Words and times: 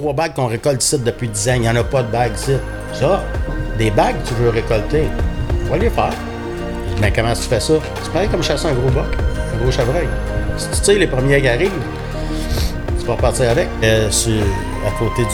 trois 0.00 0.14
bagues 0.14 0.32
qu'on 0.34 0.46
récolte 0.46 0.82
ici 0.82 0.98
depuis 0.98 1.28
10 1.28 1.48
ans. 1.50 1.52
Il 1.56 1.60
n'y 1.62 1.68
en 1.68 1.76
a 1.76 1.84
pas 1.84 2.02
de 2.02 2.10
bagues 2.10 2.32
ici. 2.34 2.52
Ça, 2.94 3.22
des 3.78 3.90
bagues 3.90 4.16
tu 4.26 4.32
veux 4.34 4.48
récolter, 4.48 5.04
va 5.70 5.76
les 5.76 5.90
faire. 5.90 6.10
Mais 7.00 7.12
comment 7.12 7.32
tu 7.34 7.42
fais 7.42 7.60
ça? 7.60 7.74
C'est 8.02 8.12
pareil 8.12 8.28
comme 8.28 8.42
chasser 8.42 8.66
un 8.68 8.72
gros 8.72 8.88
boc, 8.90 9.04
un 9.54 9.62
gros 9.62 9.70
chevreuil. 9.70 10.08
Si 10.56 10.68
tu 10.70 10.76
sais 10.84 10.94
les 10.98 11.06
premiers 11.06 11.40
qui 11.40 11.48
arrivent, 11.48 11.70
tu 12.98 13.06
vas 13.06 13.14
partir 13.16 13.50
avec. 13.50 13.68
Euh, 13.84 14.10
sur- 14.10 14.32
à 14.86 14.90
côté 14.98 15.22
du, 15.22 15.28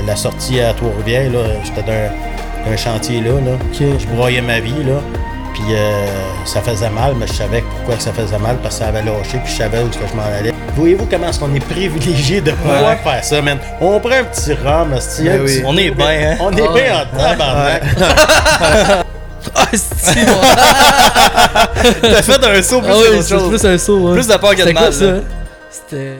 du- 0.00 0.06
la, 0.06 0.16
sortie 0.16 0.60
à 0.60 0.72
Trois-Rivières, 0.74 1.30
j'étais 1.64 1.82
d'un, 1.82 2.70
d'un 2.70 2.76
chantier 2.76 3.20
là, 3.20 3.32
là. 3.40 3.52
Je 3.72 4.06
broyais 4.14 4.40
ma 4.42 4.60
vie, 4.60 4.82
là. 4.84 5.00
Puis 5.54 5.62
euh, 5.70 6.06
ça 6.44 6.60
faisait 6.60 6.90
mal, 6.90 7.14
mais 7.16 7.26
je 7.26 7.32
savais 7.32 7.62
pourquoi 7.62 7.98
ça 7.98 8.12
faisait 8.12 8.38
mal, 8.38 8.56
parce 8.62 8.74
que 8.76 8.82
ça 8.82 8.88
avait 8.88 9.02
lâché, 9.02 9.38
puis 9.42 9.52
je 9.52 9.58
savais 9.58 9.78
où 9.80 9.86
que 9.88 9.94
je 9.94 10.16
m'en 10.16 10.24
allais. 10.24 10.52
Voyez-vous 10.76 11.06
comment 11.06 11.28
est-ce 11.28 11.38
qu'on 11.38 11.54
est 11.54 11.64
privilégié 11.64 12.40
de 12.40 12.50
pouvoir 12.50 12.98
faire 12.98 13.22
ça, 13.24 13.40
man? 13.40 13.58
On 13.80 14.00
prend 14.00 14.10
un 14.10 14.24
petit 14.24 14.52
rhum, 14.54 14.90
Ben 14.90 14.98
petit- 14.98 15.40
oui. 15.40 15.62
On 15.64 15.76
est 15.76 15.90
bien, 15.92 16.06
hein? 16.32 16.36
On 16.40 16.50
est 16.52 16.62
Ah 16.68 16.72
bien 16.74 16.96
en 16.96 17.06
tabarnak. 17.16 17.82
Ah, 19.56 19.66
c'est 19.74 20.24
T'as 22.00 22.22
fait 22.22 22.44
un 22.44 22.62
saut 22.62 22.80
plus 22.80 22.90
Ah 22.90 22.96
oui, 23.12 23.16
chose. 23.28 23.48
plus 23.50 23.64
un 23.66 23.76
saut. 23.78 24.08
hein. 24.08 24.14
Plus 24.14 24.26
de 24.26 24.36
peur 24.36 24.54
que 24.56 24.62
de 24.62 24.72
mal. 24.72 24.90
C'était. 24.90 26.14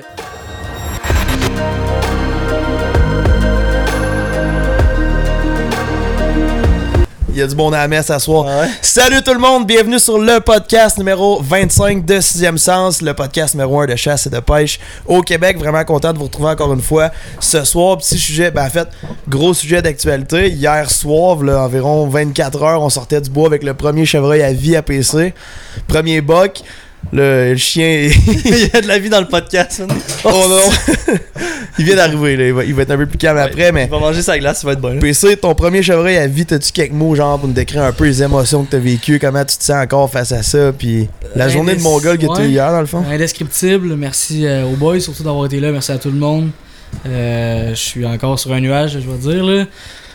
Il 7.34 7.40
y 7.40 7.42
a 7.42 7.48
du 7.48 7.56
bon 7.56 7.66
à 7.72 7.78
la 7.78 7.88
messe 7.88 8.10
à 8.10 8.20
soir. 8.20 8.44
Ouais. 8.44 8.68
Salut 8.80 9.20
tout 9.20 9.34
le 9.34 9.40
monde, 9.40 9.66
bienvenue 9.66 9.98
sur 9.98 10.18
le 10.18 10.38
podcast 10.38 10.98
numéro 10.98 11.42
25 11.42 12.04
de 12.04 12.14
6e 12.14 12.56
Sens, 12.56 13.02
le 13.02 13.12
podcast 13.12 13.54
numéro 13.54 13.80
1 13.80 13.86
de 13.86 13.96
chasse 13.96 14.28
et 14.28 14.30
de 14.30 14.38
pêche 14.38 14.78
au 15.04 15.20
Québec. 15.20 15.58
Vraiment 15.58 15.82
content 15.84 16.12
de 16.12 16.18
vous 16.18 16.26
retrouver 16.26 16.50
encore 16.50 16.72
une 16.72 16.80
fois 16.80 17.10
ce 17.40 17.64
soir. 17.64 17.98
Petit 17.98 18.18
sujet, 18.20 18.52
ben 18.52 18.64
en 18.64 18.70
fait, 18.70 18.86
gros 19.28 19.52
sujet 19.52 19.82
d'actualité. 19.82 20.48
Hier 20.48 20.88
soir, 20.88 21.42
là, 21.42 21.64
environ 21.64 22.06
24 22.06 22.62
heures, 22.62 22.82
on 22.82 22.88
sortait 22.88 23.20
du 23.20 23.30
bois 23.30 23.48
avec 23.48 23.64
le 23.64 23.74
premier 23.74 24.06
chevreuil 24.06 24.40
à 24.40 24.52
vie 24.52 24.76
à 24.76 24.82
PC. 24.82 25.34
Premier 25.88 26.20
boc. 26.20 26.62
Le, 27.12 27.50
le 27.52 27.56
chien. 27.56 28.08
Il 28.44 28.70
y 28.72 28.76
a 28.76 28.80
de 28.80 28.88
la 28.88 28.98
vie 28.98 29.08
dans 29.10 29.20
le 29.20 29.28
podcast. 29.28 29.82
oh 30.24 30.30
non! 30.48 31.14
il 31.78 31.84
vient 31.84 31.96
d'arriver, 31.96 32.36
là. 32.36 32.46
Il 32.46 32.52
va, 32.52 32.64
il 32.64 32.74
va 32.74 32.82
être 32.82 32.90
un 32.90 32.96
peu 32.96 33.06
plus 33.06 33.18
calme 33.18 33.38
après, 33.38 33.70
mais. 33.72 33.84
Il 33.84 33.90
va 33.90 33.98
manger 34.00 34.22
sa 34.22 34.38
glace, 34.38 34.60
ça 34.62 34.66
va 34.66 34.72
être 34.72 34.80
bon. 34.80 34.98
PC, 34.98 35.36
ton 35.36 35.54
premier 35.54 35.82
chevreuil 35.82 36.16
à 36.16 36.26
vie, 36.26 36.44
t'as-tu 36.46 36.72
quelques 36.72 36.92
mots 36.92 37.14
genre 37.14 37.38
pour 37.38 37.46
nous 37.48 37.54
décrire 37.54 37.82
un 37.82 37.92
peu 37.92 38.04
les 38.04 38.22
émotions 38.22 38.64
que 38.64 38.70
t'as 38.72 38.78
vécues, 38.78 39.18
comment 39.20 39.44
tu 39.44 39.56
te 39.56 39.62
sens 39.64 39.76
encore 39.82 40.10
face 40.10 40.32
à 40.32 40.42
ça, 40.42 40.72
puis 40.72 41.08
la 41.36 41.46
Euh, 41.46 41.48
journée 41.50 41.76
de 41.76 41.80
Mongol 41.82 42.18
que 42.18 42.26
t'as 42.26 42.44
eu 42.44 42.48
hier 42.50 42.70
dans 42.72 42.80
le 42.80 42.86
fond? 42.86 43.04
Indescriptible. 43.08 43.94
Merci 43.96 44.46
euh, 44.46 44.64
aux 44.64 44.76
boys, 44.76 44.98
surtout 45.00 45.22
d'avoir 45.22 45.46
été 45.46 45.60
là. 45.60 45.70
Merci 45.70 45.92
à 45.92 45.98
tout 45.98 46.10
le 46.10 46.18
monde. 46.18 46.50
Euh, 47.06 47.70
je 47.70 47.74
suis 47.74 48.06
encore 48.06 48.38
sur 48.38 48.52
un 48.52 48.60
nuage, 48.60 48.92
je 48.94 48.98
dois 49.00 49.16
dire. 49.16 49.44
Là. 49.44 49.64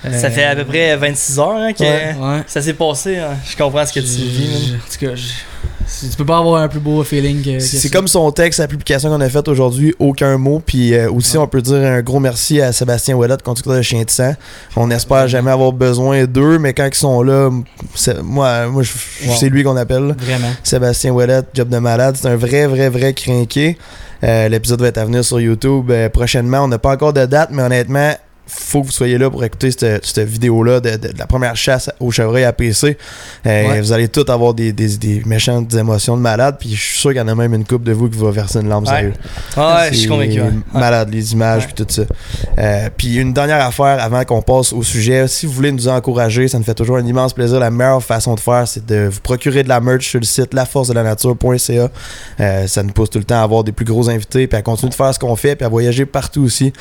Euh, 0.06 0.18
Ça 0.18 0.30
fait 0.30 0.46
à 0.46 0.56
peu 0.56 0.64
près 0.66 0.96
26 0.96 1.40
heures 1.40 1.50
hein, 1.58 1.74
que 1.74 1.84
Ouais. 1.84 2.16
ouais. 2.20 2.44
ça 2.48 2.62
s'est 2.62 2.74
passé. 2.74 3.18
hein. 3.18 3.32
Je 3.46 3.58
comprends 3.58 3.86
ce 3.86 3.92
que 3.94 4.00
tu 4.00 4.06
vis. 4.06 4.74
En 4.76 4.92
tout 4.94 5.06
cas, 5.06 5.16
je- 5.16 6.08
tu 6.10 6.16
peux 6.16 6.26
pas 6.26 6.38
avoir 6.38 6.62
un 6.62 6.68
plus 6.70 6.80
beau 6.80 7.04
feeling 7.04 7.42
que. 7.44 7.60
C'est 7.60 7.90
comme 7.90 8.08
son 8.08 8.32
texte, 8.32 8.60
la 8.60 8.68
publication 8.68 9.10
qu'on 9.10 9.20
a 9.20 9.28
faite 9.28 9.48
aujourd'hui, 9.50 9.94
aucun 10.00 10.38
mot. 10.38 10.62
Puis 10.66 10.94
euh, 10.94 11.12
aussi, 11.12 11.38
on 11.38 11.48
peut 11.48 11.62
dire 11.62 11.78
un 11.78 12.02
gros 12.02 12.20
merci 12.22 12.62
à 12.62 12.72
Sébastien 12.72 13.16
Ouellette, 13.16 13.42
conducteur 13.42 13.74
de 13.76 13.82
Chien 13.82 14.04
de 14.04 14.10
sang. 14.10 14.36
On 14.78 14.90
espère 14.92 15.28
jamais 15.28 15.52
avoir 15.52 15.74
besoin 15.74 16.24
d'eux, 16.26 16.60
mais 16.60 16.74
quand 16.74 16.86
ils 16.86 16.96
sont 16.96 17.22
là, 17.22 17.50
c'est- 17.96 18.22
moi, 18.22 18.68
moi 18.68 18.84
Wow. 19.26 19.36
c'est 19.38 19.50
lui 19.50 19.64
qu'on 19.64 19.76
appelle. 19.76 20.16
Vraiment. 20.18 20.52
Sébastien 20.64 21.12
Ouellette, 21.12 21.48
job 21.54 21.68
de 21.68 21.78
malade. 21.80 22.16
C'est 22.22 22.28
un 22.30 22.38
vrai, 22.38 22.68
vrai, 22.68 22.88
vrai 22.90 23.14
crinqué. 23.14 23.78
Euh, 24.24 24.48
L'épisode 24.48 24.80
va 24.82 24.88
être 24.88 24.98
à 25.00 25.06
venir 25.06 25.26
sur 25.26 25.42
YouTube 25.42 25.90
euh, 25.92 26.08
prochainement. 26.08 26.60
On 26.64 26.68
n'a 26.70 26.78
pas 26.78 26.92
encore 26.94 27.12
de 27.14 27.26
date, 27.26 27.50
mais 27.52 27.64
honnêtement, 27.64 28.14
faut 28.50 28.82
que 28.82 28.88
vous 28.88 28.92
soyez 28.92 29.18
là 29.18 29.30
pour 29.30 29.44
écouter 29.44 29.72
cette, 29.72 30.06
cette 30.06 30.28
vidéo-là 30.28 30.80
de, 30.80 30.90
de- 30.92 31.14
de 31.14 31.18
la 31.18 31.28
première 31.28 31.56
chasse 31.56 31.90
au 32.00 32.12
chevreuil 32.12 32.44
à 32.44 32.52
PC. 32.54 32.98
Euh, 33.46 33.68
Ouais. 33.70 33.80
Vous 33.82 33.92
allez 33.94 34.08
tous 34.08 34.30
avoir 34.32 34.54
des, 34.54 34.74
des, 34.74 34.98
des 34.98 35.22
méchantes 35.26 35.74
émotions 35.74 36.18
de 36.18 36.22
malade. 36.22 36.58
Puis 36.60 36.74
je 36.76 36.82
suis 36.82 36.98
sûr 37.00 37.10
qu'il 37.12 37.20
y 37.20 37.22
en 37.22 37.28
a 37.28 37.36
même 37.36 37.54
une 37.54 37.66
couple 37.66 37.86
de 37.86 37.92
vous 37.94 38.10
qui 38.10 38.18
va 38.18 38.32
verser 38.32 38.60
une 38.60 38.70
larme 38.70 38.84
Ouais. 38.86 38.90
sérieuse. 38.90 39.14
Ah 39.56 39.82
ouais, 39.82 39.90
je 39.94 39.98
suis 40.00 40.08
convaincu. 40.10 40.42
ouais. 40.42 40.50
Malade, 40.74 41.10
les 41.14 41.34
images, 41.34 41.66
puis 41.68 41.74
tout 41.76 41.86
ça. 41.88 42.02
Euh, 42.58 42.90
puis 42.98 43.16
une 43.18 43.34
dernière 43.34 43.64
affaire 43.66 44.02
avant 44.02 44.24
qu'on 44.26 44.42
passe 44.42 44.74
au 44.74 44.82
sujet. 44.84 45.28
Si 45.28 45.46
vous 45.46 45.52
voulez 45.54 45.72
nous 45.72 45.88
encourager, 45.88 46.48
ça 46.48 46.58
nous 46.58 46.64
fait 46.64 46.74
toujours 46.74 46.98
un 46.98 47.06
immense 47.06 47.34
plaisir. 47.34 47.60
La 47.60 47.70
meilleure 47.70 48.04
façon 48.04 48.36
de 48.36 48.40
faire, 48.40 48.68
c'est 48.68 48.86
de 48.86 49.08
vous 49.12 49.20
procurer 49.22 49.64
de 49.64 49.70
la 49.70 49.80
merch 49.80 50.08
sur 50.10 50.20
le 50.20 50.26
site 50.26 50.54
laforcedelanature.ca. 50.54 51.90
Euh, 52.40 52.68
ça 52.68 52.84
nous 52.84 52.92
pousse 52.94 53.10
tout 53.10 53.20
le 53.20 53.26
temps 53.26 53.40
à 53.40 53.44
avoir 53.44 53.64
des 53.64 53.72
plus 53.72 53.86
gros 53.86 54.10
invités, 54.10 54.48
puis 54.48 54.58
à 54.58 54.62
continuer 54.62 54.90
de 54.90 54.96
faire 54.96 55.14
ce 55.14 55.20
qu'on 55.20 55.36
fait, 55.36 55.56
puis 55.56 55.66
à 55.66 55.70
voyager 55.70 56.06
partout 56.06 56.42
aussi 56.44 56.74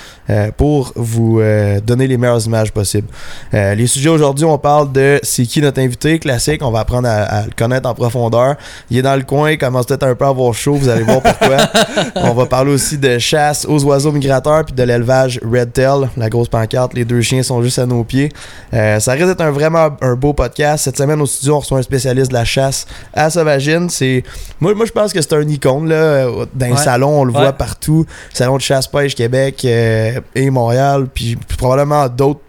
pour 0.56 0.92
vous 0.96 1.40
euh, 1.58 1.80
donner 1.80 2.06
les 2.06 2.16
meilleures 2.16 2.44
images 2.46 2.72
possibles. 2.72 3.08
Euh, 3.54 3.74
les 3.74 3.86
sujets 3.86 4.08
aujourd'hui, 4.08 4.44
on 4.44 4.58
parle 4.58 4.92
de 4.92 5.18
c'est 5.22 5.44
qui 5.44 5.60
notre 5.60 5.80
invité 5.80 6.18
classique. 6.18 6.62
On 6.62 6.70
va 6.70 6.80
apprendre 6.80 7.08
à, 7.08 7.22
à 7.22 7.44
le 7.44 7.50
connaître 7.56 7.88
en 7.88 7.94
profondeur. 7.94 8.56
Il 8.90 8.98
est 8.98 9.02
dans 9.02 9.16
le 9.16 9.22
coin, 9.22 9.50
il 9.50 9.58
commence 9.58 9.86
peut-être 9.86 10.04
un 10.04 10.14
peu 10.14 10.24
à 10.24 10.28
avoir 10.28 10.52
chaud, 10.54 10.74
vous 10.74 10.88
allez 10.88 11.02
voir 11.02 11.20
pourquoi. 11.22 11.56
on 12.16 12.34
va 12.34 12.46
parler 12.46 12.72
aussi 12.72 12.98
de 12.98 13.18
chasse 13.18 13.64
aux 13.68 13.82
oiseaux 13.84 14.12
migrateurs 14.12 14.64
puis 14.64 14.74
de 14.74 14.82
l'élevage 14.82 15.40
Red 15.44 15.72
Tail, 15.72 16.08
la 16.16 16.28
grosse 16.28 16.48
pancarte. 16.48 16.94
Les 16.94 17.04
deux 17.04 17.20
chiens 17.22 17.42
sont 17.42 17.62
juste 17.62 17.78
à 17.78 17.86
nos 17.86 18.04
pieds. 18.04 18.30
Euh, 18.74 19.00
ça 19.00 19.12
risque 19.12 19.26
d'être 19.26 19.40
un 19.40 19.50
vraiment 19.50 19.88
un 20.00 20.14
beau 20.14 20.32
podcast. 20.32 20.84
Cette 20.84 20.96
semaine 20.98 21.20
au 21.20 21.26
studio, 21.26 21.56
on 21.56 21.58
reçoit 21.60 21.78
un 21.78 21.82
spécialiste 21.82 22.28
de 22.30 22.34
la 22.34 22.44
chasse 22.44 22.86
à 23.14 23.30
Sauvagine. 23.30 23.88
C'est 23.90 24.22
moi, 24.60 24.74
moi 24.74 24.86
je 24.86 24.92
pense 24.92 25.12
que 25.12 25.20
c'est 25.20 25.32
un 25.34 25.48
icône 25.48 25.88
là. 25.88 26.26
Dans 26.54 26.66
les 26.66 26.76
salons, 26.76 27.20
on 27.20 27.24
le 27.24 27.32
Ouais. 27.32 27.40
voit 27.40 27.52
partout. 27.52 28.04
Salon 28.32 28.56
de 28.56 28.62
chasse-pêche 28.62 29.14
Québec 29.14 29.62
euh, 29.64 30.20
et 30.34 30.50
Montréal, 30.50 31.06
puis 31.12 31.36
probablement 31.56 32.08
d'autres, 32.08 32.40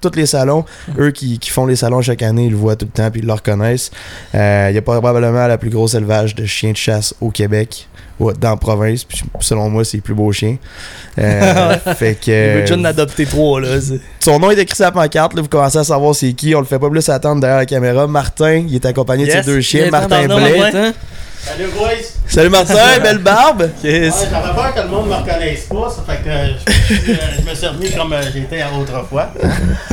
tous 0.00 0.14
les 0.16 0.26
salons. 0.26 0.64
Eux 0.98 1.10
qui, 1.10 1.38
qui 1.38 1.50
font 1.50 1.66
les 1.66 1.76
salons 1.76 2.00
chaque 2.02 2.22
année, 2.22 2.46
ils 2.46 2.50
le 2.50 2.56
voient 2.56 2.76
tout 2.76 2.86
le 2.86 2.90
temps 2.92 3.10
puis 3.10 3.20
ils 3.20 3.26
le 3.26 3.32
reconnaissent. 3.32 3.90
Euh, 4.34 4.68
Il 4.70 4.74
y 4.74 4.78
a 4.78 4.82
probablement 4.82 5.46
la 5.46 5.58
plus 5.58 5.70
grosse 5.70 5.94
élevage 5.94 6.34
de 6.34 6.44
chiens 6.46 6.72
de 6.72 6.76
chasse 6.76 7.14
au 7.20 7.30
Québec. 7.30 7.88
ouais, 8.18 8.32
dans 8.40 8.50
la 8.50 8.56
province, 8.56 9.04
puis 9.04 9.22
selon 9.40 9.68
moi, 9.68 9.84
c'est 9.84 9.98
les 9.98 10.00
plus 10.00 10.14
beaux 10.14 10.32
chiens. 10.32 10.56
Euh, 11.18 11.74
fait 11.96 12.18
Il 12.26 12.32
veut 12.32 12.60
que 12.64 12.74
déjà 12.74 12.88
adopter 12.88 13.26
trois, 13.26 13.60
là. 13.60 13.78
son 14.20 14.38
nom 14.38 14.50
est 14.50 14.58
écrit 14.58 14.74
sur 14.76 14.84
la 14.86 14.92
pancarte, 14.92 15.34
là, 15.34 15.42
vous 15.42 15.48
commencez 15.48 15.78
à 15.78 15.84
savoir 15.84 16.14
c'est 16.14 16.32
qui. 16.32 16.54
On 16.54 16.60
le 16.60 16.66
fait 16.66 16.78
pas 16.78 16.88
plus 16.90 17.08
attendre 17.08 17.40
derrière 17.40 17.58
la 17.58 17.66
caméra. 17.66 18.06
Martin, 18.06 18.64
il 18.68 18.74
est 18.74 18.86
accompagné 18.86 19.24
Yes. 19.26 19.36
de 19.36 19.42
ses 19.42 19.46
deux 19.46 19.60
chiens. 19.60 19.90
Martin 19.90 20.26
Blais. 20.26 20.92
Salut, 21.46 21.68
boys! 21.78 22.12
Salut 22.26 22.48
Martin, 22.50 22.98
belle 23.02 23.18
barbe. 23.18 23.70
Yes. 23.82 24.14
Ouais, 24.14 24.28
J'avais 24.30 24.54
peur 24.54 24.74
que 24.74 24.80
le 24.80 24.88
monde 24.88 25.08
me 25.08 25.14
reconnaisse 25.14 25.64
pas, 25.64 25.90
ça 25.90 26.02
fait 26.06 26.22
que 26.22 26.28
euh, 26.28 26.48
je, 27.38 27.48
me 27.48 27.54
suis 27.54 27.66
remis 27.66 27.90
comme 27.92 28.12
euh, 28.12 28.22
j'étais 28.32 28.62
autrefois. 28.78 29.32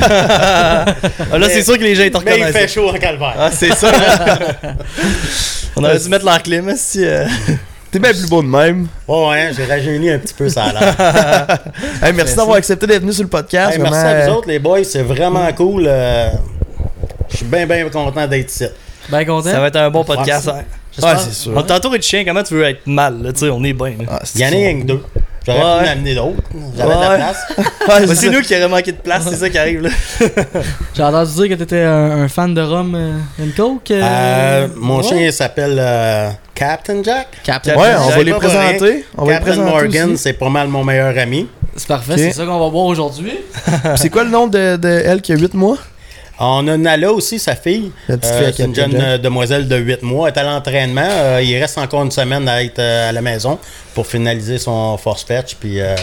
Ah, 0.06 1.38
là, 1.38 1.48
c'est 1.50 1.64
sûr 1.64 1.78
que 1.78 1.84
les 1.84 1.96
gens 1.96 2.04
ils 2.04 2.12
te 2.12 2.18
Mais 2.26 2.40
il 2.40 2.46
fait 2.48 2.68
chaud 2.68 2.90
en 2.90 2.94
calvaire. 2.94 3.36
Ah, 3.38 3.50
c'est 3.52 3.74
ça. 3.74 3.90
On 5.76 5.84
aurait 5.84 5.98
dû 6.00 6.10
mettre 6.10 6.26
leur 6.26 6.42
clim, 6.44 6.74
si. 6.76 7.06
euh, 7.06 7.26
T'es 7.92 8.00
bien 8.00 8.12
plus 8.12 8.28
beau 8.28 8.42
de 8.42 8.48
même. 8.48 8.88
Ouais, 9.08 9.28
ouais, 9.30 9.52
j'ai 9.56 9.66
rajeuni 9.66 10.10
un 10.10 10.18
petit 10.20 10.34
peu 10.34 10.50
ça 10.50 10.66
a 10.66 10.74
l'air. 10.74 11.60
Hey, 12.02 12.14
merci 12.14 12.36
d'avoir 12.36 12.58
accepté 12.58 12.88
d'être 12.88 13.02
venu 13.02 13.14
sur 13.14 13.24
le 13.24 13.30
podcast. 13.30 13.74
Hey, 13.74 13.80
merci 13.82 14.00
à 14.00 14.08
euh, 14.08 14.26
vous 14.28 14.34
autres, 14.38 14.48
les 14.48 14.60
boys, 14.60 14.84
c'est 14.84 15.04
vraiment 15.04 15.52
cool. 15.54 15.86
euh, 15.88 16.30
Je 17.30 17.38
suis 17.38 17.46
bien, 17.46 17.66
bien 17.68 17.88
content 17.90 18.28
d'être 18.28 18.50
ici. 18.52 18.66
Ben 19.10 19.26
content. 19.26 19.52
Ça 19.52 19.60
va 19.60 19.68
être 19.68 19.76
un 19.78 19.90
bon 19.92 20.04
podcast. 20.04 20.48
hein. 20.50 20.64
Ouais, 21.02 21.14
c'est 21.18 21.34
sûr. 21.34 21.52
On 21.56 21.64
t'entoure 21.64 21.92
de 21.98 22.02
chiens, 22.02 22.24
comment 22.26 22.44
tu 22.44 22.54
veux 22.54 22.64
être 22.64 22.86
mal, 22.86 23.22
là, 23.22 23.34
tu 23.34 23.40
sais, 23.40 23.50
on 23.50 23.64
est 23.64 23.74
bien, 23.74 23.90
là. 24.00 24.06
Ah, 24.10 24.20
Il 24.36 24.42
y 24.42 24.44
en 24.46 24.48
a 24.48 24.52
rien 24.52 24.80
que 24.82 24.86
deux. 24.86 25.02
J'aurais 25.46 25.60
Ouais. 25.60 25.80
pu 25.80 25.86
m'amener 25.90 26.16
d'autres. 26.16 26.38
J'avais 26.78 26.94
de 26.94 27.00
Ouais. 27.00 27.10
la 27.10 27.16
place. 27.16 27.38
Ouais, 28.08 28.16
c'est 28.16 28.30
nous 28.30 28.42
qui 28.42 28.56
aurait 28.56 28.68
manqué 28.70 28.92
de 28.94 28.98
place, 28.98 29.24
c'est 29.30 29.36
ça 29.36 29.50
qui 29.50 29.58
arrive, 29.58 29.82
là. 29.82 29.90
J'ai 30.94 31.04
entendu 31.04 31.32
dire 31.34 31.50
que 31.50 31.54
t'étais 31.56 31.82
un, 31.82 32.24
un 32.24 32.28
fan 32.30 32.54
de 32.54 32.62
Rome 32.62 32.96
euh, 32.96 33.44
and 33.44 33.50
Coke. 33.58 33.92
euh, 33.92 34.02
Euh, 34.04 34.68
mon 34.78 34.98
ouais. 34.98 35.04
chien 35.04 35.32
s'appelle 35.32 35.76
euh, 35.80 36.30
Captain 36.56 37.04
Jack. 37.04 37.28
Captain. 37.44 37.76
Ouais, 37.76 37.90
on 38.00 38.06
va 38.06 38.12
J'avais 38.12 38.24
les 38.24 38.32
pas 38.32 38.38
présenter. 38.40 39.06
On 39.18 39.26
va 39.26 39.32
les 39.32 39.38
Captain 39.40 39.52
présenter 39.52 39.70
Morgan, 39.72 40.12
aussi. 40.12 40.24
c'est 40.24 40.34
pas 40.34 40.50
mal 40.50 40.68
mon 40.70 40.84
meilleur 40.86 41.18
ami. 41.18 41.48
C'est 41.76 41.88
parfait, 41.88 42.14
Ok. 42.14 42.20
c'est 42.20 42.32
ça 42.34 42.46
qu'on 42.46 42.60
va 42.60 42.70
voir 42.70 42.86
aujourd'hui. 42.86 43.34
C'est 43.98 44.10
quoi 44.10 44.24
le 44.24 44.30
nom 44.30 44.46
de, 44.48 44.78
de 44.78 44.88
elle 44.88 45.22
qui 45.24 45.34
a 45.34 45.36
8 45.36 45.56
mois? 45.56 45.78
On 46.46 46.68
a 46.68 46.78
Nala 46.78 47.12
aussi, 47.12 47.40
sa 47.40 47.56
fille. 47.56 47.92
La 48.08 48.18
petite 48.18 48.32
Euh, 48.34 48.38
fille 48.40 48.48
à 48.48 48.54
c'est 48.54 48.64
une 48.66 48.76
jeune 48.76 48.92
Jack. 48.92 49.02
euh, 49.02 49.18
demoiselle 49.18 49.68
de 49.68 49.76
8 49.78 50.04
mois. 50.04 50.30
Elle 50.30 50.36
est 50.36 50.40
à 50.40 50.44
l'entraînement. 50.44 51.02
Euh, 51.08 51.42
il 51.44 51.58
reste 51.60 51.78
encore 51.78 52.04
une 52.04 52.12
semaine 52.12 52.48
à 52.48 52.64
être 52.64 52.80
euh, 52.80 53.10
à 53.10 53.12
la 53.12 53.22
maison 53.22 53.60
pour 53.96 54.06
finaliser 54.08 54.58
son 54.58 54.98
force 54.98 55.24
fetch 55.24 55.56
puis 55.60 55.80
euh, 55.80 55.96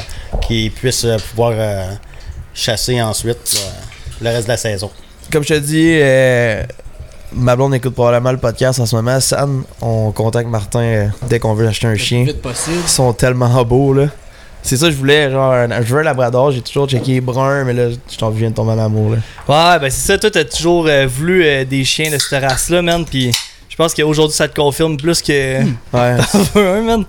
qu'il 0.47 0.71
puisse 0.71 1.05
euh, 1.05 1.17
pouvoir 1.31 1.53
euh, 1.55 1.85
chasser 2.55 3.01
ensuite 3.03 3.61
là, 4.23 4.31
le 4.31 4.37
reste 4.37 4.47
de 4.47 4.53
la 4.53 4.57
saison. 4.57 4.91
Comme 5.33 5.43
je 5.45 5.55
te 5.55 5.59
dis, 5.59 5.91
euh, 6.01 6.63
ma 7.33 7.55
blonde 7.55 7.75
écoute 7.75 7.95
probablement 7.95 8.33
le 8.33 8.39
podcast 8.39 8.81
en 8.81 8.87
ce 8.87 8.97
moment. 8.97 9.21
Sam, 9.21 9.65
on 9.81 10.11
contacte 10.11 10.49
Martin 10.49 10.81
euh, 10.81 11.07
dès 11.29 11.39
qu'on 11.39 11.55
veut 11.55 11.69
acheter 11.69 11.87
un 11.87 11.97
chien. 11.97 12.25
Vite 12.25 12.43
possible. 12.43 12.79
Ils 12.83 12.89
sont 12.89 13.13
tellement 13.13 13.63
beaux, 13.65 13.93
là. 13.95 14.07
C'est 14.62 14.77
ça 14.77 14.87
que 14.87 14.93
je 14.93 14.97
voulais, 14.97 15.31
genre, 15.31 15.53
un, 15.53 15.83
je 15.83 15.95
veux 15.95 16.01
un 16.01 16.05
labrador, 16.05 16.51
j'ai 16.51 16.61
toujours 16.61 16.89
checké 16.89 17.21
brun, 17.21 17.65
mais 17.65 17.73
là, 17.73 17.89
je 18.11 18.17
t'en 18.17 18.31
viens 18.31 18.51
de 18.51 18.55
tomber 18.55 18.73
en 18.73 18.79
amour, 18.79 19.12
là. 19.12 19.17
Ouais, 19.49 19.79
ben 19.81 19.91
c'est 19.91 20.07
ça, 20.07 20.19
toi, 20.19 20.31
t'as 20.31 20.45
toujours 20.45 20.87
euh, 20.87 21.07
voulu 21.07 21.45
euh, 21.45 21.65
des 21.65 21.85
chiens 21.85 22.11
de 22.11 22.19
cette 22.19 22.43
race-là, 22.43 22.83
man, 22.83 23.05
pis 23.05 23.33
je 23.71 23.77
pense 23.77 23.95
qu'aujourd'hui, 23.95 24.37
ça 24.37 24.47
te 24.47 24.55
confirme 24.55 24.99
plus 24.99 25.23
que. 25.23 25.62
Ouais. 25.62 25.71
un, 26.55 26.83
man. 26.83 27.05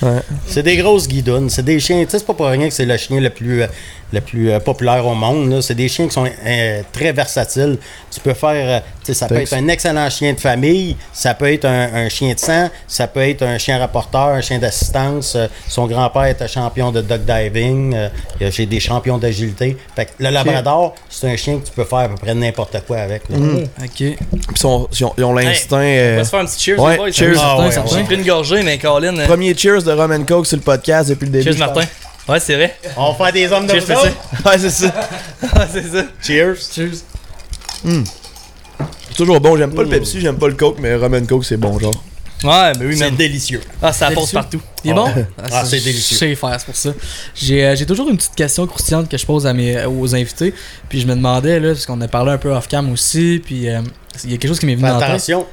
Ouais. 0.00 0.20
C'est 0.46 0.62
des 0.62 0.76
grosses 0.76 1.08
guidounes. 1.08 1.50
C'est 1.50 1.64
des 1.64 1.80
chiens. 1.80 2.04
Tu 2.04 2.10
sais, 2.10 2.18
c'est 2.18 2.26
pas 2.26 2.34
pour 2.34 2.46
rien 2.46 2.68
que 2.68 2.74
c'est 2.74 2.84
le 2.84 2.96
chien 2.96 3.18
le 3.18 3.30
plus, 3.30 3.62
euh, 3.62 3.66
le 4.12 4.20
plus 4.20 4.50
euh, 4.50 4.60
populaire 4.60 5.06
au 5.06 5.14
monde. 5.14 5.60
C'est 5.62 5.74
des 5.74 5.88
chiens 5.88 6.06
qui 6.06 6.12
sont 6.12 6.26
euh, 6.26 6.82
très 6.92 7.12
versatiles. 7.12 7.78
Tu 8.10 8.20
peux 8.20 8.34
faire. 8.34 8.50
euh, 8.54 8.80
tu 9.04 9.06
sais, 9.06 9.14
ça 9.14 9.26
peut 9.26 9.36
être 9.40 9.52
un 9.54 9.66
excellent 9.68 10.08
chien 10.10 10.32
de 10.34 10.38
famille. 10.40 10.96
Ça 11.12 11.34
peut 11.34 11.52
être 11.52 11.64
un, 11.64 11.92
un 11.94 12.08
chien 12.08 12.34
de 12.34 12.38
sang. 12.38 12.68
Ça 12.86 13.06
peut 13.08 13.28
être 13.28 13.42
un 13.42 13.58
chien 13.58 13.78
rapporteur, 13.78 14.28
un 14.28 14.40
chien 14.40 14.58
d'assistance. 14.58 15.34
Euh, 15.36 15.46
son 15.68 15.86
grand-père 15.86 16.26
était 16.26 16.46
champion 16.48 16.92
de 16.92 17.00
dog 17.00 17.22
diving. 17.24 17.94
Euh, 17.94 18.08
J'ai 18.40 18.66
des 18.66 18.80
champions 18.80 19.18
d'agilité. 19.18 19.76
Fait 19.96 20.04
que 20.06 20.10
le 20.18 20.30
Labrador, 20.30 20.94
c'est 21.08 21.30
un 21.30 21.36
chien 21.36 21.58
que 21.58 21.66
tu 21.66 21.72
peux 21.72 21.84
faire 21.84 21.98
à 22.00 22.08
peu 22.08 22.16
près 22.16 22.34
n'importe 22.34 22.76
quoi 22.86 22.98
avec. 22.98 23.22
là. 23.30 23.36
Ok. 23.82 23.88
Puis 23.96 24.16
ils, 24.50 24.58
sont- 24.58 24.88
ils 25.18 25.24
ont, 25.24 25.32
l'instinct. 25.34 25.78
On 25.78 25.82
euh, 25.82 26.16
va 26.18 26.24
se 26.24 26.30
faire 26.30 26.40
un 26.40 26.44
petit 26.46 26.62
cheers, 26.62 26.78
ouais, 26.80 26.92
les 26.92 26.96
boys. 26.98 27.12
cheers. 27.12 27.36
Ah 27.40 27.58
ouais, 27.60 27.70
certain, 27.72 27.90
ouais. 27.90 27.98
J'ai 27.98 28.04
pris 28.04 28.14
une 28.16 28.24
gorgée, 28.24 28.62
mais 28.62 28.78
Colin. 28.78 29.24
Premier 29.26 29.56
cheers 29.56 29.82
de 29.82 29.92
Roman 29.92 30.22
Coke 30.24 30.46
sur 30.46 30.56
le 30.58 30.62
podcast 30.62 31.08
depuis 31.10 31.26
le 31.26 31.32
début. 31.32 31.44
Cheers, 31.52 31.58
Martin. 31.58 31.82
Ouais, 32.28 32.38
c'est 32.40 32.54
vrai. 32.54 32.76
On 32.96 33.12
va 33.12 33.24
faire 33.24 33.32
des 33.32 33.50
hommes 33.52 33.66
de 33.66 33.72
Cheers, 33.72 33.86
vous. 33.96 34.48
Ouais, 34.48 34.58
c'est 34.58 34.70
ça. 34.70 34.86
Ouais, 35.42 35.66
c'est 35.72 35.92
ça. 35.92 36.04
Cheers. 36.22 36.56
Cheers. 36.74 37.02
C'est 37.84 39.16
toujours 39.16 39.40
bon. 39.40 39.56
J'aime 39.56 39.74
pas 39.74 39.82
le 39.82 39.88
Pepsi, 39.88 40.20
j'aime 40.20 40.38
pas 40.38 40.48
le 40.48 40.54
Coke, 40.54 40.76
mais 40.80 40.94
Roman 40.94 41.24
Coke, 41.26 41.44
c'est 41.44 41.56
bon, 41.56 41.78
genre. 41.78 41.92
Ouais, 42.44 42.72
mais 42.78 42.86
oui, 42.86 42.96
C'est 42.96 43.04
même. 43.04 43.14
délicieux. 43.14 43.60
Ah, 43.80 43.92
ça 43.92 44.06
passe 44.06 44.14
Délicieux. 44.16 44.34
partout. 44.34 44.60
Il 44.82 44.90
est 44.90 44.94
bon? 44.94 45.08
Ah, 45.52 45.64
c'est 45.64 45.78
délicieux. 45.80 46.14
Je 46.16 46.18
sais 46.18 46.34
faire, 46.34 46.56
c'est 46.58 46.66
pour 46.66 46.74
ça. 46.74 46.90
J'ai 47.36 47.64
euh, 47.64 47.76
j'ai 47.76 47.86
toujours 47.86 48.08
une 48.08 48.16
petite 48.16 48.34
question 48.34 48.66
croustillante 48.66 49.08
que 49.08 49.16
je 49.16 49.24
pose 49.24 49.46
à 49.46 49.52
mes, 49.52 49.84
aux 49.84 50.12
invités. 50.16 50.52
Puis 50.88 51.00
je 51.00 51.06
me 51.06 51.14
demandais, 51.14 51.60
là, 51.60 51.68
parce 51.68 51.86
qu'on 51.86 52.00
a 52.00 52.08
parlé 52.08 52.32
un 52.32 52.38
peu 52.38 52.50
off-cam 52.52 52.90
aussi, 52.90 53.40
puis 53.44 53.68
euh, 53.68 53.80
il 54.24 54.30
y 54.32 54.34
a 54.34 54.38
quelque 54.38 54.48
chose 54.48 54.58
qui 54.58 54.66
m'est 54.66 54.74
venu 54.74 54.86
Fais 54.88 54.92
en 54.92 54.98
tête. 54.98 55.08
attention. 55.10 55.46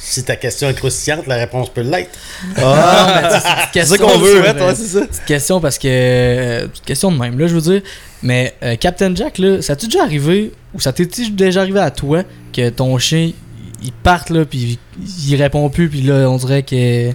Si 0.00 0.22
ta 0.24 0.36
question 0.36 0.68
est 0.70 0.74
croustillante, 0.74 1.26
la 1.26 1.34
réponse 1.36 1.70
peut 1.70 1.80
l'être. 1.80 2.10
Ah, 2.56 3.20
sais, 3.30 3.38
c'est 3.40 3.40
ça 3.48 3.66
question, 3.72 4.06
qu'on 4.06 4.18
veut, 4.18 4.40
ouais, 4.42 4.74
c'est 4.76 4.86
ça. 4.86 5.00
Petite 5.06 5.24
question 5.24 5.60
parce 5.60 5.76
que. 5.78 5.88
euh, 5.90 6.68
petite 6.68 6.84
question 6.84 7.10
de 7.12 7.18
même, 7.18 7.38
là, 7.38 7.46
je 7.48 7.54
veux 7.54 7.60
dire. 7.60 7.82
Mais 8.22 8.54
euh, 8.62 8.76
Captain 8.76 9.14
Jack, 9.14 9.38
là, 9.38 9.60
ça 9.60 9.74
t'est 9.76 9.86
déjà 9.86 10.02
arrivé, 10.04 10.52
ou 10.74 10.80
ça 10.80 10.92
t'est 10.92 11.08
déjà 11.30 11.60
arrivé 11.62 11.80
à 11.80 11.90
toi, 11.90 12.22
que 12.52 12.68
ton 12.70 12.96
chien, 12.98 13.32
il 13.82 13.92
parte, 13.92 14.30
là, 14.30 14.44
puis 14.44 14.78
il, 15.00 15.32
il 15.32 15.42
répond 15.42 15.68
plus, 15.68 15.88
puis 15.88 16.02
là, 16.02 16.28
on 16.30 16.36
dirait 16.36 16.62
que. 16.62 17.12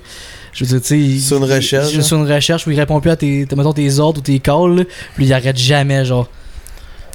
Je 0.53 0.63
veux 0.65 0.69
dire, 0.69 0.81
tu 0.81 0.87
sais. 0.87 0.99
il- 0.99 1.21
Sur 1.21 1.37
une 1.37 1.51
recherche, 1.51 1.93
il-. 1.93 2.03
Sur 2.03 2.17
une 2.17 2.31
recherche 2.31 2.67
où 2.67 2.71
il 2.71 2.79
répond 2.79 2.99
plus 2.99 3.11
à 3.11 3.15
tes, 3.15 3.45
tes- 3.47 3.55
mettons, 3.55 3.73
tes 3.73 3.97
ordres 3.99 4.19
ou 4.19 4.23
tes 4.23 4.39
calls, 4.39 4.75
là, 4.77 4.83
puis 5.15 5.25
il 5.25 5.33
arrête 5.33 5.57
jamais, 5.57 6.03
genre. 6.05 6.29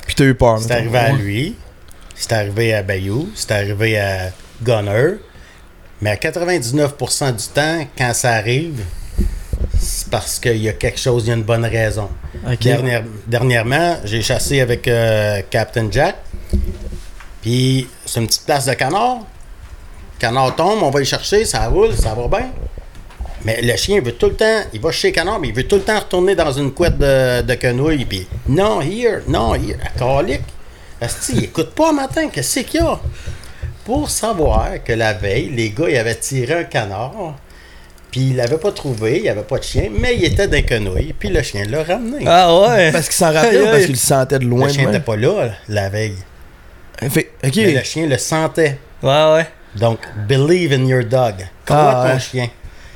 Puis 0.07 0.15
t'as 0.17 0.25
eu 0.25 0.35
peur. 0.35 0.59
C'est 0.61 0.73
arrivé 0.73 0.99
à 0.99 1.13
lui, 1.13 1.55
c'est 2.17 2.33
arrivé 2.33 2.73
à 2.75 2.83
Bayou, 2.83 3.29
c'est 3.35 3.53
arrivé 3.53 3.99
à 3.99 4.31
Gunner. 4.63 5.19
Mais 6.01 6.11
à 6.11 6.17
99% 6.17 7.37
du 7.37 7.45
temps, 7.49 7.87
quand 7.97 8.15
ça 8.15 8.33
arrive, 8.35 8.83
c'est 9.79 10.09
parce 10.09 10.39
qu'il 10.39 10.59
y 10.59 10.69
a 10.69 10.73
quelque 10.73 10.99
chose, 11.01 11.25
il 11.27 11.29
y 11.29 11.33
a 11.33 11.35
une 11.37 11.43
bonne 11.43 11.65
raison. 11.65 12.09
Dernière- 12.75 13.05
dernièrement, 13.27 13.97
j'ai 14.05 14.23
chassé 14.23 14.61
avec 14.61 14.87
euh, 14.87 15.41
Captain 15.51 15.89
Jack. 15.91 16.17
Puis 17.43 17.89
c'est 18.05 18.21
une 18.21 18.27
petite 18.27 18.45
place 18.47 18.67
de 18.67 18.75
canard. 18.75 19.19
Canard 20.19 20.55
tombe, 20.57 20.83
on 20.83 20.91
va 20.91 21.01
y 21.01 21.05
chercher, 21.05 21.45
ça 21.45 21.69
roule, 21.69 21.95
ça 21.95 22.15
va 22.15 22.27
bien. 22.29 22.51
Mais 23.45 23.61
le 23.63 23.77
chien 23.77 24.01
veut 24.01 24.13
tout 24.13 24.27
le 24.27 24.35
temps, 24.35 24.63
il 24.73 24.81
va 24.81 24.91
chez 24.91 25.13
Canard, 25.13 25.39
mais 25.39 25.49
il 25.49 25.55
veut 25.55 25.67
tout 25.69 25.77
le 25.77 25.83
temps 25.83 25.99
retourner 26.01 26.35
dans 26.35 26.51
une 26.51 26.73
couette 26.73 26.99
de, 26.99 27.43
de 27.43 27.55
quenouille. 27.55 28.05
Puis 28.05 28.27
non, 28.49 28.81
here, 28.81 29.21
non, 29.29 29.55
here, 29.55 29.79
à 29.85 29.97
calique. 29.97 30.43
Asti, 31.01 31.33
il 31.37 31.45
écoute 31.45 31.71
pas 31.71 31.93
matin, 31.93 32.29
qu'est-ce 32.29 32.61
qu'il 32.61 32.81
y 32.81 32.85
a? 32.85 32.99
Pour 33.89 34.11
savoir 34.11 34.85
que 34.85 34.93
la 34.93 35.15
veille, 35.15 35.49
les 35.49 35.71
gars, 35.71 35.89
ils 35.89 35.97
avaient 35.97 36.15
tiré 36.15 36.53
un 36.53 36.65
canard. 36.65 37.37
Puis 38.11 38.21
il 38.21 38.37
l'avait 38.37 38.59
pas 38.59 38.71
trouvé, 38.71 39.17
il 39.17 39.23
n'y 39.23 39.29
avait 39.31 39.41
pas 39.41 39.57
de 39.57 39.63
chien, 39.65 39.89
mais 39.91 40.15
il 40.15 40.27
était 40.27 40.47
d'un 40.47 40.61
quenouille. 40.61 41.15
Puis 41.19 41.31
le 41.31 41.41
chien 41.41 41.65
l'a 41.65 41.85
ramené. 41.85 42.23
Ah 42.27 42.55
ouais. 42.61 42.93
Parce 42.93 43.07
qu'il 43.07 43.15
s'en 43.17 43.33
rappelait 43.33 43.63
ou 43.63 43.65
parce 43.65 43.85
qu'il 43.87 43.93
le 43.93 43.97
sentait 43.97 44.39
de 44.41 44.45
loin 44.45 44.67
le 44.67 44.73
chien 44.75 44.85
n'était 44.85 45.01
pas 45.01 45.17
là 45.17 45.53
la 45.71 45.89
veille. 45.89 46.17
Fait- 47.09 47.31
ok. 47.43 47.57
Mais 47.57 47.73
le 47.73 47.83
chien 47.83 48.07
le 48.07 48.19
sentait. 48.19 48.79
Ouais, 49.03 49.33
ouais. 49.35 49.47
Donc, 49.77 50.01
believe 50.29 50.75
in 50.75 50.85
your 50.85 51.05
dog. 51.05 51.37
Crois 51.65 51.79
Ah, 51.79 52.09
ton 52.09 52.15
ouais. 52.15 52.21
chien. 52.21 52.49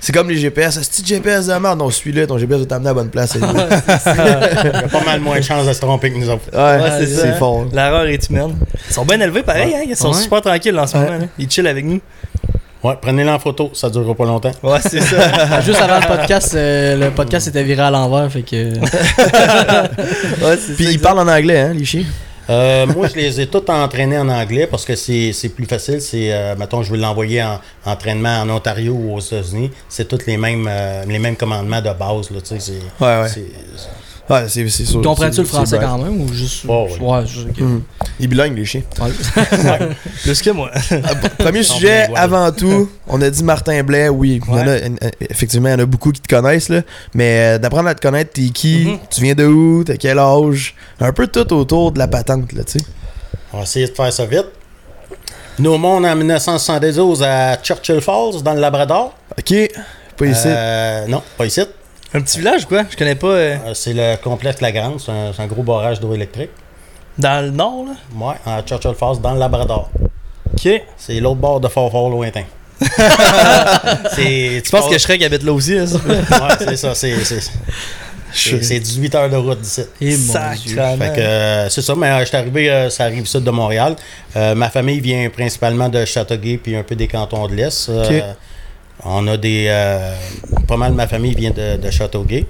C'est 0.05 0.11
comme 0.13 0.29
les 0.29 0.37
GPS. 0.37 0.81
C'est 0.83 1.07
GPS 1.07 1.47
de 1.47 1.55
merde? 1.55 1.79
Non, 1.79 1.89
celui-là, 1.89 2.27
ton 2.27 2.37
GPS 2.37 2.59
va 2.59 2.67
t'amener 2.67 2.89
à 2.89 2.91
la 2.91 2.95
bonne 2.95 3.09
place. 3.09 3.35
ouais, 3.37 3.41
Il 3.43 4.69
a 4.77 4.89
pas 4.89 5.05
mal 5.05 5.21
moins 5.21 5.39
de 5.39 5.43
chances 5.45 5.65
de 5.65 5.73
se 5.73 5.81
tromper 5.81 6.11
que 6.11 6.19
nous 6.19 6.29
autres. 6.29 6.43
c'est 6.51 7.07
ça. 7.07 7.23
c'est 7.23 7.39
fort. 7.39 7.67
L'erreur 7.73 8.07
est 8.07 8.29
humaine. 8.29 8.57
Ils 8.89 8.93
sont 8.95 9.05
bien 9.05 9.21
élevés, 9.21 9.45
pareil, 9.45 9.73
hein. 9.77 9.83
Ils 9.89 9.95
sont 9.97 10.09
Ouais. 10.13 10.21
super 10.21 10.41
tranquilles 10.43 10.77
en 10.77 10.89
ce 10.89 10.97
Ouais. 10.97 11.05
moment. 11.05 11.19
là. 11.19 11.27
Ils 11.39 11.49
chillent 11.49 11.69
avec 11.69 11.85
nous. 11.85 12.01
Ouais, 12.83 12.95
prenez-le 13.01 13.31
en 13.31 13.39
photo, 13.39 13.71
ça 13.75 13.89
durera 13.91 14.13
pas 14.13 14.25
longtemps. 14.25 14.51
Ouais, 14.65 14.81
c'est 14.83 15.01
ça. 15.01 15.61
Juste 15.65 15.81
avant 15.81 16.01
le 16.01 16.07
podcast, 16.17 16.53
euh, 16.57 16.97
le 16.97 17.11
podcast 17.13 17.47
était 17.47 17.63
viré 17.63 17.83
à 17.83 17.91
l'envers, 17.93 18.29
fait 18.33 18.43
que. 18.43 18.75
ouais, 20.45 20.57
Puis 20.77 20.85
ça, 20.87 20.91
ils 20.91 20.99
parlent 21.01 21.21
en 21.21 21.29
anglais, 21.29 21.61
hein, 21.61 21.73
les 21.75 21.85
chiens. 21.85 22.03
Euh, 22.51 22.87
moi, 22.87 23.07
je 23.09 23.15
les 23.15 23.41
ai 23.41 23.47
tous 23.47 23.63
entraînés 23.71 24.19
en 24.19 24.29
anglais 24.29 24.67
parce 24.67 24.85
que 24.85 24.95
c'est 24.97 25.33
c'est 25.33 25.49
plus 25.51 25.67
facile. 25.67 26.01
C'est, 26.01 26.33
euh, 26.33 26.57
mettons, 26.57 26.83
je 26.83 26.91
veux 26.91 26.99
l'envoyer 26.99 27.43
en 27.43 27.61
entraînement 27.85 28.41
en 28.43 28.51
Ontario 28.51 28.93
ou 28.95 29.15
aux 29.15 29.21
États-Unis. 29.21 29.71
C'est 29.89 30.09
tous 30.09 30.27
les 30.27 30.37
mêmes, 30.37 30.67
euh, 30.69 31.05
les 31.07 31.19
mêmes 31.19 31.37
commandements 31.37 31.81
de 31.81 31.93
base. 31.93 32.31
Là, 32.31 32.41
tu 32.41 32.47
sais, 32.49 32.61
c'est- 32.61 33.05
Ouais, 33.05 33.23
ouais. 33.23 33.29
Ouais, 34.31 34.45
c'est 34.49 34.69
sûr. 34.69 35.03
Comprends-tu 35.03 35.41
le 35.41 35.47
français 35.47 35.79
quand 35.81 35.99
même 35.99 36.21
ou 36.21 36.33
juste. 36.33 36.65
Ouais, 36.65 36.87
ouais. 37.01 37.01
ouais 37.01 37.27
juste- 37.27 37.49
ok. 37.51 37.65
Ils 38.21 38.29
bilingues, 38.29 38.57
les 38.57 38.65
chiens. 38.65 38.83
Plus 40.23 40.41
que 40.43 40.51
moi. 40.51 40.71
Premier 41.39 41.63
Sont 41.63 41.75
sujet, 41.75 42.09
avant 42.15 42.51
tout, 42.53 42.89
on 43.09 43.21
a 43.21 43.29
dit 43.31 43.43
Martin 43.43 43.83
Blais, 43.83 44.09
oui. 44.09 44.41
il 44.47 44.55
y 44.55 44.59
en 44.61 44.69
a- 44.69 45.11
effectivement, 45.29 45.69
il 45.69 45.73
y 45.73 45.75
en 45.75 45.79
a 45.81 45.87
beaucoup 45.87 46.13
qui 46.13 46.21
te 46.21 46.29
connaissent, 46.35 46.69
là. 46.69 46.83
Mais 47.15 47.57
euh, 47.57 47.59
d'apprendre 47.59 47.89
à 47.89 47.95
te 47.95 48.01
connaître, 48.01 48.33
t'es 48.33 48.49
qui, 48.51 48.85
Mhm. 48.87 48.99
tu 49.11 49.21
viens 49.23 49.35
de 49.35 49.45
où, 49.45 49.83
t'as 49.85 49.97
quel 49.97 50.19
âge, 50.19 50.75
un 51.01 51.13
peu 51.13 51.27
tout 51.27 51.53
autour 51.53 51.93
de 51.93 51.99
la 51.99 52.07
patente, 52.09 52.53
là, 52.53 52.63
tu 52.65 52.79
sais. 52.79 52.85
On 53.53 53.59
va 53.59 53.63
essayer 53.65 53.87
de 53.89 53.93
faire 53.93 54.13
ça 54.13 54.25
vite. 54.25 54.47
Nous, 55.59 55.77
monde 55.77 56.07
en 56.07 56.15
1972 56.17 57.23
à 57.23 57.57
Churchill 57.57 58.01
Falls, 58.01 58.43
dans 58.43 58.55
le 58.55 58.61
Labrador. 58.61 59.15
Ok, 59.39 59.53
pas 60.17 60.27
ici. 60.27 60.47
Euh, 60.47 61.07
non, 61.09 61.23
pas 61.37 61.45
ici. 61.47 61.61
Un 62.15 62.21
petit 62.21 62.39
village, 62.39 62.67
quoi? 62.67 62.85
Je 62.91 62.97
connais 62.97 63.15
pas. 63.15 63.27
euh, 63.29 63.57
Euh, 63.69 63.75
C'est 63.75 63.95
le 63.95 64.17
complexe 64.17 64.61
La 64.61 64.71
Grande. 64.73 65.01
C'est 65.01 65.11
un, 65.13 65.33
c'est 65.35 65.43
un 65.43 65.47
gros 65.47 65.63
barrage 65.63 65.99
d'eau 66.01 66.15
électrique. 66.15 66.51
dans 67.19 67.45
le 67.45 67.51
nord, 67.51 67.85
là? 67.87 68.27
Ouais, 68.27 68.35
à 68.47 68.63
Churchill 68.63 68.95
Falls, 68.99 69.21
dans 69.23 69.33
le 69.33 69.39
Labrador. 69.39 69.91
Ok. 70.53 70.69
C'est 70.99 71.21
l'autre 71.21 71.41
bord 71.41 71.61
de 71.61 71.69
Fort 71.69 71.91
Fort 71.91 72.11
lointain. 72.11 72.45
c'est, 74.15 74.61
Tu 74.65 74.71
penses 74.71 74.89
que 74.89 74.99
Shrek 74.99 75.23
habite 75.23 75.43
là 75.45 75.53
aussi, 75.53 75.79
hein, 75.79 75.87
ça? 75.87 75.99
Ouais, 75.99 76.55
c'est 76.59 76.77
ça. 76.77 76.95
C'est, 76.95 77.15
c'est, 77.25 77.41
c'est, 78.33 78.63
c'est 78.63 78.81
18 78.81 79.15
heures 79.15 79.31
de 79.31 79.37
route 79.37 79.61
d'ici. 79.61 79.83
Et 80.01 80.17
mon 80.17 80.33
Dieu. 80.55 80.75
Sacrement. 80.75 80.97
Fait 80.99 81.13
que, 81.15 81.21
euh, 81.21 81.69
c'est 81.69 81.83
ça, 81.83 81.95
mais 81.95 82.09
euh, 82.09 82.21
je 82.21 82.25
suis 82.27 82.37
arrivé, 82.37 82.71
euh, 82.71 82.91
ça 82.91 83.05
arrive 83.05 83.27
sud 83.27 83.45
de 83.45 83.51
Montréal. 83.51 83.95
Euh, 84.37 84.55
ma 84.55 84.69
famille 84.71 85.01
vient 85.01 85.29
principalement 85.31 85.89
de 85.89 86.05
Châteauguay 86.05 86.59
puis 86.59 86.75
un 86.77 86.83
peu 86.83 86.95
des 86.97 87.09
cantons 87.09 87.47
de 87.47 87.55
l'Est. 87.55 87.89
Euh, 87.89 88.05
Ok. 88.05 88.25
On 89.05 89.27
a 89.27 89.37
des. 89.37 89.67
euh, 89.69 90.15
pas 90.69 90.77
mal 90.77 90.93
de 90.93 90.97
ma 90.97 91.09
famille 91.09 91.35
vient 91.35 91.51
de, 91.51 91.77
de 91.77 91.91
Châteauguay. 91.91 92.47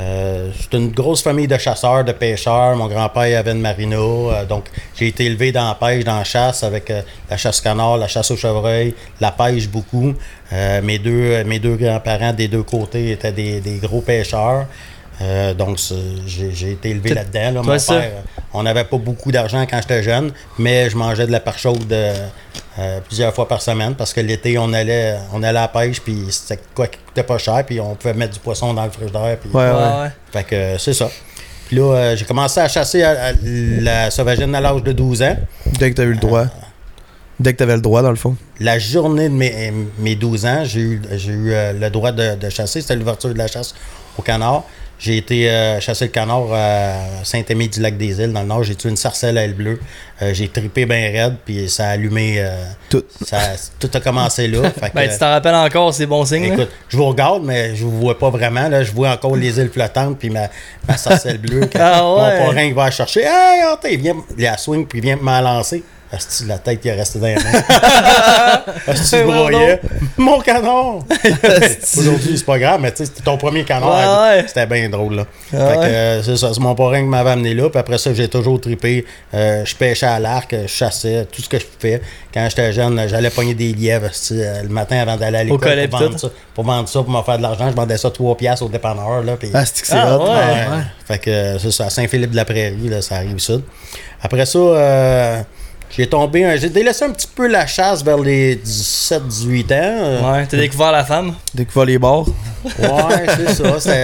Euh, 0.00 0.50
c'est 0.60 0.76
une 0.76 0.90
grosse 0.90 1.22
famille 1.22 1.46
de 1.48 1.56
chasseurs, 1.56 2.04
de 2.04 2.12
pêcheurs. 2.12 2.76
Mon 2.76 2.88
grand-père 2.88 3.38
avait 3.38 3.52
une 3.52 3.60
marina. 3.60 3.96
euh, 3.96 4.44
donc, 4.44 4.64
j'ai 4.94 5.08
été 5.08 5.24
élevé 5.24 5.50
dans 5.50 5.68
la 5.68 5.74
pêche, 5.74 6.04
dans 6.04 6.18
la 6.18 6.24
chasse, 6.24 6.62
avec 6.62 6.90
euh, 6.90 7.00
la 7.30 7.36
chasse 7.36 7.60
canard, 7.60 7.96
la 7.96 8.08
chasse 8.08 8.30
au 8.30 8.36
chevreuil, 8.36 8.94
la 9.20 9.32
pêche 9.32 9.68
beaucoup. 9.68 10.12
Euh, 10.52 10.82
mes 10.82 10.98
deux, 10.98 11.42
mes 11.44 11.58
deux 11.58 11.76
grands-parents 11.76 12.32
des 12.32 12.48
deux 12.48 12.62
côtés 12.64 13.12
étaient 13.12 13.32
des, 13.32 13.60
des 13.60 13.78
gros 13.78 14.00
pêcheurs. 14.00 14.66
Euh, 15.22 15.54
donc, 15.54 15.78
j'ai 16.26 16.50
j'ai 16.52 16.72
été 16.72 16.90
élevé 16.90 17.14
là-dedans. 17.14 17.50
Là. 17.52 17.62
Mon 17.62 17.78
père, 17.78 17.80
euh, 17.90 18.20
on 18.52 18.62
n'avait 18.64 18.84
pas 18.84 18.98
beaucoup 18.98 19.30
d'argent 19.32 19.64
quand 19.68 19.80
j'étais 19.80 20.02
jeune, 20.02 20.32
mais 20.58 20.90
je 20.90 20.96
mangeais 20.96 21.26
de 21.26 21.32
la 21.32 21.40
part 21.40 21.56
chaude 21.58 21.90
euh, 21.92 22.26
euh, 22.78 23.00
plusieurs 23.00 23.32
fois 23.34 23.46
par 23.46 23.62
semaine 23.62 23.94
parce 23.94 24.12
que 24.12 24.20
l'été, 24.20 24.58
on 24.58 24.72
allait, 24.72 25.16
on 25.32 25.42
allait 25.42 25.58
à 25.58 25.62
la 25.62 25.68
pêche, 25.68 26.00
puis 26.00 26.26
c'était 26.30 26.60
quoi 26.74 26.86
qui 26.88 26.98
coûtait 27.06 27.22
pas 27.22 27.38
cher, 27.38 27.62
puis 27.66 27.80
on 27.80 27.94
pouvait 27.94 28.14
mettre 28.14 28.34
du 28.34 28.40
poisson 28.40 28.74
dans 28.74 28.84
le 28.84 28.90
frigidaire. 28.90 29.36
Puis, 29.40 29.50
Ouais, 29.50 29.62
ouais. 29.70 29.72
ouais. 30.02 30.10
Fait 30.32 30.44
que 30.44 30.54
euh, 30.54 30.78
c'est 30.78 30.94
ça. 30.94 31.08
Puis 31.68 31.76
là, 31.76 31.82
euh, 31.94 32.16
j'ai 32.16 32.24
commencé 32.24 32.60
à 32.60 32.68
chasser 32.68 33.02
à- 33.02 33.28
à 33.28 33.32
la 33.42 34.10
sauvagine 34.10 34.54
à 34.54 34.60
l'âge 34.60 34.82
de 34.82 34.92
12 34.92 35.22
ans. 35.22 35.36
Dès 35.78 35.90
que 35.90 35.96
t'as 35.96 36.02
eu 36.04 36.12
le 36.12 36.18
droit. 36.18 36.44
Dès 37.40 37.52
que 37.52 37.58
t'avais 37.58 37.74
le 37.74 37.80
droit, 37.82 38.00
dans 38.02 38.10
le 38.10 38.16
fond. 38.16 38.36
La 38.60 38.78
journée 38.78 39.28
de 39.28 39.34
mes, 39.34 39.72
mes 39.98 40.14
12 40.14 40.46
ans, 40.46 40.62
j'ai 40.64 40.80
eu, 40.80 41.02
j'ai 41.12 41.32
eu 41.32 41.52
euh, 41.52 41.72
le 41.72 41.90
droit 41.90 42.12
de, 42.12 42.36
de 42.36 42.48
chasser. 42.48 42.80
C'était 42.80 42.94
l'ouverture 42.96 43.30
de 43.32 43.38
la 43.38 43.46
chasse 43.48 43.74
au 44.16 44.22
canard. 44.22 44.62
J'ai 44.98 45.16
été 45.18 45.50
euh, 45.50 45.80
chasser 45.80 46.06
le 46.06 46.10
canard 46.10 46.46
à 46.52 46.94
Saint-Aimé-du-Lac-des-Îles, 47.24 48.32
dans 48.32 48.40
le 48.42 48.46
nord. 48.46 48.62
J'ai 48.62 48.74
tué 48.74 48.88
une 48.88 48.96
sarcelle 48.96 49.36
à 49.38 49.42
aile 49.44 49.54
bleue. 49.54 49.80
Euh, 50.22 50.32
j'ai 50.32 50.48
tripé 50.48 50.86
bien 50.86 51.10
raide, 51.12 51.34
puis 51.44 51.68
ça 51.68 51.86
a 51.88 51.90
allumé. 51.90 52.36
euh, 52.38 52.64
Tout. 52.88 53.02
ça, 53.26 53.38
tout 53.78 53.90
a 53.92 54.00
commencé 54.00 54.46
là. 54.48 54.70
Fait 54.80 54.90
que, 54.90 54.94
Ben, 54.94 55.10
tu 55.10 55.18
t'en 55.18 55.30
rappelles 55.30 55.54
encore, 55.56 55.92
c'est 55.92 56.06
bon 56.06 56.24
signe, 56.24 56.48
là? 56.48 56.54
Écoute, 56.54 56.70
je 56.88 56.96
vous 56.96 57.06
regarde, 57.06 57.42
mais 57.44 57.74
je 57.74 57.84
vous 57.84 57.98
vois 58.00 58.18
pas 58.18 58.30
vraiment. 58.30 58.68
Là. 58.68 58.82
Je 58.84 58.92
vois 58.92 59.10
encore 59.10 59.36
les 59.36 59.58
îles 59.58 59.70
flottantes 59.70 60.18
puis 60.18 60.30
ma, 60.30 60.48
ma 60.88 60.96
sarcelle 60.96 61.38
bleue. 61.38 61.68
Quand 61.72 61.80
Ah 61.80 62.14
ouais. 62.14 62.38
Mon 62.40 62.46
parrain 62.46 62.62
il 62.62 62.74
va 62.74 62.84
la 62.86 62.90
chercher. 62.90 63.22
Hey, 63.22 63.62
il 63.90 63.98
vient, 64.00 64.16
la 64.38 64.56
swing 64.56 64.86
puis 64.86 65.00
il 65.00 65.02
vient 65.02 65.16
me 65.16 65.42
lancer. 65.42 65.82
Asti, 66.14 66.44
la 66.46 66.58
tête 66.58 66.80
qui 66.80 66.88
est 66.88 66.94
restée 66.94 67.18
dans 67.18 67.26
les 67.26 67.34
mains. 67.36 67.42
Asti. 68.86 69.16
Mon 70.16 70.40
canard! 70.40 71.00
Aujourd'hui, 71.98 72.38
c'est 72.38 72.44
pas 72.46 72.58
grave, 72.58 72.80
mais 72.80 72.90
tu 72.92 72.98
sais, 72.98 73.06
c'était 73.06 73.22
ton 73.22 73.36
premier. 73.36 73.64
Ouais, 73.64 73.74
ouais. 73.76 74.44
C'était 74.46 74.66
bien 74.66 74.88
drôle, 74.88 75.16
là. 75.16 75.24
Ah 75.52 75.56
fait 75.68 75.74
que, 75.74 75.80
ouais. 75.80 75.86
euh, 75.86 76.22
c'est 76.22 76.36
ça, 76.36 76.50
c'est 76.54 76.60
mon 76.60 76.74
parrain 76.74 76.98
qui 77.00 77.06
m'avait 77.08 77.30
amené 77.30 77.54
là. 77.54 77.68
Puis 77.68 77.78
après 77.78 77.98
ça, 77.98 78.12
j'ai 78.14 78.28
toujours 78.28 78.60
trippé. 78.60 79.04
Euh, 79.34 79.64
je 79.64 79.74
pêchais 79.74 80.06
à 80.06 80.18
l'arc, 80.20 80.54
je 80.62 80.66
chassais, 80.66 81.26
tout 81.30 81.42
ce 81.42 81.48
que 81.48 81.58
je 81.58 81.64
fais. 81.78 82.00
Quand 82.32 82.46
j'étais 82.48 82.72
jeune, 82.72 83.00
j'allais 83.08 83.30
pogner 83.30 83.54
des 83.54 83.72
lièvres 83.72 84.06
asti, 84.06 84.40
euh, 84.40 84.62
le 84.62 84.68
matin 84.68 84.98
avant 84.98 85.16
d'aller 85.16 85.38
à 85.38 85.44
l'école 85.44 85.88
pour, 85.88 85.98
vendre 85.98 86.18
ça, 86.18 86.28
pour 86.54 86.64
vendre 86.64 86.88
ça, 86.88 87.02
pour 87.02 87.10
me 87.10 87.22
faire 87.22 87.36
de 87.38 87.42
l'argent. 87.42 87.68
Je 87.70 87.74
vendais 87.76 87.96
ça 87.96 88.10
3 88.10 88.36
piastres 88.36 88.64
au 88.64 88.68
dépanneur. 88.68 89.22
Là, 89.22 89.36
puis- 89.36 89.50
Ah, 89.52 89.64
c'est 89.64 89.80
que 89.80 89.86
c'est 89.86 89.94
Ah, 89.96 90.16
hot. 90.18 90.22
ouais. 90.24 90.28
Ouais. 90.30 90.82
Fait 91.06 91.18
que 91.18 91.58
c'est 91.58 91.70
ça, 91.70 91.86
à 91.86 91.90
Saint-Philippe-de-la-Prairie, 91.90 92.88
là, 92.88 93.02
ça 93.02 93.16
arrive 93.16 93.38
sud. 93.38 93.62
Après 94.22 94.46
ça, 94.46 94.58
euh, 94.58 95.40
j'ai 95.96 96.06
tombé, 96.08 96.44
un- 96.44 96.56
j'ai 96.56 96.68
délaissé 96.70 97.04
un 97.04 97.10
petit 97.10 97.28
peu 97.34 97.46
la 97.46 97.66
chasse 97.66 98.02
vers 98.04 98.18
les 98.18 98.56
17-18 98.56 99.72
ans. 99.72 99.74
euh, 99.80 100.32
Ouais, 100.32 100.46
t'as 100.46 100.56
découvert 100.56 100.92
la 100.92 101.04
femme? 101.04 101.34
Découvrir 101.54 101.86
les 101.86 101.98
bars. 101.98 102.24
Ouais, 102.78 103.26
c'est 103.36 103.50
ça. 103.80 103.98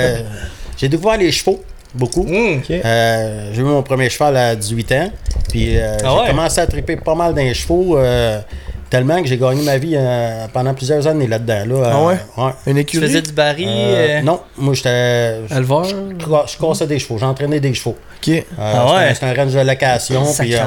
J'ai 0.76 0.88
découvert 0.88 1.16
les 1.18 1.32
chevaux, 1.32 1.62
beaucoup. 1.94 2.22
Hum. 2.26 2.62
Euh, 2.70 3.50
j'ai 3.52 3.60
eu 3.60 3.64
mon 3.64 3.82
premier 3.82 4.08
cheval 4.08 4.36
à 4.36 4.54
18 4.56 4.92
ans. 4.92 5.10
Puis 5.50 5.76
euh, 5.78 5.96
Ah 6.04 6.14
ouais? 6.14 6.20
j'ai 6.24 6.30
commencé 6.30 6.60
à 6.60 6.66
triper 6.66 6.96
pas 6.96 7.14
mal 7.14 7.34
dans 7.34 7.42
les 7.42 7.54
chevaux. 7.54 7.98
euh, 7.98 8.40
tellement 8.88 9.22
que 9.22 9.28
j'ai 9.28 9.36
gagné 9.38 9.62
ma 9.62 9.78
vie 9.78 9.94
euh, 9.96 10.46
pendant 10.52 10.74
plusieurs 10.74 11.06
années 11.06 11.28
là-dedans. 11.28 11.64
Là, 11.64 11.90
Ah 11.92 11.96
Euh, 11.96 12.06
ouais? 12.08 12.16
ouais. 12.38 12.50
Une 12.66 12.74
Tu 12.74 12.80
écurie. 12.80 13.06
faisais 13.06 13.22
du 13.22 13.30
baril. 13.32 13.68
Euh, 13.68 14.18
euh, 14.18 14.22
Non, 14.22 14.40
moi 14.58 14.74
j'étais. 14.74 15.46
Je 15.48 15.54
Éleveur? 15.54 15.84
je 15.84 16.58
cassais 16.58 16.86
des 16.88 16.98
chevaux, 16.98 17.16
j'entraînais 17.18 17.60
des 17.60 17.72
chevaux. 17.72 17.96
Ok. 18.20 18.28
Euh, 18.30 18.40
Ah 18.58 18.72
c'était 18.86 18.92
ouais? 18.96 19.04
un- 19.10 19.14
C'était 19.14 19.26
un 19.26 19.34
range 19.44 19.52
de 19.54 19.60
location. 19.60 20.22
Puis, 20.38 20.54
euh. 20.56 20.58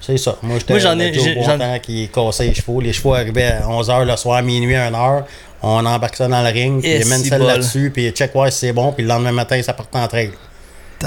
C'est 0.00 0.16
ça. 0.18 0.36
Moi, 0.42 0.58
j'étais 0.58 0.74
j'en 0.80 0.98
ai- 0.98 1.12
j'en- 1.44 1.78
qui 1.80 2.08
cassait 2.08 2.46
les 2.46 2.54
chevaux. 2.54 2.80
Les 2.80 2.92
chevaux 2.92 3.14
arrivaient 3.14 3.52
à 3.62 3.68
11h 3.68 4.04
le 4.04 4.16
soir, 4.16 4.42
minuit, 4.42 4.74
1h. 4.74 5.24
On 5.62 5.84
embarque 5.86 6.16
ça 6.16 6.28
dans 6.28 6.42
le 6.42 6.48
ring, 6.50 6.82
puis 6.82 6.90
mènent 7.08 7.22
si 7.22 7.28
celle 7.30 7.40
là-dessus, 7.46 7.90
puis 7.90 8.10
check 8.10 8.34
ouais 8.34 8.50
si 8.50 8.58
c'est 8.58 8.72
bon, 8.72 8.92
puis 8.92 9.02
le 9.02 9.08
lendemain 9.08 9.32
matin, 9.32 9.60
ça 9.62 9.72
part 9.72 9.86
en 9.94 10.06
trail. 10.08 10.30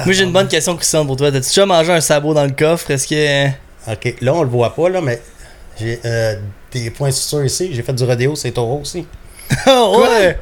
Moi, 0.06 0.14
j'ai 0.14 0.24
une 0.24 0.32
bonne 0.34 0.48
question, 0.48 0.76
Christian, 0.76 1.06
pour 1.06 1.16
toi. 1.16 1.32
T'as-tu 1.32 1.48
déjà 1.50 1.66
mangé 1.66 1.92
un 1.92 2.02
sabot 2.02 2.34
dans 2.34 2.44
le 2.44 2.52
coffre? 2.52 2.90
Est-ce 2.92 3.08
que. 3.08 3.48
OK, 3.92 4.16
là, 4.22 4.34
on 4.34 4.44
le 4.44 4.50
voit 4.50 4.74
pas, 4.76 4.90
là, 4.90 5.00
mais 5.02 5.22
j'ai 5.80 6.00
euh, 6.06 6.36
des 6.72 6.90
points 6.90 7.12
sur 7.12 7.44
ici. 7.46 7.70
J'ai 7.72 7.82
fait 7.84 7.94
du 7.94 8.04
rodéo, 8.04 8.36
c'est 8.36 8.52
taureau 8.52 8.80
aussi. 8.82 9.06
Oh, 9.68 10.04
ouais! 10.04 10.38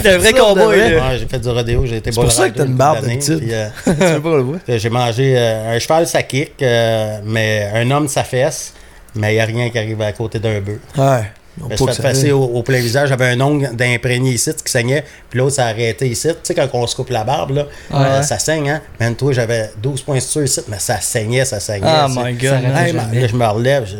T'es 0.00 0.08
un 0.10 0.18
vrai 0.18 0.32
cowboy. 0.32 0.76
Ouais, 0.78 1.00
j'ai 1.18 1.26
fait 1.26 1.38
du 1.40 1.48
rodéo, 1.48 1.84
j'ai 1.86 1.96
été 1.96 2.12
C'est 2.12 2.20
pour 2.20 2.30
ça 2.30 2.48
que 2.48 2.56
t'as 2.56 2.66
une 2.66 2.76
barbe 2.76 3.00
d'habitude. 3.04 3.42
euh, 3.50 3.68
tu 3.84 3.90
veux 3.90 4.22
pas 4.22 4.36
le 4.36 4.42
voir? 4.42 4.58
que 4.64 4.78
j'ai 4.78 4.90
mangé 4.90 5.34
euh, 5.36 5.74
un 5.74 5.78
cheval, 5.78 6.06
ça 6.06 6.22
kick, 6.22 6.62
euh, 6.62 7.18
mais 7.24 7.68
un 7.74 7.90
homme, 7.90 8.06
ça 8.06 8.22
fesse, 8.22 8.74
mais 9.14 9.32
il 9.32 9.34
n'y 9.36 9.40
a 9.40 9.44
rien 9.44 9.70
qui 9.70 9.78
arrive 9.78 10.00
à 10.02 10.12
côté 10.12 10.38
d'un 10.38 10.60
bœuf. 10.60 10.78
Ouais. 10.96 11.24
Je 11.70 11.76
suis 11.76 11.86
fait 11.86 11.92
ça 11.92 12.02
passer 12.02 12.32
au, 12.32 12.44
au 12.44 12.62
plein 12.62 12.78
visage. 12.78 13.10
J'avais 13.10 13.26
un 13.26 13.40
ongle 13.40 13.74
d'imprégné 13.76 14.30
ici 14.30 14.50
qui 14.64 14.72
saignait. 14.72 15.04
Puis 15.28 15.38
l'autre, 15.38 15.56
ça 15.56 15.66
a 15.66 15.68
arrêté 15.68 16.08
ici. 16.08 16.28
Tu 16.28 16.34
sais, 16.44 16.54
quand 16.54 16.66
on 16.72 16.86
se 16.86 16.96
coupe 16.96 17.10
la 17.10 17.24
barbe, 17.24 17.50
là, 17.50 17.66
euh, 17.92 18.22
ça 18.22 18.38
saigne, 18.38 18.70
hein? 18.70 18.80
Même 19.00 19.16
toi, 19.16 19.32
j'avais 19.32 19.70
12 19.82 20.00
points 20.00 20.20
sur 20.20 20.42
ici, 20.42 20.60
mais 20.68 20.78
ça 20.78 20.98
saignait, 21.00 21.44
ça 21.44 21.60
saignait. 21.60 21.86
Ah, 21.86 22.06
sais. 22.08 22.22
my 22.22 22.32
god. 22.34 22.64
Hey, 22.74 22.92
là, 22.92 23.06
je 23.12 23.36
me 23.36 23.46
relève. 23.46 23.84
Je, 23.86 23.96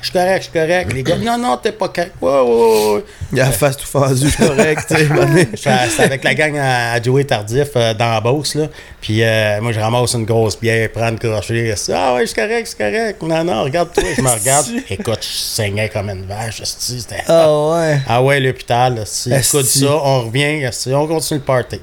je 0.00 0.06
suis 0.06 0.12
correct, 0.12 0.36
je 0.38 0.42
suis 0.42 0.52
correct. 0.52 0.92
Les 0.92 1.02
gars, 1.02 1.16
non, 1.16 1.38
non, 1.38 1.56
t'es 1.56 1.72
pas 1.72 1.88
correct. 1.88 2.12
Ouais, 2.20 2.30
ouais, 2.30 2.94
ouais. 2.94 3.04
Il 3.32 3.40
a 3.40 3.44
la 3.46 3.50
face 3.52 3.76
tout 3.76 3.86
fendue, 3.86 4.30
correct, 4.32 4.82
tu 4.88 4.96
sais. 4.96 5.04
mané. 5.06 5.48
J'étais 5.54 5.70
c'était 5.90 6.02
avec 6.04 6.24
la 6.24 6.34
gang 6.34 6.56
à, 6.58 6.92
à 6.92 7.02
Joey 7.02 7.24
Tardif 7.24 7.68
euh, 7.76 7.94
dans 7.94 8.10
la 8.10 8.20
Beauce, 8.20 8.54
là. 8.54 8.66
Puis 9.00 9.22
euh, 9.22 9.60
moi, 9.60 9.72
je 9.72 9.80
ramasse 9.80 10.14
une 10.14 10.24
grosse 10.24 10.58
bière, 10.58 10.88
prends 10.92 11.08
une 11.08 11.18
crochet. 11.18 11.74
Ah 11.92 12.14
ouais, 12.14 12.20
je 12.22 12.26
suis 12.26 12.34
correct, 12.34 12.60
je 12.62 12.68
suis 12.68 12.76
correct. 12.78 13.22
Non, 13.22 13.44
non, 13.44 13.64
regarde-toi. 13.64 14.04
Je 14.16 14.22
me 14.22 14.28
regarde. 14.30 14.66
Écoute, 14.90 15.18
je 15.22 15.26
saignais 15.38 15.88
comme 15.88 16.10
une 16.10 16.26
vache. 16.26 16.62
C'était... 16.64 17.22
Ah, 17.28 17.50
ouais. 17.70 17.98
Ah 18.08 18.22
ouais, 18.22 18.40
l'hôpital. 18.40 19.02
Si 19.04 19.32
écoute 19.32 19.66
ça, 19.66 19.86
on 20.02 20.22
revient, 20.26 20.68
on 20.94 21.06
continue 21.06 21.40
le 21.40 21.44
party. 21.44 21.80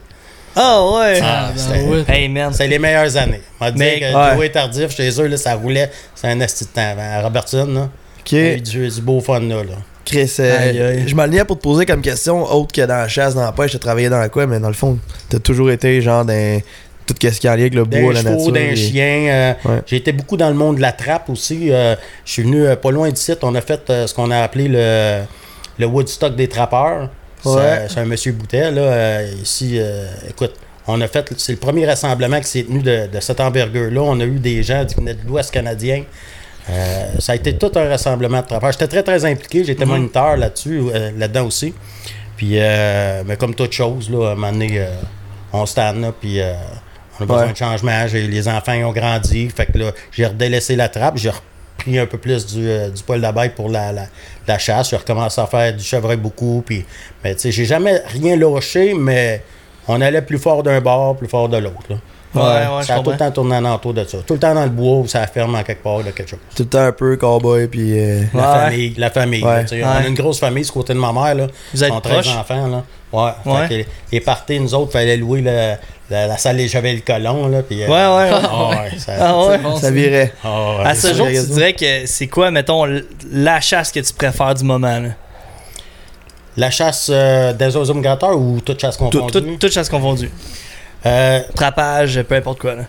Ah, 0.58 0.82
ouais. 0.90 1.20
Ah, 1.22 1.50
ben 1.54 1.62
c'était- 1.62 1.84
ouais. 1.84 2.04
Hey, 2.08 2.30
man. 2.30 2.54
C'est 2.54 2.68
les 2.68 2.80
meilleures 2.80 3.18
années. 3.18 3.42
On 3.60 3.66
dire 3.66 3.74
Mais- 3.76 4.00
que 4.00 4.06
ouais. 4.16 4.36
Joey 4.36 4.50
Tardif, 4.50 4.96
chez 4.96 5.10
eux, 5.22 5.28
là, 5.28 5.36
ça 5.36 5.54
roulait. 5.56 5.92
C'est 6.16 6.28
un 6.28 6.40
esti 6.40 6.64
de 6.64 6.70
temps. 6.70 6.96
À 6.98 7.22
Robertson, 7.22 7.66
là, 7.68 7.90
du, 8.30 8.90
du 8.90 9.02
beau 9.02 9.20
fun 9.22 9.40
là. 9.42 9.58
là. 9.64 9.76
Chris, 10.06 10.32
euh, 10.40 11.04
je 11.08 11.16
m'alignais 11.16 11.46
pour 11.46 11.58
te 11.58 11.64
poser 11.64 11.86
comme 11.86 12.02
question, 12.02 12.44
autre 12.44 12.72
que 12.74 12.82
dans 12.82 12.96
la 12.98 13.08
chasse, 13.08 13.34
dans 13.34 13.42
la 13.44 13.52
pêche, 13.52 13.72
t'as 13.72 13.80
travaillé 13.80 14.08
dans 14.08 14.28
quoi, 14.30 14.46
mais 14.46 14.60
dans 14.60 14.68
le 14.68 14.74
fond, 14.76 15.00
t'as 15.30 15.40
toujours 15.40 15.72
été 15.72 16.00
genre 16.02 16.24
dans 16.24 16.62
tout 17.08 17.16
ce 17.20 17.40
qui 17.40 17.48
est 17.48 17.50
en 17.50 17.54
lien 17.56 17.62
avec 17.62 17.74
le 17.74 17.86
bois, 17.86 18.14
la 18.14 18.22
nature. 18.22 18.52
d'un 18.52 18.60
et- 18.62 18.76
chien. 18.76 19.26
euh, 19.30 19.54
Ouais. 19.66 19.82
J'ai 19.88 19.96
été 19.98 20.12
beaucoup 20.12 20.38
dans 20.38 20.50
le 20.50 20.56
monde 20.56 20.76
de 20.78 20.82
la 20.82 20.92
trappe 20.92 21.30
aussi. 21.30 21.72
euh, 21.72 21.96
je 22.24 22.32
suis 22.34 22.44
venu 22.44 22.66
euh, 22.68 22.76
pas 22.76 22.92
loin 22.92 23.10
d'ici. 23.10 23.34
On 23.42 23.56
a 23.56 23.62
fait 23.62 23.82
ce 23.88 24.14
qu'on 24.14 24.30
a 24.32 24.40
appelé 24.42 24.68
le, 24.68 25.22
le 25.80 25.86
Woodstock 25.88 26.36
des 26.36 26.48
trappeurs. 26.48 27.10
C'est 27.44 27.50
Ouais. 27.50 27.86
c'est 27.90 28.00
un 28.00 28.06
monsieur 28.06 28.32
Boutet, 28.32 28.72
là. 28.72 29.24
ici, 29.24 29.80
écoute, 30.30 30.54
on 30.88 31.00
a 31.02 31.08
fait. 31.08 31.32
C'est 31.38 31.54
le 31.54 31.58
premier 31.60 31.86
rassemblement 31.88 32.40
qui 32.42 32.48
s'est 32.48 32.64
tenu 32.64 32.82
de, 32.82 33.08
de 33.12 33.20
cette 33.20 33.40
envergure-là. 33.40 34.02
On 34.02 34.20
a 34.20 34.24
eu 34.24 34.38
des 34.40 34.62
gens 34.64 34.86
qui 34.86 34.96
venaient 34.96 35.14
de 35.16 35.28
l'Ouest 35.28 35.52
canadien. 35.52 36.04
Euh, 36.70 37.06
ça 37.20 37.34
a 37.34 37.36
été 37.36 37.56
tout 37.58 37.72
un 37.76 37.88
rassemblement 37.90 38.42
de 38.42 38.48
trappeurs. 38.48 38.72
J'étais 38.72 38.88
très, 38.88 39.04
très 39.04 39.24
impliqué. 39.26 39.64
J'étais 39.64 39.86
moniteur 39.86 40.36
là-dessus, 40.38 40.82
euh, 40.94 41.12
là-dedans 41.18 41.46
aussi. 41.46 41.74
Puis, 42.38 42.54
euh, 42.60 43.24
mais 43.26 43.38
comme 43.38 43.54
toute 43.56 43.72
chose, 43.74 44.10
là, 44.10 44.30
à 44.30 44.32
un 44.32 44.36
moment 44.36 44.52
donné, 44.52 44.86
on 45.54 45.66
stand 45.66 46.02
là, 46.02 46.12
puis 46.20 46.40
on 47.20 47.24
a 47.24 47.26
besoin 47.28 47.46
Ouais. 47.46 47.52
de 47.52 47.58
changement. 47.58 48.06
Les 48.12 48.48
enfants 48.48 48.74
ils 48.74 48.84
ont 48.84 48.92
grandi. 48.92 49.50
Fait 49.56 49.68
que 49.68 49.78
là, 49.78 49.92
j'ai 50.12 50.26
redélaissé 50.26 50.76
la 50.76 50.90
trappe. 50.90 51.18
J'ai 51.18 51.30
repris 51.30 52.00
un 52.00 52.06
peu 52.08 52.18
plus 52.18 52.46
du, 52.48 52.68
du 52.94 53.04
poil 53.04 53.22
d'abeille 53.22 53.50
pour 53.56 53.70
la, 53.70 53.92
la, 53.94 54.08
la 54.48 54.58
chasse. 54.58 54.90
J'ai 54.90 54.98
recommencé 54.98 55.40
à 55.40 55.46
faire 55.48 55.74
du 55.74 55.84
chevreuil 55.84 56.18
beaucoup. 56.18 56.62
Puis, 56.66 56.84
mais 57.24 57.36
tu 57.36 57.42
sais, 57.42 57.52
j'ai 57.52 57.66
jamais 57.66 58.02
rien 58.08 58.36
lâché, 58.36 58.94
mais 58.96 59.42
on 59.88 60.02
allait 60.02 60.24
plus 60.24 60.40
fort 60.40 60.62
d'un 60.64 60.82
bord, 60.82 61.16
plus 61.16 61.28
fort 61.30 61.48
de 61.48 61.58
l'autre. 61.58 62.00
Ouais, 62.36 62.84
ça 62.84 62.96
a 62.96 63.00
tout 63.00 63.12
le 63.12 63.18
temps 63.18 63.32
tourné 63.32 63.56
en 63.58 63.66
entour 63.66 63.94
de 63.94 64.04
ça. 64.04 64.18
Tout 64.26 64.34
le 64.34 64.40
temps 64.40 64.54
dans 64.54 64.64
le 64.64 64.70
bois 64.70 64.98
ou 64.98 65.08
ça 65.08 65.26
ferme 65.28 65.56
en 65.56 65.64
quelque 65.64 65.84
part 65.84 66.00
de 66.00 66.12
quelque 66.12 66.30
chose. 66.30 66.40
Tout 66.56 66.64
le 66.64 66.70
temps 66.70 66.80
un 66.86 66.92
peu 66.92 67.16
cowboy, 67.18 67.68
puis. 67.68 67.98
euh, 68.00 68.24
La 68.34 68.40
Ouais. 68.40 68.60
famille, 68.70 68.94
la 68.98 69.10
famille. 69.10 69.42
Là. 69.42 69.64
On 69.84 69.88
a 70.04 70.08
une 70.08 70.14
grosse 70.16 70.40
famille, 70.40 70.66
ce 70.66 70.72
côté 70.72 70.94
de 70.94 71.00
ma 71.00 71.12
mère. 71.14 71.36
Là. 71.36 71.48
Vous 71.74 71.84
êtes 71.84 71.90
Ils 71.90 71.94
ont 71.96 72.02
13 72.02 72.14
proches? 72.26 72.38
enfants. 72.38 72.68
Là. 72.68 72.84
Ouais. 73.14 73.32
Ouais. 73.54 73.68
Que 73.70 73.90
les, 74.12 74.20
parties, 74.22 74.60
nous 74.60 74.74
autres, 74.74 74.92
fallait 74.92 75.16
louer 75.18 75.42
le- 75.42 75.76
la, 76.10 76.28
la 76.28 76.38
salle 76.38 76.58
des 76.58 76.68
Chevaliers 76.68 77.00
Colons. 77.02 77.48
Là, 77.48 77.62
puis, 77.64 77.82
euh, 77.84 77.88
Ouais, 77.88 77.92
ouais. 77.94 78.38
ah 78.44 78.70
ouais, 78.70 78.98
ça, 79.00 79.14
Ah, 79.20 79.48
ouais. 79.48 79.58
bon, 79.60 79.78
ça 79.78 79.90
virait. 79.92 80.34
ah 80.44 80.78
ouais. 80.80 80.86
À 80.86 80.96
ce 80.96 81.08
ça, 81.08 81.14
jour, 81.14 81.28
tu 81.28 81.54
dirais 81.54 81.74
que 81.74 82.06
c'est 82.06 82.28
quoi, 82.28 82.52
mettons, 82.52 82.86
la 83.32 83.62
chasse 83.62 83.92
que 83.92 84.00
tu 84.02 84.14
préfères 84.14 84.54
du 84.54 84.64
moment, 84.66 85.00
là? 85.00 85.10
La 86.58 86.72
chasse 86.72 87.10
euh, 87.12 87.52
des 87.54 87.76
oiseaux 87.76 87.94
migrateurs 87.94 88.38
ou 88.38 88.62
toute 88.62 88.80
chasse 88.80 88.96
confondue? 88.96 89.32
Tout- 89.32 89.58
Toute 89.60 89.72
chasse 89.74 89.90
confondue. 89.90 90.32
Euh, 91.06 91.42
Trappage, 91.56 92.22
peu 92.24 92.36
importe 92.36 92.60
quoi, 92.60 92.76
là. 92.76 92.84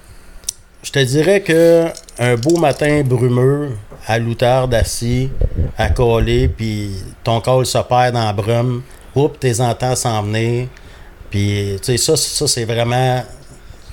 je 0.82 0.90
te 0.90 0.98
dirais 1.00 1.42
que 1.42 1.86
un 2.18 2.36
beau 2.36 2.56
matin 2.56 3.02
brumeux, 3.04 3.72
à 4.06 4.18
l'outarde 4.18 4.72
assis, 4.74 5.30
à 5.76 5.90
coller, 5.90 6.48
puis 6.48 6.90
ton 7.24 7.40
col 7.40 7.66
se 7.66 7.78
perd 7.78 8.14
dans 8.14 8.24
la 8.24 8.32
brume, 8.32 8.82
oups, 9.14 9.38
tes 9.38 9.60
entends 9.60 9.96
s'en 9.96 10.22
venir. 10.22 10.68
Puis, 11.30 11.76
tu 11.82 11.84
sais, 11.84 11.96
ça, 11.98 12.16
ça 12.16 12.46
c'est 12.46 12.64
vraiment 12.64 13.22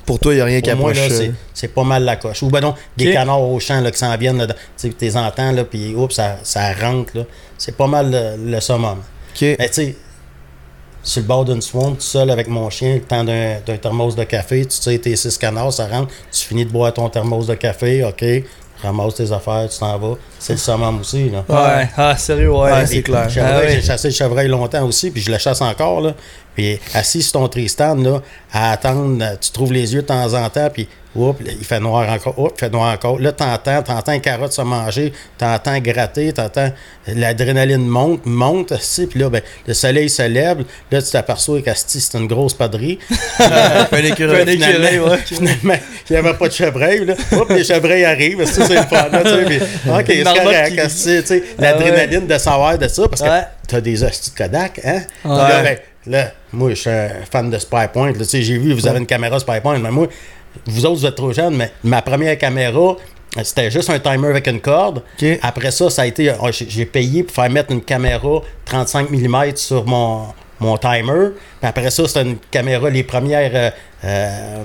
Pour 0.05 0.19
toi, 0.19 0.33
il 0.33 0.35
n'y 0.35 0.41
a 0.41 0.45
rien 0.45 0.61
qui 0.61 0.69
Pour 0.69 0.79
moi, 0.79 0.91
approche. 0.91 1.09
là, 1.09 1.15
euh, 1.15 1.17
c'est, 1.17 1.31
c'est 1.53 1.67
pas 1.69 1.83
mal 1.83 2.03
la 2.03 2.15
coche. 2.15 2.43
Ou 2.43 2.49
ben 2.49 2.61
non, 2.61 2.75
des 2.95 3.11
canards 3.11 3.41
au 3.41 3.59
champ 3.59 3.81
là, 3.81 3.91
qui 3.91 3.97
s'en 3.97 4.15
viennent, 4.15 4.45
tu 4.47 4.53
sais, 4.77 4.89
tes 4.89 5.15
entends, 5.17 5.51
là, 5.51 5.63
puis 5.65 5.95
oups, 5.95 6.13
ça, 6.15 6.37
ça 6.43 6.71
rentre. 6.73 7.17
Là. 7.17 7.23
C'est 7.57 7.75
pas 7.75 7.87
mal 7.87 8.11
le, 8.11 8.51
le 8.51 8.59
summum. 8.61 9.01
Mais 9.41 9.57
tu 9.69 9.73
sais, 9.73 9.95
sur 11.03 11.22
le 11.22 11.27
bord 11.27 11.45
d'une 11.45 11.62
swamp, 11.62 11.91
tout 11.91 12.01
seul 12.01 12.29
avec 12.29 12.48
mon 12.48 12.69
chien, 12.69 12.95
le 12.95 13.01
temps 13.01 13.24
d'un, 13.24 13.60
d'un 13.65 13.77
thermos 13.77 14.15
de 14.15 14.24
café, 14.24 14.65
tu 14.65 14.77
sais, 14.77 14.98
tes 14.98 15.15
six 15.15 15.38
canards, 15.38 15.74
ça 15.74 15.88
rentre, 15.88 16.12
tu 16.31 16.45
finis 16.48 16.65
de 16.65 16.72
boire 16.72 16.93
ton 16.93 17.10
thermos 17.10 17.45
de 17.45 17.55
café, 17.55 18.03
OK, 18.05 18.24
ramasse 18.81 19.15
tes 19.15 19.31
affaires, 19.31 19.67
tu 19.69 19.79
t'en 19.79 19.98
vas. 19.98 20.15
C'est 20.39 20.53
le 20.53 20.60
summum 20.60 21.00
aussi, 21.00 21.29
là. 21.29 21.43
Ouais. 21.48 21.89
Ah, 21.98 22.17
sérieux, 22.17 22.51
ouais. 22.51 22.72
Ouais, 22.72 22.86
c'est 22.86 23.01
clair. 23.01 23.27
Ah 23.39 23.60
oui. 23.62 23.74
J'ai 23.74 23.81
chassé 23.81 24.10
le 24.10 24.13
chevreuil 24.13 24.48
longtemps 24.48 24.86
aussi, 24.86 25.12
puis 25.12 25.22
je 25.22 25.31
le 25.31 25.38
chasse 25.38 25.62
encore. 25.62 26.01
Là. 26.01 26.13
Puis 26.55 26.79
assis 26.93 27.22
sur 27.22 27.33
ton 27.33 27.48
Tristan, 27.48 27.95
là, 27.95 28.22
à 28.51 28.72
attendre, 28.72 29.24
tu 29.39 29.51
trouves 29.51 29.74
les 29.74 29.93
yeux 29.93 30.01
de 30.01 30.07
temps 30.07 30.33
en 30.33 30.50
temps, 30.50 30.69
puis 30.72 30.88
oups, 31.15 31.39
il 31.46 31.65
fait 31.65 31.79
noir 31.79 32.10
encore, 32.10 32.38
oups, 32.39 32.53
il 32.58 32.60
fait 32.60 32.70
noir 32.70 32.93
encore. 32.93 33.20
Là, 33.20 33.32
t'entends, 33.32 33.82
t'entends 33.84 34.12
les 34.12 34.20
carottes 34.22 34.53
se 34.53 34.62
manger, 34.62 35.13
t'entends 35.38 35.77
gratter, 35.79 36.34
t'entends 36.34 36.72
l'adrénaline 37.08 37.86
monte, 37.86 38.25
monte, 38.25 38.72
assis, 38.72 39.08
puis 39.08 39.20
là, 39.20 39.29
ben, 39.29 39.41
le 39.67 39.74
soleil 39.74 40.10
se 40.10 40.24
lève, 40.24 40.63
là, 40.91 41.01
tu 41.01 41.12
t'aperçois 41.12 41.62
qu'Asti, 41.62 42.00
c'est 42.01 42.17
une 42.17 42.27
grosse 42.27 42.53
padrie. 42.53 43.00
un 43.39 43.98
écureuil. 44.03 44.41
Un 44.41 44.48
écureuil, 44.48 44.50
finalement, 44.55 45.12
ouais. 45.12 45.17
finalement, 45.25 45.74
il 46.10 46.13
n'y 46.13 46.17
avait 46.17 46.34
pas 46.38 46.48
de 46.48 46.53
chevreuil. 46.53 47.05
Là. 47.05 47.13
Oups, 47.34 47.50
les 47.50 47.63
chevreuils 47.63 48.05
arrivent. 48.05 48.41
Asti, 48.41 48.62
C'est 48.65 48.75
le 48.75 48.82
fun. 48.84 49.10
Là, 49.12 49.22
tu 49.24 49.29
sais, 49.29 49.62
OK, 49.89 50.05
c'est 50.08 50.24
correct. 50.24 50.79
asti, 50.79 51.17
tu 51.22 51.27
sais, 51.27 51.43
Ah 51.58 51.62
L'adrénaline 51.62 52.27
de 52.27 52.38
savoir 52.38 52.77
de 52.77 52.88
ça, 52.88 53.08
parce 53.08 53.22
que 53.22 53.27
Ouais. 53.27 53.43
t'as 53.67 53.82
des 53.82 54.03
hosties 54.03 54.32
de 54.32 54.36
Kodak, 54.38 54.79
hein? 54.84 55.01
Ouais. 55.25 55.36
Là, 55.38 55.62
ben, 55.63 55.77
là, 56.08 56.32
moi, 56.51 56.70
je 56.72 56.75
suis 56.75 56.89
un 56.89 57.10
fan 57.32 57.50
de 57.50 57.58
Spy 57.58 57.88
Point. 57.91 58.08
Là, 58.12 58.20
tu 58.20 58.25
sais, 58.25 58.41
j'ai 58.41 58.58
vu, 58.58 58.74
vous 58.74 58.88
avez 58.88 59.00
une 59.00 59.05
caméra 59.05 59.39
Spy 59.39 59.60
Point, 59.62 59.79
mais 59.79 59.91
moi, 59.91 60.08
vous 60.65 60.86
autres, 60.86 61.00
vous 61.00 61.05
êtes 61.05 61.15
trop 61.15 61.31
jeunes, 61.33 61.55
mais 61.55 61.72
ma 61.83 62.01
première 62.01 62.38
caméra, 62.38 62.95
C'était 63.43 63.72
juste 63.72 63.89
un 63.89 63.98
timer 64.00 64.27
avec 64.27 64.45
une 64.48 64.62
corde. 64.62 65.01
Après 65.41 65.72
ça, 65.72 65.89
ça 65.89 66.03
a 66.03 66.05
été. 66.05 66.31
oh, 66.39 66.50
j'ai 66.51 66.86
payé 66.86 67.24
pour 67.24 67.33
faire 67.36 67.50
mettre 67.50 67.72
une 67.72 67.81
caméra 67.81 68.41
35 68.65 69.10
mm 69.10 69.55
sur 69.55 69.86
mon, 69.86 70.27
mon 70.60 70.77
timer. 70.77 71.29
Puis 71.60 71.67
après 71.69 71.89
ça, 71.89 72.07
c'était 72.07 72.22
une 72.22 72.38
caméra, 72.51 72.89
les 72.91 73.03
premières 73.03 73.51
euh, 73.55 73.69
euh, 74.05 74.63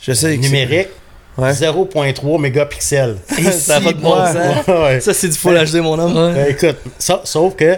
Je 0.00 0.12
sais 0.12 0.36
numériques, 0.36 0.88
Ouais. 1.36 1.52
0.3 1.52 2.40
mégapixels. 2.40 3.16
Ça 3.52 3.78
de 3.78 3.92
bon 3.92 4.20
Ouais, 4.20 4.32
sens. 4.32 4.66
ouais, 4.66 4.82
ouais. 4.82 5.00
Ça, 5.00 5.14
c'est 5.14 5.28
du 5.28 5.38
full 5.38 5.54
HD, 5.54 5.76
mon 5.76 5.96
homme. 5.96 6.16
Ouais. 6.16 6.34
Ben, 6.34 6.46
écoute, 6.50 6.78
ça, 6.98 7.20
sauf 7.22 7.54
que, 7.54 7.76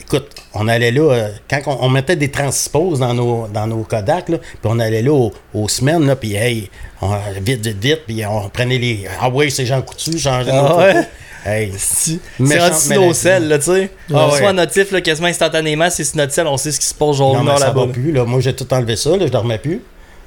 écoute, 0.00 0.28
on 0.54 0.68
allait 0.68 0.90
là, 0.90 1.12
euh, 1.12 1.28
quand 1.48 1.60
on, 1.66 1.84
on 1.84 1.88
mettait 1.88 2.16
des 2.16 2.30
transposes 2.30 3.00
dans 3.00 3.14
nos, 3.14 3.46
dans 3.48 3.66
nos 3.66 3.82
Kodak, 3.84 4.28
là, 4.28 4.38
puis 4.38 4.56
on 4.64 4.78
allait 4.78 5.02
là 5.02 5.12
aux, 5.12 5.32
aux 5.54 5.68
semaines, 5.68 6.06
là, 6.06 6.16
puis 6.16 6.34
hey, 6.34 6.70
on, 7.00 7.10
vite, 7.40 7.64
vite, 7.66 7.78
vite, 7.82 8.00
puis 8.06 8.24
on 8.26 8.48
prenait 8.48 8.78
les. 8.78 9.06
Ah 9.20 9.28
ouais, 9.28 9.50
c'est 9.50 9.66
Jean 9.66 9.82
Coutu, 9.82 10.18
changeait 10.18 10.50
Ah 10.52 10.62
nos 10.68 10.76
ouais? 10.78 10.92
photos. 10.94 11.06
Hey, 11.44 11.72
C'est 11.78 12.18
Méchante 12.40 12.72
rendu 12.72 12.94
nos 12.94 13.12
selles, 13.12 13.46
là, 13.46 13.58
tu 13.58 13.64
sais. 13.66 13.90
Ah 14.10 14.14
On 14.14 14.16
ouais. 14.16 14.24
reçoit 14.32 14.48
un 14.48 14.52
notif 14.54 14.90
là, 14.90 15.00
quasiment 15.00 15.28
instantanément. 15.28 15.88
C'est 15.90 16.02
sur 16.02 16.16
notre 16.16 16.32
selle, 16.32 16.48
on 16.48 16.56
sait 16.56 16.72
ce 16.72 16.80
qui 16.80 16.86
se 16.86 16.94
passe 16.94 17.18
mais 17.20 17.24
heure 17.50 17.58
ça 17.58 17.66
là-bas. 17.66 17.86
va 17.86 17.92
plus, 17.92 18.10
là. 18.10 18.24
Moi, 18.24 18.40
j'ai 18.40 18.52
tout 18.52 18.72
enlevé 18.74 18.96
ça, 18.96 19.10
là, 19.10 19.26
je 19.26 19.30
dormais 19.30 19.58
plus. 19.58 19.80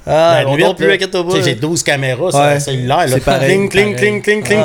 Ah, 0.06 0.42
on 0.46 0.56
dort 0.56 0.74
plus 0.74 0.86
là, 0.86 0.94
avec 0.94 1.10
toi 1.10 1.22
tu 1.28 1.36
sais, 1.36 1.42
J'ai 1.42 1.54
12 1.56 1.82
caméras 1.82 2.30
sur 2.30 2.42
le 2.42 2.58
cellulaire, 2.58 2.96
là. 3.00 3.08
C'est 3.08 3.20
pareil. 3.20 3.68
Cling, 3.68 3.68
cling, 3.68 3.96
cling, 3.96 4.22
cling, 4.22 4.42
cling. 4.42 4.62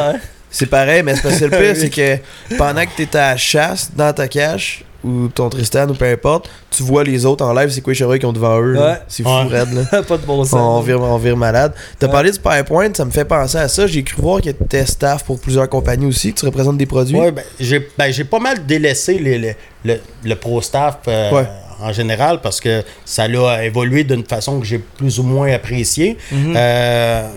C'est 0.57 0.65
pareil, 0.67 1.03
mais 1.03 1.15
c'est 1.15 1.21
parce 1.23 1.37
que 1.39 1.45
le 1.45 1.51
pire, 1.57 1.75
c'est 1.75 1.89
que 1.89 2.55
pendant 2.57 2.83
que 2.85 2.89
t'es 2.95 3.17
à 3.17 3.31
la 3.31 3.37
chasse 3.37 3.91
dans 3.95 4.13
ta 4.13 4.27
cache, 4.27 4.83
ou 5.03 5.27
ton 5.27 5.49
Tristan, 5.49 5.87
ou 5.89 5.93
peu 5.93 6.05
importe, 6.05 6.49
tu 6.71 6.81
vois 6.81 7.03
les 7.03 7.27
autres 7.27 7.45
en 7.45 7.53
live, 7.53 7.69
c'est 7.69 7.81
quoi 7.81 7.91
les 7.93 7.99
chevreuils 7.99 8.17
qui 8.17 8.25
ont 8.25 8.33
devant 8.33 8.59
eux. 8.59 8.75
Ouais. 8.75 8.95
C'est 9.07 9.21
fou, 9.21 9.29
Ouais. 9.29 9.43
raide, 9.59 9.67
là. 9.91 10.01
pas 10.07 10.17
de 10.17 10.25
bon 10.25 10.43
sens. 10.43 10.55
On 10.55 10.81
vire, 10.81 10.99
on 10.99 11.17
vire 11.17 11.37
malade. 11.37 11.73
T'as 11.99 12.07
Ouais. 12.07 12.11
parlé 12.13 12.31
du 12.31 12.39
PowerPoint, 12.39 12.89
ça 12.91 13.05
me 13.05 13.11
fait 13.11 13.25
penser 13.25 13.57
à 13.59 13.67
ça. 13.67 13.85
J'ai 13.85 14.01
cru 14.01 14.19
voir 14.21 14.41
que 14.41 14.49
t'étais 14.49 14.83
staff 14.87 15.23
pour 15.23 15.39
plusieurs 15.39 15.69
compagnies 15.69 16.07
aussi, 16.07 16.33
que 16.33 16.39
tu 16.39 16.45
représentes 16.47 16.77
des 16.77 16.87
produits? 16.87 17.17
Ouais, 17.19 17.31
ben, 17.31 17.43
j'ai 17.59 17.87
ben, 17.97 18.11
j'ai 18.11 18.23
pas 18.23 18.39
mal 18.39 18.65
délaissé 18.65 19.19
les- 19.19 19.37
les- 19.37 19.55
le, 19.83 19.99
le 20.23 20.35
pro 20.35 20.59
staff 20.61 20.97
euh, 21.07 21.31
Ouais. 21.31 21.47
en 21.81 21.93
général 21.93 22.39
parce 22.41 22.59
que 22.59 22.81
ça 23.03 23.27
l'a 23.27 23.63
évolué 23.63 24.05
d'une 24.05 24.25
façon 24.25 24.59
que 24.59 24.65
j'ai 24.65 24.79
plus 24.79 25.19
ou 25.19 25.23
moins 25.23 25.51
appréciée. 25.53 26.17
Mhm. 26.31 26.53
Euh, 26.57 27.27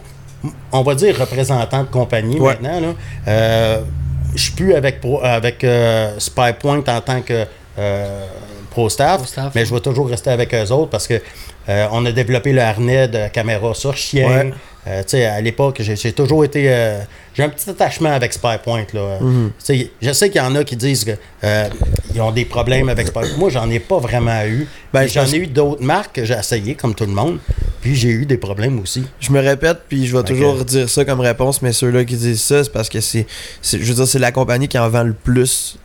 on 0.72 0.82
va 0.82 0.94
dire 0.94 1.18
représentant 1.18 1.82
de 1.82 1.88
compagnie 1.88 2.38
Ouais. 2.38 2.56
maintenant. 2.60 2.80
Là. 2.80 2.94
Euh, 3.28 3.80
je 4.34 4.42
suis 4.42 4.52
plus 4.52 4.74
avec, 4.74 5.00
avec 5.22 5.64
euh, 5.64 6.18
SpyPoint 6.18 6.82
en 6.86 7.00
tant 7.00 7.22
que 7.22 7.44
euh, 7.78 8.26
pro 8.70 8.88
staff, 8.88 9.18
Pro 9.18 9.26
staff, 9.26 9.52
mais 9.54 9.64
je 9.64 9.74
vais 9.74 9.80
toujours 9.80 10.08
rester 10.08 10.30
avec 10.30 10.54
eux 10.54 10.70
autres 10.72 10.90
parce 10.90 11.06
que 11.06 11.20
euh, 11.68 11.86
on 11.92 12.04
a 12.06 12.12
développé 12.12 12.52
le 12.52 12.60
harnais 12.62 13.08
de 13.08 13.28
caméra 13.28 13.74
sur 13.74 13.96
chien. 13.96 14.28
Ouais. 14.28 14.52
Euh, 14.88 15.02
tu 15.02 15.08
sais, 15.10 15.24
à 15.26 15.40
l'époque, 15.40 15.80
j'ai 15.82 16.12
toujours 16.12 16.44
été. 16.44 16.64
euh, 16.72 16.98
j'ai 17.34 17.42
un 17.42 17.48
petit 17.50 17.68
attachement 17.68 18.10
avec 18.12 18.32
SpyPoint. 18.32 18.86
Là. 18.94 19.18
Mhm. 19.20 19.50
Je 20.00 20.12
sais 20.12 20.30
qu'il 20.30 20.40
y 20.40 20.44
en 20.44 20.54
a 20.54 20.64
qui 20.64 20.76
disent 20.76 21.04
qu'ils 21.04 22.20
ont 22.22 22.30
des 22.32 22.44
problèmes 22.44 22.88
avec 22.88 23.08
SpyPoint. 23.08 23.36
Moi, 23.36 23.50
j'en 23.50 23.68
ai 23.70 23.80
pas 23.80 23.98
vraiment 23.98 24.42
eu. 24.44 24.66
Ben, 24.92 25.06
j'en 25.06 25.26
ai 25.26 25.36
eu 25.36 25.46
d'autres 25.46 25.82
marques 25.82 26.16
que 26.16 26.24
j'ai 26.24 26.34
essayé, 26.34 26.74
comme 26.74 26.94
tout 26.94 27.04
le 27.04 27.12
monde. 27.12 27.38
Puis 27.80 27.94
j'ai 27.94 28.08
eu 28.08 28.26
des 28.26 28.38
problèmes 28.38 28.80
aussi. 28.80 29.04
Je 29.20 29.30
me 29.30 29.40
répète, 29.40 29.78
puis 29.88 30.06
je 30.06 30.16
vais 30.16 30.24
toujours 30.24 30.64
dire 30.64 30.88
ça 30.88 31.04
comme 31.04 31.20
réponse, 31.20 31.62
mais 31.62 31.72
ceux-là 31.72 32.04
qui 32.04 32.16
disent 32.16 32.42
ça, 32.42 32.64
c'est 32.64 32.72
parce 32.72 32.88
que 32.88 33.00
c'est, 33.00 33.26
c'est- 33.62 33.78
je 33.78 33.84
veux 33.84 33.94
dire, 33.94 34.08
c'est 34.08 34.18
la 34.18 34.32
compagnie 34.32 34.66
qui 34.66 34.78
en 34.78 34.88
vend 34.88 35.04
le 35.04 35.12
plus. 35.12 35.78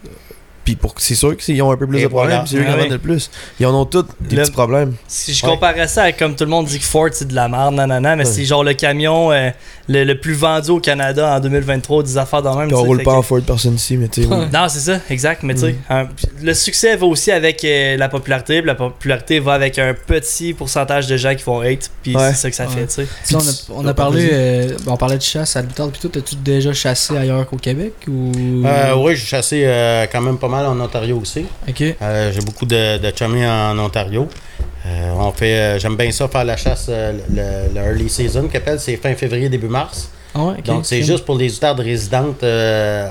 Puis 0.65 0.75
pour, 0.75 0.93
c'est 0.98 1.15
sûr 1.15 1.36
qu'ils 1.36 1.62
ont 1.62 1.72
un 1.72 1.77
peu 1.77 1.86
plus 1.88 2.00
Et 2.00 2.03
de 2.03 2.08
problèmes, 2.08 2.29
voilà. 2.29 2.46
c'est 2.48 2.55
eux 2.58 2.63
qui 2.63 2.70
en 2.70 2.84
oui. 2.84 2.89
le 2.89 2.98
plus. 2.98 3.29
Ils 3.60 3.65
en 3.65 3.74
ont 3.75 3.86
tous 3.86 4.05
des 4.22 4.36
Le- 4.38 4.41
petits 4.43 4.51
problèmes. 4.51 4.93
Si 5.08 5.34
je 5.34 5.46
Ouais. 5.46 5.51
comparais 5.51 5.88
ça 5.89 6.03
à 6.03 6.12
comme 6.13 6.36
tout 6.36 6.46
le 6.46 6.50
monde 6.50 6.65
dit 6.67 6.79
que 6.79 6.86
Ford 6.86 7.10
c'est 7.12 7.27
de 7.27 7.36
la 7.36 7.48
merde, 7.50 7.75
nanana, 7.75 8.15
mais 8.15 8.25
Ouais. 8.25 8.32
c'est 8.32 8.46
genre 8.46 8.63
le 8.63 8.74
camion 8.74 9.32
euh, 9.34 9.50
le, 9.89 10.05
le 10.05 10.17
plus 10.20 10.34
vendu 10.34 10.70
au 10.72 10.79
Canada 10.79 11.36
en 11.36 11.39
2023, 11.41 12.03
des 12.03 12.17
affaires 12.17 12.41
dans 12.41 12.58
même. 12.58 12.67
Puis 12.70 12.75
on 12.77 12.84
roule 12.84 13.03
pas 13.03 13.12
que- 13.12 13.17
en 13.17 13.22
Ford 13.22 13.41
personne 13.46 13.75
ici, 13.75 13.98
mais 13.98 14.08
tu 14.08 14.24
sais. 14.24 14.27
oui. 14.32 14.46
Non, 14.53 14.67
c'est 14.70 14.79
ça, 14.79 15.00
exact. 15.10 15.43
Mais 15.43 15.53
tu 15.55 15.65
Mm. 15.65 15.67
sais, 15.67 15.75
un- 15.89 16.08
le 16.41 16.53
succès 16.53 16.96
va 16.96 17.05
aussi 17.08 17.32
avec 17.32 17.63
euh, 17.65 17.98
la 17.98 18.08
popularité. 18.08 18.62
puis 18.62 18.67
La 18.67 18.75
popularité 18.75 19.39
va 19.41 19.53
avec 19.53 19.77
un 19.79 19.93
petit 19.93 20.53
pourcentage 20.53 21.08
de 21.08 21.17
gens 21.17 21.36
qui 21.36 21.43
vont 21.43 21.60
hate. 21.60 21.91
Puis 22.01 22.15
Ouais. 22.15 22.29
c'est 22.29 22.36
ça 22.36 22.50
que 22.50 22.55
ça 22.55 22.65
Ouais. 22.67 22.88
fait, 22.88 22.88
tu 22.88 23.08
sais. 23.25 23.36
On 23.36 23.39
a, 23.79 23.84
on 23.84 23.86
a 23.88 23.93
parlé, 23.93 24.29
euh, 24.32 24.77
on 24.88 24.96
parlait 24.96 25.17
de 25.17 25.22
chasse 25.22 25.58
à 25.58 25.62
l'outarde, 25.62 25.91
puis 25.91 26.00
toi, 26.00 26.10
t'as-tu 26.13 26.36
déjà 26.38 26.72
chassé 26.72 27.17
ailleurs 27.17 27.46
qu'au 27.48 27.58
Québec 27.58 27.93
ou? 28.08 28.32
Euh, 28.65 28.93
oui, 28.95 29.15
j'ai 29.17 29.26
chassé 29.26 29.63
euh, 29.65 30.06
quand 30.12 30.21
même 30.21 30.38
pas 30.38 30.47
mal 30.47 30.53
en 30.62 30.80
Ontario 30.80 31.18
aussi. 31.20 31.46
Euh, 32.02 32.32
j'ai 32.32 32.42
beaucoup 32.42 32.66
de, 32.66 32.98
de 32.98 33.12
chummies 33.16 33.46
en 33.46 33.78
Ontario. 33.80 34.28
Euh, 34.86 35.12
on 35.18 35.32
fait, 35.32 35.54
euh, 35.56 35.80
j'aime 35.80 35.96
bien 35.96 36.12
ça 36.12 36.28
faire 36.28 36.44
la 36.44 36.58
chasse, 36.58 36.89
le, 36.89 37.74
le 37.74 37.82
early 37.82 38.10
season 38.10 38.48
qu'appelle, 38.48 38.80
c'est 38.80 38.98
fin 38.98 39.13
février 39.16 39.50
début 39.50 39.68
mars. 39.68 40.10
Ah. 40.36 40.54
Donc 40.66 40.86
c'est 40.86 41.04
juste 41.04 41.26
pour 41.26 41.36
les 41.38 41.56
outardes 41.56 41.80
résidentes 41.80 42.44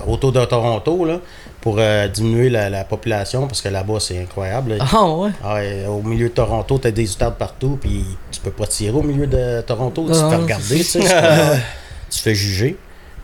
autour 0.08 0.32
de 0.32 0.44
Toronto 0.44 1.04
là, 1.04 1.20
pour 1.60 1.78
diminuer 2.12 2.50
la, 2.50 2.68
la 2.68 2.82
population 2.84 3.46
parce 3.46 3.62
que 3.62 3.68
là-bas 3.68 4.00
c'est 4.00 4.18
incroyable. 4.20 4.74
là. 4.74 4.84
Ah 4.92 5.08
ouais? 5.08 5.30
Ah 5.44 5.54
ouais, 5.54 5.86
au 5.88 6.02
milieu 6.02 6.28
de 6.28 6.34
Toronto, 6.34 6.78
t'as 6.78 6.90
des 6.90 7.10
outardes 7.12 7.36
partout, 7.36 7.78
puis 7.80 8.04
tu 8.32 8.40
peux 8.40 8.50
pas 8.50 8.66
tirer 8.66 8.96
au 8.96 9.02
milieu 9.02 9.26
de 9.28 9.60
Toronto, 9.62 10.04
tu 10.06 10.12
te 10.12 10.16
fais 10.16 10.22
non, 10.36 10.42
regarder, 10.42 10.76
tu 10.78 10.84
sais, 10.84 11.00
tu 12.10 12.18
fais 12.18 12.34
juger. 12.34 12.76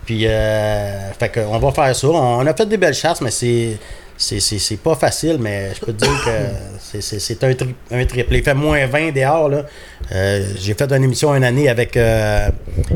Puis, 0.09 0.25
euh, 0.25 1.11
fait 1.19 1.31
on 1.47 1.59
va 1.59 1.71
faire 1.71 1.95
ça. 1.95 2.07
On 2.07 2.43
a 2.47 2.53
fait 2.55 2.65
des 2.65 2.77
belles 2.77 2.95
chasses, 2.95 3.21
mais 3.21 3.29
c'est. 3.29 3.77
C'est, 4.21 4.77
pas 4.83 4.95
facile, 4.95 5.37
mais 5.39 5.71
je 5.73 5.79
peux 5.79 5.93
te 5.93 6.03
dire 6.03 6.21
que 6.25 6.99
c'est, 6.99 7.43
un, 7.45 7.53
tri- 7.53 7.75
un 7.89 8.05
triplé. 8.05 8.39
Il 8.39 8.43
fait 8.43 8.53
moins 8.53 8.85
20 8.85 9.11
dehors. 9.13 9.47
Là. 9.47 9.63
Euh, 10.11 10.45
j'ai 10.59 10.73
fait 10.73 10.91
une 10.91 11.05
émission 11.05 11.33
une 11.33 11.45
année 11.45 11.69
avec 11.69 11.95
euh, 11.95 12.49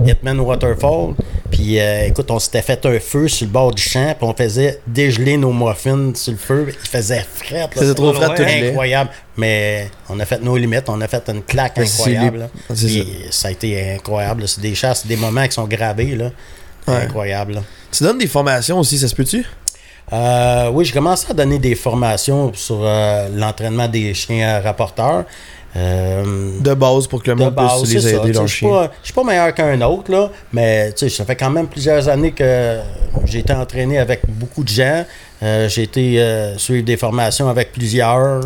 Hitman 0.05 0.37
Waterfall. 0.41 1.13
Puis 1.49 1.79
euh, 1.79 2.07
écoute, 2.07 2.29
on 2.29 2.39
s'était 2.39 2.61
fait 2.61 2.85
un 2.85 2.99
feu 2.99 3.29
sur 3.29 3.47
le 3.47 3.53
bord 3.53 3.73
du 3.73 3.81
champ. 3.81 4.13
Puis 4.19 4.27
on 4.27 4.33
faisait 4.33 4.81
dégeler 4.85 5.37
nos 5.37 5.53
muffins 5.53 6.11
sur 6.13 6.33
le 6.33 6.37
feu. 6.37 6.67
Il 6.69 6.89
faisait. 6.89 7.25
Il 7.51 7.67
faisait 7.71 7.93
trop 7.93 8.11
Ouais, 8.13 8.35
tout 8.35 8.43
incroyable. 8.43 9.09
Mais 9.37 9.89
on 10.09 10.19
a 10.19 10.25
fait 10.25 10.41
nos 10.41 10.57
limites. 10.57 10.89
On 10.89 10.99
a 10.99 11.07
fait 11.07 11.23
une 11.29 11.41
claque 11.43 11.77
incroyable. 11.77 12.39
là. 12.39 12.47
c'est 12.75 12.87
Puis 12.87 13.07
ça. 13.31 13.47
a 13.47 13.51
été 13.51 13.93
incroyable. 13.93 14.45
C'est 14.45 14.59
des 14.61 14.75
chasses, 14.75 15.07
des 15.07 15.15
moments 15.15 15.45
qui 15.45 15.53
sont 15.53 15.67
gravés. 15.67 16.17
Là. 16.17 16.31
Ouais. 16.85 16.95
Incroyable. 16.95 17.53
là. 17.53 17.63
Tu 17.91 18.03
donnes 18.03 18.17
des 18.17 18.27
formations 18.27 18.79
aussi, 18.79 18.97
ça 18.99 19.07
se 19.07 19.15
peut-tu? 19.15 19.45
Euh, 20.11 20.69
oui, 20.73 20.85
j'ai 20.85 20.91
commencé 20.91 21.27
à 21.29 21.33
donner 21.33 21.59
des 21.59 21.75
formations 21.75 22.51
sur 22.53 22.79
euh, 22.83 23.29
l'entraînement 23.33 23.87
des 23.87 24.13
chiens 24.13 24.59
rapporteurs. 24.59 25.23
Euh, 25.75 26.51
De 26.59 26.73
base 26.75 27.07
pour 27.07 27.23
que 27.23 27.31
le 27.31 27.37
de 27.37 27.43
monde 27.45 27.55
base, 27.55 27.81
puisse 27.81 27.93
les 28.03 28.13
aider, 28.15 28.31
leurs 28.33 28.45
Je 28.45 28.53
suis 28.53 28.59
chiens. 28.59 28.69
pas, 28.69 28.91
je 29.01 29.05
suis 29.05 29.13
pas 29.13 29.23
meilleur 29.23 29.53
qu'un 29.55 29.81
autre, 29.81 30.11
là, 30.11 30.29
mais 30.51 30.93
ça 30.95 31.25
fait 31.25 31.35
quand 31.35 31.49
même 31.49 31.67
plusieurs 31.67 32.07
années 32.09 32.31
que 32.31 32.79
j'ai 33.25 33.39
été 33.39 33.53
entraîné 33.53 33.97
avec 33.97 34.21
beaucoup 34.27 34.63
de 34.63 34.69
gens. 34.69 35.03
J'ai 35.41 35.83
été 35.83 36.53
suivre 36.57 36.85
des 36.85 36.95
formations 36.97 37.49
avec 37.49 37.71
plusieurs. 37.71 38.41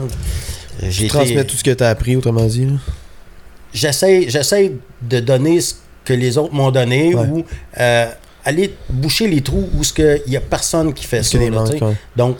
J'ai 0.81 1.03
Tu 1.03 1.07
transmets 1.09 1.43
tout 1.43 1.57
ce 1.57 1.63
que 1.63 1.71
tu 1.71 1.83
as 1.83 1.89
appris, 1.89 2.15
autrement 2.15 2.45
dit. 2.45 2.67
j'essaie, 3.73 4.25
j'essaie 4.29 4.71
de 5.01 5.19
donner 5.19 5.59
ce 5.59 5.73
que 6.05 6.13
les 6.13 6.37
autres 6.37 6.53
m'ont 6.53 6.71
donné 6.71 7.13
Ouais. 7.13 7.25
ou 7.27 7.43
aller 8.47 8.73
boucher 8.89 9.27
les 9.27 9.41
trous 9.41 9.69
où 9.75 9.81
il 9.97 10.21
n'y 10.27 10.37
a 10.37 10.41
personne 10.41 10.93
qui 10.93 11.05
fait 11.05 11.23
ça. 11.23 11.37
là, 11.37 11.45
tu 11.45 11.51
manques, 11.51 11.67
sais. 11.67 11.83
ouais. 11.83 11.93
Donc, 12.15 12.37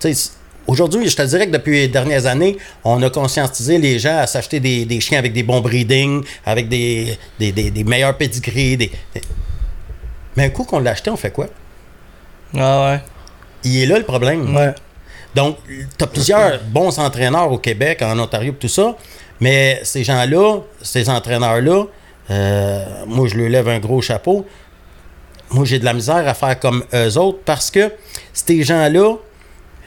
tu 0.00 0.12
sais, 0.14 0.30
aujourd'hui, 0.66 1.08
je 1.08 1.16
te 1.16 1.22
dirais 1.22 1.46
que 1.46 1.52
depuis 1.52 1.72
les 1.72 1.88
dernières 1.88 2.26
années, 2.26 2.56
on 2.84 3.02
a 3.02 3.10
conscientisé 3.10 3.78
les 3.78 3.98
gens 3.98 4.18
à 4.18 4.26
s'acheter 4.26 4.60
des, 4.60 4.84
des 4.84 5.00
chiens 5.00 5.18
avec 5.18 5.32
des 5.32 5.42
bons 5.42 5.60
breeding, 5.60 6.22
avec 6.44 6.68
des, 6.68 7.16
des, 7.38 7.52
des- 7.52 7.70
des 7.70 7.84
meilleurs 7.84 8.16
pédigrés. 8.16 8.76
Des, 8.76 8.90
des- 9.14 9.22
Mais 10.36 10.44
un 10.44 10.50
coup 10.50 10.64
qu'on 10.64 10.80
l'a 10.80 10.90
acheté, 10.90 11.10
on 11.10 11.16
fait 11.16 11.30
quoi? 11.30 11.46
Ah 12.56 12.90
ouais. 12.92 13.00
Il 13.64 13.82
est 13.82 13.86
là 13.86 13.98
le 13.98 14.04
problème. 14.04 14.54
Ouais. 14.54 14.74
Donc, 15.34 15.58
tu 15.66 16.04
as 16.04 16.06
plusieurs 16.06 16.60
bons 16.64 16.98
entraîneurs 16.98 17.50
au 17.50 17.58
Québec, 17.58 18.00
en 18.02 18.18
Ontario, 18.18 18.54
tout 18.58 18.68
ça, 18.68 18.96
mais 19.40 19.80
ces 19.82 20.02
gens-là, 20.04 20.60
ces 20.82 21.08
entraîneurs-là, 21.10 21.84
euh, 22.30 22.84
moi, 23.06 23.28
je 23.28 23.36
leur 23.36 23.48
lève 23.48 23.68
un 23.68 23.78
gros 23.78 24.00
chapeau. 24.00 24.46
Moi, 25.50 25.64
j'ai 25.64 25.78
de 25.78 25.84
la 25.84 25.92
misère 25.94 26.26
à 26.28 26.34
faire 26.34 26.58
comme 26.58 26.84
eux 26.92 27.18
autres 27.18 27.38
parce 27.44 27.70
que 27.70 27.92
ces 28.32 28.62
gens-là, 28.62 29.14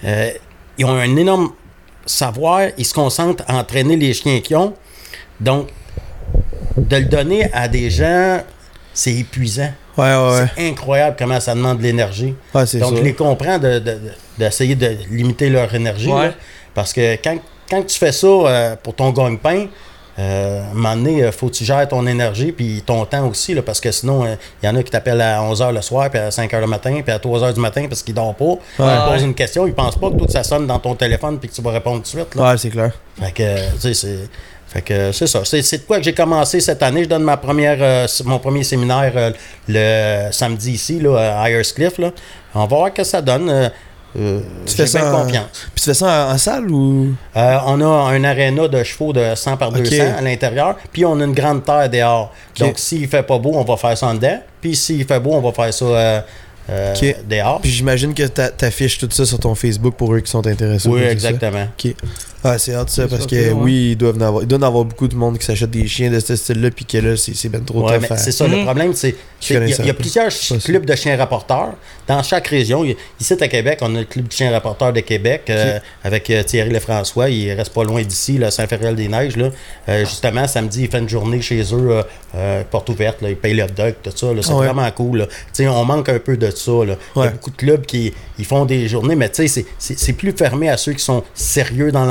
euh, 0.05 0.31
ils 0.77 0.85
ont 0.85 0.95
un 0.95 1.15
énorme 1.17 1.51
savoir, 2.05 2.61
ils 2.77 2.85
se 2.85 2.93
concentrent 2.93 3.43
à 3.47 3.55
entraîner 3.57 3.95
les 3.97 4.13
chiens 4.13 4.39
qu'ils 4.39 4.57
ont. 4.57 4.73
Donc, 5.39 5.67
de 6.77 6.95
le 6.95 7.05
donner 7.05 7.51
à 7.53 7.67
des 7.67 7.89
gens, 7.89 8.41
c'est 8.93 9.13
épuisant. 9.13 9.71
Ouais, 9.97 10.05
ouais, 10.15 10.39
ouais. 10.39 10.45
C'est 10.55 10.69
incroyable 10.69 11.15
comment 11.19 11.39
ça 11.39 11.53
demande 11.55 11.77
de 11.79 11.83
l'énergie. 11.83 12.33
Donc, 12.79 12.91
je 12.97 13.03
les 13.03 13.13
comprends 13.13 13.57
de- 13.59 13.79
de- 13.79 13.89
de- 13.91 13.99
d'essayer 14.37 14.75
de, 14.75 14.95
limiter 15.11 15.49
leur 15.49 15.73
énergie. 15.75 16.07
Là. 16.27 16.33
parce 16.73 16.93
que 16.93 17.15
quand, 17.21 17.37
quand 17.69 17.83
tu 17.83 17.97
fais 17.99 18.11
ça 18.13 18.27
euh, 18.27 18.75
pour 18.81 18.95
ton 18.95 19.11
gagne-pain, 19.11 19.67
euh, 20.19 20.61
à 20.61 20.71
un 20.71 20.73
moment 20.73 20.95
donné, 20.95 21.19
il 21.25 21.31
faut 21.31 21.47
que 21.47 21.53
tu 21.53 21.63
gères 21.63 21.87
ton 21.87 22.05
énergie 22.05 22.51
puis 22.51 22.83
ton 22.85 23.05
temps 23.05 23.27
aussi. 23.27 23.53
Là, 23.53 23.61
parce 23.61 23.79
que 23.79 23.91
sinon, 23.91 24.25
euh, 24.25 24.35
il 24.61 24.65
y 24.65 24.69
en 24.69 24.75
a 24.75 24.83
qui 24.83 24.91
t'appellent 24.91 25.21
à 25.21 25.39
11h 25.41 25.71
le 25.73 25.81
soir, 25.81 26.09
puis 26.09 26.19
à 26.19 26.29
5h 26.29 26.59
le 26.59 26.67
matin, 26.67 26.99
puis 27.03 27.13
à 27.13 27.19
3h 27.19 27.53
du 27.53 27.59
matin 27.59 27.85
parce 27.87 28.03
qu'ils 28.03 28.13
dorment 28.13 28.35
pas. 28.35 28.55
Ils 28.79 29.11
posent 29.13 29.23
une 29.23 29.33
question, 29.35 29.65
ils 29.65 29.73
pensent 29.73 29.97
pas 29.97 30.09
que 30.11 30.15
tout 30.17 30.27
ça 30.29 30.43
sonne 30.43 30.67
dans 30.67 30.79
ton 30.79 30.93
téléphone 30.95 31.39
puis 31.39 31.49
que 31.49 31.55
tu 31.55 31.61
vas 31.61 31.71
répondre 31.71 31.97
tout 31.97 32.03
de 32.03 32.07
suite. 32.07 32.35
Là. 32.35 32.51
Ouais, 32.51 32.57
c'est 32.57 32.69
clair. 32.69 32.91
Fait 33.21 33.31
que, 33.31 33.71
tu 33.75 33.79
sais, 33.79 33.93
c'est- 33.93 34.29
Fait 34.67 34.81
que 34.83 35.11
c'est 35.11 35.25
ça. 35.25 35.41
C'est, 35.45 35.63
c'est 35.63 35.79
de 35.79 35.83
quoi 35.83 35.97
que 35.97 36.03
j'ai 36.03 36.13
commencé 36.13 36.59
cette 36.59 36.83
année. 36.83 37.03
Je 37.05 37.09
donne 37.09 37.23
ma 37.23 37.37
première, 37.37 37.77
euh, 37.81 38.05
mon 38.25 38.37
premier 38.37 38.63
séminaire 38.63 39.11
euh, 39.15 39.31
le 39.67 40.31
samedi 40.31 40.73
ici, 40.73 40.99
là, 40.99 41.41
à 41.41 41.49
Cliff. 41.49 41.97
Là. 41.97 42.11
On 42.53 42.59
va 42.61 42.65
voir 42.67 42.87
ce 42.89 42.93
que 42.93 43.03
ça 43.03 43.19
donne. 43.21 43.71
Euh, 44.17 44.39
Tu 44.65 44.75
fais 44.75 44.87
ça 44.87 45.13
en- 45.13 45.23
confiance. 45.23 45.45
Puis 45.73 45.83
tu 45.83 45.83
fais 45.83 45.93
ça 45.93 46.27
en, 46.29 46.33
en 46.33 46.37
salle 46.37 46.69
ou? 46.71 47.13
Euh, 47.35 47.57
on 47.67 47.79
a 47.81 47.85
un 48.11 48.23
aréna 48.23 48.67
de 48.67 48.83
chevaux 48.83 49.13
de 49.13 49.35
100 49.35 49.57
par 49.57 49.71
200 49.71 49.95
Ok. 49.95 50.01
à 50.17 50.21
l'intérieur, 50.21 50.75
puis 50.91 51.05
on 51.05 51.19
a 51.19 51.23
une 51.23 51.33
grande 51.33 51.63
terre 51.63 51.89
dehors. 51.89 52.33
Donc, 52.57 52.79
s'il 52.79 53.07
fait 53.07 53.23
pas 53.23 53.37
beau, 53.37 53.51
on 53.53 53.63
va 53.63 53.77
faire 53.77 53.97
ça 53.97 54.07
en 54.07 54.15
dedans, 54.15 54.39
puis 54.61 54.75
s'il 54.75 55.05
fait 55.05 55.19
beau, 55.19 55.33
on 55.33 55.41
va 55.41 55.51
faire 55.51 55.73
ça 55.73 55.85
euh, 55.85 56.21
dehors. 57.27 57.59
Puis 57.61 57.71
j'imagine 57.71 58.13
que 58.13 58.23
t'a- 58.23 58.49
t'affiches 58.49 58.97
tout 58.99 59.09
ça 59.11 59.25
sur 59.25 59.39
ton 59.39 59.55
Facebook 59.55 59.95
pour 59.95 60.13
eux 60.13 60.19
qui 60.19 60.29
sont 60.31 60.45
intéressés. 60.45 60.87
oui, 60.89 61.01
exactement. 61.01 61.67
Ah, 62.43 62.57
c'est 62.57 62.73
hâte 62.73 62.89
ça, 62.89 63.07
parce 63.07 63.27
que 63.27 63.51
oui, 63.51 63.91
ils 63.91 63.95
doivent 63.97 64.17
en 64.17 64.21
avoir, 64.21 64.43
il 64.43 64.47
doit 64.47 64.59
y 64.59 64.63
en 64.63 64.67
avoir 64.67 64.85
beaucoup 64.85 65.07
de 65.09 65.15
monde 65.15 65.37
qui 65.37 65.45
s'achète 65.45 65.71
des 65.71 65.87
chiens 65.87 66.09
de 66.09 66.19
ce 66.19 66.35
style-là, 66.37 66.71
puis 66.71 66.85
que 66.85 66.97
là, 66.97 67.17
c'est 67.17 67.49
ben 67.49 67.63
trop 67.63 67.87
Ouais, 67.89 67.99
c'est 68.17 68.31
ça, 68.31 68.47
le 68.47 68.63
problème, 68.63 68.93
c'est 68.93 69.15
Je 69.41 69.47
c'est- 69.47 69.53
il 69.79 69.85
y, 69.85 69.89
a- 69.89 69.93
plusieurs 69.93 70.29
clubs 70.63 70.85
de 70.85 70.95
chiens 70.95 71.15
rapporteurs 71.17 71.73
dans 72.07 72.21
chaque 72.23 72.47
région. 72.47 72.83
Ici, 73.19 73.33
à 73.39 73.47
Québec, 73.47 73.79
on 73.81 73.93
a 73.95 73.99
le 73.99 74.05
club 74.05 74.27
de 74.27 74.31
chiens 74.33 74.51
rapporteurs 74.51 74.91
de 74.93 74.99
Québec 75.01 75.43
euh, 75.49 75.79
avec 76.03 76.29
euh, 76.29 76.43
Thierry 76.43 76.69
Lefrançois. 76.71 77.29
Il 77.29 77.51
reste 77.53 77.73
pas 77.73 77.83
loin 77.83 78.01
d'ici. 78.03 78.37
Là. 78.37 78.49
Euh, 79.89 79.99
justement, 80.05 80.47
samedi, 80.47 80.83
il 80.83 80.89
fait 80.89 80.99
une 80.99 81.09
journée 81.09 81.41
chez 81.41 81.63
eux, 81.73 82.01
porte 82.71 82.89
ouverte. 82.89 83.21
Là, 83.21 83.29
il 83.29 83.35
paye 83.37 83.53
le 83.53 83.65
dog, 83.67 83.95
tout 84.03 84.11
ça. 84.15 84.33
là. 84.33 84.41
C'est 84.41 84.51
Ah 84.51 84.55
ouais. 84.57 84.65
vraiment 84.67 84.89
cool. 84.91 85.19
là. 85.19 85.25
Tu 85.27 85.33
sais, 85.53 85.67
on 85.67 85.85
manque 85.85 86.09
un 86.09 86.19
peu 86.19 86.37
de 86.37 86.49
ça. 86.51 86.71
Là. 86.85 86.95
Il 87.15 87.19
y 87.23 87.25
a 87.25 87.29
beaucoup 87.29 87.51
de 87.51 87.55
clubs 87.57 87.85
qui 87.85 88.13
ils 88.37 88.45
font 88.45 88.65
des 88.65 88.87
journées, 88.87 89.15
mais 89.15 89.29
tu 89.29 89.35
sais, 89.35 89.47
c'est- 89.47 89.65
c'est 89.77 89.97
c'est 89.99 90.13
plus 90.13 90.31
fermé 90.31 90.69
à 90.69 90.77
ceux 90.77 90.93
qui 90.93 91.03
sont 91.03 91.23
sérieux 91.33 91.91
dans 91.91 92.05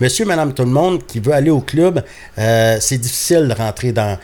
Monsieur, 0.00 0.24
madame, 0.24 0.52
tout 0.54 0.64
le 0.64 0.70
monde 0.70 1.06
qui 1.06 1.20
veut 1.20 1.32
aller 1.32 1.50
au 1.50 1.60
club, 1.60 2.02
euh, 2.38 2.76
c'est 2.80 2.98
difficile 2.98 3.48
de 3.48 3.54
rentrer 3.54 3.92
dans 3.92 4.18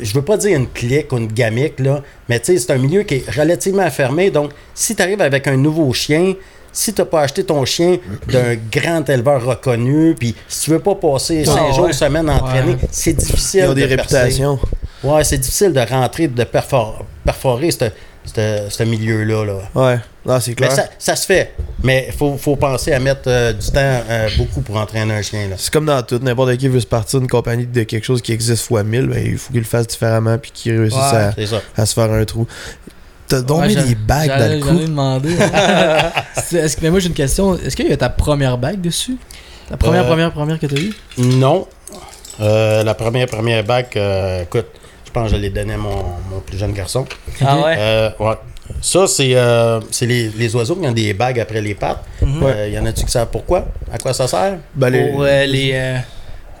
je 0.00 0.14
veux 0.14 0.22
pas 0.22 0.36
dire 0.36 0.56
une 0.56 0.68
clique 0.68 1.12
ou 1.12 1.18
une 1.18 1.26
gamique, 1.26 1.80
là, 1.80 2.00
mais 2.28 2.40
c'est 2.42 2.70
un 2.70 2.78
milieu 2.78 3.02
qui 3.02 3.16
est 3.16 3.30
relativement 3.30 3.90
fermé. 3.90 4.30
Donc, 4.30 4.52
si 4.72 4.94
tu 4.94 5.02
arrives 5.02 5.20
avec 5.20 5.48
un 5.48 5.56
nouveau 5.56 5.92
chien, 5.92 6.34
si 6.72 6.94
tu 6.94 7.00
n'as 7.00 7.06
pas 7.06 7.22
acheté 7.22 7.42
ton 7.42 7.64
chien 7.64 7.98
d'un 8.28 8.54
grand 8.70 9.08
éleveur 9.10 9.44
reconnu, 9.44 10.14
puis 10.16 10.36
si 10.46 10.60
tu 10.66 10.70
veux 10.70 10.78
pas 10.78 10.94
passer 10.94 11.42
Ah, 11.44 11.50
cinq 11.50 11.72
jours, 11.74 11.86
ouais. 11.86 11.92
semaine 11.92 12.30
entraîné, 12.30 12.72
Ouais. 12.74 12.78
c'est 12.92 13.14
difficile 13.14 13.62
Ils 13.64 13.70
ont 13.70 13.74
des 13.74 13.88
de 13.88 13.96
percer. 13.96 14.16
réputations. 14.18 14.58
Ouais, 15.02 15.24
c'est 15.24 15.38
difficile 15.38 15.72
de 15.72 15.80
rentrer, 15.80 16.28
de 16.28 16.44
perfor- 16.44 17.02
perforer 17.24 17.72
ce- 17.72 17.84
ce 18.24 18.66
ce 18.68 18.82
milieu-là. 18.82 19.44
Là. 19.44 19.54
Ouais, 19.74 19.98
non, 20.26 20.38
c'est 20.40 20.50
Mais 20.50 20.66
clair. 20.66 20.72
ça, 20.72 20.84
ça 20.98 21.16
se 21.16 21.26
fait. 21.26 21.54
Mais 21.82 22.06
il 22.08 22.12
faut, 22.14 22.36
faut 22.36 22.56
penser 22.56 22.92
à 22.92 22.98
mettre 23.00 23.22
euh, 23.26 23.52
du 23.52 23.66
temps 23.70 23.78
euh, 24.08 24.28
beaucoup 24.36 24.60
pour 24.60 24.76
entraîner 24.76 25.14
un 25.14 25.22
chien. 25.22 25.48
Là. 25.48 25.56
C'est 25.58 25.72
comme 25.72 25.86
dans 25.86 26.02
tout, 26.02 26.18
n'importe 26.22 26.56
qui 26.58 26.68
veut 26.68 26.80
se 26.80 26.86
partir 26.86 27.20
d'une 27.20 27.28
compagnie 27.28 27.66
de 27.66 27.82
quelque 27.84 28.04
chose 28.04 28.20
qui 28.22 28.32
existe 28.32 28.66
fois 28.66 28.82
1000, 28.84 29.06
ben, 29.06 29.22
il 29.26 29.38
faut 29.38 29.50
qu'il 29.52 29.60
le 29.62 29.66
fasse 29.66 29.86
différemment 29.86 30.36
puis 30.38 30.50
qu'il 30.52 30.78
réussisse 30.78 30.98
Ouais. 30.98 31.56
à, 31.76 31.80
à 31.82 31.86
se 31.86 31.94
faire 31.94 32.10
un 32.12 32.24
trou. 32.24 32.46
T'as 33.28 33.42
donc 33.42 33.60
Ouais, 33.60 33.68
mis 33.68 33.76
des 33.76 33.94
bagues 33.94 34.28
dans 34.28 34.34
le 34.36 34.40
j'allais 34.42 34.60
cou? 34.60 34.74
demander. 34.86 35.36
C'est- 36.44 36.58
est-ce 36.58 36.76
que- 36.76 36.82
mais 36.82 36.90
moi 36.90 36.98
j'ai 37.00 37.08
une 37.08 37.14
question. 37.14 37.56
Est-ce 37.56 37.76
qu'il 37.76 37.88
y 37.88 37.92
a 37.92 37.96
ta 37.96 38.08
première 38.08 38.58
bague 38.58 38.80
dessus? 38.80 39.16
La 39.70 39.76
première, 39.76 40.02
Euh, 40.04 40.08
première, 40.08 40.32
première 40.32 40.58
que 40.58 40.66
t'as 40.66 40.80
eue? 40.80 40.92
Non. 41.16 41.66
Euh, 42.40 42.82
la 42.82 42.94
première, 42.94 43.26
première 43.28 43.62
bague, 43.64 43.86
euh, 43.96 44.42
écoute, 44.42 44.66
je 45.10 45.20
pense 45.20 45.30
que 45.30 45.36
je 45.36 45.40
l'ai 45.42 45.50
donnée 45.50 45.74
à 45.74 45.78
mon, 45.78 45.96
mon 46.30 46.40
plus 46.46 46.56
jeune 46.56 46.72
garçon. 46.72 47.04
Ah 47.44 47.58
ouais? 47.58 47.74
Euh, 47.78 48.10
ouais. 48.20 48.34
Ça, 48.80 49.06
c'est 49.08 49.34
euh, 49.34 49.80
c'est 49.90 50.06
les, 50.06 50.28
les 50.28 50.54
oiseaux 50.54 50.76
qui 50.76 50.86
ont 50.86 50.92
des 50.92 51.12
bagues 51.12 51.40
après 51.40 51.60
les 51.60 51.74
pattes. 51.74 52.04
Mhm. 52.22 52.42
Euh, 52.44 52.68
Il 52.68 52.74
y 52.74 52.78
en 52.78 52.86
a-tu 52.86 53.04
qui 53.04 53.10
savent 53.10 53.28
pourquoi? 53.32 53.66
À 53.92 53.98
quoi 53.98 54.12
ça 54.14 54.28
sert? 54.28 54.58
Ben, 54.74 54.90
les- 54.90 55.10
Pour, 55.10 55.22
euh, 55.24 55.44
les, 55.46 55.72
euh, 55.74 55.96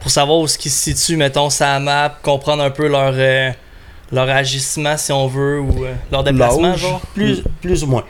pour 0.00 0.10
savoir 0.10 0.38
où 0.38 0.48
ce 0.48 0.58
qui 0.58 0.68
se 0.70 0.92
situe, 0.92 1.16
mettons, 1.16 1.48
sa 1.50 1.78
map, 1.78 2.12
comprendre 2.22 2.64
un 2.64 2.70
peu 2.70 2.88
leur, 2.88 3.12
euh, 3.14 3.50
leur 4.10 4.28
agissement, 4.28 4.96
si 4.96 5.12
on 5.12 5.28
veut, 5.28 5.60
ou 5.60 5.84
euh, 5.84 5.92
leur 6.10 6.24
déplacement, 6.24 6.76
genre. 6.76 7.00
Plus, 7.14 7.42
plus 7.62 7.84
ou 7.84 7.86
moins. 7.86 8.04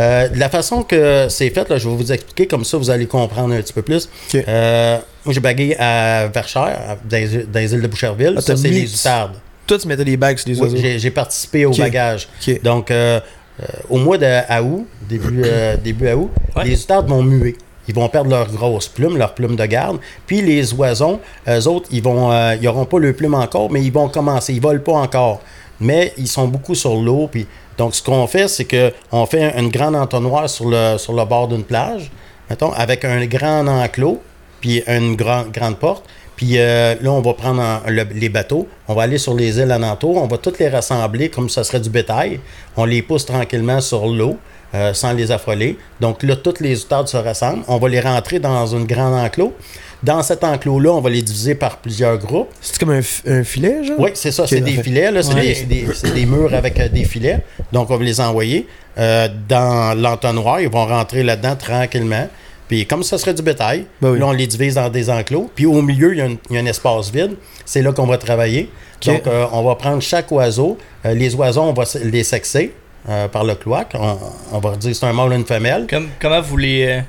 Euh, 0.00 0.28
de 0.28 0.38
la 0.38 0.50
façon 0.50 0.82
que 0.82 1.28
c'est 1.30 1.48
fait, 1.50 1.68
là, 1.70 1.78
je 1.78 1.88
vais 1.88 1.94
vous 1.94 2.12
expliquer, 2.12 2.46
comme 2.48 2.64
ça 2.64 2.76
vous 2.76 2.90
allez 2.90 3.06
comprendre 3.06 3.54
un 3.54 3.62
petit 3.62 3.72
peu 3.72 3.80
plus. 3.82 4.08
Ok. 4.34 4.44
Euh, 4.46 4.98
moi, 5.24 5.32
j'ai 5.32 5.40
bagué 5.40 5.74
à 5.78 6.26
Verchères, 6.26 6.96
dans, 7.04 7.16
les- 7.16 7.44
dans 7.44 7.60
les 7.60 7.72
îles 7.72 7.80
de 7.80 7.86
Boucherville. 7.86 8.34
Ah, 8.36 8.40
ça, 8.40 8.56
c'est 8.56 8.68
les 8.68 8.92
outardes. 8.92 9.36
Toi, 9.66 9.78
tu 9.78 9.88
mettais 9.88 10.04
des 10.04 10.16
bagues 10.16 10.38
sur 10.38 10.48
les 10.48 10.60
oiseaux. 10.60 10.76
j'ai- 10.76 10.98
j'ai 10.98 11.10
participé 11.10 11.66
au 11.66 11.72
bagage. 11.72 12.28
Donc, 12.62 12.90
euh, 12.90 13.20
euh, 13.60 13.64
au 13.90 13.98
mois 13.98 14.18
de 14.18 14.26
à 14.48 14.62
août, 14.62 14.86
début, 15.08 15.42
euh, 15.44 15.76
début 15.76 16.08
à 16.08 16.16
août, 16.16 16.30
Ouais. 16.56 16.64
les 16.64 16.80
outardes 16.82 17.08
vont 17.08 17.22
muer. 17.22 17.56
Ils 17.88 17.94
vont 17.94 18.08
perdre 18.08 18.30
leurs 18.30 18.50
grosses 18.50 18.88
plumes, 18.88 19.16
leurs 19.16 19.34
plumes 19.34 19.54
de 19.56 19.64
garde. 19.66 19.98
Puis 20.26 20.42
les 20.42 20.72
oisons, 20.74 21.20
eux 21.48 21.68
autres, 21.68 21.88
ils 21.92 22.02
vont, 22.02 22.32
euh, 22.32 22.54
ils 22.56 22.62
n'auront 22.64 22.84
pas 22.84 22.98
leurs 22.98 23.14
plumes 23.14 23.34
encore, 23.34 23.70
mais 23.70 23.82
ils 23.82 23.92
vont 23.92 24.08
commencer. 24.08 24.52
Ils 24.54 24.60
volent 24.60 24.80
pas 24.82 24.94
encore. 24.94 25.40
Mais 25.80 26.12
ils 26.18 26.26
sont 26.26 26.48
beaucoup 26.48 26.74
sur 26.74 26.96
l'eau. 26.96 27.28
Puis, 27.30 27.46
donc, 27.78 27.94
ce 27.94 28.02
qu'on 28.02 28.26
fait, 28.26 28.48
c'est 28.48 28.66
qu'on 28.66 29.26
fait 29.26 29.42
un- 29.54 29.60
une 29.62 29.68
grande 29.68 29.94
entonnoir 29.94 30.48
sur 30.48 30.68
le, 30.68 30.96
sur 30.98 31.12
le 31.12 31.24
bord 31.24 31.46
d'une 31.48 31.62
plage, 31.64 32.10
mettons, 32.50 32.72
avec 32.72 33.04
un 33.04 33.24
grand 33.26 33.66
enclos, 33.68 34.20
puis 34.60 34.82
une 34.88 35.14
grande, 35.16 35.50
grande 35.52 35.76
porte. 35.76 36.04
Puis 36.36 36.58
euh, 36.58 36.94
là, 37.00 37.10
on 37.12 37.20
va 37.22 37.32
prendre 37.34 37.62
en- 37.62 37.80
le- 37.90 38.06
les 38.14 38.28
bateaux, 38.28 38.68
on 38.88 38.94
va 38.94 39.02
aller 39.04 39.18
sur 39.18 39.34
les 39.34 39.58
îles 39.58 39.72
alentours, 39.72 40.16
on 40.22 40.26
va 40.26 40.36
toutes 40.38 40.58
les 40.58 40.68
rassembler 40.68 41.30
comme 41.30 41.48
ça 41.48 41.64
serait 41.64 41.80
du 41.80 41.90
bétail. 41.90 42.40
On 42.76 42.84
les 42.84 43.02
pousse 43.02 43.24
tranquillement 43.26 43.80
sur 43.80 44.06
l'eau. 44.06 44.36
euh, 44.74 44.92
sans 44.92 45.12
les 45.12 45.30
affoler. 45.30 45.78
Donc 46.00 46.22
là, 46.24 46.34
toutes 46.36 46.58
les 46.60 46.82
outardes 46.82 47.06
se 47.06 47.16
rassemblent. 47.16 47.62
On 47.68 47.78
va 47.78 47.88
les 47.88 48.00
rentrer 48.00 48.40
dans 48.40 48.66
une 48.66 48.84
grande 48.84 49.14
enclos. 49.14 49.54
Dans 50.02 50.22
cet 50.24 50.42
enclos-là, 50.44 50.90
on 50.92 51.00
va 51.00 51.08
les 51.08 51.22
diviser 51.22 51.54
par 51.54 51.78
plusieurs 51.78 52.18
groupes. 52.18 52.48
C'est 52.60 52.76
comme 52.78 52.90
un, 52.90 53.00
fi- 53.00 53.22
un 53.28 53.44
filet, 53.44 53.84
genre? 53.84 53.96
Oui, 54.00 54.10
c'est 54.14 54.32
ça, 54.32 54.44
c'est 54.46 54.60
des 54.60 54.82
filets. 54.82 55.12
Là, 55.12 55.22
c'est, 55.22 55.32
Ouais. 55.34 55.66
des, 56.12 56.26
murs 56.26 56.52
avec 56.52 56.78
euh, 56.80 56.88
des 56.88 57.04
filets. 57.04 57.44
Donc, 57.72 57.90
on 57.90 57.96
va 57.96 58.04
les 58.04 58.20
envoyer 58.20 58.66
euh, 58.98 59.28
dans 59.48 59.96
l'entonnoir. 59.98 60.60
Ils 60.60 60.68
vont 60.68 60.84
rentrer 60.84 61.22
là-dedans 61.22 61.54
tranquillement. 61.56 62.28
Puis, 62.68 62.84
comme 62.86 63.02
ça 63.02 63.16
serait 63.18 63.34
du 63.34 63.42
bétail, 63.42 63.86
Ben 64.00 64.10
oui. 64.10 64.18
là, 64.18 64.26
on 64.26 64.32
les 64.32 64.46
divise 64.46 64.74
dans 64.74 64.88
des 64.88 65.08
enclos. 65.08 65.50
Puis, 65.54 65.66
au 65.66 65.80
milieu, 65.82 66.12
il 66.14 66.18
y 66.18 66.20
a, 66.20 66.24
un- 66.24 66.36
il 66.50 66.56
y 66.56 66.58
a 66.58 66.62
un 66.62 66.66
espace 66.66 67.10
vide. 67.12 67.36
C'est 67.64 67.82
là 67.82 67.92
qu'on 67.92 68.06
va 68.06 68.18
travailler. 68.18 68.70
Donc, 69.04 69.26
euh, 69.26 69.46
on 69.52 69.62
va 69.62 69.74
prendre 69.76 70.00
chaque 70.02 70.30
oiseau. 70.32 70.76
Euh, 71.04 71.14
les 71.14 71.34
oiseaux, 71.34 71.62
on 71.62 71.72
va 71.72 71.84
les 72.04 72.24
sexer 72.24 72.72
euh, 73.08 73.28
par 73.28 73.44
le 73.44 73.54
cloaque. 73.54 73.92
On, 73.94 74.16
on 74.52 74.58
va 74.58 74.74
dire 74.76 74.96
c'est 74.96 75.06
un 75.06 75.12
mâle 75.12 75.30
ou 75.30 75.34
une 75.34 75.44
femelle. 75.46 75.86
Comme, 75.88 76.08
comment 76.20 76.40
vous 76.40 76.56
les. 76.56 77.02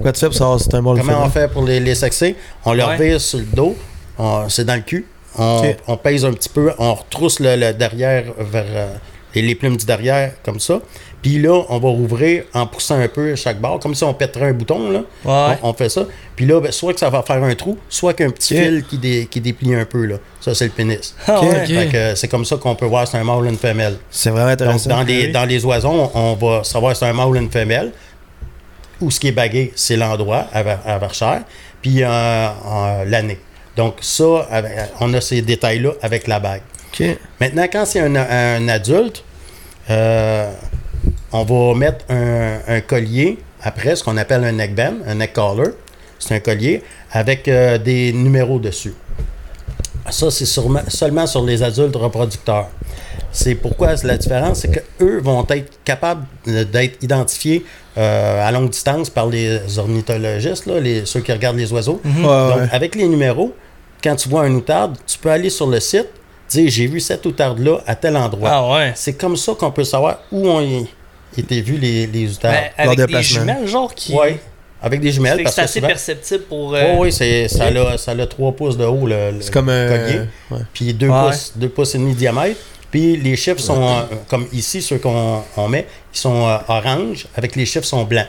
Quoi 0.00 0.12
tu 0.12 0.20
fais 0.20 0.26
pour 0.26 0.34
savoir 0.34 0.58
si 0.58 0.64
c'est 0.68 0.74
un 0.76 0.82
mâle 0.82 0.94
ou 0.94 0.98
Comment 0.98 1.12
on 1.24 1.30
femelle? 1.30 1.48
fait 1.48 1.52
pour 1.52 1.64
les, 1.64 1.78
les 1.80 1.94
sexer? 1.94 2.34
On 2.64 2.72
leur 2.74 2.88
Ouais. 2.90 2.96
vire 3.10 3.20
sur 3.20 3.38
le 3.38 3.44
dos, 3.44 3.76
on- 4.18 4.48
c'est 4.48 4.64
dans 4.64 4.74
le 4.74 4.80
cul. 4.80 5.06
On, 5.38 5.62
on 5.86 5.96
pèse 5.98 6.24
un 6.24 6.32
petit 6.32 6.48
peu, 6.48 6.72
on 6.78 6.94
retrousse 6.94 7.40
le, 7.40 7.54
le 7.56 7.72
derrière 7.74 8.24
vers 8.38 8.64
euh, 8.68 8.86
les 9.34 9.54
plumes 9.54 9.76
du 9.76 9.84
derrière, 9.86 10.32
comme 10.42 10.58
ça. 10.58 10.80
Puis 11.26 11.40
là, 11.42 11.60
on 11.70 11.78
va 11.80 11.88
rouvrir 11.88 12.44
en 12.54 12.68
poussant 12.68 13.00
un 13.00 13.08
peu 13.08 13.34
chaque 13.34 13.60
barre, 13.60 13.80
comme 13.80 13.96
si 13.96 14.04
on 14.04 14.14
pèterait 14.14 14.50
un 14.50 14.52
bouton. 14.52 14.90
Là. 14.92 15.00
Ouais. 15.24 15.58
On, 15.64 15.70
on 15.70 15.72
fait 15.72 15.88
ça. 15.88 16.02
Puis 16.36 16.46
là, 16.46 16.60
ben, 16.60 16.70
soit 16.70 16.94
que 16.94 17.00
ça 17.00 17.10
va 17.10 17.22
faire 17.24 17.42
un 17.42 17.52
trou, 17.56 17.76
soit 17.88 18.14
qu'un 18.14 18.30
petit 18.30 18.54
Ok. 18.56 18.62
fil 18.62 18.84
qui, 18.84 18.96
dé- 18.98 19.26
qui 19.28 19.40
déplie 19.40 19.74
un 19.74 19.84
peu. 19.84 20.04
Là. 20.04 20.16
Ça, 20.40 20.54
c'est 20.54 20.66
le 20.66 20.70
pénis. 20.70 21.16
Ah 21.26 21.40
Ok? 21.40 21.48
ouais. 21.50 21.60
Ok. 21.62 21.66
Fait 21.66 21.86
que, 21.88 21.96
euh, 21.96 22.14
c'est 22.14 22.28
comme 22.28 22.44
ça 22.44 22.56
qu'on 22.58 22.76
peut 22.76 22.86
voir 22.86 23.06
si 23.08 23.10
c'est 23.12 23.18
un 23.18 23.24
mâle 23.24 23.38
ou 23.38 23.44
une 23.46 23.56
femelle. 23.58 23.96
C'est 24.08 24.30
vraiment 24.30 24.46
Donc, 24.50 24.60
intéressant. 24.60 24.88
dans 24.90 25.02
les, 25.02 25.26
oui. 25.26 25.32
dans 25.32 25.44
les 25.46 25.64
oiseaux, 25.64 26.10
on, 26.14 26.34
va 26.34 26.62
savoir 26.62 26.94
si 26.94 27.00
c'est 27.00 27.06
un 27.06 27.12
mâle 27.12 27.26
ou 27.26 27.34
une 27.34 27.50
femelle. 27.50 27.90
Ou 29.00 29.10
ce 29.10 29.18
qui 29.18 29.26
est 29.26 29.32
bagué, 29.32 29.72
c'est 29.74 29.96
l'endroit 29.96 30.46
à, 30.52 30.60
à 30.60 30.98
Verchères. 30.98 31.42
Puis 31.82 32.04
euh, 32.04 32.06
euh, 32.08 33.04
l'année. 33.04 33.40
Donc, 33.76 33.96
ça, 34.00 34.46
avec- 34.48 34.72
on 35.00 35.12
a 35.12 35.20
ces 35.20 35.42
détails-là 35.42 35.90
avec 36.02 36.28
la 36.28 36.38
bague. 36.38 36.62
Ok. 36.92 37.04
Maintenant, 37.40 37.66
quand 37.72 37.84
c'est 37.84 38.00
un, 38.00 38.14
un 38.14 38.68
adulte, 38.68 39.24
euh, 39.90 40.50
on 41.32 41.44
va 41.44 41.74
mettre 41.78 42.04
un, 42.08 42.58
un 42.68 42.80
collier 42.80 43.38
après, 43.62 43.96
ce 43.96 44.04
qu'on 44.04 44.16
appelle 44.16 44.44
un 44.44 44.52
neckband, 44.52 44.94
un 45.06 45.16
neck 45.16 45.32
collar. 45.32 45.68
C'est 46.18 46.34
un 46.34 46.40
collier 46.40 46.82
avec 47.12 47.46
euh, 47.48 47.78
des 47.78 48.12
numéros 48.12 48.58
dessus. 48.58 48.94
Ça, 50.08 50.30
c'est 50.30 50.46
seulement 50.46 51.26
sur 51.26 51.44
les 51.44 51.62
adultes 51.62 51.96
reproducteurs. 51.96 52.68
C'est 53.32 53.54
pourquoi 53.56 53.94
la 54.04 54.16
différence, 54.16 54.60
c'est 54.60 54.70
qu'eux 54.70 55.20
vont 55.20 55.44
être 55.50 55.72
capables 55.84 56.24
d'être 56.46 57.02
identifiés 57.02 57.66
euh, 57.98 58.46
à 58.46 58.50
longue 58.52 58.70
distance 58.70 59.10
par 59.10 59.26
les 59.26 59.78
ornithologistes, 59.78 60.66
là, 60.66 60.80
les, 60.80 61.04
ceux 61.04 61.20
qui 61.20 61.32
regardent 61.32 61.58
les 61.58 61.72
oiseaux. 61.72 62.00
Ouais, 62.04 62.22
Donc, 62.22 62.56
ouais. 62.56 62.68
avec 62.70 62.94
les 62.94 63.08
numéros, 63.08 63.52
quand 64.02 64.14
tu 64.16 64.28
vois 64.28 64.42
un 64.42 64.54
outarde, 64.54 64.96
tu 65.06 65.18
peux 65.18 65.30
aller 65.30 65.50
sur 65.50 65.66
le 65.66 65.80
site, 65.80 66.08
dire 66.48 66.70
j'ai 66.70 66.86
vu 66.86 67.00
cette 67.00 67.24
outarde-là 67.26 67.78
à 67.86 67.94
tel 67.94 68.16
endroit. 68.16 68.50
Ah 68.52 68.72
ouais. 68.74 68.92
C'est 68.94 69.14
comme 69.14 69.36
ça 69.36 69.52
qu'on 69.54 69.70
peut 69.70 69.84
savoir 69.84 70.20
où 70.32 70.48
ont 70.48 70.86
été 71.36 71.60
vus 71.60 71.76
les, 71.78 72.06
les 72.06 72.32
outardes. 72.32 72.54
Ben, 72.76 72.88
avec 72.90 73.06
des 73.08 73.22
jumelles, 73.22 73.66
genre, 73.66 73.94
qui. 73.94 74.12
Oui, 74.14 74.36
avec 74.82 75.00
des 75.00 75.10
jumelles. 75.12 75.42
c'est 75.46 75.62
assez 75.62 75.74
souvent, 75.80 75.88
perceptible 75.88 76.44
pour. 76.44 76.68
Oui, 76.70 76.78
euh, 76.78 76.96
oui, 76.98 77.12
c'est, 77.12 77.48
ça, 77.48 77.66
a, 77.66 77.98
ça 77.98 78.12
a 78.12 78.26
3 78.26 78.52
pouces 78.52 78.76
de 78.76 78.84
haut, 78.84 79.06
le, 79.06 79.32
le 79.32 79.40
C'est 79.40 79.52
comme 79.52 79.68
un. 79.68 79.88
collier. 79.88 80.20
ouais. 80.50 80.58
Puis 80.72 80.92
2 80.94 81.08
Ouais. 81.08 81.26
pouces, 81.28 81.52
2 81.56 81.68
pouces 81.68 81.94
et 81.94 81.98
demi 81.98 82.12
de 82.14 82.18
diamètre. 82.18 82.60
Puis 82.90 83.16
les 83.16 83.36
chiffres 83.36 83.60
sont, 83.60 83.82
euh, 83.82 84.02
comme 84.28 84.46
ici, 84.52 84.80
ceux 84.80 84.98
qu'on 84.98 85.42
on 85.56 85.68
met, 85.68 85.86
ils 86.14 86.18
sont 86.18 86.46
euh, 86.46 86.56
orange, 86.68 87.26
avec 87.36 87.56
les 87.56 87.66
chiffres 87.66 87.84
sont 87.86 88.04
blancs. 88.04 88.28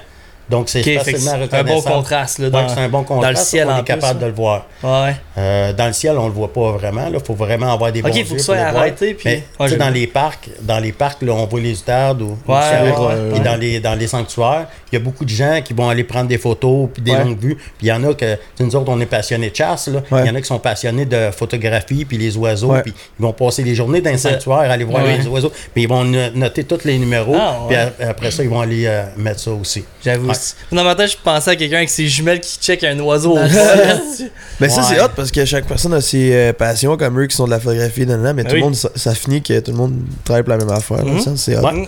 Donc, 0.49 0.69
c'est 0.69 0.79
Ok, 0.79 0.85
fait 0.85 0.95
que 0.95 0.99
facilement 1.03 1.31
c'est 1.31 1.35
un 1.35 1.39
bon 1.39 1.45
reconnaissable. 1.57 1.95
contraste 1.95 2.39
là, 2.39 2.49
dans, 2.49 2.69
c'est 2.69 2.79
un 2.79 2.89
bon 2.89 3.03
contraste. 3.03 3.37
le 3.39 3.43
ciel, 3.45 3.67
on 3.69 3.77
est 3.79 3.83
capable 3.83 4.19
de 4.19 4.25
le 4.27 4.31
voir. 4.31 4.65
Ouais. 4.83 5.15
Euh, 5.37 5.73
dans 5.73 5.87
le 5.87 5.93
ciel, 5.93 6.17
on 6.17 6.27
le 6.27 6.31
voit 6.33 6.53
pas 6.53 6.71
vraiment. 6.71 7.07
Il 7.13 7.19
faut 7.19 7.33
vraiment 7.33 7.73
avoir 7.73 7.91
des 7.91 7.99
Ok, 8.01 8.11
bons 8.11 8.23
faut 8.25 8.33
que 8.35 8.39
ça 8.39 8.45
soit 8.45 8.57
arrêté, 8.57 9.13
puis- 9.13 9.29
Mais, 9.29 9.43
Ouais, 9.59 9.75
dans 9.75 9.89
les 9.89 10.07
parcs, 10.07 10.49
dans 10.61 10.79
les 10.79 10.91
parcs, 10.93 11.21
là, 11.21 11.33
on 11.33 11.45
voit 11.47 11.59
les 11.59 11.77
outardes 11.79 12.21
ou, 12.21 12.37
ou 12.47 12.51
Ouais, 12.51 12.59
ouais, 12.59 13.33
ouais. 13.33 13.39
dans 13.41 13.55
les 13.59 13.79
dans 13.79 13.95
les 13.95 14.07
sanctuaires, 14.07 14.67
il 14.91 14.95
y 14.95 15.01
a 15.01 15.03
beaucoup 15.03 15.25
de 15.25 15.29
gens 15.29 15.59
qui 15.63 15.73
vont 15.73 15.89
aller 15.89 16.03
prendre 16.05 16.27
des 16.27 16.37
photos 16.37 16.89
puis 16.93 17.01
des 17.01 17.11
longues 17.11 17.39
vues. 17.39 17.55
Puis 17.55 17.65
il 17.83 17.87
y 17.87 17.91
en 17.91 18.03
a 18.05 18.13
que, 18.13 18.37
nous 18.59 18.75
autres, 18.75 18.89
on 18.89 18.99
est 19.01 19.05
passionnés 19.05 19.49
de 19.49 19.55
chasse. 19.55 19.87
là. 19.89 20.01
Il 20.11 20.25
y 20.27 20.29
en 20.29 20.35
a 20.35 20.39
qui 20.41 20.47
sont 20.47 20.59
passionnés 20.59 21.05
de 21.05 21.29
photographie 21.31 22.05
puis 22.05 22.17
les 22.17 22.37
oiseaux. 22.37 22.73
Puis 22.83 22.93
ils 23.19 23.23
vont 23.23 23.33
passer 23.33 23.63
les 23.63 23.75
journées 23.75 24.01
dans 24.01 24.11
les 24.11 24.17
sanctuaires, 24.17 24.71
aller 24.71 24.85
voir 24.85 25.03
les 25.03 25.27
oiseaux. 25.27 25.51
Puis 25.73 25.83
ils 25.83 25.89
vont 25.89 26.03
no- 26.05 26.29
noter 26.35 26.63
tous 26.63 26.85
les 26.85 26.97
numéros. 26.97 27.35
Ah, 27.37 27.59
Puis 27.67 27.77
après 28.07 28.31
ça, 28.31 28.43
ils 28.43 28.49
vont 28.49 28.61
aller 28.61 28.85
euh, 28.87 29.03
mettre 29.17 29.39
ça 29.41 29.51
aussi. 29.51 29.83
J'avoue. 30.03 30.29
Dans 30.71 30.83
ma 30.83 30.95
tête, 30.95 31.11
je 31.11 31.17
pensais 31.23 31.51
à 31.51 31.55
quelqu'un 31.55 31.77
avec 31.77 31.89
ses 31.89 32.07
jumelles 32.07 32.39
qui 32.39 32.57
check 32.59 32.83
un 32.83 32.99
oiseau 32.99 33.33
au. 33.37 33.39
Mais 34.59 34.69
ça, 34.69 34.83
c'est 34.83 34.99
hot 35.01 35.09
parce 35.15 35.31
que 35.31 35.45
chaque 35.45 35.65
personne 35.65 35.93
a 35.93 36.01
ses 36.01 36.33
euh, 36.33 36.53
passions 36.53 36.97
comme 36.97 37.19
eux 37.21 37.27
qui 37.27 37.35
sont 37.35 37.45
de 37.45 37.51
la 37.51 37.59
photographie, 37.59 38.05
nan, 38.05 38.21
nan, 38.21 38.35
mais 38.35 38.43
Ah 38.45 38.49
tout 38.49 38.55
le 38.55 38.61
oui. 38.61 38.63
monde, 38.65 38.75
ça, 38.75 38.89
ça 38.95 39.13
finit 39.13 39.41
que 39.41 39.59
tout 39.59 39.71
le 39.71 39.77
monde 39.77 39.93
travaille 40.23 40.43
pour 40.43 40.51
la 40.51 40.57
même 40.57 40.69
affaire. 40.71 41.05
Mhm. 41.05 41.19
ça, 41.21 41.31
c'est 41.35 41.57
hot. 41.57 41.61
Ouais. 41.63 41.87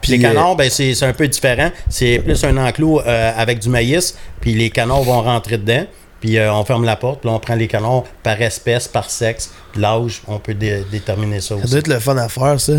Puis, 0.00 0.12
les 0.16 0.24
euh, 0.24 0.28
canards, 0.28 0.56
ben, 0.56 0.68
c'est 0.70 0.94
c'est 0.94 1.04
un 1.06 1.12
peu 1.12 1.28
différent. 1.28 1.70
C'est 1.88 2.18
plus 2.24 2.42
un 2.44 2.56
enclos 2.56 3.00
euh, 3.06 3.32
avec 3.36 3.58
du 3.60 3.68
maïs, 3.68 4.16
puis 4.40 4.54
les 4.54 4.70
canards 4.70 5.02
vont 5.02 5.20
rentrer 5.22 5.58
dedans, 5.58 5.84
puis 6.20 6.38
euh, 6.38 6.52
on 6.52 6.64
ferme 6.64 6.84
la 6.84 6.96
porte, 6.96 7.20
puis 7.20 7.28
là, 7.28 7.36
on 7.36 7.38
prend 7.38 7.54
les 7.54 7.68
canards 7.68 8.04
par 8.22 8.40
espèce, 8.42 8.88
par 8.88 9.08
sexe, 9.10 9.50
l'âge, 9.76 10.22
on 10.26 10.38
peut 10.38 10.54
dé- 10.54 10.84
déterminer 10.90 11.40
ça 11.40 11.48
ça 11.48 11.54
aussi. 11.56 11.70
doit 11.70 11.78
être 11.78 11.88
le 11.88 11.98
fun 12.00 12.16
à 12.16 12.28
faire, 12.28 12.58
ça. 12.58 12.72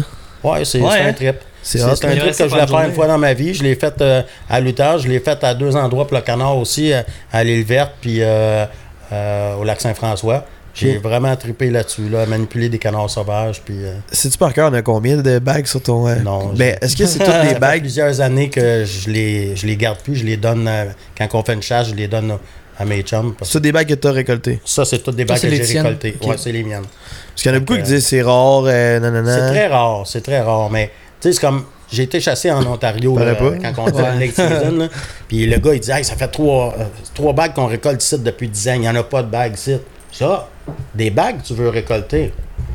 Ouais, 0.43 0.65
c'est 0.65 0.82
Ouais, 0.82 0.89
c'est 0.91 0.99
hein. 0.99 1.08
un 1.10 1.13
trip. 1.13 1.36
C'est 1.63 1.82
un 1.82 1.88
truc 1.95 2.02
que 2.02 2.43
je 2.43 2.43
voulais 2.49 2.62
une 2.62 2.67
faire 2.67 2.80
une 2.86 2.93
fois 2.93 3.08
dans 3.08 3.17
ma 3.17 3.34
vie. 3.34 3.54
Je 3.54 3.63
l'ai 3.63 3.76
fait 3.76 3.93
euh, 4.02 4.21
à 4.49 4.60
Luther, 4.60 4.99
je 4.99 5.08
l'ai 5.08 5.19
fait 5.19 5.43
à 5.43 5.54
deux 5.56 5.76
endroits 5.76 6.06
pour 6.08 6.17
le 6.17 6.21
canard 6.23 6.58
aussi, 6.58 6.91
euh, 6.93 7.02
à 7.32 7.43
l'île 7.43 7.63
verte, 7.63 7.93
puis 8.02 8.17
euh, 8.21 8.65
euh, 9.12 9.56
au 9.56 9.63
lac 9.63 9.82
Saint-François. 9.82 10.45
J'ai 10.76 10.97
vraiment 10.97 11.36
trippé 11.36 11.69
là-dessus, 11.69 12.10
là, 12.10 12.26
manipuler 12.26 12.67
des 12.67 12.80
canards 12.80 13.08
sauvages, 13.10 13.62
puis... 13.63 13.76
euh, 13.86 13.93
Sais-tu 14.12 14.39
par 14.39 14.52
cœur, 14.54 14.71
on 14.71 14.73
a 14.73 14.82
combien 14.82 15.17
de 15.17 15.38
bagues 15.38 15.67
sur 15.67 15.82
ton. 15.84 16.08
euh, 16.08 16.15
Non, 16.15 16.47
Ben, 16.56 16.76
est-ce 16.82 16.97
que 16.97 17.06
c'est 17.06 17.19
toutes 17.19 17.28
Ça 17.32 17.41
des 17.43 17.49
fait 17.49 17.60
bagues? 17.60 17.82
plusieurs 17.82 18.21
années 18.21 18.49
que 18.49 18.84
je 18.84 19.08
les, 19.12 19.56
je 19.56 19.67
les 19.67 19.78
garde 19.78 19.99
plus. 19.99 20.15
Je 20.15 20.26
les 20.26 20.36
donne, 20.36 20.67
quand 21.15 21.28
on 21.34 21.43
fait 21.43 21.54
une 21.54 21.62
chasse, 21.62 21.89
je 21.89 21.93
les 21.93 22.08
donne 22.08 22.38
à 22.80 22.86
mes 22.86 23.04
chums. 23.04 23.36
C'est 23.43 23.60
des 23.62 23.71
bagues 23.71 23.88
que 23.89 23.93
t'as 23.93 24.12
récoltées. 24.12 24.60
ça, 24.65 24.84
c'est 24.84 24.97
toutes 24.97 25.15
des 25.15 25.26
bagues 25.26 25.39
que 25.39 25.47
j'ai 25.47 25.78
récoltées. 25.80 26.17
Ok. 26.19 26.28
Ouais, 26.30 26.36
c'est 26.39 26.52
les 26.52 26.63
miennes. 26.63 26.82
Parce 26.82 27.43
qu'il 27.43 27.52
y 27.52 27.54
en 27.54 27.58
a 27.58 27.60
beaucoup 27.60 27.76
qui 27.78 27.84
disent 27.84 28.08
c'est 28.08 28.23
rare, 28.23 28.63
euh, 28.65 28.99
nanana. 28.99 29.32
C'est 29.32 29.54
très 29.54 29.67
rare, 29.67 30.04
c'est 30.08 30.21
très 30.21 30.41
rare. 30.41 30.71
Mais, 30.71 30.89
tu 31.23 31.29
sais, 31.29 31.33
c'est 31.33 31.41
comme. 31.41 31.63
J'ai 31.91 32.03
été 32.03 32.19
chassé 32.19 32.49
en 32.51 32.65
Ontario 32.65 33.13
Paraît 33.13 33.33
là, 33.33 33.36
pas? 33.36 33.51
quand 33.71 33.83
on 33.83 33.88
était 33.88 34.01
en 34.01 34.19
season. 34.19 34.77
là. 34.77 34.88
Puis 35.27 35.45
le 35.45 35.57
gars, 35.57 35.73
il 35.75 35.79
dit 35.79 35.91
Hey, 35.91 36.03
ça 36.03 36.15
fait 36.15 36.27
trois, 36.27 36.73
euh, 36.77 36.86
trois 37.13 37.33
bagues 37.33 37.53
qu'on 37.53 37.67
récolte 37.67 38.03
ici 38.03 38.17
depuis 38.19 38.49
10 38.49 38.69
ans. 38.69 38.73
Il 38.73 38.79
n'y 38.81 38.89
en 38.89 38.95
a 38.95 39.03
pas 39.03 39.21
de 39.21 39.29
bagues 39.29 39.53
ici. 39.53 39.77
Ça, 40.12 40.49
des 40.95 41.12
bagues, 41.12 41.41
tu 41.43 41.53
veux 41.53 41.69
récolter, 41.69 42.33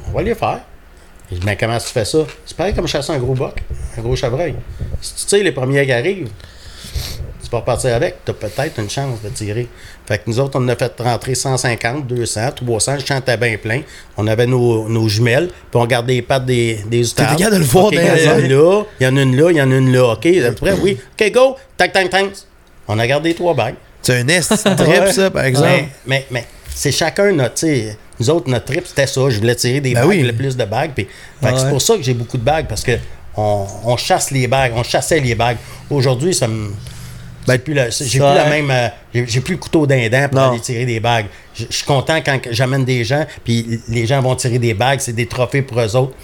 on 0.08 0.12
va 0.16 0.22
les 0.22 0.34
faire. 0.34 0.61
Il 1.30 1.40
dit 1.40 1.46
Mais 1.46 1.56
comment 1.56 1.78
tu 1.78 1.88
fais 1.88 2.04
ça? 2.04 2.18
C'est 2.46 2.56
pareil 2.56 2.74
comme 2.74 2.87
chasser 2.87 3.12
un 3.12 3.18
gros 3.18 3.34
boc, 3.34 3.61
un 3.98 4.00
gros 4.02 4.16
chevreuil. 4.16 4.54
Si 5.00 5.14
tu 5.16 5.26
tires 5.26 5.44
les 5.44 5.52
premiers 5.52 5.84
qui 5.84 5.92
arrivent, 5.92 6.30
tu 7.48 7.50
peux 7.52 7.56
repartir 7.56 7.94
avec, 7.94 8.16
tu 8.26 8.30
as 8.30 8.34
peut-être 8.34 8.78
une 8.78 8.90
chance 8.90 9.22
de 9.24 9.30
tirer. 9.30 9.66
Fait 10.06 10.18
que 10.18 10.24
nous 10.26 10.38
autres, 10.38 10.61
on 10.61 10.68
a 10.68 10.76
fait 10.76 10.92
rentrer 11.00 11.34
150, 11.34 12.06
200, 12.06 12.40
300, 12.56 12.94
le 12.96 12.98
champ 13.00 13.16
était 13.18 13.38
bien 13.38 13.56
plein. 13.56 13.80
On 14.18 14.26
avait 14.26 14.46
nos, 14.46 14.87
nos 14.87 15.08
jumelles, 15.08 15.48
puis 15.48 15.80
on 15.80 15.87
gardait 15.87 16.12
les 16.14 16.22
pattes 16.22 16.44
des, 16.44 16.80
des 16.90 17.04
capable 17.16 17.52
de 17.52 17.56
le 17.56 17.64
voir 17.64 17.87
OK, 17.87 17.94
dans 17.94 18.00
il 18.02 18.06
y 18.06 18.11
en 18.11 18.14
les 18.14 18.28
a 18.28 18.38
une 18.38 18.48
là, 18.48 18.82
il 19.00 19.04
y 19.04 19.06
en 19.08 19.16
a 19.16 19.22
une 19.22 19.37
là, 19.37 19.50
il 19.50 19.56
y 19.56 19.62
en 19.62 19.70
a 19.72 19.74
une 19.76 19.92
là. 19.92 20.12
OK, 20.12 20.26
vous 20.26 20.44
êtes 20.44 20.61
prêts? 20.61 20.74
Oui. 20.82 20.98
OK, 21.18 21.32
go! 21.32 21.56
Tac, 21.78 21.90
tac, 21.94 22.11
tac. 22.11 22.26
On 22.87 22.98
a 22.98 23.06
gardé 23.06 23.32
trois 23.32 23.54
bagues. 23.54 23.76
C'est 24.02 24.18
un 24.18 24.24
nest 24.24 24.50
trip, 24.76 25.06
ça, 25.11 25.30
par 25.30 25.44
exemple. 25.44 25.68
Mais, 25.68 25.88
mais, 26.06 26.26
mais 26.30 26.44
c'est 26.74 26.92
chacun 26.92 27.32
notre, 27.32 27.66
nous 28.20 28.28
autres, 28.30 28.50
notre 28.50 28.66
trip, 28.66 28.87
c'était 28.87 29.06
ça. 29.06 29.22
Je 29.30 29.38
voulais 29.38 29.54
tirer 29.54 29.80
des 29.80 29.94
Ben 29.94 30.00
bagues, 30.02 30.08
oui. 30.11 30.22
le 30.22 30.34
plus 30.34 30.54
de 30.54 30.64
bagues. 30.66 30.90
Puis, 30.94 31.06
fait 31.40 31.46
que 31.48 31.52
Ouais. 31.54 31.58
c'est 31.61 31.70
pour 31.70 31.80
ça 31.80 31.96
que 31.96 32.02
j'ai 32.02 32.14
beaucoup 32.14 32.37
de 32.37 32.44
bagues, 32.44 32.66
parce 32.68 32.82
que 32.84 32.92
on, 33.37 33.66
on 33.84 33.96
chasse 33.96 34.30
les 34.32 34.46
bagues, 34.48 34.72
on 34.76 34.82
chassait 34.82 35.20
les 35.20 35.34
bagues. 35.34 35.56
Aujourd'hui, 35.88 36.34
ça 36.34 36.46
me. 36.46 36.72
Ben, 37.48 37.54
j'ai 37.54 37.58
plus, 37.58 37.74
la, 37.74 37.90
j'ai 37.90 38.04
plus 38.11 38.18
la 38.20 38.46
hein. 38.46 38.50
même. 38.50 38.70
euh, 38.70 38.88
j'ai, 39.12 39.26
j'ai 39.26 39.40
plus 39.40 39.54
le 39.54 39.61
couteau 39.61 39.87
d'un 39.87 40.08
dent 40.08 40.28
pour 40.30 40.38
Non. 40.40 40.50
aller 40.52 40.61
tirer 40.61 40.87
des 40.87 41.00
bagues. 41.00 41.26
Je 41.54 41.64
suis 41.70 41.84
content 41.84 42.20
quand 42.24 42.38
j'amène 42.50 42.84
des 42.84 43.02
gens, 43.04 43.26
puis 43.44 43.80
les 43.88 44.06
gens 44.06 44.20
vont 44.22 44.37
tirer 44.37 44.58
des 44.58 44.74
bagues, 44.74 45.00
c'est 45.00 45.12
des 45.12 45.26
trophées 45.26 45.62
pour 45.62 45.80
eux 45.80 45.96
autres. 45.96 46.14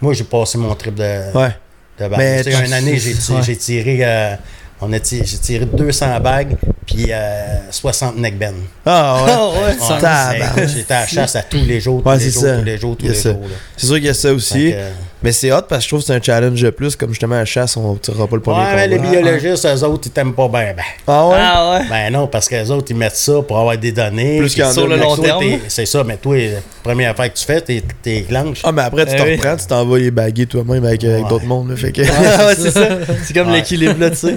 Moi, 0.00 0.14
j'ai 0.14 0.24
passé 0.24 0.56
mon 0.56 0.74
trip 0.74 0.94
de, 0.94 1.02
Ouais. 1.36 1.50
de 1.98 2.08
bagues. 2.08 2.14
Mais 2.18 2.42
Tu 2.44 2.50
sais, 2.52 2.58
tu- 2.60 2.66
une 2.66 2.72
année, 2.72 2.96
j'ai, 2.98 3.12
ti- 3.14 3.32
ouais. 3.32 3.42
j'ai 3.42 3.56
tiré. 3.56 3.98
euh, 4.02 4.34
on 4.82 4.90
a 4.94 4.98
tiré, 5.00 5.26
j'ai 5.26 5.36
tiré 5.36 5.66
200 5.66 6.20
bagues, 6.20 6.56
puis 6.86 7.06
euh, 7.10 7.70
60 7.70 8.16
neckbands. 8.16 8.54
Ah 8.86 9.22
ouais. 9.24 9.76
Ah 10.02 10.32
ouais. 10.56 10.66
J'étais 10.66 10.94
à 10.94 11.00
la 11.02 11.06
chasse 11.06 11.36
à 11.36 11.42
tous 11.42 11.62
les 11.62 11.80
jours, 11.80 12.02
tous 12.02 12.10
les 12.12 12.18
c'est 12.18 12.30
jours, 12.30 12.58
tous 12.58 12.64
les 12.64 12.78
jours, 12.78 12.96
tous 12.96 13.06
les 13.08 13.14
jours. 13.14 13.36
C'est 13.76 13.86
sûr 13.86 13.96
qu'il 13.96 14.04
y 14.06 14.08
a 14.08 14.14
ça 14.14 14.32
aussi. 14.32 14.72
Euh, 14.74 14.90
Mais 15.22 15.32
c'est 15.32 15.52
hot 15.52 15.62
parce 15.68 15.80
que 15.80 15.84
je 15.84 15.88
trouve 15.88 16.00
que 16.00 16.06
c'est 16.06 16.14
un 16.14 16.22
challenge 16.22 16.62
de 16.62 16.70
plus. 16.70 16.96
Comme 16.96 17.10
justement 17.10 17.34
à 17.34 17.40
la 17.40 17.44
chasse, 17.44 17.76
on 17.76 17.92
ne 17.92 17.98
tirera 17.98 18.26
pas 18.26 18.36
le 18.36 18.42
premier 18.42 18.60
Ouais, 18.60 18.74
mais 18.74 18.88
les 18.88 18.98
biologistes, 18.98 19.66
eux 19.66 19.84
autres, 19.84 20.04
ils 20.06 20.10
t'aiment 20.10 20.32
pas 20.32 20.48
bien. 20.48 20.72
Ben. 20.74 20.82
Ah 21.06 21.28
ouais? 21.28 21.36
Ah 21.38 21.70
ouais. 21.72 21.86
Ben 21.90 22.10
non, 22.12 22.26
parce 22.26 22.48
qu'eux 22.48 22.66
autres, 22.70 22.86
ils 22.90 22.96
mettent 22.96 23.16
ça 23.16 23.34
pour 23.46 23.58
avoir 23.58 23.76
des 23.76 23.92
données. 23.92 24.38
Plus 24.38 24.48
Sur 24.72 24.86
le 24.88 24.96
long 24.96 25.16
toi, 25.16 25.24
terme. 25.24 25.44
C'est 25.68 25.84
ça, 25.86 26.02
mais 26.04 26.16
toi, 26.16 26.36
la 26.38 26.60
première 26.82 27.10
affaire 27.10 27.32
que 27.32 27.38
tu 27.38 27.44
fais, 27.44 27.60
t'es 27.60 27.82
t'es 28.02 28.22
clenches. 28.28 28.60
Ah, 28.64 28.72
mais 28.72 28.82
après, 28.82 29.04
tu 29.04 29.12
Eh 29.14 29.18
te 29.18 29.22
oui. 29.22 29.36
reprends, 29.36 29.56
tu 29.56 29.66
t'en 29.66 29.84
vas 29.84 29.98
les 29.98 30.10
baguer 30.10 30.46
toi-même 30.46 30.84
avec, 30.86 31.04
avec 31.04 31.24
Ouais. 31.24 31.28
d'autres 31.28 31.44
mondes. 31.46 31.70
là, 31.70 31.76
fait 31.76 31.92
que... 31.92 32.00
Ah 32.02 32.46
ouais, 32.46 32.54
c'est 32.58 32.70
ça. 32.70 32.88
C'est 33.24 33.34
comme 33.34 33.48
Ouais. 33.48 33.56
l'équilibre 33.58 34.00
là, 34.00 34.08
tu 34.10 34.16
sais. 34.16 34.34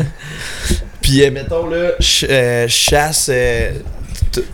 Puis, 1.02 1.24
euh, 1.24 1.32
mettons, 1.32 1.68
là, 1.68 1.92
ch- 2.00 2.26
euh, 2.30 2.66
chasse. 2.68 3.30
euh, 3.32 3.72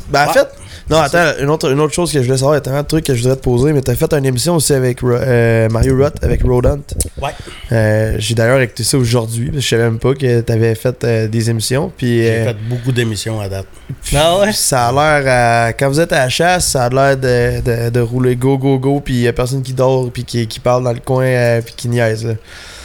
ben, 0.10 0.28
en 0.28 0.34
fait, 0.34 0.48
non, 0.90 0.98
attends, 0.98 1.34
une 1.40 1.50
autre, 1.50 1.72
une 1.72 1.80
autre 1.80 1.94
chose 1.94 2.12
que 2.12 2.20
je 2.20 2.26
voulais 2.26 2.38
savoir, 2.38 2.56
il 2.56 2.58
y 2.58 2.60
a 2.60 2.62
tellement 2.62 2.82
de 2.82 2.88
trucs 2.88 3.06
que 3.06 3.14
je 3.14 3.22
voudrais 3.22 3.36
te 3.36 3.42
poser, 3.44 3.74
mais 3.74 3.82
t'as 3.82 3.96
fait 3.96 4.12
une 4.14 4.26
émission 4.26 4.56
aussi 4.56 4.74
avec 4.74 5.04
euh, 5.04 5.70
Mario 5.70 5.96
Rutt, 5.96 6.14
avec 6.24 6.42
Rodent. 6.44 6.80
Ouais. 7.22 7.30
Euh, 7.72 8.16
J'ai 8.18 8.34
d'ailleurs 8.36 8.60
écouté 8.62 8.84
ça 8.84 8.98
aujourd'hui, 8.98 9.46
parce 9.46 9.58
que 9.58 9.62
je 9.62 9.68
savais 9.70 9.84
même 9.84 10.00
pas 10.00 10.14
que 10.14 10.42
t'avais 10.42 10.74
fait 10.76 11.04
euh, 11.04 11.28
des 11.28 11.50
émissions. 11.50 11.92
Puis, 11.96 12.24
J'ai 12.24 12.44
fait 12.44 12.58
beaucoup 12.68 12.92
d'émissions 12.92 13.40
à 13.40 13.48
date. 13.50 13.68
Ah 14.16 14.40
ouais? 14.40 14.52
ça 14.54 14.88
a 14.88 14.92
l'air, 15.22 15.74
quand 15.78 15.90
vous 15.90 16.00
êtes 16.00 16.12
à 16.14 16.20
la 16.20 16.30
chasse, 16.30 16.70
ça 16.70 16.86
a 16.86 16.90
l'air 16.90 17.18
de, 17.18 17.62
de, 17.62 17.90
de 17.90 18.00
rouler 18.00 18.36
go, 18.36 18.58
go, 18.58 18.80
go, 18.80 19.00
puis 19.00 19.14
il 19.16 19.22
y 19.22 19.28
a 19.28 19.34
personne 19.34 19.62
qui 19.62 19.74
dort, 19.74 20.10
puis 20.12 20.24
qui, 20.24 20.48
qui 20.48 20.60
parle 20.60 20.84
dans 20.84 20.94
le 20.94 21.00
coin, 21.00 21.60
puis 21.64 21.74
qui 21.76 21.88
niaise. 21.88 22.26
là. 22.26 22.34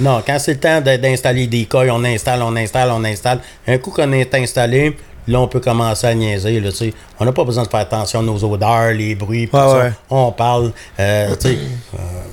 Non, 0.01 0.23
quand 0.27 0.39
c'est 0.39 0.55
le 0.55 0.61
temps 0.61 0.81
d'installer 0.81 1.47
des 1.47 1.67
coils, 1.67 1.91
on 1.91 2.05
installe, 2.05 2.43
on 2.43 2.55
installe, 2.57 2.91
on 2.91 3.05
installe. 3.05 3.39
Un 3.67 3.79
coup 3.79 3.91
qu'on 3.91 4.13
est 4.13 4.35
installé, 4.35 4.97
là, 5.29 5.41
on 5.41 5.49
peut 5.49 5.61
commencer 5.61 6.07
à 6.07 6.15
niaiser. 6.15 6.61
Là, 6.61 6.71
on 7.21 7.25
n'a 7.25 7.33
pas 7.33 7.45
besoin 7.45 7.65
de 7.65 7.69
faire 7.69 7.81
attention 7.81 8.21
à 8.21 8.23
nos 8.23 8.43
odeurs, 8.45 8.93
les 8.93 9.15
bruits, 9.15 9.49
Ouais, 9.53 9.61
ça. 9.61 9.91
On 10.11 10.33
parle. 10.33 10.73
euh, 11.01 11.35
euh, 11.45 11.55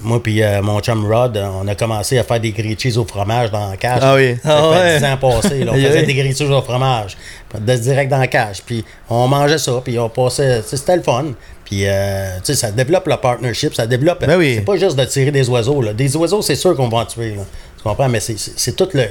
moi 0.02 0.22
puis 0.22 0.42
euh, 0.42 0.62
mon 0.62 0.80
chum 0.80 1.06
Rod, 1.12 1.38
on 1.38 1.68
a 1.68 1.76
commencé 1.76 2.18
à 2.18 2.24
faire 2.24 2.40
des 2.40 2.52
grilled 2.52 2.80
cheese 2.80 2.98
au 2.98 3.06
fromage 3.06 3.52
dans 3.52 3.70
la 3.70 3.78
cage. 3.78 4.00
Ah 4.02 4.16
oui. 4.16 4.36
Ça 4.44 4.58
Ah 4.58 4.74
fait 4.74 4.80
ouais. 4.80 5.00
10 5.00 5.06
ans 5.06 5.18
passés. 5.18 5.64
là, 5.64 5.72
on 5.76 5.76
faisait 5.76 6.04
des 6.04 6.14
grilled 6.14 6.38
cheese 6.38 6.52
au 6.52 6.62
fromage. 6.62 7.18
De 7.60 7.76
direct 7.76 8.10
dans 8.10 8.18
la 8.18 8.28
cage. 8.28 8.62
Puis 8.66 8.84
on 9.10 9.28
mangeait 9.28 9.58
ça, 9.58 9.82
puis 9.84 10.00
on 10.00 10.10
passait. 10.10 10.62
C'était 10.66 10.96
le 10.96 11.04
fun. 11.04 11.26
Puis, 11.66 11.84
euh, 11.86 12.36
tu 12.44 12.48
sais, 12.48 12.56
ça 12.56 12.72
développe 12.72 13.08
le 13.08 13.16
partnership, 13.16 13.74
ça 13.74 13.88
développe. 13.88 14.26
Ben 14.26 14.38
oui. 14.38 14.56
C'est 14.56 14.66
pas 14.66 14.76
juste 14.76 14.98
de 14.98 15.06
tirer 15.06 15.32
des 15.32 15.48
oiseaux. 15.50 15.82
Là. 15.82 15.94
Des 15.94 16.16
oiseaux, 16.18 16.42
c'est 16.42 16.56
sûr 16.56 16.76
qu'on 16.76 16.90
va 16.90 16.98
en 17.00 17.06
tuer. 17.06 17.36
Là. 17.36 17.44
Tu 17.78 17.84
comprends? 17.84 18.10
Mais 18.10 18.20
c'est 18.20 18.76
tout 18.76 18.90
le. 18.94 19.06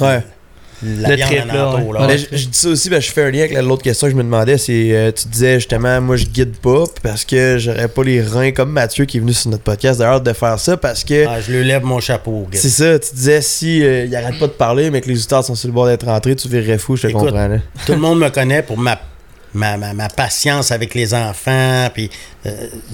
Ouais. 0.00 0.22
La 0.82 1.08
Le 1.10 1.16
viande 1.16 1.30
trip, 1.30 1.42
en 1.42 1.54
là, 1.54 1.68
entour, 1.68 1.88
ouais. 1.88 2.00
là. 2.00 2.06
Mais 2.06 2.18
je, 2.18 2.26
je 2.32 2.46
dis 2.48 2.58
ça 2.58 2.68
aussi, 2.68 2.90
ben, 2.90 3.00
je 3.00 3.10
fais 3.10 3.22
un 3.24 3.30
lien 3.30 3.40
avec 3.40 3.52
la- 3.54 3.62
l'autre 3.62 3.82
question 3.82 4.06
que 4.08 4.10
je 4.12 4.16
me 4.16 4.22
demandais. 4.22 4.58
C'est, 4.58 4.90
euh, 4.92 5.10
tu 5.10 5.26
disais 5.28 5.54
justement, 5.54 6.00
moi 6.02 6.16
je 6.16 6.26
guide 6.26 6.54
pas 6.56 6.84
parce 7.02 7.24
que 7.24 7.56
j'aurais 7.58 7.88
pas 7.88 8.04
les 8.04 8.20
reins 8.20 8.52
comme 8.52 8.70
Mathieu 8.72 9.06
qui 9.06 9.16
est 9.16 9.20
venu 9.20 9.32
sur 9.32 9.50
notre 9.50 9.62
podcast 9.62 9.98
d'ailleurs 10.00 10.20
de 10.20 10.32
faire 10.34 10.58
ça 10.60 10.76
parce 10.76 11.02
que 11.02 11.26
Ah, 11.26 11.40
je 11.40 11.52
lui 11.52 11.64
lève 11.64 11.82
mon 11.82 11.98
chapeau. 12.00 12.46
gars. 12.50 12.58
c'est 12.60 12.68
ça, 12.68 12.98
tu 12.98 13.14
disais 13.14 13.40
si 13.40 13.82
euh, 13.82 14.04
il 14.04 14.14
arrête 14.14 14.38
pas 14.38 14.46
de 14.48 14.52
parler 14.52 14.90
mais 14.90 15.00
que 15.00 15.08
les 15.08 15.14
auditeurs 15.14 15.44
sont 15.44 15.54
sur 15.54 15.68
le 15.68 15.72
bord 15.74 15.86
d'être 15.86 16.04
rentrés, 16.06 16.36
tu 16.36 16.48
verrais 16.48 16.76
fou, 16.78 16.96
je 16.96 17.02
te 17.02 17.06
Écoute, 17.08 17.22
comprends. 17.30 17.48
là. 17.48 17.56
Tout 17.86 17.92
le 17.92 17.98
monde 17.98 18.18
me 18.18 18.28
connaît 18.28 18.62
pour 18.62 18.76
ma, 18.76 19.00
ma, 19.54 19.78
ma, 19.78 19.94
ma 19.94 20.08
patience 20.10 20.70
avec 20.72 20.94
les 20.94 21.14
enfants. 21.14 21.88
Puis 21.94 22.10
euh, 22.44 22.50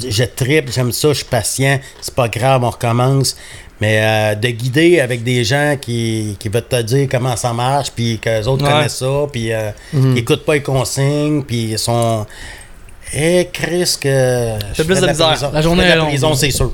je 0.08 0.22
tripe, 0.22 0.70
j'aime 0.72 0.92
ça, 0.92 1.08
je 1.08 1.14
suis 1.14 1.24
patient. 1.24 1.80
C'est 2.00 2.14
pas 2.14 2.28
grave, 2.28 2.62
on 2.62 2.70
recommence. 2.70 3.36
Mais 3.82 3.98
euh, 4.00 4.34
de 4.36 4.48
guider 4.48 5.00
avec 5.00 5.24
des 5.24 5.42
gens 5.42 5.76
qui, 5.80 6.36
qui 6.38 6.48
veulent 6.48 6.62
te 6.68 6.80
dire 6.82 7.08
comment 7.10 7.34
ça 7.34 7.52
marche, 7.52 7.90
puis 7.90 8.18
qu'eux 8.20 8.44
autres 8.44 8.64
Ouais. 8.64 8.70
connaissent 8.70 8.96
ça, 8.98 9.26
puis 9.32 9.52
euh, 9.52 9.70
qui 9.90 10.18
écoutent 10.20 10.44
pas 10.44 10.54
les 10.54 10.62
consignes, 10.62 11.42
puis 11.42 11.72
ils 11.72 11.78
sont. 11.80 12.24
Eh, 13.12 13.48
Chris, 13.52 13.96
que. 14.00 14.52
je 14.72 14.82
plus 14.84 15.00
de 15.00 15.06
misère. 15.08 15.28
prison. 15.30 15.50
La 15.52 15.60
journée 15.62 15.82
est 15.82 15.88
la 15.88 15.96
longue. 15.96 16.08
prison, 16.10 16.32
c'est 16.34 16.52
sûr. 16.52 16.70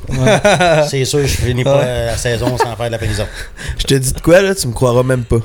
c'est 0.88 1.04
sûr, 1.06 1.20
je 1.26 1.26
finis 1.36 1.64
pas 1.64 1.82
la 1.84 2.16
saison 2.18 2.56
sans 2.58 2.76
faire 2.76 2.86
de 2.86 2.92
la 2.92 2.98
prison. 2.98 3.26
Je 3.78 3.84
te 3.84 3.94
dis 3.94 4.12
de 4.12 4.20
quoi 4.20 4.42
là, 4.42 4.54
tu 4.54 4.68
me 4.68 4.72
croiras 4.74 5.02
même 5.02 5.24
pas. 5.24 5.40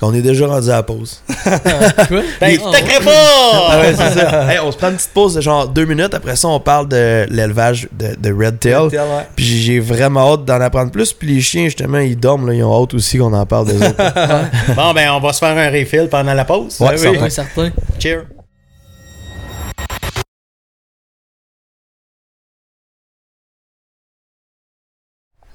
Qu'on 0.00 0.14
est 0.14 0.22
déjà 0.22 0.46
rendu 0.46 0.68
à 0.70 0.76
la 0.76 0.82
pause. 0.82 1.22
Quoi? 1.44 2.22
Ben, 2.40 2.56
t'inquiète 2.58 3.02
Ah 3.06 3.70
pas! 3.70 3.80
ouais, 3.80 3.94
c'est 3.96 4.20
ça. 4.20 4.52
Hey, 4.52 4.58
on 4.62 4.70
se 4.72 4.76
prend 4.76 4.88
une 4.90 4.96
petite 4.96 5.10
pause 5.12 5.34
de 5.34 5.40
genre 5.40 5.68
deux 5.68 5.84
minutes. 5.84 6.14
Après 6.14 6.36
ça, 6.36 6.48
on 6.48 6.60
parle 6.60 6.88
de 6.88 7.26
l'élevage 7.30 7.88
de, 7.92 8.14
de 8.18 8.32
Red 8.32 8.58
Tail. 8.60 8.74
Ouais. 8.88 8.98
Puis 9.36 9.44
j'ai 9.44 9.80
vraiment 9.80 10.32
hâte 10.34 10.44
d'en 10.44 10.60
apprendre 10.60 10.90
plus. 10.90 11.12
Puis 11.12 11.28
les 11.34 11.40
chiens, 11.40 11.64
justement, 11.64 11.98
ils 11.98 12.18
dorment. 12.18 12.46
Là, 12.48 12.54
ils 12.54 12.62
ont 12.64 12.82
hâte 12.82 12.94
aussi 12.94 13.18
qu'on 13.18 13.32
en 13.32 13.46
parle 13.46 13.66
des 13.66 13.76
autres. 13.76 13.96
Bon, 14.76 14.92
ben, 14.94 15.10
on 15.12 15.20
va 15.20 15.32
se 15.32 15.38
faire 15.40 15.56
un 15.56 15.70
refill 15.70 16.08
pendant 16.10 16.34
la 16.34 16.44
pause. 16.44 16.78
Ouais, 16.80 16.96
Ben 16.96 17.10
oui. 17.10 17.18
Ouais, 17.18 17.30
certain. 17.30 17.70
Cheers. 17.98 18.24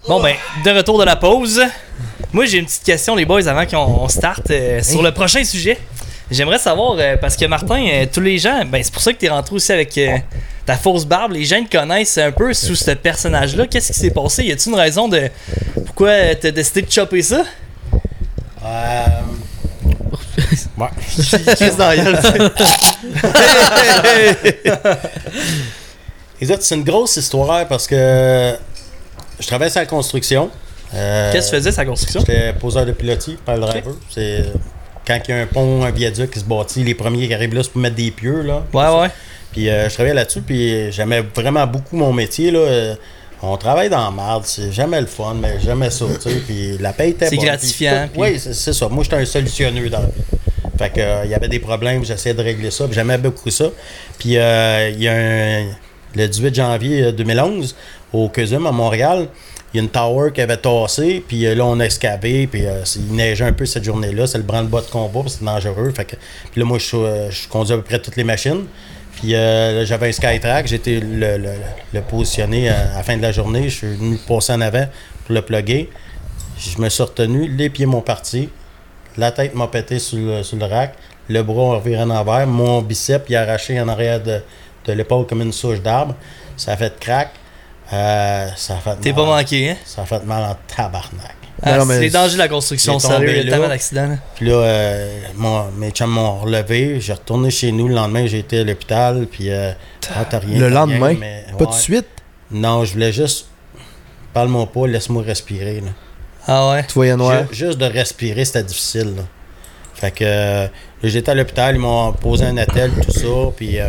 Bon, 0.07 0.21
ben, 0.21 0.35
de 0.63 0.69
retour 0.69 0.99
de 0.99 1.03
la 1.03 1.15
pause. 1.15 1.59
Moi, 2.31 2.45
j'ai 2.45 2.59
une 2.59 2.65
petite 2.65 2.83
question, 2.83 3.15
les 3.15 3.25
boys, 3.25 3.47
avant 3.47 3.65
qu'on 3.65 4.03
on 4.03 4.07
starte 4.07 4.51
euh, 4.51 4.83
sur 4.83 5.01
le 5.01 5.11
prochain 5.11 5.43
sujet. 5.43 5.79
J'aimerais 6.29 6.59
savoir, 6.59 6.95
euh, 6.99 7.17
parce 7.17 7.35
que 7.35 7.45
Martin, 7.45 7.83
euh, 7.87 8.05
tous 8.11 8.21
les 8.21 8.37
gens, 8.37 8.63
ben, 8.65 8.83
c'est 8.83 8.93
pour 8.93 9.01
ça 9.01 9.13
que 9.13 9.17
t'es 9.17 9.29
rentré 9.29 9.55
aussi 9.55 9.71
avec 9.71 9.97
euh, 9.97 10.17
ta 10.65 10.75
fausse 10.75 11.05
barbe. 11.05 11.31
Les 11.31 11.43
gens 11.43 11.63
te 11.63 11.75
connaissent 11.75 12.19
un 12.19 12.31
peu 12.31 12.53
sous 12.53 12.75
ce 12.75 12.91
personnage-là. 12.91 13.65
Qu'est-ce 13.65 13.93
qui 13.93 13.99
s'est 13.99 14.11
passé? 14.11 14.43
Y 14.43 14.51
a-t-il 14.51 14.73
une 14.73 14.79
raison 14.79 15.07
de 15.07 15.27
pourquoi 15.85 16.35
t'as 16.35 16.51
décidé 16.51 16.83
de 16.83 16.91
chopper 16.91 17.23
ça? 17.23 17.43
Euh... 18.63 19.05
Ouais. 20.77 20.87
Qu'est-ce 21.15 21.77
dans 21.77 21.87
la 21.87 21.97
gueule, 21.97 22.19
Écoute, 26.41 26.61
c'est 26.61 26.75
une 26.75 26.83
grosse 26.83 27.17
histoire 27.17 27.67
parce 27.67 27.87
que 27.87 28.55
je 29.39 29.47
travaillais 29.47 29.71
sur 29.71 29.81
la 29.81 29.85
construction. 29.85 30.49
Euh, 30.93 31.31
Qu'est-ce 31.31 31.47
que 31.47 31.55
tu 31.55 31.57
faisais, 31.57 31.71
sa 31.71 31.85
construction? 31.85 32.21
J'étais 32.21 32.53
poseur 32.53 32.85
de 32.85 32.91
pilotis, 32.91 33.37
pile 33.45 33.59
driver. 33.59 33.95
C'est 34.09 34.41
euh, 34.41 34.43
quand 35.05 35.19
il 35.27 35.31
y 35.31 35.33
a 35.33 35.41
un 35.41 35.45
pont, 35.45 35.83
un 35.83 35.91
viaduc 35.91 36.31
qui 36.31 36.39
se 36.39 36.45
bâtit, 36.45 36.83
les 36.83 36.95
premiers 36.95 37.27
qui 37.27 37.33
arrivent 37.33 37.53
là, 37.53 37.63
c'est 37.63 37.71
pour 37.71 37.81
mettre 37.81 37.95
des 37.95 38.11
pieux. 38.11 38.41
Là, 38.41 38.63
Ouais, 38.73 39.01
ouais. 39.01 39.09
Puis 39.51 39.69
euh, 39.69 39.87
je 39.89 39.93
travaillais 39.93 40.15
là-dessus, 40.15 40.41
puis 40.41 40.91
j'aimais 40.91 41.23
vraiment 41.33 41.65
beaucoup 41.65 41.95
mon 41.95 42.11
métier. 42.13 42.51
Là. 42.51 42.59
Euh, 42.59 42.95
on 43.41 43.57
travaille 43.57 43.89
dans 43.89 44.03
la 44.03 44.11
marde, 44.11 44.43
c'est 44.45 44.71
jamais 44.71 44.99
le 44.99 45.07
fun, 45.07 45.35
mais 45.39 45.59
jamais 45.59 45.89
ça. 45.89 46.05
Puis 46.45 46.77
la 46.79 46.93
paye 46.93 47.11
était 47.11 47.27
C'est 47.27 47.37
gratifiant, 47.37 48.09
Puis 48.11 48.21
Oui, 48.21 48.39
c'est 48.39 48.73
ça. 48.73 48.87
Moi, 48.89 49.03
j'étais 49.03 49.17
un 49.17 49.25
solutionneux 49.25 49.89
dans 49.89 49.99
la 49.99 50.05
vie. 50.07 50.21
Fait 50.77 50.89
que, 50.89 50.99
euh, 50.99 51.21
il 51.25 51.31
y 51.31 51.33
avait 51.33 51.47
des 51.47 51.59
problèmes, 51.59 52.03
j'essayais 52.03 52.35
de 52.35 52.41
régler 52.41 52.71
ça, 52.71 52.85
j'aimais 52.91 53.17
beaucoup 53.17 53.49
ça. 53.49 53.65
Puis 54.19 54.37
euh, 54.37 54.89
il 54.89 55.01
y 55.01 55.07
a 55.07 55.13
un, 55.13 55.65
le 56.15 56.27
18 56.27 56.53
janvier 56.53 57.03
euh, 57.03 57.11
2011, 57.13 57.75
au 58.13 58.29
CUSUM 58.29 58.65
à 58.67 58.71
Montréal, 58.71 59.27
il 59.75 59.79
y 59.79 59.81
a 59.81 59.83
une 59.83 59.89
tower 59.89 60.31
qui 60.31 60.39
avait 60.39 60.55
tassé, 60.55 61.21
puis 61.27 61.45
euh, 61.45 61.53
là, 61.53 61.65
on 61.65 61.77
a 61.81 61.83
excavé, 61.83 62.47
puis 62.47 62.65
euh, 62.65 62.83
il 62.95 63.13
neigeait 63.13 63.43
un 63.43 63.51
peu 63.51 63.65
cette 63.65 63.83
journée-là. 63.83 64.25
C'est 64.25 64.37
le 64.37 64.45
branle-bas 64.45 64.79
de 64.79 64.85
combat, 64.85 65.19
puis 65.19 65.31
c'est 65.31 65.43
dangereux. 65.43 65.91
Fait 65.93 66.05
que, 66.05 66.15
puis 66.51 66.61
là, 66.61 66.65
moi, 66.65 66.77
je, 66.77 66.95
euh, 66.95 67.29
je 67.29 67.45
conduis 67.49 67.73
à 67.73 67.77
peu 67.77 67.83
près 67.83 67.99
toutes 67.99 68.15
les 68.15 68.23
machines. 68.23 68.67
Puis 69.17 69.31
j'avais 69.31 70.09
un 70.09 70.11
Skytrack, 70.11 70.67
j'étais 70.67 70.99
le, 70.99 71.37
le, 71.37 71.51
le 71.93 72.01
positionné 72.01 72.69
à, 72.69 72.95
la 72.95 73.03
fin 73.03 73.15
de 73.15 73.21
la 73.21 73.31
journée. 73.31 73.69
Je 73.69 73.75
suis 73.75 73.95
venu 73.95 74.17
passer 74.17 74.53
en 74.53 74.61
avant 74.61 74.85
pour 75.25 75.35
le 75.35 75.41
plugger. 75.41 75.89
Je 76.57 76.81
me 76.81 76.87
suis 76.89 77.03
retenu, 77.03 77.49
les 77.49 77.69
pieds 77.69 77.85
m'ont 77.85 78.01
parti, 78.01 78.49
la 79.17 79.31
tête 79.31 79.55
m'a 79.55 79.67
pété 79.67 79.99
sur 79.99 80.19
le, 80.19 80.43
sur 80.43 80.57
le 80.57 80.65
rack, 80.65 80.95
le 81.29 81.43
bras 81.43 81.81
a 81.83 82.03
en 82.03 82.09
envers, 82.09 82.47
mon 82.47 82.81
bicep 82.81 83.25
il 83.29 83.35
a 83.35 83.41
arraché 83.41 83.79
en 83.79 83.87
arrière 83.87 84.21
de, 84.21 84.41
de 84.85 84.93
l'épaule 84.93 85.25
comme 85.27 85.41
une 85.41 85.53
souche 85.53 85.81
d'arbre. 85.81 86.15
Ça 86.55 86.73
a 86.73 86.77
fait 86.77 86.97
crack. 86.99 87.31
Euh, 87.93 88.47
ça 88.55 88.73
a 88.75 88.77
fait 88.77 88.95
T'es 89.01 89.13
mal. 89.13 89.15
pas 89.25 89.37
manqué, 89.37 89.69
hein? 89.71 89.75
Ça 89.85 90.01
a 90.01 90.05
fait 90.05 90.23
mal 90.25 90.43
en 90.43 90.55
tabarnak. 90.73 91.35
Ah, 91.61 91.77
non, 91.77 91.85
mais 91.85 91.95
c'est 91.95 92.01
les 92.01 92.09
dangers 92.09 92.33
de 92.33 92.37
la 92.39 92.47
construction, 92.47 92.99
sérieux. 92.99 93.29
Il 93.29 93.37
y 93.37 93.39
a 93.39 93.43
tellement 93.51 93.63
là. 93.63 93.69
d'accidents. 93.69 94.09
là. 94.09 94.15
Puis 94.35 94.45
là, 94.47 94.53
euh, 94.55 95.19
mon- 95.35 95.71
mes 95.71 95.91
chums 95.91 96.09
m'ont 96.11 96.39
relevé. 96.39 96.99
J'ai 96.99 97.13
retourné 97.13 97.49
chez 97.49 97.71
nous. 97.71 97.87
Le 97.87 97.95
lendemain, 97.95 98.25
j'ai 98.27 98.39
été 98.39 98.59
à 98.59 98.63
l'hôpital. 98.63 99.25
Puis, 99.31 99.49
euh, 99.51 99.71
ah, 100.15 100.25
t'as 100.29 100.39
rien. 100.39 100.59
Le 100.59 100.67
t'as 100.67 100.73
lendemain? 100.73 101.07
rien, 101.07 101.17
mais- 101.19 101.45
Pas 101.57 101.65
de 101.65 101.69
ouais. 101.71 101.77
suite? 101.77 102.07
Non, 102.51 102.83
je 102.85 102.93
voulais 102.93 103.11
juste. 103.13 103.47
Parle-moi 104.33 104.65
pas, 104.71 104.85
laisse-moi 104.87 105.23
respirer. 105.23 105.79
Là. 105.81 105.91
Ah 106.47 106.69
ouais? 106.71 106.83
Tu 106.87 106.93
voyais 106.93 107.15
noir? 107.15 107.45
Ju- 107.51 107.65
juste 107.67 107.77
de 107.77 107.85
respirer, 107.85 108.43
c'était 108.45 108.63
difficile. 108.63 109.13
là. 109.15 109.23
Fait 109.93 110.11
que 110.11 110.25
euh, 110.25 110.63
là, 110.65 110.69
j'étais 111.03 111.31
à 111.31 111.35
l'hôpital, 111.35 111.73
ils 111.75 111.79
m'ont 111.79 112.11
posé 112.11 112.45
un 112.45 112.57
attel, 112.57 112.91
tout 113.01 113.11
ça. 113.11 113.51
Puis 113.55 113.79
euh, 113.79 113.87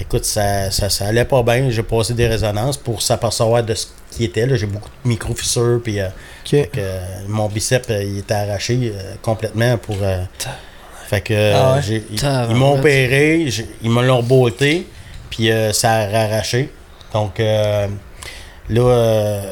écoute, 0.00 0.24
ça, 0.24 0.70
ça, 0.70 0.88
ça 0.90 1.06
allait 1.06 1.24
pas 1.24 1.42
bien. 1.42 1.70
J'ai 1.70 1.82
passé 1.82 2.14
des 2.14 2.26
résonances 2.26 2.76
pour 2.76 3.02
s'apercevoir 3.02 3.62
de 3.62 3.74
ce 3.74 3.86
qui 4.10 4.24
était. 4.24 4.46
là. 4.46 4.56
J'ai 4.56 4.66
beaucoup 4.66 4.90
de 5.04 5.08
micro-fissures. 5.08 5.80
Puis 5.82 6.00
euh, 6.00 6.08
euh, 6.54 7.00
mon 7.28 7.48
bicep, 7.48 7.86
euh, 7.90 8.02
il 8.02 8.18
était 8.18 8.34
arraché 8.34 8.92
euh, 8.94 9.14
complètement 9.22 9.76
pour. 9.78 9.96
fait 11.08 11.20
que 11.20 11.52
Ah 11.54 11.76
ouais? 11.76 12.02
ils, 12.50 12.54
m'ont 12.56 12.78
opéré, 12.78 13.48
ils 13.82 13.90
me 13.90 14.04
l'ont 14.06 14.22
puis 15.30 15.50
ça 15.72 15.92
a 15.92 16.24
arraché. 16.24 16.70
Donc 17.12 17.38
là. 17.38 17.88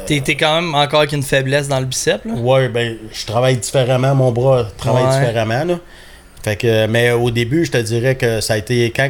T'es 0.05 0.21
t'es 0.21 0.35
quand 0.35 0.61
même 0.61 0.75
encore 0.75 0.99
avec 0.99 1.13
une 1.13 1.23
faiblesse 1.23 1.67
dans 1.67 1.79
le 1.79 1.85
bicep, 1.85 2.23
là? 2.25 2.33
Ouais, 2.33 2.69
ben, 2.69 2.97
je 3.11 3.25
travaille 3.25 3.57
différemment, 3.57 4.13
mon 4.13 4.31
bras 4.31 4.67
travaille 4.77 5.05
Ouais. 5.05 5.19
différemment, 5.19 5.63
là. 5.65 5.79
Fait 6.43 6.55
que, 6.55 6.85
mais 6.85 7.11
au 7.11 7.31
début, 7.31 7.65
je 7.65 7.71
te 7.71 7.77
dirais 7.77 8.15
que 8.15 8.39
ça 8.41 8.53
a 8.53 8.57
été 8.57 8.85
quand 8.95 9.09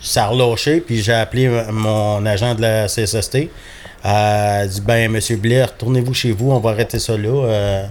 ça 0.00 0.24
a 0.24 0.26
relâché, 0.28 0.80
puis 0.80 1.02
j'ai 1.02 1.12
appelé 1.12 1.48
mon 1.70 2.24
agent 2.26 2.54
de 2.54 2.62
la 2.62 2.86
CSST. 2.86 3.48
Elle 4.04 4.10
a 4.10 4.66
dit, 4.66 4.80
ben, 4.80 5.10
monsieur 5.10 5.36
Blair, 5.36 5.68
retournez-vous 5.72 6.14
chez 6.14 6.32
vous, 6.32 6.52
on 6.52 6.60
va 6.60 6.70
arrêter 6.70 6.98
ça 6.98 7.16
là. 7.16 7.28
Euh, 7.28 7.84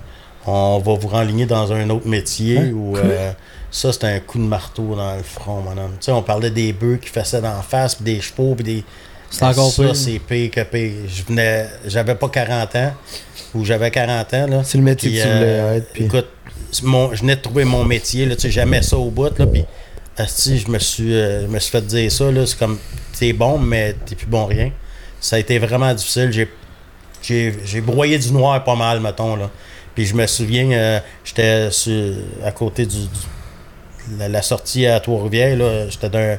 on 0.45 0.79
va 0.79 0.93
vous 0.93 1.07
renligner 1.09 1.45
dans 1.45 1.73
un 1.73 1.89
autre 1.89 2.07
métier. 2.07 2.57
Hein? 2.59 2.71
ou 2.73 2.95
euh, 2.95 3.31
ça, 3.69 3.91
c'était 3.91 4.07
un 4.07 4.19
coup 4.19 4.37
de 4.37 4.43
marteau 4.43 4.95
dans 4.95 5.15
le 5.15 5.23
front, 5.23 5.61
mon 5.61 5.71
homme. 5.71 5.91
Tu 5.99 6.05
sais, 6.05 6.11
on 6.11 6.23
parlait 6.23 6.49
des 6.49 6.71
bœufs 6.71 6.97
qui 7.01 7.09
faisaient 7.09 7.41
d'en 7.41 7.61
face, 7.61 7.95
puis 7.95 8.05
des 8.05 8.21
chevaux, 8.21 8.55
puis 8.55 8.63
des. 8.63 8.83
C'est 9.29 9.43
encore 9.43 9.69
ça, 9.69 9.83
pire. 9.83 9.95
c'est 9.95 10.19
pire 10.19 10.51
que 10.51 10.63
pire. 10.63 10.93
Je 11.09 11.23
venais, 11.23 11.67
j'avais 11.85 12.15
pas 12.15 12.29
40 12.29 12.75
ans, 12.77 12.93
ou 13.53 13.65
j'avais 13.65 13.91
40 13.91 14.33
ans, 14.33 14.47
là. 14.47 14.61
C'est 14.63 14.77
le 14.77 14.85
métier 14.85 15.09
Puis, 15.09 15.19
que 15.19 15.23
tu 15.23 15.29
euh, 15.29 15.37
voulais 15.37 15.77
être. 15.77 15.87
Puis... 15.91 16.05
Écoute, 16.05 16.27
mon, 16.83 17.13
je 17.13 17.21
venais 17.21 17.35
de 17.35 17.41
trouver 17.41 17.65
mon 17.65 17.83
métier, 17.83 18.25
là, 18.25 18.35
tu 18.35 18.43
sais, 18.43 18.51
j'aimais 18.51 18.81
ça 18.81 18.97
au 18.97 19.09
bout, 19.09 19.37
là, 19.37 19.45
puis 19.45 19.65
asti, 20.17 20.57
je 20.59 20.69
me 20.69 20.79
suis, 20.79 21.13
euh, 21.13 21.43
je 21.43 21.47
me 21.47 21.59
suis 21.59 21.71
fait 21.71 21.85
dire 21.85 22.11
ça, 22.11 22.31
là, 22.31 22.45
c'est 22.45 22.57
comme, 22.57 22.77
t'es 23.17 23.33
bon, 23.33 23.57
mais 23.59 23.95
t'es 24.05 24.15
plus 24.15 24.27
bon 24.27 24.45
rien. 24.45 24.71
Ça 25.19 25.35
a 25.37 25.39
été 25.39 25.57
vraiment 25.59 25.93
difficile, 25.93 26.31
j'ai, 26.31 26.49
j'ai, 27.21 27.55
j'ai 27.65 27.81
broyé 27.81 28.17
du 28.19 28.31
noir 28.31 28.63
pas 28.63 28.75
mal, 28.75 28.99
mettons, 28.99 29.35
là. 29.35 29.49
Puis 29.95 30.05
je 30.05 30.15
me 30.15 30.27
souviens, 30.27 30.71
euh, 30.71 30.99
j'étais 31.23 31.69
à 32.43 32.51
côté 32.51 32.85
du, 32.85 32.97
du- 32.99 34.17
la, 34.19 34.29
la 34.29 34.41
sortie 34.41 34.85
à 34.85 34.99
Trois-Rivières, 34.99 35.57
là, 35.57 35.89
j'étais 35.89 36.09
d'un, 36.09 36.37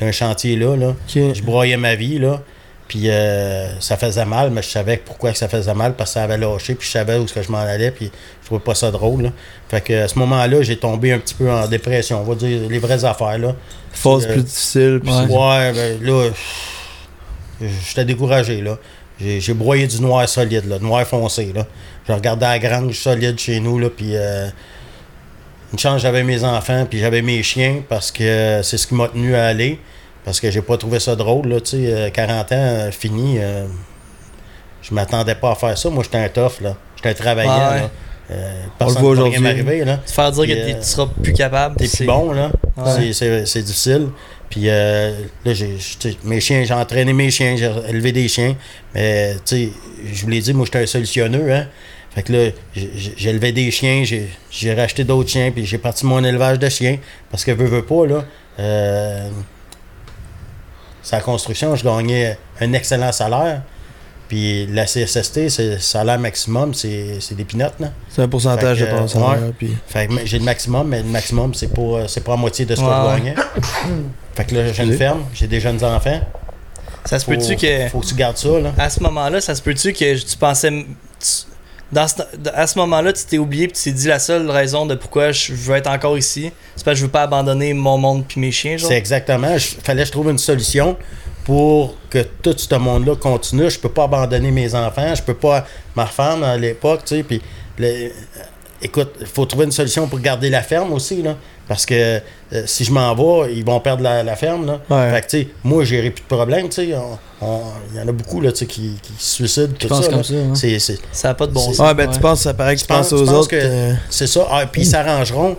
d'un 0.00 0.12
chantier 0.12 0.56
là, 0.56 0.76
là. 0.76 0.94
Je 1.08 1.40
broyais 1.42 1.76
ma 1.76 1.94
vie, 1.94 2.18
là. 2.18 2.42
Puis 2.88 3.10
euh, 3.10 3.80
ça 3.80 3.96
faisait 3.96 4.24
mal, 4.24 4.50
mais 4.50 4.62
je 4.62 4.68
savais 4.68 4.96
pourquoi 4.96 5.32
que 5.32 5.38
ça 5.38 5.48
faisait 5.48 5.74
mal, 5.74 5.94
parce 5.94 6.10
que 6.10 6.14
ça 6.14 6.22
avait 6.22 6.38
lâché, 6.38 6.74
puis 6.76 6.86
je 6.86 6.92
savais 6.92 7.16
où 7.16 7.24
est-ce 7.24 7.32
que 7.34 7.42
je 7.42 7.50
m'en 7.50 7.58
allais, 7.58 7.90
puis 7.90 8.10
je 8.42 8.46
trouvais 8.46 8.60
pas 8.60 8.74
ça 8.76 8.90
drôle. 8.92 9.22
Là. 9.24 9.32
Fait 9.68 9.80
que 9.80 10.04
à 10.04 10.08
ce 10.08 10.18
moment-là, 10.20 10.62
j'ai 10.62 10.76
tombé 10.76 11.12
un 11.12 11.18
petit 11.18 11.34
peu 11.34 11.50
en 11.50 11.66
dépression, 11.66 12.20
on 12.20 12.24
va 12.24 12.36
dire 12.36 12.68
les 12.68 12.78
vraies 12.78 13.04
affaires, 13.04 13.38
là. 13.38 13.54
Phase 13.92 14.26
Euh, 14.26 14.34
plus 14.34 14.42
difficile. 14.42 15.00
puis 15.02 15.12
Ouais. 15.12 15.24
Ouais, 15.26 15.72
ben 15.72 16.02
là, 16.02 16.30
j'étais 17.60 18.04
découragé, 18.04 18.60
là. 18.60 18.78
J'ai 19.20 19.40
j'ai 19.40 19.54
broyé 19.54 19.86
du 19.86 20.00
noir 20.00 20.28
solide, 20.28 20.66
là, 20.66 20.78
noir 20.78 21.04
foncé, 21.06 21.52
là. 21.54 21.66
Je 22.06 22.12
regardais 22.12 22.46
la 22.46 22.58
grange 22.60 22.96
solide 22.98 23.38
chez 23.38 23.58
nous, 23.58 23.78
là, 23.80 23.88
puis 23.90 24.10
euh, 24.14 24.46
une 25.72 25.78
chance, 25.78 26.02
j'avais 26.02 26.22
mes 26.22 26.44
enfants, 26.44 26.86
puis 26.88 27.00
j'avais 27.00 27.22
mes 27.22 27.42
chiens, 27.42 27.82
parce 27.88 28.12
que 28.12 28.60
c'est 28.62 28.78
ce 28.78 28.86
qui 28.86 28.94
m'a 28.94 29.08
tenu 29.08 29.34
à 29.34 29.46
aller, 29.46 29.80
parce 30.26 30.40
que 30.40 30.50
j'ai 30.50 30.60
pas 30.60 30.76
trouvé 30.76 31.00
ça 31.00 31.16
drôle, 31.16 31.48
là, 31.48 31.60
tu 31.60 31.70
sais, 31.70 31.76
euh, 31.86 32.10
40 32.10 32.52
ans, 32.52 32.56
euh, 32.58 32.90
fini, 32.90 33.36
euh, 33.38 33.64
je 34.82 34.92
m'attendais 34.92 35.36
pas 35.36 35.52
à 35.52 35.54
faire 35.54 35.78
ça. 35.78 35.88
Moi, 35.88 36.04
j'étais 36.04 36.18
un 36.18 36.28
tough, 36.28 36.60
là. 36.60 36.76
J'étais 36.96 37.08
un 37.08 37.14
travaillant, 37.14 37.50
Ah 37.58 37.70
ouais. 37.72 37.80
là. 37.80 37.90
Euh, 38.32 38.62
On 38.80 38.86
le 38.86 38.92
voit 38.92 39.10
aujourd'hui. 39.10 39.36
Te 39.40 40.10
faire 40.10 40.32
dire 40.32 40.42
Puis, 40.42 40.52
que 40.52 40.56
t'es- 40.58 40.74
euh, 40.74 40.80
tu 40.80 40.84
seras 40.86 41.06
plus 41.22 41.32
capable. 41.32 41.76
T'es 41.76 41.86
c'est- 41.86 41.98
plus 41.98 42.06
bon, 42.08 42.32
là. 42.32 42.50
Ouais. 42.76 43.12
C'est- 43.12 43.62
difficile. 43.62 44.08
Puis 44.50 44.62
euh, 44.68 45.12
là, 45.44 45.54
j'ai, 45.54 45.76
mes 46.24 46.40
chiens, 46.40 46.64
j'ai 46.64 46.74
entraîné 46.74 47.12
mes 47.12 47.30
chiens, 47.30 47.54
j'ai 47.56 47.70
élevé 47.88 48.10
des 48.12 48.26
chiens. 48.28 48.56
Mais, 48.94 49.34
tu 49.34 49.40
sais, 49.44 49.68
je 50.12 50.22
vous 50.22 50.28
l'ai 50.28 50.40
dit, 50.40 50.52
moi, 50.54 50.64
j'étais 50.66 50.80
un 50.82 50.86
solutionneux, 50.86 51.52
hein. 51.52 51.66
Fait 52.14 52.22
que 52.22 52.32
là, 52.32 52.50
j'ai- 52.74 53.28
élevé 53.28 53.52
des 53.52 53.70
chiens, 53.70 54.02
j'ai 54.04 54.28
j'ai 54.50 54.72
racheté 54.74 55.04
d'autres 55.04 55.28
chiens, 55.30 55.50
puis 55.52 55.64
j'ai 55.66 55.78
parti 55.78 56.04
mon 56.06 56.22
élevage 56.24 56.58
de 56.58 56.68
chiens. 56.68 56.98
Parce 57.30 57.44
que, 57.44 57.52
veux, 57.52 57.66
veux 57.66 57.84
pas, 57.84 58.06
là, 58.06 58.24
euh, 58.58 59.28
sa 61.06 61.20
construction, 61.20 61.76
je 61.76 61.84
gagnais 61.84 62.36
un 62.60 62.72
excellent 62.72 63.12
salaire. 63.12 63.62
Puis 64.26 64.66
la 64.66 64.86
CSST, 64.86 65.48
c'est 65.48 65.74
le 65.74 65.78
salaire 65.78 66.18
maximum, 66.18 66.74
c'est 66.74 67.18
c'est 67.20 67.36
des 67.36 67.44
pinottes, 67.44 67.78
là. 67.78 67.92
C'est 68.08 68.22
un 68.22 68.28
pourcentage 68.28 68.80
Fait 68.80 68.90
de 68.90 68.98
ton 68.98 69.06
salaire. 69.06 69.28
ouais. 69.28 69.52
Puis... 69.56 69.76
Fait 69.86 70.08
que 70.08 70.26
j'ai 70.26 70.40
le 70.40 70.44
maximum, 70.44 70.88
mais 70.88 71.04
le 71.04 71.08
maximum, 71.08 71.54
c'est 71.54 71.72
pas, 71.72 72.08
c'est 72.08 72.24
pas 72.24 72.32
à 72.32 72.36
moitié 72.36 72.64
de 72.64 72.74
ce 72.74 72.80
que 72.80 72.86
je 72.86 72.90
ouais. 72.90 73.18
gagnais. 73.18 73.34
fait 74.34 74.44
que 74.46 74.54
là, 74.56 74.72
j'ai 74.72 74.82
une 74.82 74.96
ferme, 74.96 75.22
j'ai 75.32 75.46
des 75.46 75.60
jeunes 75.60 75.82
enfants. 75.84 76.20
Ça 77.04 77.20
se 77.20 77.24
Faut, 77.24 77.30
peut-tu 77.30 77.54
que. 77.54 77.88
faut 77.88 78.00
que 78.00 78.06
tu 78.06 78.14
gardes 78.16 78.36
ça, 78.36 78.58
là. 78.58 78.72
À 78.76 78.90
ce 78.90 79.00
moment-là, 79.04 79.40
ça 79.40 79.54
se 79.54 79.62
peut-tu 79.62 79.92
que 79.92 80.14
tu 80.18 80.36
pensais. 80.36 80.70
Tu 80.70 81.28
dans 81.92 82.08
ce- 82.08 82.22
à 82.54 82.66
ce 82.66 82.78
moment-là, 82.78 83.12
tu 83.12 83.24
t'es 83.24 83.38
oublié, 83.38 83.68
puis 83.68 83.76
tu 83.76 83.84
t'es 83.84 83.92
dit 83.92 84.08
la 84.08 84.18
seule 84.18 84.50
raison 84.50 84.86
de 84.86 84.94
pourquoi 84.94 85.32
je 85.32 85.52
veux 85.52 85.76
être 85.76 85.88
encore 85.88 86.18
ici, 86.18 86.50
c'est 86.74 86.84
parce 86.84 86.94
que 86.96 87.00
je 87.00 87.04
veux 87.06 87.10
pas 87.12 87.22
abandonner 87.22 87.72
mon 87.74 87.96
monde 87.98 88.24
puis 88.26 88.40
mes 88.40 88.50
chiens. 88.50 88.76
C'est 88.78 88.96
exactement. 88.96 89.52
Il 89.54 89.60
fallait 89.60 90.02
que 90.02 90.06
je 90.08 90.12
trouve 90.12 90.30
une 90.30 90.38
solution 90.38 90.96
pour 91.44 91.94
que 92.10 92.22
tout 92.42 92.54
ce 92.56 92.74
monde-là 92.74 93.14
continue. 93.16 93.70
Je 93.70 93.78
peux 93.78 93.88
pas 93.88 94.04
abandonner 94.04 94.50
mes 94.50 94.74
enfants. 94.74 95.14
Je 95.14 95.22
peux 95.22 95.34
pas. 95.34 95.64
Ma 95.94 96.06
femme, 96.06 96.42
à 96.42 96.56
l'époque, 96.56 97.02
tu 97.04 97.24
sais, 97.78 98.12
Écoute, 98.82 99.14
il 99.20 99.26
faut 99.26 99.46
trouver 99.46 99.64
une 99.64 99.72
solution 99.72 100.06
pour 100.06 100.18
garder 100.20 100.50
la 100.50 100.60
ferme 100.62 100.92
aussi, 100.92 101.22
là. 101.22 101.36
Parce 101.68 101.84
que 101.84 101.94
euh, 102.52 102.62
si 102.66 102.84
je 102.84 102.92
m'en 102.92 103.12
vais, 103.14 103.54
ils 103.54 103.64
vont 103.64 103.80
perdre 103.80 104.02
la, 104.02 104.22
la 104.22 104.36
ferme, 104.36 104.66
là. 104.66 104.80
Ouais. 104.88 105.10
Fait 105.10 105.20
que, 105.22 105.26
tu 105.26 105.38
sais, 105.42 105.48
moi, 105.64 105.84
plus 106.12 106.22
de 106.22 106.26
problème, 106.28 106.68
Il 107.92 107.96
y 107.98 108.00
en 108.00 108.06
a 108.08 108.12
beaucoup, 108.12 108.40
là, 108.40 108.52
qui, 108.66 108.96
qui 109.02 109.12
se 109.18 109.34
suicident, 109.34 109.72
tout 109.76 109.88
pensent 109.88 110.04
ça. 110.04 110.08
comme 110.10 110.18
là. 110.18 110.24
ça, 110.24 110.34
hein. 110.34 110.54
C'est- 110.54 110.78
c'est- 110.78 110.98
Ça 111.10 111.30
a 111.30 111.34
pas 111.34 111.46
de 111.48 111.52
bon 111.52 111.72
sens. 111.72 111.78
Ouais, 111.80 111.92
ben 111.94 112.06
Ouais. 112.08 112.14
tu 112.14 112.20
penses, 112.20 112.42
ça 112.42 112.54
paraît 112.54 112.76
que 112.76 112.80
tu, 112.82 112.86
penses- 112.86 113.10
penses 113.10 113.12
aux 113.20 113.28
autres. 113.30 113.48
que- 113.48 113.56
euh, 113.60 113.92
C'est 114.10 114.28
ça. 114.28 114.46
Ah, 114.50 114.64
puis 114.70 114.82
ils 114.82 114.86
s'arrangeront. 114.86 115.56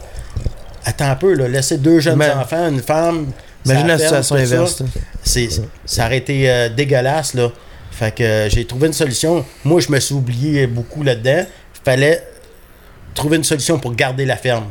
Attends 0.86 1.10
un 1.10 1.16
peu, 1.16 1.34
là. 1.34 1.48
Laisser 1.50 1.78
deux 1.78 2.00
jeunes 2.00 2.18
Mais- 2.18 2.32
enfants, 2.32 2.70
une 2.70 2.82
femme. 2.82 3.28
Imagine 3.66 3.88
la 3.88 3.98
ferme, 3.98 4.24
situation 4.24 4.46
ça. 4.46 4.56
inverse. 4.56 4.84
C'est, 5.24 5.50
ça 5.86 6.06
aurait 6.06 6.18
été 6.20 6.50
euh, 6.50 6.70
dégueulasse, 6.70 7.34
là. 7.34 7.52
Fait 7.92 8.16
que 8.16 8.24
euh, 8.24 8.50
j'ai 8.50 8.64
trouvé 8.64 8.88
une 8.88 8.94
solution. 8.94 9.44
Moi, 9.66 9.82
je 9.82 9.92
me 9.92 10.00
suis 10.00 10.16
oublié 10.16 10.68
beaucoup 10.68 11.04
là-dedans. 11.04 11.46
Fallait 11.84 12.24
trouver 13.14 13.36
une 13.38 13.44
solution 13.44 13.78
pour 13.78 13.94
garder 13.94 14.24
la 14.26 14.38
ferme. 14.38 14.68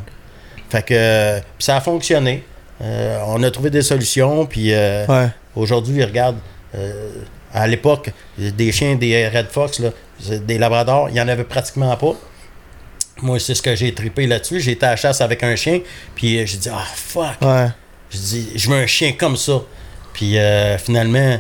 Fait 0.71 0.83
que 0.83 1.41
ça 1.59 1.77
a 1.77 1.81
fonctionné. 1.81 2.45
Euh, 2.83 3.19
on 3.27 3.43
a 3.43 3.51
trouvé 3.51 3.71
des 3.71 3.83
solutions, 3.83 4.47
puis 4.47 4.73
euh, 4.75 5.07
Ouais. 5.07 5.29
aujourd'hui, 5.55 6.03
regarde, 6.05 6.37
euh, 6.75 7.11
à 7.55 7.67
l'époque, 7.67 8.11
des 8.39 8.73
chiens, 8.73 8.97
des 8.97 9.29
Red 9.29 9.47
Fox, 9.51 9.79
là, 9.79 9.91
des 10.41 10.59
Labradors, 10.59 11.09
il 11.09 11.15
n'y 11.15 11.21
en 11.21 11.29
avait 11.29 11.45
pratiquement 11.45 11.97
pas. 11.97 12.13
Moi, 13.23 13.39
c'est 13.41 13.55
ce 13.55 13.63
que 13.63 13.75
j'ai 13.75 13.95
tripé 13.95 14.27
là-dessus. 14.27 14.61
J'ai 14.61 14.73
été 14.73 14.85
à 14.85 14.91
la 14.91 14.97
chasse 14.97 15.23
avec 15.23 15.43
un 15.43 15.57
chien, 15.57 15.81
puis 16.15 16.39
euh, 16.39 16.45
j'ai 16.47 16.59
dit, 16.59 16.69
ah, 16.71 16.85
fuck! 16.95 17.41
Ouais. 17.41 17.69
Je 18.11 18.19
dis, 18.19 18.49
je 18.57 18.69
veux 18.71 18.77
un 18.77 18.87
chien 18.87 19.13
comme 19.13 19.37
ça. 19.37 19.63
Puis 20.13 20.39
euh, 20.39 20.77
finalement, 20.79 21.39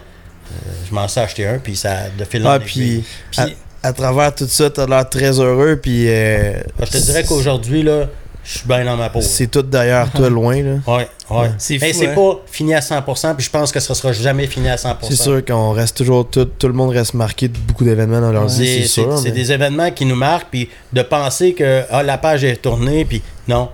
je 0.89 0.95
m'en 0.95 1.07
suis 1.09 1.21
acheté 1.21 1.47
un, 1.47 1.59
puis 1.59 1.77
ça 1.77 2.09
de 2.17 2.25
fil 2.25 2.47
en 2.47 2.51
Ah, 2.51 2.57
aiguille. 2.57 2.67
puis 3.03 3.05
Puis- 3.45 3.57
à, 3.83 3.89
à 3.89 3.93
travers 3.93 4.35
tout 4.35 4.47
ça, 4.49 4.71
t'as 4.71 4.87
l'air 4.87 5.09
très 5.09 5.39
heureux, 5.39 5.79
puis 5.83 6.07
Je 6.07 6.91
te 6.91 6.97
dirais 6.99 7.25
qu'aujourd'hui, 7.25 7.83
là, 7.83 8.07
je 8.47 8.59
suis 8.59 8.69
bien 8.69 8.85
dans 8.85 8.97
ma 8.97 9.11
peau. 9.11 9.21
c'est 9.21 9.49
tout 9.49 9.63
derrière 9.63 10.11
toi, 10.13 10.31
loin. 10.31 10.63
là. 10.63 10.77
Ouais, 10.87 11.09
ouais. 11.31 11.51
C'est 11.59 11.79
Mais 11.81 11.93
c'est 11.93 12.09
hein. 12.09 12.15
pas 12.15 12.41
fini 12.47 12.75
à 12.75 12.81
100%, 12.81 13.35
puis 13.35 13.45
je 13.45 13.51
pense 13.51 13.73
que 13.73 13.81
ça 13.81 13.95
sera 13.95 14.13
jamais 14.13 14.47
fini 14.47 14.69
à 14.69 14.77
100%. 14.77 14.97
C'est 15.03 15.17
sûr 15.17 15.45
qu'on 15.45 15.73
reste 15.73 15.97
toujours 15.97 16.29
tout, 16.29 16.45
tout 16.45 16.69
le 16.69 16.73
monde 16.73 16.91
reste 16.91 17.15
marqué 17.15 17.49
de 17.49 17.59
beaucoup 17.59 17.85
d'événements 17.85 18.21
dans 18.21 18.31
leur 18.31 18.47
vie, 18.47 18.83
c'est 18.83 18.87
sûr. 18.87 19.19
c'est 19.19 19.25
mais- 19.25 19.31
des 19.33 19.51
événements 19.51 19.91
qui 19.91 20.05
nous 20.05 20.15
marquent, 20.15 20.49
puis 20.51 20.69
de 20.93 21.03
penser 21.03 21.55
que 21.55 21.83
ah, 21.91 22.05
la 22.05 22.19
page 22.19 22.45
est 22.45 22.57
tournée, 22.63 23.05
puis 23.05 23.21
non. 23.49 23.69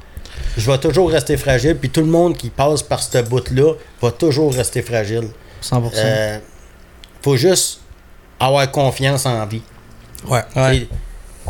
Je 0.56 0.70
vais 0.70 0.78
toujours 0.78 1.10
rester 1.10 1.36
fragile, 1.36 1.76
puis 1.76 1.90
tout 1.90 2.00
le 2.00 2.06
monde 2.06 2.36
qui 2.36 2.48
passe 2.48 2.82
par 2.82 3.02
ce 3.02 3.18
bout-là 3.22 3.74
va 4.00 4.10
toujours 4.10 4.54
rester 4.54 4.80
fragile. 4.80 5.28
100%. 5.62 5.90
Euh, 5.96 6.38
faut 7.20 7.36
juste 7.36 7.80
avoir 8.40 8.70
confiance 8.70 9.26
en 9.26 9.46
vie. 9.46 9.62
Ouais. 10.28 10.42
Ouais. 10.56 10.88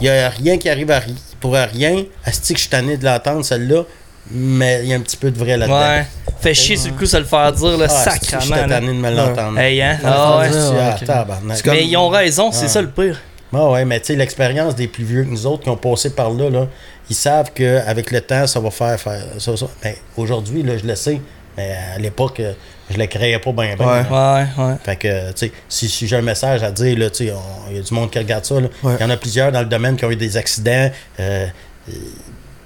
Il 0.00 0.04
n'y 0.04 0.08
a 0.08 0.28
rien 0.30 0.58
qui 0.58 0.68
arrive 0.68 0.90
à 0.90 0.98
ri- 1.00 1.14
pour 1.40 1.54
rien. 1.54 2.04
Asti 2.24 2.52
que 2.54 2.58
je 2.58 2.62
suis 2.62 2.70
tanné 2.70 2.96
de 2.96 3.04
l'entendre, 3.04 3.44
celle-là. 3.44 3.82
Mais 4.30 4.80
il 4.84 4.88
y 4.88 4.92
a 4.92 4.96
un 4.96 5.00
petit 5.00 5.16
peu 5.16 5.30
de 5.30 5.38
vrai 5.38 5.56
là-dedans. 5.56 5.80
Ouais. 5.80 6.06
Fait 6.40 6.54
chier 6.54 6.76
sur 6.76 6.92
le 6.92 6.98
coup, 6.98 7.06
se 7.06 7.16
le 7.16 7.24
faire 7.24 7.52
dire, 7.52 7.76
là, 7.76 7.86
Ah, 7.88 8.10
sacrament. 8.10 8.50
Là. 8.54 8.68
tanné 8.68 8.86
de 8.88 8.92
me 8.92 9.10
l'entendre. 9.10 9.58
Hey, 9.58 9.82
hein? 9.82 9.98
Ouais, 10.02 10.08
Ah 10.08 10.38
ouais. 10.38 10.48
ah, 10.80 10.96
tabarnak. 11.04 11.62
Comme- 11.62 11.74
Mais 11.74 11.86
ils 11.86 11.96
ont 11.96 12.08
raison, 12.08 12.52
c'est 12.52 12.66
Ah. 12.66 12.68
ça 12.68 12.82
le 12.82 12.88
pire. 12.90 13.18
Ah 13.54 13.68
ouais, 13.70 13.84
mais 13.84 14.00
tu 14.00 14.06
sais, 14.06 14.16
l'expérience 14.16 14.74
des 14.76 14.86
plus 14.88 15.04
vieux 15.04 15.24
que 15.24 15.28
nous 15.28 15.44
autres 15.46 15.64
qui 15.64 15.68
ont 15.68 15.76
passé 15.76 16.10
par 16.10 16.30
là, 16.30 16.48
là 16.48 16.68
ils 17.10 17.14
savent 17.16 17.50
qu'avec 17.52 18.10
le 18.10 18.20
temps, 18.22 18.46
ça 18.46 18.60
va 18.60 18.70
faire, 18.70 18.98
faire 18.98 19.24
ça, 19.38 19.56
ça. 19.56 19.66
Mais 19.84 19.98
aujourd'hui, 20.16 20.62
là, 20.62 20.78
je 20.78 20.86
le 20.86 20.94
sais. 20.94 21.20
Mais 21.56 21.76
à 21.94 21.98
l'époque, 21.98 22.40
euh, 22.40 22.52
je 22.90 22.96
le 22.98 23.06
créais 23.06 23.38
pas 23.38 23.52
bien. 23.52 23.76
bien. 23.76 23.86
Ouais. 23.86 24.08
Ouais, 24.10 24.64
ouais. 24.64 24.74
Fait 24.84 24.96
que, 24.96 25.32
tu 25.32 25.46
sais, 25.46 25.52
si, 25.68 25.88
si 25.88 26.06
j'ai 26.06 26.16
un 26.16 26.22
message 26.22 26.62
à 26.62 26.70
dire, 26.70 26.98
là, 26.98 27.10
tu 27.10 27.26
sais, 27.26 27.34
il 27.70 27.76
y 27.76 27.78
a 27.78 27.82
du 27.82 27.94
monde 27.94 28.10
qui 28.10 28.18
regarde 28.18 28.44
ça. 28.44 28.54
Ouais. 28.54 28.96
Il 28.98 29.00
y 29.00 29.04
en 29.04 29.10
a 29.10 29.16
plusieurs 29.16 29.52
dans 29.52 29.60
le 29.60 29.66
domaine 29.66 29.96
qui 29.96 30.04
ont 30.04 30.10
eu 30.10 30.16
des 30.16 30.36
accidents, 30.36 30.90
euh, 31.20 31.46
euh, 31.88 31.92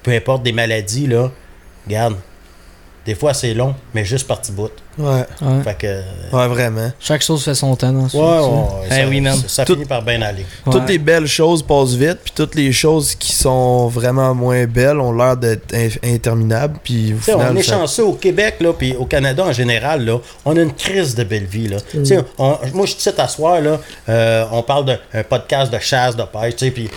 peu 0.03 0.13
importe 0.13 0.43
des 0.43 0.53
maladies, 0.53 1.07
là. 1.07 1.31
Regarde, 1.87 2.17
des 3.07 3.15
fois 3.15 3.33
c'est 3.35 3.55
long, 3.55 3.75
mais 3.95 4.05
juste 4.05 4.27
parti 4.27 4.53
bout. 4.53 4.71
Ouais. 4.99 5.25
Ouais. 5.43 5.63
Fait 5.63 5.77
que, 5.77 5.87
Ouais, 6.35 6.49
vraiment. 6.49 6.91
Chaque 6.99 7.23
chose 7.23 7.45
fait 7.45 7.55
son 7.55 7.77
temps 7.77 7.93
dans 7.93 8.09
ce 8.09 8.17
ouais, 8.17 8.23
ouais, 8.23 8.89
ça. 8.89 9.03
Eh 9.03 9.07
oui, 9.07 9.21
man. 9.21 9.37
ça, 9.37 9.49
ça 9.49 9.65
Tout- 9.67 9.75
finit 9.75 9.85
par 9.85 10.01
bien 10.03 10.23
aller. 10.23 10.47
Ouais. 10.65 10.73
Toutes 10.73 10.89
les 10.89 10.97
belles 10.99 11.27
choses 11.27 11.63
passent 11.63 11.93
vite, 11.95 12.19
puis 12.25 12.33
toutes 12.35 12.55
les 12.55 12.73
choses 12.73 13.15
qui 13.15 13.33
sont 13.33 13.89
vraiment 13.89 14.35
moins 14.35 14.65
belles 14.67 14.99
ont 14.99 15.13
l'air 15.13 15.37
d'être 15.37 15.75
in- 15.75 15.89
interminables. 16.15 16.79
Puis 16.83 17.13
au 17.15 17.19
final, 17.19 17.53
on 17.53 17.57
est 17.57 17.63
ça- 17.63 17.75
chanceux 17.77 18.05
au 18.05 18.15
Québec, 18.15 18.57
là, 18.61 18.73
puis 18.73 18.97
au 18.97 19.05
Canada 19.05 19.45
en 19.45 19.53
général, 19.53 20.05
là, 20.05 20.19
on 20.47 20.57
a 20.57 20.61
une 20.63 20.73
crise 20.73 21.15
de 21.15 21.25
belle 21.25 21.45
vie. 21.45 21.69
Là. 21.69 21.77
Tu 21.91 22.05
sais, 22.07 22.19
on- 22.39 22.57
moi, 22.73 22.87
je 22.87 22.95
suis 22.97 23.11
à 23.19 23.29
soir, 23.29 23.61
là, 23.61 23.79
euh, 24.09 24.45
on 24.51 24.63
parle 24.63 24.87
d'un 24.87 25.23
podcast 25.25 25.71
de 25.73 25.79
chasse, 25.79 26.17
de 26.17 26.23
pêche, 26.23 26.57
tu 26.57 26.65
sais, 26.67 26.71
puis... 26.71 26.89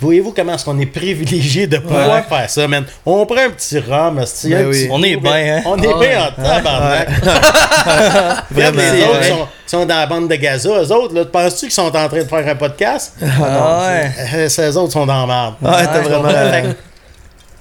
Voyez-vous 0.00 0.32
comment 0.32 0.54
est-ce 0.54 0.64
qu'on 0.64 0.78
est 0.78 0.86
privilégié 0.86 1.66
de 1.66 1.78
pouvoir 1.78 2.08
Ouais. 2.08 2.22
faire 2.28 2.48
ça, 2.48 2.68
man? 2.68 2.84
On 3.04 3.26
prend 3.26 3.38
un 3.46 3.50
petit 3.50 3.78
rhum, 3.80 4.14
Ben 4.16 4.24
oui. 4.66 4.70
petit 4.84 4.88
On 4.90 5.02
est 5.02 5.16
bien, 5.16 5.56
hein? 5.58 5.62
On 5.66 5.76
est 5.82 5.88
Ah 5.92 5.98
bien 5.98 6.22
en 6.22 6.42
tabarnak. 6.42 7.08
Vraiment, 8.50 8.78
les 8.92 9.02
autres 9.02 9.20
ouais. 9.20 9.28
sont, 9.28 9.48
sont 9.66 9.86
dans 9.86 9.96
la 9.96 10.06
bande 10.06 10.28
de 10.28 10.34
Gaza. 10.36 10.68
Eux 10.70 10.92
autres, 10.92 11.14
là, 11.14 11.24
penses-tu 11.24 11.66
qu'ils 11.66 11.72
sont 11.74 11.82
en 11.82 11.90
train 11.90 12.06
de 12.08 12.24
faire 12.24 12.48
un 12.48 12.54
podcast? 12.54 13.14
Ah 13.22 13.86
ouais. 13.88 14.10
Euh, 14.34 14.48
Ces 14.48 14.76
autres 14.76 14.92
sont 14.92 15.06
dans 15.06 15.26
la 15.26 15.26
merde. 15.26 15.54
Ouais, 15.62 15.84
t'as 15.86 16.00
vraiment 16.00 16.72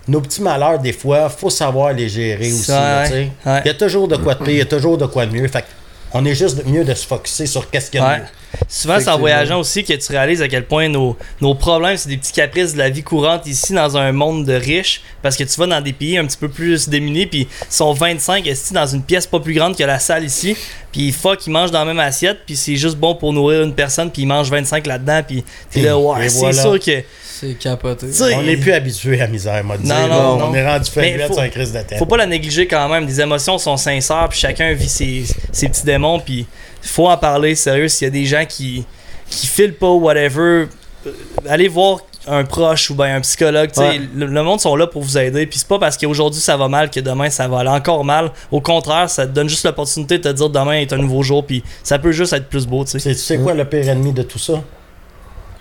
nos 0.10 0.22
petits 0.22 0.42
malheurs, 0.42 0.80
des 0.80 0.94
fois, 0.94 1.28
faut 1.30 1.50
savoir 1.50 1.92
les 1.92 2.08
gérer 2.08 2.50
aussi. 2.54 2.72
Ouais. 2.72 3.30
Ouais. 3.46 3.62
Il 3.66 3.68
y 3.68 3.72
a 3.72 3.74
toujours 3.74 4.08
de 4.08 4.16
quoi 4.16 4.36
de 4.36 4.40
pire, 4.44 4.54
il 4.54 4.58
y 4.60 4.62
a 4.62 4.66
toujours 4.66 4.98
de 4.98 5.06
quoi 5.06 5.26
de 5.26 5.34
mieux. 5.36 5.48
Fait 5.50 5.66
on 6.14 6.24
est 6.24 6.34
juste 6.36 6.66
mieux 6.66 6.86
de 6.86 6.94
se 6.94 7.06
focusser 7.06 7.46
sur 7.46 7.70
qu'est-ce 7.70 7.92
qu'il 7.92 8.00
y 8.00 8.04
a 8.04 8.06
de 8.06 8.12
Ouais. 8.14 8.20
mieux. 8.20 8.26
Souvent, 8.68 9.00
c'est 9.00 9.10
en 9.10 9.18
voyageant 9.20 9.60
aussi 9.60 9.84
que 9.84 9.94
tu 9.94 10.12
réalises 10.12 10.42
à 10.42 10.48
quel 10.48 10.66
point 10.66 10.90
nos, 10.90 11.16
nos 11.42 11.56
problèmes, 11.56 11.98
c'est 11.98 12.10
des 12.10 12.18
petits 12.18 12.34
caprices 12.34 12.74
de 12.74 12.78
la 12.80 12.90
vie 12.90 13.04
courante 13.04 13.46
ici 13.48 13.74
dans 13.74 13.98
un 13.98 14.12
monde 14.12 14.46
de 14.46 14.54
riches. 14.54 15.02
Parce 15.22 15.36
que 15.36 15.44
tu 15.44 15.60
vas 15.60 15.68
dans 15.68 15.82
des 15.82 15.94
pays 15.94 16.18
un 16.18 16.26
petit 16.26 16.38
peu 16.38 16.48
plus 16.50 16.88
démunis, 16.90 17.26
puis 17.26 17.48
ils 17.50 17.74
sont 17.74 17.94
25 17.94 18.46
ici 18.46 18.74
dans 18.74 18.86
une 18.88 19.02
pièce 19.04 19.28
pas 19.28 19.40
plus 19.40 19.54
grande 19.54 19.76
que 19.78 19.84
la 19.84 20.00
salle 20.00 20.24
ici. 20.24 20.56
Puis 20.92 21.12
fuck, 21.12 21.46
ils 21.46 21.50
mangent 21.52 21.72
dans 21.72 21.80
la 21.80 21.86
même 21.86 22.00
assiette, 22.00 22.40
puis 22.46 22.56
c'est 22.56 22.76
juste 22.76 22.98
bon 22.98 23.16
pour 23.16 23.34
nourrir 23.34 23.64
une 23.64 23.74
personne, 23.74 24.10
puis 24.12 24.24
ils 24.24 24.28
mangent 24.28 24.50
25 24.50 24.88
là-dedans, 24.88 25.22
puis 25.28 25.44
t'es 25.70 25.82
là, 25.82 25.96
c'est 26.30 26.38
voilà. 26.40 26.62
sûr 26.62 26.80
que. 26.80 27.04
C'est 27.40 27.54
capoté. 27.60 28.08
On 28.34 28.42
n'est 28.42 28.58
plus 28.58 28.72
habitué 28.74 29.18
à 29.18 29.26
la 29.26 29.28
misère, 29.28 29.64
moi, 29.64 29.76
Non, 29.84 30.08
non, 30.08 30.16
On 30.16 30.38
non. 30.48 30.56
est 30.56 30.66
rendu 30.68 30.90
faut- 30.90 31.34
sur 31.34 31.40
un 31.44 31.50
crise 31.50 31.72
de 31.72 31.80
tête. 31.82 32.00
Faut 32.00 32.08
pas 32.08 32.18
la 32.18 32.26
négliger 32.26 32.66
quand 32.66 32.90
même. 32.90 33.06
Les 33.06 33.22
émotions 33.22 33.60
sont 33.60 33.78
sincères, 33.78 34.28
puis 34.30 34.40
chacun 34.40 34.74
vit 34.74 34.90
ses, 34.90 35.24
ses 35.52 35.70
petits 35.70 35.84
démons, 35.86 36.20
puis 36.20 36.48
faut 36.88 37.08
en 37.10 37.18
parler 37.18 37.56
sérieux. 37.56 37.88
S'il 37.88 38.06
y 38.06 38.08
a 38.08 38.12
des 38.12 38.26
gens 38.26 38.46
qui 38.48 38.86
qui 39.30 39.46
filent 39.48 39.74
pas 39.76 39.90
ou 39.90 40.00
whatever, 40.00 40.68
euh, 41.06 41.12
allez 41.50 41.68
voir 41.68 42.00
un 42.30 42.44
proche 42.44 42.90
ou 42.90 42.96
ben 42.96 43.16
un 43.16 43.22
psychologue. 43.22 43.70
tu 43.72 43.80
sais. 43.82 43.88
Ouais. 43.88 44.02
Le, 44.16 44.26
le 44.26 44.44
monde 44.44 44.60
sont 44.60 44.76
là 44.76 44.86
pour 44.88 45.02
vous 45.02 45.18
aider. 45.18 45.46
Puis 45.46 45.60
c'est 45.60 45.68
pas 45.68 45.80
parce 45.80 45.98
qu'aujourd'hui 45.98 46.42
ça 46.42 46.58
va 46.58 46.68
mal 46.68 46.90
que 46.90 47.00
demain 47.00 47.30
ça 47.30 47.48
va 47.48 47.60
aller 47.60 47.70
encore 47.70 48.04
mal. 48.04 48.32
Au 48.52 48.60
contraire, 48.62 49.10
ça 49.10 49.26
te 49.26 49.32
donne 49.32 49.48
juste 49.50 49.66
l'opportunité 49.66 50.18
de 50.18 50.24
te 50.24 50.34
dire 50.36 50.50
demain 50.50 50.74
est 50.74 50.92
un 50.94 50.98
nouveau 50.98 51.24
jour, 51.24 51.46
puis 51.46 51.64
ça 51.84 52.00
peut 52.00 52.12
juste 52.12 52.34
être 52.34 52.48
plus 52.50 52.66
beau. 52.68 52.84
Tu 52.84 52.92
sais. 52.92 53.00
C'est- 53.00 53.16
Tu 53.16 53.20
sais 53.22 53.38
quoi 53.38 53.54
le 53.54 53.64
pire 53.66 53.88
ennemi 53.90 54.12
de 54.14 54.24
tout 54.24 54.40
ça? 54.40 54.62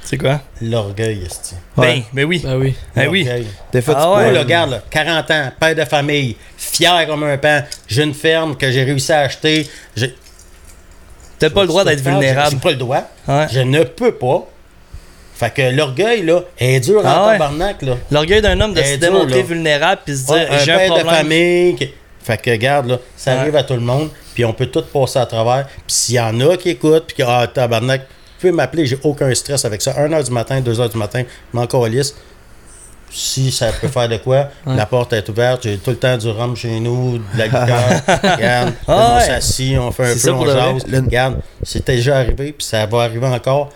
C'est 0.02 0.18
quoi? 0.18 0.40
L'orgueil, 0.62 1.24
esti. 1.26 1.56
Ouais. 1.76 1.86
Ben, 1.96 2.02
ben 2.12 2.24
oui. 2.26 2.40
Ben 2.44 2.56
oui. 2.56 2.76
Ben 2.94 3.08
oui. 3.08 3.28
Des 3.72 3.82
fois, 3.82 3.94
Ah 3.98 4.02
tu 4.24 4.32
ouais. 4.32 4.38
Regarde, 4.38 4.70
là, 4.70 4.82
40 4.88 5.30
ans, 5.32 5.50
père 5.58 5.74
de 5.74 5.84
famille, 5.84 6.36
fier 6.56 7.06
comme 7.08 7.24
un 7.24 7.36
pan, 7.38 7.62
j'ai 7.88 8.04
une 8.04 8.14
ferme 8.14 8.56
que 8.56 8.70
j'ai 8.70 8.84
réussi 8.84 9.12
à 9.12 9.20
acheter. 9.22 9.68
J'ai 11.40 11.48
T'as 11.48 11.54
pas 11.54 11.62
le 11.62 11.66
droit 11.68 11.84
d'être 11.84 12.02
J'ai 12.02 12.10
vulnérable. 12.10 12.56
pas 12.56 12.70
le 12.70 12.76
droit. 12.76 13.02
Ouais. 13.28 13.46
Je 13.52 13.60
ne 13.60 13.82
peux 13.84 14.12
pas. 14.12 14.46
Fait 15.34 15.52
que 15.52 15.62
l'orgueil, 15.76 16.22
là, 16.22 16.40
est 16.58 16.80
dur 16.80 17.02
Ah 17.04 17.22
en 17.22 17.26
ouais. 17.26 17.32
tabarnak, 17.34 17.82
là. 17.82 17.94
L'orgueil 18.10 18.40
d'un 18.40 18.58
homme 18.60 18.72
de 18.72 18.82
se 18.82 18.92
dur, 18.96 18.98
démontrer 19.12 19.40
là. 19.40 19.42
vulnérable 19.46 20.00
puis 20.06 20.16
se 20.16 20.24
dire 20.26 20.34
Ouais, 20.34 20.48
un 20.50 20.58
j'ai 20.58 20.72
un 20.72 20.78
père 20.78 20.88
de 20.94 21.00
problème. 21.00 21.14
famille. 21.14 21.74
qui- 21.76 21.90
Fait 22.22 22.38
que, 22.42 22.50
regarde, 22.50 22.86
là, 22.88 22.98
ça 23.16 23.34
Ouais. 23.34 23.38
arrive 23.40 23.56
à 23.56 23.62
tout 23.62 23.74
le 23.74 23.80
monde, 23.80 24.08
puis 24.34 24.44
on 24.46 24.52
peut 24.52 24.66
tout 24.66 24.82
passer 24.82 25.18
à 25.18 25.26
travers. 25.26 25.66
Puis 25.66 25.82
s'il 25.88 26.14
y 26.16 26.20
en 26.20 26.40
a 26.40 26.56
qui 26.56 26.70
écoutent, 26.70 27.04
puis 27.06 27.16
qui, 27.16 27.22
ah, 27.22 27.46
tabarnak, 27.52 28.00
vous 28.00 28.40
pouvez 28.40 28.52
m'appeler, 28.52 28.86
j'ai 28.86 28.98
aucun 29.04 29.32
stress 29.34 29.64
avec 29.64 29.80
ça. 29.82 29.92
1h 29.92 30.24
du 30.24 30.30
matin, 30.32 30.60
2h 30.60 30.88
du 30.90 30.96
matin, 30.98 31.22
je 31.22 31.56
m'en 31.58 31.66
calisse. 31.66 32.14
Si 33.10 33.50
ça 33.52 33.70
peut 33.72 33.88
faire 33.88 34.08
de 34.08 34.16
quoi, 34.18 34.48
Ouais. 34.66 34.76
la 34.76 34.84
porte 34.84 35.12
est 35.12 35.26
ouverte, 35.28 35.62
j'ai 35.62 35.78
tout 35.78 35.90
le 35.90 35.96
temps 35.96 36.16
du 36.18 36.28
rhum 36.28 36.54
chez 36.56 36.80
nous, 36.80 37.18
de 37.18 37.22
la 37.38 37.46
guitare. 37.48 38.00
regarde, 38.36 38.74
Ah 38.86 39.12
on 39.12 39.16
ouais. 39.16 39.26
s'assit, 39.26 39.78
on 39.78 39.90
fait 39.92 40.12
un 40.12 40.16
peu, 40.16 40.30
on 40.32 40.44
jase. 40.46 40.86
Le- 40.86 40.98
Regarde, 41.00 41.40
c'est 41.62 41.86
déjà 41.86 42.18
arrivé, 42.18 42.52
puis 42.52 42.66
ça 42.66 42.84
va 42.86 43.02
arriver 43.02 43.26
encore. 43.26 43.70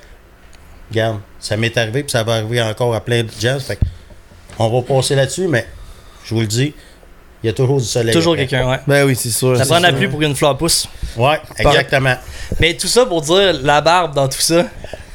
Regarde, 0.90 1.18
ça 1.38 1.56
m'est 1.56 1.76
arrivé, 1.78 2.02
puis 2.02 2.10
ça 2.10 2.22
va 2.24 2.34
arriver 2.34 2.60
encore 2.60 2.94
à 2.94 3.00
plein 3.00 3.22
de 3.22 3.30
gens. 3.40 3.58
Fait 3.60 3.76
que 3.76 3.84
on 4.58 4.68
va 4.68 4.82
passer 4.82 5.14
là-dessus, 5.14 5.46
mais 5.46 5.66
je 6.24 6.34
vous 6.34 6.40
le 6.40 6.46
dis, 6.46 6.74
il 7.42 7.46
y 7.46 7.50
a 7.50 7.52
toujours 7.54 7.78
du 7.78 7.86
soleil. 7.86 8.12
Toujours 8.12 8.36
quelqu'un, 8.36 8.68
ouais. 8.68 8.80
Ben 8.86 9.06
oui, 9.06 9.16
c'est 9.16 9.30
sûr. 9.30 9.56
Ça 9.56 9.64
prend 9.64 9.78
la 9.78 9.92
pluie 9.92 10.08
pour 10.08 10.18
qu'une 10.18 10.34
fleur 10.36 10.58
pousse. 10.58 10.86
Ouais, 11.16 11.40
exactement. 11.56 12.16
Mais 12.58 12.74
tout 12.76 12.88
ça 12.88 13.06
pour 13.06 13.22
dire 13.22 13.54
la 13.62 13.80
barbe 13.80 14.14
dans 14.14 14.28
tout 14.28 14.40
ça. 14.40 14.64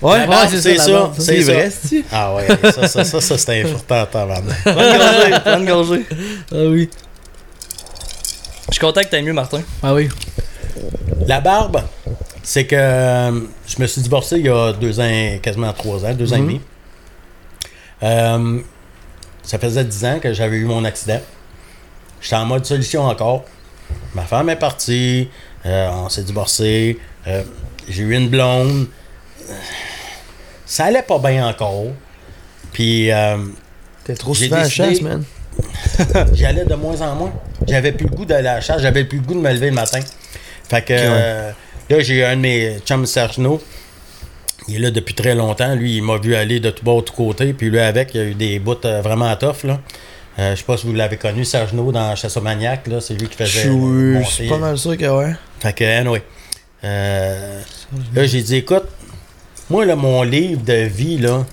Ouais, 0.06 0.26
c'est 0.50 0.78
ça. 0.78 1.12
C'est 1.18 1.40
vrai, 1.42 1.70
c'est 1.72 2.04
Ah 2.12 2.34
ouais, 2.36 2.48
ça, 2.72 2.88
ça, 2.88 3.04
ça, 3.04 3.22
ça 3.22 3.38
c'est 3.38 3.62
important, 3.64 4.06
tabarnak. 4.06 4.64
Bonne 4.66 4.98
gorgée, 4.98 5.34
bonne 5.46 5.66
gorgée. 5.66 6.06
Ah 6.52 6.56
oui. 6.70 6.90
Je 8.70 8.74
suis 8.74 8.80
content 8.82 9.02
que 9.02 9.08
t'aies 9.08 9.22
mieux, 9.22 9.34
Martin. 9.34 9.62
Ah 9.82 9.94
oui. 9.94 10.10
La 11.28 11.40
barbe, 11.40 11.82
c'est 12.44 12.66
que 12.66 12.76
euh, 12.76 13.32
je 13.68 13.80
me 13.82 13.88
suis 13.88 14.02
divorcé 14.02 14.38
il 14.38 14.46
y 14.46 14.50
a 14.50 14.74
deux 14.74 15.00
ans, 15.00 15.38
quasiment 15.42 15.72
trois 15.74 16.04
ans, 16.06 16.14
deux 16.14 16.32
ans 16.34 16.38
et 16.38 16.42
Mhm. 16.42 16.48
demi. 16.48 16.62
Euh, 18.04 18.60
ça 19.44 19.58
faisait 19.60 19.86
dix 19.86 20.04
ans 20.06 20.20
que 20.22 20.34
j'avais 20.34 20.58
eu 20.58 20.66
mon 20.66 20.84
accident. 20.86 21.22
J'étais 22.22 22.36
en 22.36 22.46
mode 22.46 22.66
solution 22.66 23.06
encore. 23.06 23.46
Ma 24.14 24.24
femme 24.24 24.50
est 24.50 24.56
partie, 24.56 25.30
euh, 25.66 25.90
on 25.92 26.10
s'est 26.10 26.24
divorcé, 26.24 27.00
euh, 27.28 27.44
j'ai 27.88 28.04
eu 28.04 28.14
une 28.16 28.30
blonde. 28.30 28.88
Ça 30.66 30.86
allait 30.86 31.02
pas 31.02 31.20
bien 31.20 31.48
encore. 31.48 31.86
Puis 32.74 33.12
euh, 33.12 33.38
T'es 34.04 34.16
trop 34.16 34.34
souvent 34.34 34.58
à 34.58 34.64
la 34.64 34.70
chasse, 34.70 35.02
man. 35.02 35.24
J'y 36.34 36.46
allais 36.46 36.66
de 36.66 36.76
moins 36.76 37.00
en 37.02 37.16
moins. 37.16 37.34
J'avais 37.68 37.92
plus 37.92 38.08
le 38.08 38.16
goût 38.16 38.26
d'aller 38.26 38.48
à 38.48 38.56
la 38.56 38.62
chasse, 38.62 38.82
j'avais 38.82 39.06
plus 39.06 39.20
le 39.20 39.24
goût 39.24 39.34
de 39.34 39.40
me 39.40 39.52
lever 39.52 39.70
le 39.70 39.76
matin. 39.76 40.00
Fait 40.70 40.82
que 40.82 40.94
euh, 40.94 41.52
là, 41.90 42.00
j'ai 42.00 42.26
un 42.26 42.36
de 42.36 42.42
mes 42.42 42.80
chums 42.86 43.06
Sergino. 43.06 43.62
Il 44.68 44.76
est 44.76 44.80
là 44.80 44.92
depuis 44.92 45.14
très 45.14 45.36
longtemps. 45.36 45.76
Lui, 45.76 45.98
il 45.98 46.04
m'a 46.04 46.18
vu 46.18 46.36
aller 46.36 46.60
de 46.60 46.72
tout 46.72 46.84
bas, 46.84 46.96
de 46.96 47.02
tout 47.02 47.14
côté. 47.14 47.54
Puis 47.54 47.70
lui, 47.70 47.80
avec, 47.80 48.14
il 48.16 48.18
y 48.18 48.24
a 48.24 48.28
eu 48.28 48.34
des 48.34 48.60
bouts 48.60 48.76
euh, 48.86 49.02
vraiment 49.02 49.34
tough. 49.36 49.64
Là. 49.64 49.80
Euh, 50.38 50.52
je 50.52 50.58
sais 50.58 50.66
pas 50.66 50.76
si 50.78 50.88
vous 50.88 50.94
l'avez 50.94 51.18
connu, 51.18 51.46
Sergino, 51.46 51.92
dans 51.92 52.16
Chassomaniac. 52.16 52.88
Là, 52.88 53.00
c'est 53.00 53.14
lui 53.14 53.28
qui 53.28 53.38
faisait. 53.38 53.70
je 53.70 54.30
suis 54.30 54.50
pas 54.50 54.58
mal 54.58 54.78
sûr 54.78 54.98
que 54.98 55.06
ouais. 55.06 55.34
Fait 55.60 55.74
que, 55.74 55.84
anyway. 55.84 56.24
Euh, 56.84 57.62
là, 58.14 58.26
j'ai 58.26 58.42
dit, 58.42 58.58
écoute, 58.58 58.86
moi, 59.70 59.86
là, 59.86 59.96
mon 59.96 60.24
livre 60.24 60.62
de 60.64 60.84
vie, 60.84 61.18
là, 61.18 61.46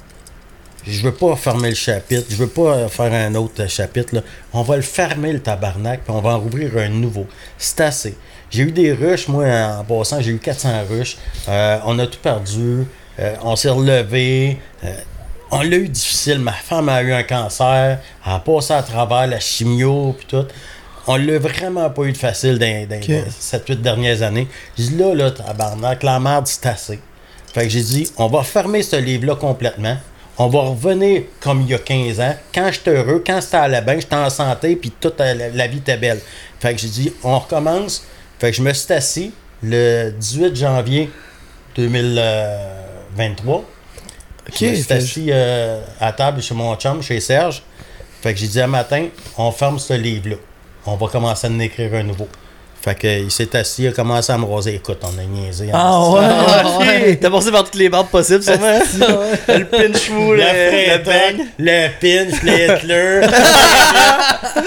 je 0.86 1.02
veux 1.02 1.14
pas 1.14 1.36
fermer 1.36 1.70
le 1.70 1.74
chapitre. 1.74 2.26
Je 2.28 2.36
veux 2.36 2.48
pas 2.48 2.74
euh, 2.74 2.88
faire 2.88 3.12
un 3.12 3.34
autre 3.36 3.62
euh, 3.62 3.68
chapitre, 3.68 4.16
là. 4.16 4.22
On 4.52 4.62
va 4.62 4.76
le 4.76 4.82
fermer, 4.82 5.32
le 5.32 5.40
tabarnak, 5.40 6.02
puis 6.04 6.12
on 6.12 6.20
va 6.20 6.30
en 6.30 6.40
rouvrir 6.40 6.76
un 6.76 6.88
nouveau. 6.88 7.26
C'est 7.56 7.80
assez. 7.80 8.16
J'ai 8.52 8.64
eu 8.64 8.72
des 8.72 8.92
rushs, 8.92 9.28
moi, 9.28 9.46
en 9.46 9.84
passant, 9.84 10.20
j'ai 10.20 10.32
eu 10.32 10.38
400 10.38 10.84
rushs. 10.90 11.16
Euh, 11.48 11.78
on 11.86 11.98
a 11.98 12.06
tout 12.06 12.18
perdu. 12.22 12.84
Euh, 13.18 13.34
on 13.42 13.56
s'est 13.56 13.70
relevé. 13.70 14.58
Euh, 14.84 14.94
on 15.50 15.62
l'a 15.62 15.76
eu 15.76 15.88
difficile. 15.88 16.38
Ma 16.38 16.52
femme 16.52 16.90
a 16.90 17.02
eu 17.02 17.14
un 17.14 17.22
cancer. 17.22 17.98
Elle 18.26 18.32
a 18.32 18.38
passé 18.40 18.74
à 18.74 18.82
travers 18.82 19.26
la 19.26 19.40
chimio, 19.40 20.14
puis 20.18 20.26
tout. 20.26 20.46
On 21.06 21.16
l'a 21.16 21.38
vraiment 21.38 21.88
pas 21.88 22.02
eu 22.02 22.12
de 22.12 22.16
facile 22.18 22.58
dans, 22.58 22.66
les 22.66 23.24
7-8 23.40 23.76
dernières 23.76 24.20
années. 24.20 24.46
J'ai 24.76 24.88
dit 24.88 24.96
là, 24.98 25.14
là, 25.14 25.30
tabarnak, 25.30 26.02
la 26.02 26.20
merde, 26.20 26.46
c'est 26.46 26.66
assez. 26.66 27.00
Fait 27.52 27.64
que 27.64 27.68
j'ai 27.68 27.82
dit, 27.82 28.10
on 28.16 28.28
va 28.28 28.42
fermer 28.42 28.82
ce 28.82 28.96
livre-là 28.96 29.36
complètement. 29.36 29.96
On 30.38 30.48
va 30.48 30.60
revenir 30.60 31.24
comme 31.40 31.60
il 31.62 31.68
y 31.68 31.74
a 31.74 31.78
15 31.78 32.20
ans. 32.20 32.34
Quand 32.54 32.70
j'étais 32.72 32.90
heureux, 32.90 33.22
quand 33.24 33.40
ça 33.42 33.62
allait 33.62 33.82
bien, 33.82 34.00
j'étais 34.00 34.16
en 34.16 34.30
santé, 34.30 34.76
puis 34.76 34.90
toute 34.98 35.20
euh, 35.20 35.34
la, 35.34 35.50
la 35.50 35.66
vie 35.66 35.78
était 35.78 35.98
belle. 35.98 36.20
Fait 36.58 36.74
que 36.74 36.80
j'ai 36.80 36.88
dit, 36.88 37.12
on 37.22 37.38
recommence. 37.38 38.04
Fait 38.38 38.50
que 38.50 38.56
je 38.56 38.62
me 38.62 38.72
suis 38.72 38.92
assis 38.92 39.32
le 39.62 40.10
18 40.10 40.56
janvier 40.56 41.10
2023. 41.76 43.56
Ok, 44.48 44.54
je 44.58 44.66
me 44.66 44.74
suis 44.74 44.92
assis 44.92 45.26
euh, 45.30 45.82
à 46.00 46.12
table 46.12 46.42
chez 46.42 46.54
mon 46.54 46.74
chum, 46.76 47.02
chez 47.02 47.20
Serge. 47.20 47.62
Fait 48.22 48.32
que 48.32 48.40
j'ai 48.40 48.48
dit 48.48 48.60
un 48.60 48.66
matin, 48.66 49.08
on 49.36 49.52
ferme 49.52 49.78
ce 49.78 49.94
livre-là. 49.94 50.36
On 50.86 50.96
va 50.96 51.08
commencer 51.08 51.46
à 51.46 51.50
en 51.50 51.58
écrire 51.58 51.94
un 51.94 52.02
nouveau. 52.02 52.28
Fait 52.84 52.96
que 52.96 53.06
il 53.22 53.30
s'est 53.30 53.54
assis, 53.56 53.84
il 53.84 53.88
a 53.88 53.92
commencé 53.92 54.32
à 54.32 54.38
me 54.38 54.44
raser. 54.44 54.74
Écoute, 54.74 54.98
on 55.04 55.16
a 55.16 55.22
niaisé. 55.24 55.68
Ah 55.72 55.92
en 55.98 56.14
ouais. 56.80 57.16
T'as 57.20 57.30
passé 57.30 57.52
par 57.52 57.62
toutes 57.62 57.76
les 57.76 57.88
barbes 57.88 58.08
possibles, 58.08 58.42
sûrement. 58.42 58.78
le 59.48 59.64
pinch 59.64 59.98
fou, 60.08 60.32
Le 60.32 60.38
le, 60.38 60.98
le 60.98 61.04
bang. 61.04 61.46
le 61.58 61.88
pinch, 62.00 62.42
le 62.42 62.52
Hitler. 62.78 63.20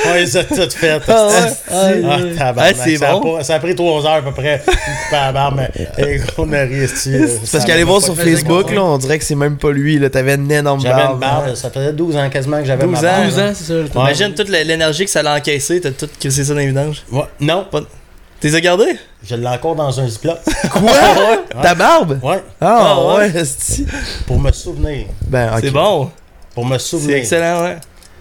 on 0.05 0.13
les 0.13 0.38
a 0.38 0.43
toutes 0.45 0.74
faites. 0.74 1.01
Ah 1.09 1.28
ouais. 1.28 1.34
Ah, 1.70 2.18
tabarnak, 2.38 2.76
Ah, 2.80 2.84
c'est 2.86 2.95
ça, 2.95 3.09
a 3.09 3.13
bon. 3.20 3.36
pas- 3.38 3.43
ça 3.43 3.55
a 3.55 3.59
pris 3.59 3.76
trois 3.76 4.05
heures 4.05 4.11
à 4.13 4.22
peu 4.22 4.32
près. 4.32 4.63
mais 5.55 5.70
eh, 5.97 6.22
on 6.38 6.53
a. 6.53 6.66
C'est 6.95 7.51
parce 7.51 7.66
qu'aller 7.66 7.84
voir 7.84 8.01
sur 8.01 8.16
pas 8.16 8.24
Facebook, 8.24 8.70
ça, 8.70 8.76
là, 8.76 8.84
on 8.84 8.97
dirait 8.97 9.20
que 9.20 9.26
c'est 9.26 9.36
même 9.36 9.57
pas 9.57 9.72
lui. 9.72 9.99
Là, 9.99 10.09
t'avais 10.09 10.36
une 10.36 10.49
énorme 10.51 10.80
J'avais 10.82 10.95
barbe. 10.95 11.13
une 11.16 11.20
barbe, 11.20 11.55
ça 11.55 11.70
faisait 11.70 11.91
12 11.93 12.16
ans 12.16 12.30
quasiment 12.30 12.59
que 12.59 12.66
j'avais 12.66 12.84
12 12.86 12.91
ma 12.93 12.99
ans. 12.99 13.01
barbe. 13.01 13.26
12 13.26 13.39
ans, 13.39 13.51
c'est 13.53 13.63
ça. 13.66 13.99
Imagine 13.99 14.34
toute 14.34 14.49
l'énergie 14.49 15.03
que 15.05 15.11
ça 15.11 15.22
l'a 15.22 15.36
encaissé, 15.36 15.82
t'as 15.82 15.91
tout 15.91 16.07
crissé 16.20 16.43
ça 16.45 16.53
dans 16.53 16.59
les 16.59 16.68
vidanges. 16.68 17.03
Ouais, 17.11 17.24
non, 17.41 17.66
T'es 18.45 18.53
as 18.53 18.61
gardé? 18.61 18.95
je 19.23 19.35
l'ai 19.35 19.47
encore 19.47 19.73
dans 19.73 19.99
un 19.99 20.07
ziploc. 20.07 20.37
Quoi? 20.71 20.91
Ta 21.63 21.73
barbe? 21.73 22.19
Ouais, 22.21 22.43
Ah, 22.61 22.93
Ah, 22.95 23.05
ouais. 23.15 23.31
ouais, 23.33 23.43
c'est 23.43 23.85
pour 24.27 24.39
me 24.39 24.51
souvenir. 24.51 25.07
Ben. 25.27 25.51
C'est 25.59 25.71
bon. 25.71 26.11
Pour 26.53 26.63
me 26.63 26.77
C'est 26.77 26.85
souvenir. 26.89 27.17
excellent, 27.17 27.63
ouais. 27.63 27.77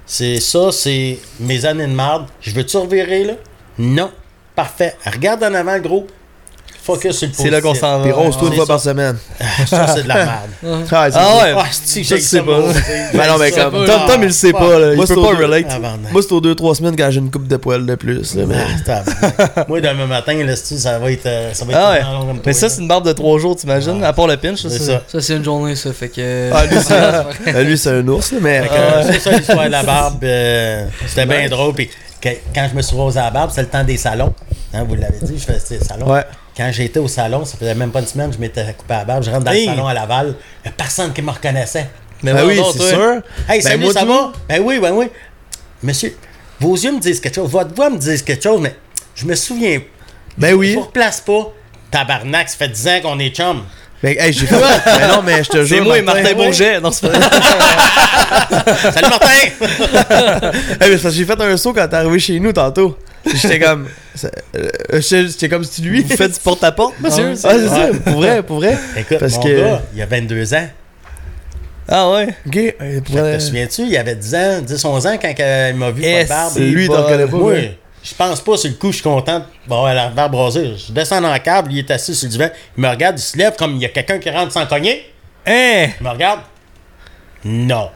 C'est 0.07 0.41
ça, 0.41 0.73
c'est 0.73 1.19
mes 1.41 1.67
années 1.67 1.87
de 1.87 1.93
marde. 1.93 2.25
Je 2.41 2.53
veux-tu 2.55 2.75
revirer, 2.79 3.25
là? 3.25 3.35
Non. 3.79 4.11
Parfait. 4.57 4.97
Regarde 5.05 5.45
en 5.45 5.53
avant, 5.53 5.79
gros. 5.79 6.07
Focus 6.85 7.17
sur 7.17 7.29
le 7.29 7.33
C'est 7.35 7.49
là 7.49 7.61
qu'on 7.63 7.75
s'en 7.75 7.97
va. 7.99 8.03
Puis 8.03 8.13
rose-toi 8.13 8.43
une 8.49 8.51
c'est 8.51 8.57
fois 8.57 8.67
par 8.67 8.81
semaine. 8.81 9.17
Ça, 9.67 9.87
c'est 9.87 10.03
de 10.03 10.09
la 10.09 10.15
merde. 10.17 10.29
Ah, 10.93 11.09
Ah 11.15 11.37
ouais. 11.43 11.55
Ah, 11.57 11.65
Ça, 11.73 11.81
j'ai 11.95 12.03
tu 12.03 12.21
sais 12.21 12.41
pas. 12.43 12.45
moi. 12.61 12.73
Ben 13.15 13.27
non, 13.27 13.39
mais 13.39 13.51
comme. 13.53 13.87
pas, 13.87 14.07
Tom, 14.07 14.21
il 14.21 14.27
le 14.27 14.31
sait 14.31 14.53
pas, 14.53 14.79
là. 14.79 14.95
Moi, 14.95 15.05
je 15.05 15.09
c'est 15.09 15.15
peux 15.15 15.21
au 15.21 15.25
pas 15.31 15.35
deux- 15.35 15.45
relate. 15.45 15.81
Moi, 16.13 16.23
c'est 16.23 16.33
aux 16.33 16.41
2-3 16.43 16.75
semaines 16.75 16.95
quand 16.97 17.11
j'ai 17.11 17.21
une 17.21 17.31
coupe 17.31 17.49
de 17.49 17.57
poils 17.57 17.87
de 17.87 17.95
plus. 17.95 18.35
mais... 18.35 18.55
Ah. 18.89 19.65
Moi, 19.67 19.81
demain 19.81 20.07
matin, 20.07 20.35
là, 20.45 20.57
si 20.57 20.79
ça 20.79 20.99
va 20.99 21.11
être. 21.11 21.25
euh, 21.27 21.55
Ça 21.55 21.65
va 21.65 21.73
être 21.73 22.07
Ah 22.07 22.21
Mais 22.45 22.53
ça, 22.53 22.69
c'est 22.69 22.83
une 22.83 22.89
barbe 22.89 23.07
de 23.07 23.13
3 23.13 23.39
jours, 23.39 23.57
t'imagines? 23.57 24.05
À 24.05 24.13
part 24.13 24.27
le 24.27 24.37
pinch, 24.37 24.61
ça, 24.63 24.69
ça. 24.71 25.03
Ça, 25.09 25.21
c'est 25.21 25.37
une 25.37 25.45
journée, 25.45 25.77
ça. 25.77 25.93
Fait 25.93 26.09
que. 26.11 26.51
Ah, 26.53 26.67
lui, 26.67 26.77
c'est- 26.83 26.95
Ah, 27.55 27.63
lui, 27.63 27.79
c'est 27.79 27.91
un 27.91 28.07
ours, 28.09 28.31
là, 28.33 28.39
mais. 28.43 28.63
Euh, 28.71 29.03
C'est 29.11 29.21
ça 29.21 29.31
l'histoire 29.31 29.65
de 29.65 29.71
la 29.71 29.83
barbe. 29.83 30.23
euh, 30.25 30.87
C'était 31.07 31.25
bien 31.27 31.49
drôle. 31.49 31.73
Puis 31.73 31.89
quand 32.55 32.69
je 32.71 32.77
me 32.77 32.83
suis 32.83 32.97
rosé 32.97 33.19
à 33.21 33.25
la 33.25 33.31
barbe, 33.31 33.51
c'est 33.55 33.63
le 33.63 33.69
temps 33.69 33.85
des 33.85 33.97
salons. 33.97 34.35
Hein, 34.73 34.85
vous 34.89 34.95
l'avez 34.97 35.19
dit, 35.23 35.35
je 35.39 35.45
faisais 35.53 35.79
des 35.79 35.85
salons. 35.85 36.11
Ouais. 36.11 36.25
Quand 36.57 36.71
j'étais 36.73 37.01
au 37.01 37.09
salon, 37.09 37.45
ça 37.45 37.57
faisait 37.57 37.75
même 37.75 37.91
pas 37.91 38.01
une 38.01 38.07
semaine, 38.07 38.33
je 38.33 38.39
m'étais 38.39 38.65
coupé 38.79 38.95
à 38.95 38.99
la 38.99 39.05
barbe. 39.05 39.23
Je 39.25 39.31
rentre 39.31 39.45
dans 39.45 39.51
Hey! 39.51 39.67
le 39.67 39.75
salon 39.75 39.87
à 39.89 39.95
Laval. 39.95 40.35
Il 40.65 40.69
n'y 40.69 40.69
a 40.69 40.75
personne 40.77 41.13
qui 41.13 41.21
me 41.23 41.31
reconnaissait. 41.31 41.89
Mais 42.23 42.33
Ben 42.33 42.41
oui, 42.47 42.55
voyons, 42.57 42.73
c'est 42.73 42.79
toi. 42.79 42.89
sûr. 42.89 43.15
Hey, 43.49 43.61
Ben, 43.61 43.63
salut, 43.63 43.85
moi, 43.85 43.93
ça 43.93 44.05
va? 44.05 44.33
Ben 44.49 44.63
oui, 44.65 44.79
ben 44.79 44.93
oui. 44.93 45.07
Monsieur, 45.83 46.17
vos 46.61 46.75
yeux 46.77 46.93
me 46.93 47.01
disent 47.01 47.21
quelque 47.21 47.35
chose, 47.35 47.51
votre 47.51 47.75
voix 47.75 47.91
me 47.91 47.99
dit 47.99 48.23
quelque 48.23 48.43
chose, 48.43 48.61
mais 48.61 48.75
je 49.15 49.27
me 49.27 49.35
souviens. 49.35 49.81
Ben 50.39 50.51
Je 50.51 50.55
oui. 50.55 50.75
vous 50.75 50.83
replace 50.83 51.21
pas. 51.21 51.53
Tabarnak, 51.91 52.49
ça 52.49 52.57
fait 52.57 52.69
10 52.69 52.89
ans 52.89 53.01
qu'on 53.03 53.19
est 53.19 53.31
chum. 53.35 53.63
Ben, 54.03 54.17
hey, 54.19 54.33
j'ai 54.33 54.47
fait. 54.47 54.55
Ben 54.85 55.09
non, 55.09 55.23
mais 55.23 55.43
je 55.43 55.51
te 55.51 55.65
jure. 55.65 55.79
C'est 55.79 55.81
moi 55.85 55.99
et 55.99 56.03
Martin 56.03 56.23
ouais. 56.25 56.35
Bourget. 56.35 56.81
Non, 56.81 56.91
c'est 56.93 57.09
pas 57.11 57.21
Salut 58.93 59.09
Martin! 59.09 59.27
Hey, 60.81 60.91
mais 60.91 60.97
c'est 60.97 61.03
parce 61.03 61.03
que 61.03 61.11
j'ai 61.11 61.25
fait 61.25 61.41
un 61.41 61.57
saut 61.57 61.73
quand 61.73 61.87
t'es 61.89 61.97
arrivé 61.97 62.19
chez 62.19 62.39
nous 62.41 62.53
tantôt. 62.53 62.97
J'étais 63.33 63.59
comme. 63.59 63.89
euh, 64.55 65.01
J'étais 65.01 65.49
comme 65.49 65.65
si 65.65 65.83
lui. 65.83 66.03
Vous 66.03 66.17
faites 66.17 66.33
du 66.35 66.41
porte-à-porte, 66.41 66.95
monsieur? 67.01 67.33
Ah, 67.45 67.51
c'est 67.59 67.69
ça, 67.69 67.89
pour 68.05 68.15
vrai, 68.15 68.43
pour 68.43 68.57
vrai. 68.57 68.77
Écoute, 68.97 69.19
Parce 69.19 69.37
mon 69.37 69.43
que- 69.43 69.61
gars, 69.61 69.83
il 69.93 69.99
y 69.99 70.03
a 70.03 70.07
22 70.07 70.55
ans. 70.55 70.69
Ah 71.89 72.11
ouais? 72.13 72.29
Ok, 72.47 73.03
pour 73.05 73.17
vrai. 73.19 73.37
Te 73.39 73.43
souviens-tu, 73.43 73.83
il 73.83 73.91
y 73.91 73.97
avait 73.99 74.15
10 74.17 74.35
ans, 74.35 74.61
10, 74.63 74.85
11 74.85 75.07
ans 75.07 75.19
quand 75.21 75.35
il 75.39 75.75
m'a 75.77 75.91
vu 75.91 76.01
pas 76.03 76.07
de 76.09 76.13
Est-ce- 76.15 76.29
barbe. 76.29 76.57
Lui, 76.59 76.85
il 76.85 76.89
t'en 76.89 77.03
connaît 77.05 77.27
pas. 77.27 77.37
Ouais. 77.37 77.79
je 78.03 78.15
pense 78.15 78.41
pas 78.41 78.57
sur 78.57 78.71
le 78.71 78.77
coup, 78.77 78.89
je 78.89 78.95
suis 78.97 79.03
content 79.03 79.45
bon, 79.67 79.85
la 79.87 80.09
barbe 80.09 80.35
rasée. 80.35 80.73
Je 80.77 80.93
descends 80.93 81.21
dans 81.21 81.33
le 81.33 81.39
câble, 81.41 81.73
il 81.73 81.79
est 81.81 81.91
assis 81.91 82.15
sur 82.15 82.27
le 82.27 82.31
divan, 82.33 82.49
il 82.77 82.83
me 82.83 82.89
regarde, 82.89 83.19
il 83.19 83.23
se 83.23 83.37
lève 83.37 83.55
comme 83.57 83.77
il 83.77 83.83
y 83.83 83.85
a 83.87 83.89
quelqu'un 83.91 84.19
qui 84.19 84.31
rentre 84.31 84.53
sans 84.53 84.67
cogner. 84.67 85.05
Hein? 85.47 85.89
Il 86.01 86.05
me 86.05 86.11
regarde. 86.11 86.41
Non. 87.45 87.91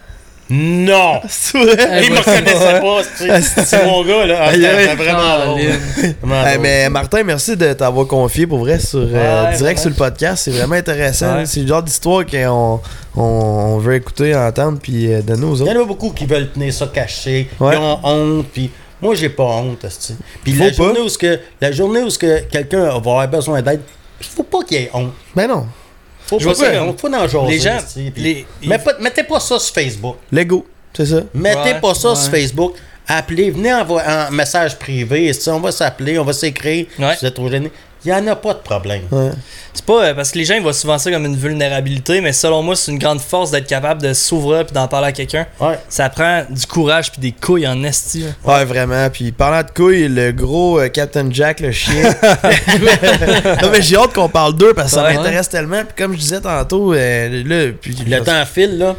Non! 0.50 1.20
C'est 1.28 1.58
vrai. 1.58 2.04
il 2.04 2.10
me 2.10 2.18
reconnaissait 2.18 2.80
pas, 2.80 3.02
c'est- 3.16 3.64
c'est 3.64 3.84
mon 3.84 4.02
gars, 4.04 4.24
là. 4.26 4.38
Ah, 4.44 4.52
C'était 4.54 4.94
vraiment 4.94 5.44
drôle. 5.46 5.60
Drôle. 5.62 6.58
mais 6.60 6.88
Martin, 6.88 7.22
merci 7.22 7.56
de 7.56 7.72
t'avoir 7.74 8.06
confié 8.06 8.46
pour 8.46 8.58
vrai 8.60 8.78
sur 8.78 9.06
euh, 9.12 9.52
direct 9.56 9.78
sur 9.80 9.90
le 9.90 9.94
podcast. 9.96 10.44
C'est 10.44 10.50
vraiment 10.50 10.76
intéressant. 10.76 11.44
C'est 11.44 11.60
le 11.60 11.66
genre 11.66 11.82
d'histoire 11.82 12.24
qu'on 12.24 12.80
on, 13.16 13.78
veut 13.78 13.96
écouter, 13.96 14.34
entendre, 14.34 14.78
puis 14.82 15.12
euh, 15.12 15.20
donner 15.22 15.44
aux 15.44 15.54
Il 15.56 15.60
y 15.60 15.62
autres. 15.70 15.76
en 15.80 15.82
a 15.82 15.86
beaucoup 15.86 16.10
qui 16.10 16.24
veulent 16.26 16.50
tenir 16.50 16.72
ça 16.72 16.86
caché, 16.86 17.48
Ouais. 17.60 17.72
qui 17.72 17.78
ont 17.78 17.98
honte, 18.02 18.46
puis 18.52 18.70
moi 19.02 19.14
j'ai 19.14 19.28
pas 19.28 19.44
honte. 19.44 19.84
Puis 20.44 20.52
la 20.54 20.72
journée 20.72 21.00
où 21.00 21.08
ce 21.08 21.18
que 21.18 21.38
la 21.60 21.72
journée 21.72 22.00
où 22.02 22.10
ce 22.10 22.18
que 22.18 22.40
quelqu'un 22.50 22.84
va 22.84 22.94
avoir 22.94 23.28
besoin 23.28 23.60
d'aide, 23.60 23.80
il 24.20 24.26
faut 24.26 24.42
pas 24.44 24.62
qu'il 24.66 24.78
y 24.80 24.84
ait 24.84 24.90
honte. 24.94 25.12
Ben 25.36 25.46
non, 25.46 25.66
Faut 26.28 26.38
Je 26.38 26.44
comme- 26.44 26.88
honte, 26.88 27.00
faut 27.00 27.12
en 27.14 27.26
jaser, 27.26 27.46
Les 27.48 27.58
gens, 27.58 27.78
puis- 27.94 28.22
les- 28.22 28.46
Mais 28.66 28.78
pas- 28.78 28.98
mettez 29.00 29.22
pas 29.22 29.40
ça 29.40 29.58
sur 29.58 29.74
Facebook. 29.74 30.16
Lego, 30.30 30.66
c'est 30.94 31.06
ça. 31.06 31.20
Mettez 31.34 31.58
Ouais, 31.72 31.80
pas 31.80 31.94
ça 31.94 32.10
ouais. 32.10 32.16
sur 32.16 32.30
Facebook. 32.30 32.74
Appelez, 33.10 33.50
venez 33.50 33.72
envoyer 33.72 34.06
un 34.06 34.30
message 34.30 34.78
privé. 34.78 35.32
on 35.48 35.60
va 35.60 35.72
s'appeler, 35.72 36.18
on 36.18 36.24
va 36.24 36.34
s'écrire. 36.34 36.84
Ouais. 36.98 37.14
Si 37.14 37.20
vous 37.20 37.26
êtes 37.26 37.34
trop 37.34 37.48
gêné. 37.50 37.70
Il 38.04 38.08
n'y 38.12 38.14
en 38.16 38.26
a 38.28 38.36
pas 38.36 38.54
de 38.54 38.58
problème. 38.60 39.02
Ouais. 39.10 39.30
C'est 39.74 39.84
pas 39.84 40.04
euh, 40.06 40.14
parce 40.14 40.32
que 40.32 40.38
les 40.38 40.44
gens 40.44 40.54
ils 40.54 40.62
voient 40.62 40.72
souvent 40.72 40.98
ça 40.98 41.10
comme 41.10 41.24
une 41.26 41.36
vulnérabilité, 41.36 42.20
mais 42.20 42.32
selon 42.32 42.62
moi, 42.62 42.74
c'est 42.76 42.90
une 42.90 42.98
grande 42.98 43.20
force 43.20 43.50
d'être 43.50 43.66
capable 43.66 44.02
de 44.02 44.12
s'ouvrir 44.12 44.64
puis 44.64 44.74
d'en 44.74 44.88
parler 44.88 45.08
à 45.08 45.12
quelqu'un. 45.12 45.46
Ouais. 45.60 45.78
Ça 45.88 46.08
prend 46.08 46.42
du 46.48 46.66
courage 46.66 47.12
puis 47.12 47.20
des 47.20 47.32
couilles 47.32 47.66
en 47.68 47.82
esti. 47.84 48.24
Ouais, 48.44 48.64
vraiment. 48.64 49.08
Puis 49.10 49.30
parlant 49.32 49.62
de 49.62 49.70
couilles, 49.70 50.08
le 50.08 50.32
gros 50.32 50.80
euh, 50.80 50.88
Captain 50.88 51.28
Jack, 51.30 51.60
le 51.60 51.70
chien. 51.72 52.02
non, 53.62 53.70
mais 53.70 53.82
j'ai 53.82 53.96
hâte 53.96 54.12
qu'on 54.14 54.28
parle 54.28 54.54
d'eux 54.56 54.74
parce 54.74 54.88
que 54.90 54.94
ça 54.96 55.04
Ouais. 55.04 55.14
m'intéresse 55.14 55.48
tellement. 55.48 55.82
Puis 55.84 55.94
comme 55.96 56.12
je 56.12 56.18
disais 56.18 56.40
tantôt, 56.40 56.92
euh, 56.94 57.42
là, 57.44 57.72
puis. 57.80 57.94
Le 58.06 58.20
temps 58.22 58.44
file, 58.46 58.78
là. 58.78 58.96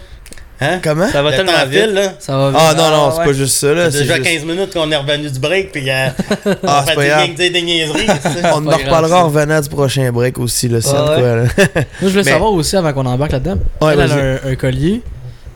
Hein? 0.61 0.79
Comment? 0.83 1.07
Ça 1.09 1.23
va 1.23 1.31
le 1.31 1.37
tellement 1.37 1.65
vite. 1.67 1.81
file, 1.83 1.93
là. 1.93 2.13
Ça 2.19 2.37
va 2.37 2.49
vite. 2.49 2.59
Ah 2.61 2.73
non, 2.75 2.89
non, 2.89 3.05
Ah, 3.07 3.11
c'est 3.13 3.19
ouais. 3.19 3.25
pas 3.27 3.33
juste 3.33 3.55
ça, 3.55 3.73
là. 3.73 3.89
C'est 3.91 3.99
déjà 4.01 4.15
juste- 4.17 4.27
15 4.27 4.43
minutes 4.45 4.73
qu'on 4.73 4.91
est 4.91 4.95
revenu 4.97 5.29
du 5.29 5.39
break, 5.39 5.71
puis 5.71 5.89
euh, 5.89 6.07
on 6.45 6.55
Ah, 6.67 6.83
fait 6.85 6.95
pas 6.95 7.01
des, 7.01 7.07
grave. 7.07 7.21
rien 7.23 7.33
que 7.33 7.37
dire 7.37 7.51
des 7.53 7.61
niaiseries. 7.61 8.05
tu. 8.21 8.45
On 8.53 8.67
en 8.67 8.77
reparlera 8.77 9.23
en 9.23 9.27
revenant 9.27 9.61
du 9.61 9.69
prochain 9.69 10.11
break 10.11 10.37
aussi, 10.37 10.67
là, 10.67 10.81
c'est 10.81 10.89
Ah 10.93 11.11
ouais. 11.11 11.19
quoi, 11.19 11.35
là. 11.35 11.43
Moi, 11.43 11.83
je 12.01 12.07
voulais 12.07 12.23
Mais- 12.23 12.31
savoir 12.31 12.51
aussi 12.53 12.75
avant 12.75 12.91
qu'on 12.93 13.05
embarque 13.05 13.31
là-dedans. 13.31 13.57
Ouais, 13.81 13.93
elle, 13.93 13.99
elle 14.01 14.11
a 14.11 14.15
un, 14.15 14.51
un 14.51 14.55
collier. 14.55 15.01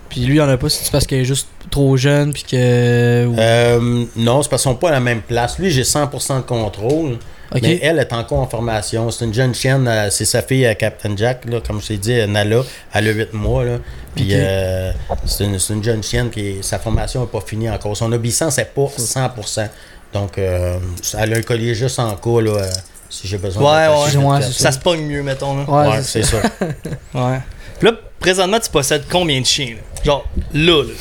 Puis 0.09 0.21
lui, 0.21 0.35
il 0.35 0.41
en 0.41 0.47
a 0.47 0.57
pas. 0.57 0.69
C'est 0.69 0.91
parce 0.91 1.05
qu'elle 1.07 1.19
est 1.21 1.25
juste 1.25 1.47
trop 1.71 1.97
jeune. 1.97 2.31
Puis 2.33 2.43
que. 2.43 2.55
Euh, 2.57 4.05
non, 4.15 4.41
c'est 4.43 4.49
parce 4.49 4.61
qu'ils 4.63 4.71
sont 4.71 4.75
pas 4.75 4.89
à 4.89 4.91
la 4.91 4.99
même 4.99 5.21
place. 5.21 5.57
Lui, 5.59 5.71
j'ai 5.71 5.83
100% 5.83 6.37
de 6.37 6.41
contrôle. 6.43 7.17
Mais 7.61 7.79
elle 7.81 7.99
est 7.99 8.13
encore 8.13 8.39
en 8.39 8.47
formation. 8.47 9.09
C'est 9.11 9.25
une 9.25 9.33
jeune 9.33 9.53
chienne. 9.53 9.87
euh, 9.87 10.09
c'est 10.09 10.25
sa 10.25 10.41
fille, 10.41 10.65
euh, 10.65 10.73
Captain 10.73 11.15
Jack, 11.15 11.45
là, 11.45 11.59
comme 11.65 11.81
je 11.81 11.87
t'ai 11.87 11.97
dit, 11.97 12.27
Nala. 12.27 12.61
Elle 12.93 13.09
a 13.09 13.11
8 13.11 13.33
mois. 13.33 13.63
Là. 13.63 13.77
Puis 14.15 14.29
euh, 14.31 14.91
c'est 15.25 15.45
une, 15.45 15.83
jeune 15.83 16.03
chienne 16.03 16.29
qui 16.29 16.57
sa 16.61 16.79
formation 16.79 17.21
n'est 17.21 17.27
pas 17.27 17.41
finie 17.41 17.69
encore. 17.69 17.95
Son 17.97 18.11
obéissance 18.11 18.57
n'est 18.57 18.65
pas 18.65 18.87
100%. 18.97 19.67
Donc, 20.13 20.37
euh, 20.37 20.77
elle 21.17 21.33
a 21.33 21.37
un 21.37 21.41
collier 21.41 21.73
juste 21.73 21.97
en 21.99 22.15
cas 22.15 22.41
là, 22.41 22.51
euh, 22.51 22.69
si 23.09 23.27
j'ai 23.27 23.37
besoin 23.39 23.87
Ouais, 23.89 24.15
ouais. 24.15 24.17
Ouais, 24.17 24.41
Ça 24.41 24.71
se 24.71 24.77
pogne 24.79 25.05
mieux, 25.07 25.23
mettons. 25.23 25.57
Là. 25.57 25.63
Ouais, 25.67 25.89
Ouais, 25.95 26.03
c'est 26.03 26.23
ça. 26.23 26.37
Ouais. 27.15 27.39
Puis 27.79 27.87
là, 27.89 27.93
présentement, 28.19 28.59
tu 28.59 28.69
possèdes 28.69 29.05
combien 29.11 29.41
de 29.41 29.45
chiens? 29.45 29.75
là? 29.75 30.03
Genre, 30.03 30.27
là, 30.53 30.83
là. 30.83 30.93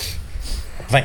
20. 0.88 1.02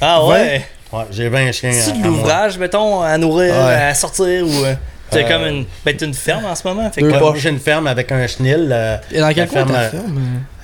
Ah 0.00 0.26
ouais? 0.26 0.66
Ouais, 0.94 1.04
j'ai 1.10 1.28
20 1.28 1.52
chiens. 1.52 1.72
C'est 1.72 1.98
de 2.00 2.04
l'ouvrage, 2.04 2.58
mettons, 2.58 3.00
à 3.02 3.16
nourrir, 3.18 3.54
Ouais. 3.54 3.74
à 3.74 3.94
sortir 3.94 4.46
ou. 4.46 4.64
euh, 4.64 4.74
T'as 5.10 5.20
Euh, 5.20 5.28
comme 5.28 5.46
une. 5.46 5.64
Ben, 5.84 5.96
t'as 5.96 6.06
une 6.06 6.14
ferme 6.14 6.44
en 6.46 6.54
ce 6.54 6.66
moment. 6.66 6.90
Fait 6.90 7.00
que, 7.02 7.08
j'ai 7.36 7.50
une 7.50 7.58
ferme 7.58 7.86
avec 7.86 8.10
un 8.10 8.26
chenil. 8.26 8.68
euh, 8.72 8.96
Et 9.12 9.20
dans 9.20 9.28
quel 9.28 9.36
la 9.38 9.46
coin 9.46 9.66
ferme, 9.66 10.20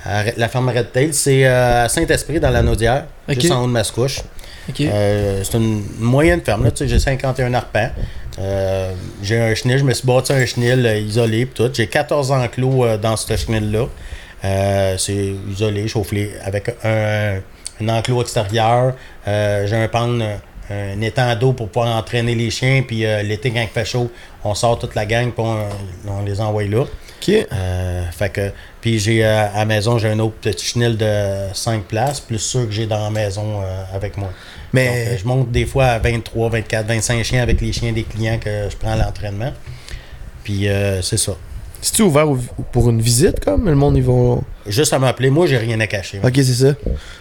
euh, 0.06 0.10
à 0.10 0.24
la 0.36 0.48
ferme 0.48 0.68
Red 0.70 0.92
Tail, 0.92 1.12
c'est 1.12 1.44
euh, 1.46 1.84
à 1.84 1.88
Saint-Esprit, 1.88 2.40
dans 2.40 2.50
la 2.50 2.62
Naudière, 2.62 3.04
juste 3.28 3.52
en 3.52 3.62
haut 3.62 3.66
de 3.66 3.72
Mascouche. 3.72 4.20
Ok. 4.68 4.80
Euh, 4.80 5.42
c'est 5.44 5.56
une 5.58 5.82
moyenne 5.98 6.40
ferme, 6.42 6.64
là, 6.64 6.70
tu 6.70 6.78
sais, 6.78 6.88
j'ai 6.88 6.98
51 6.98 7.52
arpents. 7.54 7.90
Euh, 8.38 8.92
j'ai 9.22 9.40
un 9.40 9.54
chenil, 9.54 9.78
je 9.78 9.84
me 9.84 9.92
suis 9.92 10.06
bâti 10.06 10.32
un 10.32 10.46
chenil 10.46 10.86
euh, 10.86 10.96
isolé 10.98 11.44
pis 11.46 11.52
tout. 11.54 11.70
J'ai 11.72 11.86
14 11.86 12.30
enclos 12.32 12.84
euh, 12.84 12.96
dans 12.96 13.16
ce 13.16 13.36
chenil-là. 13.36 13.86
Euh, 14.44 14.94
c'est 14.96 15.34
isolé, 15.52 15.86
chauffé, 15.88 16.32
avec 16.44 16.70
un, 16.82 17.40
un 17.82 17.88
enclos 17.98 18.22
extérieur. 18.22 18.94
Euh, 19.28 19.66
j'ai 19.66 19.76
un 19.76 19.88
pan, 19.88 20.20
un, 20.20 20.36
un 20.70 21.00
étang 21.00 21.34
d'eau 21.36 21.52
pour 21.52 21.68
pouvoir 21.68 21.96
entraîner 21.96 22.34
les 22.34 22.50
chiens. 22.50 22.82
Puis 22.86 23.04
euh, 23.04 23.22
l'été, 23.22 23.50
quand 23.50 23.60
il 23.60 23.68
fait 23.68 23.84
chaud, 23.84 24.10
on 24.44 24.54
sort 24.54 24.78
toute 24.78 24.94
la 24.94 25.06
gang 25.06 25.30
puis 25.32 25.44
on, 25.44 25.66
on 26.08 26.22
les 26.24 26.40
envoie 26.40 26.64
là. 26.64 26.82
Ok. 27.22 27.28
Euh, 27.52 28.02
fait 28.12 28.30
que, 28.30 28.50
puis 28.80 28.98
j'ai 28.98 29.22
euh, 29.24 29.46
à 29.54 29.58
la 29.58 29.64
maison, 29.66 29.98
j'ai 29.98 30.08
un 30.08 30.18
autre 30.20 30.36
petit 30.40 30.64
chenil 30.64 30.96
de 30.96 31.48
5 31.52 31.82
places, 31.84 32.18
plus 32.20 32.38
ceux 32.38 32.64
que 32.64 32.72
j'ai 32.72 32.86
dans 32.86 33.02
la 33.04 33.10
maison 33.10 33.60
euh, 33.62 33.82
avec 33.94 34.16
moi. 34.16 34.30
Mais. 34.72 34.88
euh, 34.88 35.18
je 35.18 35.26
monte 35.26 35.50
des 35.50 35.66
fois 35.66 35.86
à 35.86 35.98
23, 35.98 36.48
24, 36.48 36.86
25 36.86 37.22
chiens 37.24 37.42
avec 37.42 37.60
les 37.60 37.72
chiens 37.72 37.92
des 37.92 38.04
clients 38.04 38.38
que 38.38 38.68
je 38.70 38.76
prends 38.76 38.92
à 38.92 38.96
l'entraînement. 38.96 39.52
Puis 40.44 40.66
euh, 40.68 41.02
c'est 41.02 41.18
ça. 41.18 41.32
C'est-tu 41.82 42.02
ouvert 42.02 42.28
au- 42.28 42.38
pour 42.72 42.90
une 42.90 43.00
visite, 43.00 43.40
comme? 43.44 43.66
Le 43.66 43.74
monde, 43.74 43.96
ils 43.96 44.02
vont. 44.02 44.42
Juste 44.66 44.92
à 44.92 44.98
m'appeler, 44.98 45.30
moi 45.30 45.46
j'ai 45.46 45.56
rien 45.58 45.78
à 45.80 45.86
cacher. 45.86 46.20
Ok, 46.22 46.32
c'est 46.36 46.44
ça. 46.44 46.74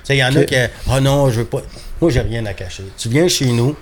Il 0.10 0.16
y 0.18 0.24
en 0.24 0.36
a 0.36 0.44
qui. 0.44 0.56
Ah 0.90 1.00
non, 1.00 1.30
je 1.30 1.40
veux 1.42 1.46
pas. 1.46 1.62
Moi 2.02 2.12
j'ai 2.12 2.22
rien 2.22 2.46
à 2.46 2.54
cacher. 2.54 2.84
Tu 2.98 3.08
viens 3.10 3.28
chez 3.28 3.46
nous, 3.48 3.76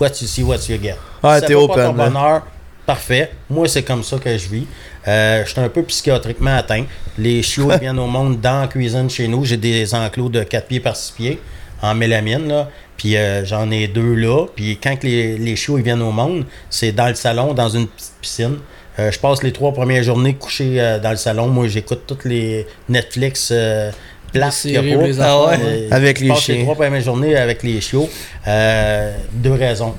what 0.00 0.08
you 0.20 0.26
see, 0.26 0.42
what 0.42 0.56
you 0.68 0.78
get. 0.80 0.96
Ah, 1.22 1.40
t'es 1.40 1.54
open, 1.54 1.76
Pas 1.76 1.86
ton 1.88 1.94
là. 1.94 2.04
bonheur, 2.08 2.42
parfait. 2.86 3.30
Moi, 3.50 3.68
c'est 3.68 3.82
comme 3.82 4.02
ça 4.02 4.18
que 4.18 4.36
je 4.36 4.48
vis. 4.48 4.66
Euh, 5.06 5.44
je 5.44 5.50
suis 5.50 5.60
un 5.60 5.68
peu 5.68 5.82
psychiatriquement 5.82 6.56
atteint. 6.56 6.84
Les 7.18 7.42
chiots 7.42 7.70
ils 7.72 7.78
viennent 7.80 7.98
au 7.98 8.06
monde 8.06 8.40
dans 8.40 8.62
la 8.62 8.68
cuisine 8.68 9.08
chez 9.10 9.26
nous. 9.28 9.44
J'ai 9.44 9.56
des 9.56 9.94
enclos 9.94 10.28
de 10.28 10.42
4 10.44 10.66
pieds 10.66 10.80
par 10.80 10.96
6 10.96 11.12
pieds 11.12 11.40
en 11.82 11.94
mélamine. 11.94 12.46
Là. 12.48 12.68
Puis 12.96 13.16
euh, 13.16 13.44
j'en 13.44 13.70
ai 13.70 13.88
deux 13.88 14.14
là. 14.14 14.46
Puis 14.54 14.78
quand 14.82 14.96
que 14.96 15.06
les, 15.06 15.38
les 15.38 15.56
chiots 15.56 15.78
ils 15.78 15.84
viennent 15.84 16.02
au 16.02 16.10
monde, 16.12 16.44
c'est 16.70 16.92
dans 16.92 17.08
le 17.08 17.14
salon, 17.14 17.54
dans 17.54 17.68
une 17.68 17.86
petite 17.86 18.12
piscine. 18.20 18.56
Euh, 18.98 19.12
je 19.12 19.18
passe 19.18 19.42
les 19.42 19.52
trois 19.52 19.72
premières 19.72 20.02
journées 20.02 20.34
couché 20.34 20.80
euh, 20.80 20.98
dans 20.98 21.10
le 21.10 21.16
salon. 21.16 21.46
Moi, 21.48 21.68
j'écoute 21.68 22.02
toutes 22.06 22.24
les 22.24 22.66
Netflix 22.88 23.50
euh, 23.52 23.90
qu'il 24.32 24.40
y 24.72 24.76
a 24.76 24.82
les 24.82 24.92
Ah 24.94 24.98
ouais? 24.98 25.10
affaires, 25.10 25.46
ouais. 25.46 25.58
Euh, 25.64 25.88
Avec 25.92 26.18
je 26.18 26.22
les 26.24 26.28
passe 26.30 26.40
chiens. 26.40 26.54
les 26.56 26.62
trois 26.62 26.74
premières 26.74 27.00
journées 27.00 27.36
avec 27.36 27.62
les 27.62 27.80
chiots. 27.80 28.08
Euh, 28.46 29.12
deux 29.32 29.52
raisons. 29.52 29.94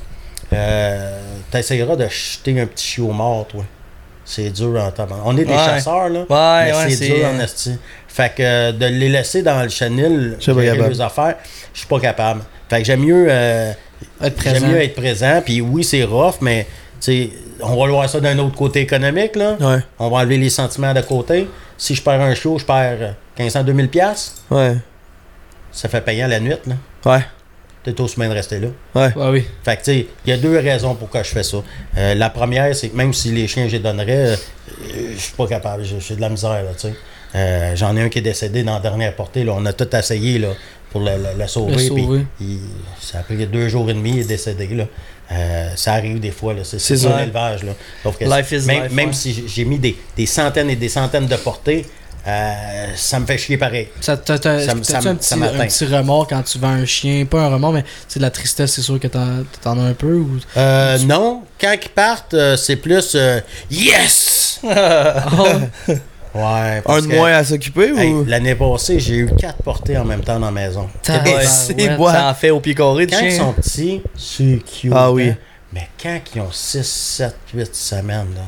Euh, 0.53 1.17
T'essayeras 1.51 1.95
de 1.95 2.07
jeter 2.07 2.59
un 2.59 2.65
petit 2.67 2.85
chiot 2.85 3.07
mort, 3.11 3.47
toi. 3.47 3.63
C'est 4.25 4.49
dur 4.51 4.79
en 4.79 4.91
temps. 4.91 5.07
On 5.25 5.35
est 5.37 5.45
des 5.45 5.51
Ouais. 5.53 5.57
chasseurs, 5.57 6.09
là. 6.09 6.19
Ouais, 6.29 6.65
mais 6.71 6.77
ouais, 6.77 6.89
c'est 6.89 6.95
c'est- 6.95 7.07
dur 7.07 7.25
en 7.25 7.39
esti. 7.39 7.71
Fait 8.07 8.31
que 8.35 8.43
euh, 8.43 8.71
de 8.71 8.85
les 8.85 9.09
laisser 9.09 9.41
dans 9.41 9.63
le 9.63 9.69
chenil, 9.69 10.35
gérer 10.39 10.75
leurs 10.75 11.01
affaires, 11.01 11.35
je 11.73 11.79
suis 11.79 11.87
pas 11.87 11.99
capable. 11.99 12.41
Fait 12.69 12.79
que 12.79 12.83
j'aime 12.85 12.99
mieux, 13.03 13.25
euh, 13.29 13.71
Être 13.71 14.41
j'aime 14.43 14.53
présent. 14.53 14.67
mieux 14.67 14.81
être 14.83 14.93
présent. 14.95 15.41
Puis 15.43 15.61
oui, 15.61 15.83
c'est 15.83 16.03
rough, 16.03 16.35
mais 16.41 16.67
tu 17.01 17.11
sais, 17.11 17.29
on 17.61 17.75
va 17.79 17.85
le 17.87 17.91
voir 17.93 18.09
ça 18.09 18.19
d'un 18.19 18.37
autre 18.39 18.55
côté 18.55 18.81
économique, 18.81 19.35
là. 19.35 19.57
Ouais. 19.59 19.79
On 19.99 20.09
va 20.09 20.17
enlever 20.17 20.37
les 20.37 20.49
sentiments 20.49 20.93
de 20.93 21.01
côté. 21.01 21.47
Si 21.77 21.95
je 21.95 22.01
perds 22.01 22.21
un 22.21 22.33
chiot, 22.35 22.57
je 22.59 22.65
perds 22.65 22.97
euh, 23.01 23.11
1500, 23.37 23.63
2000 23.63 23.89
pièces. 23.89 24.41
Ouais. 24.49 24.75
Ça 25.71 25.87
fait 25.89 26.01
payant 26.01 26.27
la 26.27 26.39
nuit, 26.39 26.55
là. 26.65 26.75
Ouais. 27.05 27.23
T'es 27.83 27.99
aussi 28.01 28.19
bien 28.19 28.27
de 28.27 28.33
rester 28.33 28.59
là. 28.59 28.67
Ouais. 28.93 29.13
Ouais, 29.15 29.29
oui. 29.29 29.45
Fait 29.63 29.77
que, 29.77 29.83
tu 29.83 29.91
sais, 29.91 30.07
il 30.25 30.29
y 30.29 30.33
a 30.33 30.37
deux 30.37 30.57
raisons 30.59 30.95
pourquoi 30.95 31.23
je 31.23 31.29
fais 31.29 31.43
ça. 31.43 31.57
Euh, 31.97 32.13
la 32.15 32.29
première, 32.29 32.75
c'est 32.75 32.89
que 32.89 32.97
même 32.97 33.13
si 33.13 33.31
les 33.31 33.47
chiens, 33.47 33.67
je 33.67 33.73
les 33.73 33.79
donnerais, 33.79 34.33
euh, 34.33 34.35
je 35.13 35.17
suis 35.19 35.33
pas 35.33 35.47
capable. 35.47 35.83
J'ai 35.85 36.15
de 36.15 36.21
la 36.21 36.29
misère, 36.29 36.49
là, 36.63 36.71
tu 36.73 36.87
sais. 36.89 36.93
Euh, 37.35 37.75
J'en 37.75 37.95
ai 37.95 38.01
un 38.01 38.09
qui 38.09 38.19
est 38.19 38.23
décédé 38.23 38.63
dans 38.63 38.73
la 38.73 38.79
dernière 38.81 39.15
portée, 39.15 39.43
là. 39.45 39.53
On 39.55 39.65
a 39.65 39.71
tout 39.71 39.95
essayé, 39.95 40.39
là, 40.39 40.49
pour 40.91 41.01
le, 41.01 41.11
le- 41.11 41.39
le 41.39 41.47
sauver. 41.47 41.71
Le 41.71 41.77
puis 41.77 42.03
sauver. 42.03 42.25
il- 42.41 42.59
ça 42.99 43.19
a 43.19 43.21
pris 43.23 43.37
deux 43.47 43.69
jours 43.69 43.89
et 43.89 43.93
demi, 43.93 44.11
il 44.11 44.19
est 44.19 44.23
décédé, 44.27 44.67
là. 44.67 44.85
Euh, 45.31 45.69
ça 45.75 45.93
arrive 45.93 46.19
des 46.19 46.31
fois, 46.31 46.53
là. 46.53 46.61
C'est 46.63 46.79
ça. 46.79 46.97
ça 46.97 47.17
l'élevage, 47.19 47.63
là. 47.63 47.73
Sauf 48.03 48.17
que 48.17 48.25
Life 48.25 48.51
is 48.51 48.65
même, 48.65 48.83
life, 48.83 48.91
même 48.91 49.07
ouais. 49.09 49.13
si 49.13 49.43
j'ai- 49.47 49.65
mis 49.65 49.77
des, 49.77 49.95
des 50.17 50.25
centaines 50.25 50.69
et 50.71 50.75
des 50.75 50.89
centaines 50.89 51.27
de 51.27 51.35
portées, 51.35 51.85
euh, 52.27 52.53
ça 52.95 53.19
me 53.19 53.25
fait 53.27 53.37
chier 53.37 53.57
pareil. 53.57 53.89
Ça, 54.01 54.17
t'as, 54.17 54.39
t'as- 54.39 54.65
Ça 54.65 54.73
me- 54.73 54.81
t'as-tu 54.81 54.91
ça 54.91 54.97
un 54.97 55.13
me- 55.13 55.17
petit, 55.17 55.27
ça 55.27 55.35
un 55.35 55.65
petit 55.67 55.85
remords 55.85 56.27
quand 56.27 56.41
tu 56.41 56.57
vends 56.57 56.69
un 56.69 56.85
chien? 56.85 57.25
Pas 57.25 57.41
un 57.41 57.49
remords, 57.49 57.73
mais 57.73 57.85
c'est 58.07 58.19
de 58.19 58.23
la 58.23 58.31
tristesse, 58.31 58.73
c'est 58.73 58.81
sûr 58.81 58.99
que 58.99 59.07
t'en, 59.07 59.43
t'en 59.61 59.79
as 59.79 59.83
un 59.83 59.93
peu. 59.93 60.15
Ou... 60.15 60.39
Euh, 60.57 60.97
non, 60.99 61.43
quand 61.61 61.75
ils 61.79 61.89
partent, 61.89 62.35
c'est 62.57 62.75
plus 62.77 63.11
euh, 63.15 63.39
Yes! 63.69 64.61
Ouais, 66.35 66.77
Un 66.77 66.81
parce 66.83 67.03
de 67.03 67.07
que, 67.07 67.15
moins 67.15 67.31
à 67.33 67.43
s'occuper 67.43 67.91
hey, 67.97 68.11
ou? 68.13 68.23
L'année 68.25 68.53
passée, 68.55 68.99
j'ai 68.99 69.15
eu 69.15 69.29
quatre 69.35 69.63
portées 69.63 69.97
en 69.97 70.05
même 70.05 70.21
temps 70.21 70.39
dans 70.39 70.45
la 70.47 70.51
maison. 70.51 70.87
C'est 71.01 71.97
bois. 71.97 72.11
Ça 72.13 72.29
en 72.29 72.33
fait 72.35 72.51
au 72.51 72.59
pied 72.59 72.75
carré 72.75 73.05
de 73.07 73.11
Quand 73.11 73.19
ils 73.21 73.31
sont 73.31 73.53
petits, 73.53 74.01
c'est 74.15 74.59
cute. 74.63 74.93
Ah 74.95 75.11
oui. 75.11 75.29
hein. 75.29 75.37
Mais 75.73 75.87
quand 76.01 76.19
ils 76.35 76.41
ont 76.41 76.51
6, 76.51 76.83
7, 76.85 77.35
8 77.53 77.75
semaines, 77.75 78.27
là, 78.35 78.41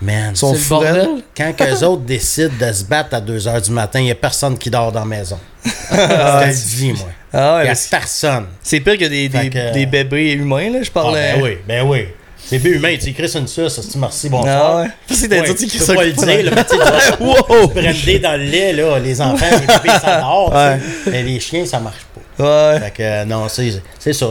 man, 0.00 0.34
Sont 0.36 0.54
c'est 0.54 0.74
le 0.74 1.22
quand 1.36 1.54
eux 1.66 1.84
autres 1.84 2.02
décident 2.02 2.52
de 2.60 2.72
se 2.72 2.84
battre 2.84 3.14
à 3.14 3.20
2 3.20 3.38
h 3.38 3.62
du 3.64 3.70
matin, 3.72 4.00
il 4.00 4.04
n'y 4.04 4.10
a 4.10 4.14
personne 4.14 4.56
qui 4.56 4.70
dort 4.70 4.92
dans 4.92 5.00
la 5.00 5.06
maison. 5.06 5.38
Je 5.64 5.70
te 5.96 6.46
le 6.46 6.76
dis, 6.76 6.92
moi. 6.92 7.08
Ah 7.32 7.56
ouais, 7.56 7.62
Il 7.62 7.64
n'y 7.64 7.70
a 7.70 7.86
personne. 7.90 8.46
c'est 8.62 8.80
pire 8.80 8.96
que 8.98 9.04
des, 9.04 9.28
des, 9.28 9.50
que- 9.50 9.72
des 9.74 9.84
bébés 9.86 10.32
humains, 10.32 10.70
là. 10.70 10.82
Je 10.82 10.88
Ah, 10.88 10.94
parlais. 10.94 11.34
ben 11.34 11.42
oui, 11.42 11.58
ben 11.66 11.86
oui. 11.86 12.06
C'est 12.48 12.58
bien 12.58 12.72
humain, 12.72 12.96
tu 12.98 13.10
écris 13.10 13.30
une 13.36 13.46
suce, 13.46 13.78
c'est 13.80 13.96
merci, 13.98 14.28
bonsoir. 14.30 14.72
Ah 14.76 14.76
ouais. 14.82 14.88
C'est 15.14 15.30
Ouais, 15.30 15.54
tu 15.54 15.66
peux 15.78 15.94
pas 15.94 16.04
le 16.04 16.12
dire, 16.12 16.44
là, 16.44 16.50
mais 16.54 16.64
tu 17.94 18.00
sais, 18.00 18.18
dans 18.20 18.36
le 18.38 18.44
lait, 18.44 18.72
là, 18.72 18.98
les 18.98 19.20
enfants, 19.20 19.44
les 19.52 19.66
bébés, 19.66 19.98
ça 20.00 20.20
dort. 20.20 20.54
Ouais. 20.54 20.78
Mais 21.10 21.22
les 21.22 21.40
chiens, 21.40 21.66
ça 21.66 21.78
marche 21.78 22.06
pas. 22.38 22.72
Ouais. 22.74 22.80
Fait 22.80 22.90
que, 22.90 23.02
euh, 23.02 23.24
non, 23.26 23.46
c'est 23.48 24.12
ça. 24.12 24.26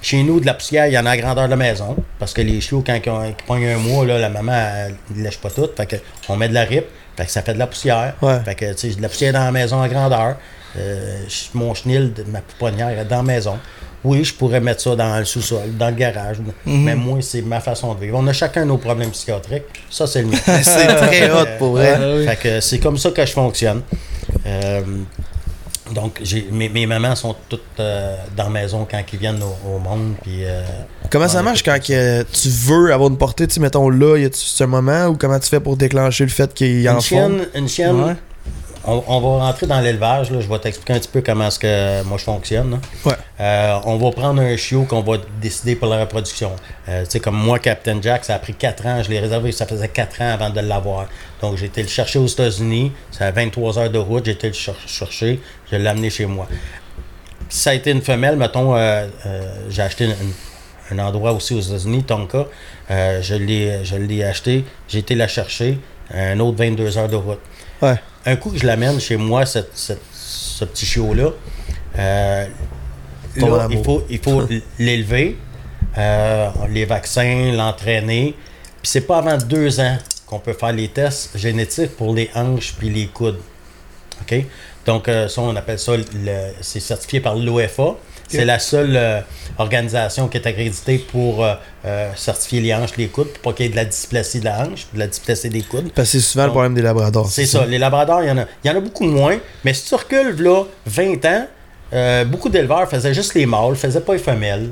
Chez 0.00 0.22
nous, 0.22 0.38
de 0.38 0.46
la 0.46 0.54
poussière, 0.54 0.86
il 0.86 0.92
y 0.92 0.98
en 0.98 1.06
a 1.06 1.10
à 1.10 1.16
grandeur 1.16 1.46
de 1.46 1.50
la 1.50 1.56
maison. 1.56 1.96
Parce 2.20 2.32
que 2.32 2.40
les 2.42 2.60
chiots, 2.60 2.84
quand 2.86 2.94
ils, 3.04 3.10
ont- 3.10 3.32
qu'ils 3.32 3.46
pognent 3.46 3.66
un 3.66 3.78
mois, 3.78 4.06
là, 4.06 4.18
la 4.18 4.28
maman, 4.28 4.52
elle 4.52 4.94
ne 5.16 5.24
lèche 5.24 5.38
pas 5.38 5.50
tout. 5.50 5.68
Fait 5.76 5.86
que, 5.86 5.96
on 6.28 6.36
met 6.36 6.48
de 6.48 6.54
la 6.54 6.62
rip. 6.62 6.84
Fait 7.16 7.24
que 7.26 7.32
ça 7.32 7.42
fait 7.42 7.54
de 7.54 7.58
la 7.58 7.66
poussière. 7.66 8.14
Ouais. 8.22 8.38
Fait 8.44 8.54
que, 8.54 8.72
tu 8.74 8.90
sais, 8.90 8.96
de 8.96 9.02
la 9.02 9.08
poussière 9.08 9.32
dans 9.32 9.44
la 9.44 9.50
maison 9.50 9.82
à 9.82 9.88
grandeur. 9.88 10.36
Euh, 10.78 11.22
mon 11.54 11.74
chenil, 11.74 12.12
ma 12.28 12.40
pouponnière 12.42 12.90
est 12.90 13.04
dans 13.06 13.16
la 13.16 13.22
maison. 13.24 13.58
Oui, 14.06 14.24
je 14.24 14.32
pourrais 14.34 14.60
mettre 14.60 14.80
ça 14.82 14.94
dans 14.96 15.18
le 15.18 15.24
sous-sol, 15.24 15.76
dans 15.78 15.88
le 15.88 15.94
garage. 15.96 16.36
Mais 16.64 16.94
moi, 16.94 17.18
c'est 17.20 17.42
ma 17.42 17.60
façon 17.60 17.94
de 17.94 18.00
vivre. 18.00 18.16
On 18.18 18.26
a 18.26 18.32
chacun 18.32 18.64
nos 18.64 18.78
problèmes 18.78 19.10
psychiatriques. 19.10 19.64
Ça, 19.90 20.06
c'est 20.06 20.22
le 20.22 20.28
mien. 20.28 20.38
C'est 20.62 20.86
très 20.86 21.30
hot 21.30 21.46
pour 21.58 21.72
vrai. 21.72 21.98
Ouais, 21.98 22.26
Fait 22.26 22.36
que 22.36 22.60
c'est 22.60 22.78
comme 22.78 22.98
ça 22.98 23.10
que 23.10 23.24
je 23.26 23.32
fonctionne. 23.32 23.82
Euh, 24.46 24.80
Donc, 25.94 26.18
j'ai, 26.22 26.48
mes, 26.50 26.68
mes 26.68 26.84
mamans 26.86 27.14
sont 27.14 27.34
toutes 27.48 27.62
euh, 27.78 28.16
dans 28.36 28.44
la 28.44 28.50
maison 28.50 28.86
quand 28.90 29.00
ils 29.12 29.18
viennent 29.18 29.40
au, 29.42 29.76
au 29.76 29.78
monde. 29.78 30.14
Puis, 30.22 30.44
euh, 30.44 30.62
Comment 31.10 31.28
ça 31.28 31.42
marche 31.42 31.62
quand 31.62 31.78
que 31.80 32.22
tu 32.24 32.48
veux 32.48 32.92
avoir 32.92 33.08
une 33.08 33.16
portée, 33.18 33.46
tu 33.46 33.60
mettons 33.60 33.88
là, 33.88 34.16
y 34.18 34.24
a-tu 34.24 34.38
ce 34.40 34.64
moment 34.64 35.06
ou 35.06 35.16
comment 35.16 35.38
tu 35.38 35.48
fais 35.48 35.60
pour 35.60 35.76
déclencher 35.76 36.24
le 36.24 36.30
fait 36.30 36.52
qu'il 36.52 36.88
en 36.88 36.94
une 36.94 37.00
font? 37.00 37.02
chienne, 37.02 37.46
une 37.54 37.68
chienne 37.68 38.00
Ouais. 38.02 38.16
On, 38.86 39.02
on 39.06 39.20
va 39.20 39.44
rentrer 39.46 39.66
dans 39.66 39.80
l'élevage. 39.80 40.30
là. 40.30 40.40
Je 40.40 40.48
vais 40.48 40.58
t'expliquer 40.58 40.92
un 40.94 40.98
petit 40.98 41.08
peu 41.08 41.20
comment 41.22 41.46
est-ce 41.48 41.58
que 41.58 42.02
moi 42.04 42.16
je 42.18 42.24
fonctionne. 42.24 42.80
Ouais. 43.04 43.12
Euh, 43.40 43.78
on 43.84 43.96
va 43.96 44.10
prendre 44.12 44.40
un 44.40 44.56
chiot 44.56 44.84
qu'on 44.84 45.02
va 45.02 45.18
décider 45.40 45.76
pour 45.76 45.88
la 45.88 46.00
reproduction. 46.00 46.52
Euh, 46.88 47.04
tu 47.04 47.10
sais, 47.12 47.20
comme 47.20 47.36
moi, 47.36 47.58
Captain 47.58 48.00
Jack, 48.00 48.24
ça 48.24 48.34
a 48.34 48.38
pris 48.38 48.54
4 48.54 48.86
ans. 48.86 49.02
Je 49.02 49.10
l'ai 49.10 49.18
réservé, 49.20 49.52
ça 49.52 49.66
faisait 49.66 49.88
4 49.88 50.22
ans 50.22 50.30
avant 50.32 50.50
de 50.50 50.60
l'avoir. 50.60 51.06
Donc, 51.42 51.56
j'ai 51.56 51.66
été 51.66 51.82
le 51.82 51.88
chercher 51.88 52.18
aux 52.18 52.26
États-Unis. 52.26 52.92
Ça 53.10 53.26
a 53.26 53.30
23 53.32 53.78
heures 53.78 53.90
de 53.90 53.98
route. 53.98 54.24
J'ai 54.24 54.32
été 54.32 54.46
le 54.48 54.54
cher- 54.54 54.74
chercher. 54.86 55.40
Je 55.70 55.76
l'ai 55.76 55.86
amené 55.88 56.08
chez 56.10 56.26
moi. 56.26 56.46
Ça 57.48 57.70
a 57.70 57.74
été 57.74 57.90
une 57.90 58.02
femelle, 58.02 58.36
mettons, 58.36 58.74
euh, 58.74 59.06
euh, 59.26 59.42
j'ai 59.68 59.82
acheté 59.82 60.04
une- 60.06 60.10
une- 60.90 60.98
un 61.00 61.06
endroit 61.06 61.32
aussi 61.32 61.54
aux 61.54 61.60
États-Unis, 61.60 62.04
Tonka. 62.04 62.46
Euh, 62.90 63.20
je 63.22 63.34
l'ai 63.34 63.84
je 63.84 63.96
l'ai 63.96 64.22
acheté. 64.24 64.64
J'ai 64.88 65.00
été 65.00 65.14
la 65.14 65.28
chercher. 65.28 65.78
Un 66.14 66.38
autre 66.40 66.56
22 66.58 66.96
heures 66.98 67.08
de 67.08 67.16
route 67.16 67.40
Ouais. 67.82 67.96
Un 68.26 68.36
coup 68.36 68.50
que 68.50 68.58
je 68.58 68.66
l'amène 68.66 69.00
chez 69.00 69.16
moi, 69.16 69.46
cette- 69.46 69.70
cette- 69.74 70.02
ce 70.12 70.64
petit 70.64 70.84
chiot-là, 70.86 71.30
euh, 71.98 72.46
là, 73.46 73.66
il 73.70 73.84
faut, 73.84 74.04
il 74.10 74.18
faut 74.18 74.42
l'élever, 74.78 75.36
euh, 75.98 76.48
les 76.70 76.84
vaccins, 76.84 77.52
l'entraîner. 77.52 78.34
Puis 78.82 78.90
c'est 78.90 79.00
pas 79.02 79.18
avant 79.18 79.36
deux 79.38 79.80
ans 79.80 79.96
qu'on 80.26 80.38
peut 80.40 80.52
faire 80.54 80.72
les 80.72 80.88
tests 80.88 81.36
génétiques 81.38 81.96
pour 81.96 82.14
les 82.14 82.30
hanches 82.34 82.74
puis 82.78 82.90
les 82.90 83.06
coudes. 83.06 83.38
OK? 84.22 84.44
Donc, 84.86 85.08
euh, 85.08 85.28
ça, 85.28 85.40
on 85.42 85.54
appelle 85.56 85.78
ça, 85.78 85.96
le- 85.96 86.04
c'est 86.60 86.80
certifié 86.80 87.20
par 87.20 87.34
l'OFA. 87.36 87.94
C'est 88.28 88.44
la 88.44 88.58
seule 88.58 88.96
euh, 88.96 89.20
organisation 89.58 90.28
qui 90.28 90.38
est 90.38 90.46
accréditée 90.46 90.98
pour 90.98 91.44
euh, 91.44 91.54
euh, 91.84 92.10
certifier 92.16 92.60
les 92.60 92.74
hanches, 92.74 92.96
les 92.96 93.08
coudes, 93.08 93.28
pour 93.28 93.52
pas 93.52 93.56
qu'il 93.56 93.66
y 93.66 93.68
ait 93.68 93.72
de 93.72 93.76
la 93.76 93.84
dysplasie 93.84 94.40
de 94.40 94.46
la 94.46 94.62
hanche, 94.62 94.86
de 94.92 94.98
la 94.98 95.06
dysplasie 95.06 95.48
des 95.48 95.62
coudes. 95.62 95.92
Parce 95.94 96.10
que 96.10 96.18
c'est 96.18 96.24
souvent 96.24 96.46
le 96.46 96.50
problème 96.50 96.74
des 96.74 96.82
labradors. 96.82 97.28
C'est 97.28 97.46
ça. 97.46 97.64
Les 97.66 97.78
labradors, 97.78 98.22
il 98.22 98.28
y, 98.28 98.30
en 98.30 98.38
a, 98.38 98.46
il 98.64 98.68
y 98.68 98.70
en 98.70 98.76
a 98.76 98.80
beaucoup 98.80 99.04
moins. 99.04 99.38
Mais 99.64 99.74
si 99.74 99.88
tu 99.88 99.94
recules, 99.94 100.42
là, 100.42 100.64
20 100.86 101.24
ans, 101.24 101.46
euh, 101.96 102.24
beaucoup 102.24 102.48
d'éleveurs 102.48 102.88
faisaient 102.88 103.14
juste 103.14 103.34
les 103.34 103.46
mâles, 103.46 103.74
faisaient 103.74 104.00
pas 104.00 104.12
les 104.12 104.18
femelles. 104.18 104.70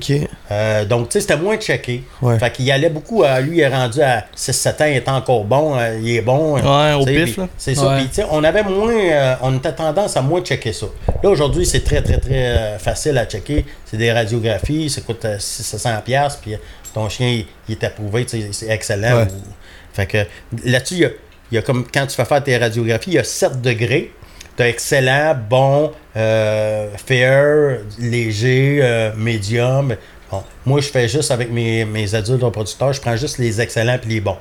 Euh, 0.50 0.84
donc, 0.84 1.08
tu 1.08 1.12
sais, 1.14 1.20
c'était 1.22 1.36
moins 1.36 1.56
checké. 1.56 2.04
Ouais. 2.20 2.38
Fait 2.38 2.50
qu'il 2.52 2.66
y 2.66 2.70
allait 2.70 2.90
beaucoup 2.90 3.22
à 3.24 3.40
lui, 3.40 3.56
il 3.56 3.60
est 3.60 3.68
rendu 3.68 4.00
à 4.02 4.26
6-7 4.36 4.68
ans, 4.82 4.86
il 4.86 4.96
est 4.96 5.08
encore 5.08 5.44
bon, 5.44 5.76
euh, 5.78 5.98
il 6.00 6.16
est 6.16 6.20
bon. 6.20 6.54
Ouais, 6.56 6.92
au 6.92 7.04
pif. 7.04 7.38
C'est 7.56 7.74
ça. 7.74 7.88
Ouais. 7.88 7.96
Puis, 8.00 8.08
tu 8.08 8.14
sais, 8.16 8.24
on 8.30 8.44
avait 8.44 8.62
moins, 8.62 8.92
euh, 8.94 9.34
on 9.42 9.56
était 9.56 9.72
tendance 9.72 10.16
à 10.16 10.22
moins 10.22 10.42
checker 10.42 10.72
ça. 10.72 10.86
Là, 11.22 11.30
aujourd'hui, 11.30 11.64
c'est 11.64 11.82
très, 11.82 12.02
très, 12.02 12.18
très 12.18 12.46
euh, 12.46 12.78
facile 12.78 13.16
à 13.18 13.24
checker. 13.24 13.64
C'est 13.86 13.96
des 13.96 14.12
radiographies, 14.12 14.90
ça 14.90 15.00
coûte 15.00 15.24
euh, 15.24 15.36
600 15.38 15.90
pièces 16.04 16.38
puis 16.42 16.56
ton 16.92 17.08
chien, 17.08 17.28
il, 17.28 17.46
il 17.68 17.72
est 17.72 17.84
approuvé, 17.84 18.24
tu 18.26 18.40
sais, 18.40 18.48
c'est 18.52 18.68
excellent. 18.70 19.16
Ouais. 19.16 19.22
Ou- 19.24 19.94
Fait 19.94 20.06
que 20.06 20.18
là-dessus, 20.64 20.94
il 20.94 21.00
y 21.00 21.04
a, 21.06 21.10
il 21.52 21.54
y 21.54 21.58
a 21.58 21.62
comme 21.62 21.84
quand 21.92 22.06
tu 22.06 22.14
fais 22.14 22.24
faire 22.24 22.42
tes 22.44 22.56
radiographies, 22.56 23.10
il 23.10 23.14
y 23.14 23.18
a 23.18 23.24
7 23.24 23.60
degrés. 23.62 24.12
T'as 24.56 24.68
excellent, 24.68 25.34
bon, 25.50 25.90
euh, 26.16 26.88
fair, 27.04 27.78
léger, 27.98 28.78
euh, 28.82 29.10
médium. 29.16 29.96
Bon, 30.30 30.42
moi, 30.64 30.80
je 30.80 30.88
fais 30.88 31.08
juste 31.08 31.30
avec 31.32 31.50
mes, 31.50 31.84
mes 31.84 32.14
adultes 32.14 32.42
reproducteurs, 32.42 32.92
je 32.92 33.00
prends 33.00 33.16
juste 33.16 33.38
les 33.38 33.60
excellents 33.60 33.98
puis 34.00 34.10
les 34.14 34.20
bons. 34.20 34.36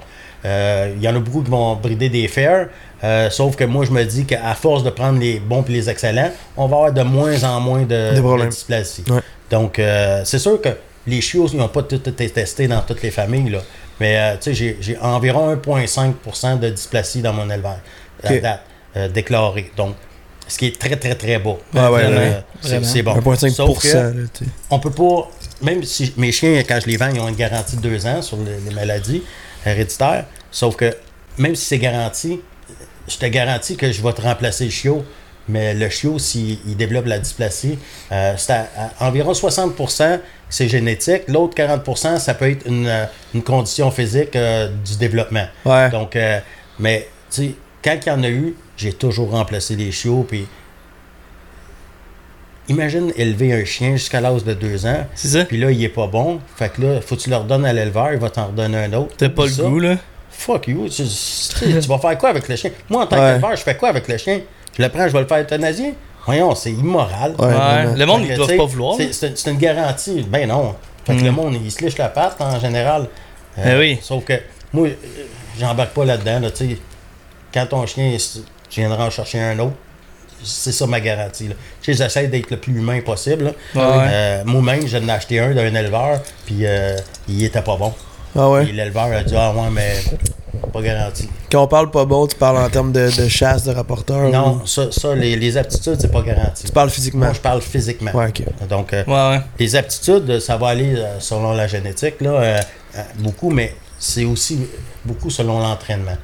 Euh, 0.45 0.93
Il 0.95 1.01
y 1.01 1.07
en 1.07 1.15
a 1.15 1.19
beaucoup 1.19 1.41
qui 1.41 1.49
vont 1.49 1.75
brider 1.75 2.09
des 2.09 2.27
fairs, 2.27 2.67
euh, 3.03 3.29
sauf 3.31 3.55
que 3.55 3.63
moi, 3.63 3.85
je 3.85 3.91
me 3.91 4.03
dis 4.03 4.25
qu'à 4.25 4.53
force 4.53 4.83
de 4.83 4.91
prendre 4.91 5.19
les 5.19 5.39
bons 5.39 5.63
puis 5.63 5.73
les 5.73 5.89
excellents, 5.89 6.31
on 6.57 6.67
va 6.67 6.75
avoir 6.77 6.91
de 6.93 7.01
moins 7.01 7.43
en 7.43 7.59
moins 7.59 7.81
de, 7.83 8.13
Des 8.13 8.21
problèmes. 8.21 8.47
de 8.49 8.51
dysplasie. 8.53 9.03
Ouais. 9.09 9.19
Donc, 9.49 9.79
euh, 9.79 10.21
c'est 10.25 10.39
sûr 10.39 10.61
que 10.61 10.69
les 11.07 11.21
chiots, 11.21 11.47
ils 11.51 11.57
n'ont 11.57 11.67
pas 11.69 11.81
tout 11.83 12.07
été 12.07 12.29
testés 12.29 12.67
dans 12.67 12.81
toutes 12.81 13.01
les 13.01 13.11
familles, 13.11 13.49
là. 13.49 13.59
Mais, 13.99 14.17
euh, 14.17 14.33
tu 14.35 14.43
sais, 14.43 14.53
j'ai- 14.53 14.77
j'ai 14.79 14.97
environ 14.99 15.49
1,5% 15.55 16.55
de 16.57 16.69
dysplasie 16.69 17.21
dans 17.21 17.33
mon 17.33 17.49
élevage, 17.49 17.79
à 18.23 18.31
Ok. 18.33 18.41
date, 18.41 18.61
euh, 18.97 19.07
déclaré. 19.09 19.71
Donc, 19.77 19.95
ce 20.47 20.57
qui 20.57 20.67
est 20.67 20.79
très, 20.79 20.95
très, 20.97 21.15
très 21.15 21.39
bas. 21.39 21.55
Ah 21.75 21.91
ouais, 21.91 22.03
Euh, 22.03 22.41
c'est- 22.83 23.01
bon. 23.01 23.13
1,5%. 23.15 23.49
Sauf 23.67 23.81
que 23.81 23.87
là, 23.97 24.11
tu 24.33 24.45
sais. 24.45 24.51
on 24.69 24.79
peut 24.79 24.91
pas, 24.91 25.29
même 25.61 25.83
si 25.83 26.13
mes 26.17 26.31
chiens, 26.31 26.61
quand 26.67 26.79
je 26.81 26.87
les 26.87 26.97
vends, 26.97 27.09
ils 27.13 27.19
ont 27.19 27.29
une 27.29 27.35
garantie 27.35 27.77
de 27.77 27.81
deux 27.81 28.05
ans 28.05 28.21
sur 28.21 28.37
les, 28.37 28.59
les 28.69 28.75
maladies 28.75 29.23
héréditaires. 29.65 30.25
Sauf 30.51 30.75
que 30.75 30.95
même 31.37 31.55
si 31.55 31.65
c'est 31.65 31.79
garanti, 31.79 32.41
je 33.07 33.17
te 33.17 33.25
garantis 33.25 33.75
que 33.77 33.91
je 33.91 34.01
vais 34.01 34.13
te 34.13 34.21
remplacer 34.21 34.65
le 34.65 34.71
chiot. 34.71 35.03
Mais 35.49 35.73
le 35.73 35.89
chiot, 35.89 36.19
s'il 36.19 36.57
il 36.65 36.77
développe 36.77 37.05
la 37.05 37.19
dysplasie, 37.19 37.77
euh, 38.13 38.33
c'est 38.37 38.53
à, 38.53 38.67
à 38.99 39.07
environ 39.07 39.33
60% 39.33 40.19
c'est 40.49 40.69
génétique. 40.69 41.23
L'autre 41.27 41.55
40%, 41.55 42.17
ça 42.19 42.33
peut 42.33 42.49
être 42.51 42.65
une, 42.67 42.87
euh, 42.87 43.05
une 43.33 43.41
condition 43.43 43.89
physique 43.91 44.35
euh, 44.35 44.69
du 44.85 44.95
développement. 44.97 45.45
Ouais. 45.65 45.89
Donc, 45.89 46.15
euh, 46.15 46.39
mais, 46.79 47.07
tu 47.31 47.47
sais, 47.47 47.55
quand 47.83 47.97
il 48.05 48.09
y 48.09 48.11
en 48.11 48.23
a 48.23 48.29
eu, 48.29 48.55
j'ai 48.77 48.93
toujours 48.93 49.31
remplacé 49.31 49.75
les 49.75 49.91
chiots. 49.91 50.25
Puis, 50.27 50.47
imagine 52.69 53.11
élever 53.17 53.53
un 53.53 53.65
chien 53.65 53.91
jusqu'à 53.93 54.21
l'âge 54.21 54.43
de 54.43 54.53
deux 54.53 54.85
ans. 54.85 55.05
C'est 55.15 55.27
ça? 55.29 55.45
Puis 55.45 55.57
là, 55.57 55.71
il 55.71 55.83
est 55.83 55.89
pas 55.89 56.07
bon. 56.07 56.39
Fait 56.55 56.71
que 56.71 56.81
là, 56.81 57.01
faut 57.01 57.15
que 57.15 57.21
tu 57.21 57.29
le 57.29 57.35
redonnes 57.37 57.65
à 57.65 57.73
l'éleveur, 57.73 58.13
il 58.13 58.19
va 58.19 58.29
t'en 58.29 58.47
redonner 58.47 58.77
un 58.85 58.93
autre. 58.93 59.13
T'as 59.17 59.29
pas 59.29 59.43
le 59.45 59.49
Ça, 59.51 59.63
goût, 59.63 59.79
là? 59.79 59.97
Fuck 60.31 60.67
you. 60.67 60.87
Tu, 60.89 61.03
tu 61.03 61.07
sais, 61.09 61.79
tu 61.79 61.87
vas 61.87 61.99
faire 61.99 62.17
quoi 62.17 62.29
avec 62.29 62.47
le 62.47 62.55
chien? 62.55 62.71
Moi, 62.89 63.03
en 63.03 63.07
tant 63.07 63.17
Ouais. 63.17 63.31
qu'éleveur, 63.33 63.55
je 63.55 63.61
fais 63.63 63.77
quoi 63.77 63.89
avec 63.89 64.07
le 64.07 64.17
chien? 64.17 64.41
Je 64.77 64.81
le 64.81 64.89
prends, 64.89 65.07
je 65.07 65.13
vais 65.13 65.21
le 65.21 65.27
faire 65.27 65.39
euthanasier? 65.41 65.93
Voyons, 66.25 66.55
c'est 66.55 66.71
immoral. 66.71 67.35
Ouais. 67.37 67.95
Le 67.97 68.05
monde, 68.05 68.23
ils 68.27 68.35
doivent 68.35 68.55
pas 68.55 68.65
vouloir. 68.65 68.97
C'est, 69.11 69.45
une 69.47 69.57
garantie. 69.57 70.25
Ben 70.27 70.47
non. 70.47 70.73
Fait 71.05 71.15
que 71.15 71.21
Mm. 71.21 71.25
le 71.25 71.31
monde, 71.31 71.57
il 71.63 71.69
se 71.71 71.83
liche 71.83 71.97
la 71.97 72.07
patte 72.07 72.39
en 72.41 72.57
général. 72.59 73.07
Euh, 73.59 73.63
Ben 73.63 73.77
oui. 73.79 73.99
Sauf 74.01 74.23
que 74.23 74.33
moi, 74.71 74.87
euh, 74.87 74.93
j'embarque 75.59 75.91
pas 75.93 76.05
là-dedans. 76.05 76.39
Là, 76.39 76.49
tu 76.49 76.69
sais. 76.69 76.77
Quand 77.53 77.65
ton 77.67 77.85
chien, 77.85 78.15
tu 78.69 78.79
viendras 78.81 79.05
en 79.05 79.09
chercher 79.09 79.39
un 79.41 79.59
autre, 79.59 79.75
c'est 80.43 80.71
ça 80.71 80.85
ma 80.87 80.99
garantie. 80.99 81.47
Là. 81.47 81.55
J'essaie 81.81 82.27
d'être 82.27 82.49
le 82.51 82.57
plus 82.57 82.77
humain 82.77 82.99
possible. 83.01 83.53
Ouais, 83.75 83.81
ouais. 83.81 84.07
Euh, 84.11 84.43
Moi-même, 84.45 84.85
j'en 84.87 85.07
ai 85.07 85.11
acheté 85.11 85.39
un 85.39 85.53
d'un 85.53 85.73
éleveur, 85.73 86.19
puis 86.45 86.65
euh, 86.65 86.97
il 87.27 87.43
était 87.43 87.61
pas 87.61 87.77
bon. 87.77 87.93
Ah 88.35 88.49
ouais. 88.49 88.63
Puis 88.65 88.73
l'éleveur 88.73 89.03
a 89.05 89.23
dit 89.23 89.35
Ah 89.37 89.53
ouais, 89.53 89.69
mais 89.71 89.93
pas 90.73 90.81
garanti. 90.81 91.29
Quand 91.51 91.63
on 91.63 91.67
parle 91.67 91.91
pas 91.91 92.03
bon, 92.05 92.25
tu 92.25 92.35
parles 92.35 92.57
en 92.57 92.67
termes 92.69 92.91
de, 92.91 93.09
de 93.15 93.27
chasse, 93.29 93.63
de 93.63 93.71
rapporteur. 93.71 94.27
ou- 94.27 94.31
Non, 94.31 94.65
ça, 94.65 94.91
ça 94.91 95.13
les, 95.15 95.35
les 95.35 95.55
aptitudes, 95.55 95.97
c'est 95.99 96.11
pas 96.11 96.23
garanti. 96.23 96.63
Tu 96.65 96.71
parles 96.71 96.89
physiquement. 96.89 97.25
Moi, 97.25 97.33
je 97.35 97.39
parle 97.39 97.61
physiquement. 97.61 98.11
Ouais. 98.13 98.33
Donc, 98.67 98.91
euh, 98.93 99.03
Ouais, 99.05 99.39
les 99.59 99.75
aptitudes, 99.75 100.39
ça 100.39 100.57
va 100.57 100.69
aller 100.69 100.95
selon 101.19 101.53
la 101.53 101.67
génétique, 101.67 102.19
là, 102.21 102.59
beaucoup, 103.19 103.51
mais 103.51 103.75
c'est 103.99 104.25
aussi 104.25 104.67
beaucoup 105.05 105.29
selon 105.29 105.59
l'entraînement. 105.59 106.17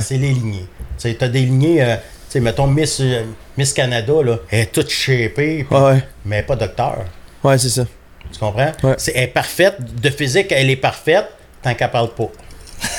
C'est 0.00 0.18
les 0.18 0.32
lignées. 0.32 0.66
Tu 0.98 1.16
as 1.20 1.28
des 1.28 1.40
lignées, 1.40 1.82
euh, 1.82 1.96
sais, 2.28 2.40
mettons 2.40 2.66
Miss, 2.66 2.98
euh, 3.00 3.22
Miss 3.56 3.72
Canada, 3.72 4.12
là, 4.24 4.36
elle 4.50 4.60
est 4.60 4.66
toute 4.72 4.90
shapée, 4.90 5.66
Ouais, 5.70 5.80
ouais. 5.80 6.02
mais 6.24 6.42
pas 6.42 6.56
docteur. 6.56 6.98
Ouais, 7.44 7.58
c'est 7.58 7.68
ça. 7.68 7.84
Tu 8.32 8.38
comprends? 8.38 8.72
Ouais. 8.82 8.94
C'est, 8.98 9.12
elle 9.14 9.24
est 9.24 9.26
parfaite. 9.28 9.76
De 10.00 10.10
physique, 10.10 10.48
elle 10.50 10.68
est 10.70 10.76
parfaite 10.76 11.26
tant 11.62 11.74
qu'elle 11.74 11.90
parle 11.90 12.10
pas. 12.10 12.28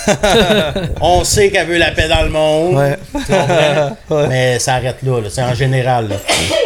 On 1.02 1.24
sait 1.24 1.50
qu'elle 1.52 1.68
veut 1.68 1.78
la 1.78 1.92
paix 1.92 2.08
dans 2.08 2.24
le 2.24 2.30
monde. 2.30 2.76
Ouais. 2.76 2.98
Tu 3.14 3.32
comprends? 3.34 4.28
Mais 4.30 4.58
ça 4.60 4.76
arrête 4.76 4.98
là, 5.04 5.20
là. 5.22 5.30
c'est 5.30 5.44
en 5.44 5.54
général. 5.54 6.08
là. 6.10 6.16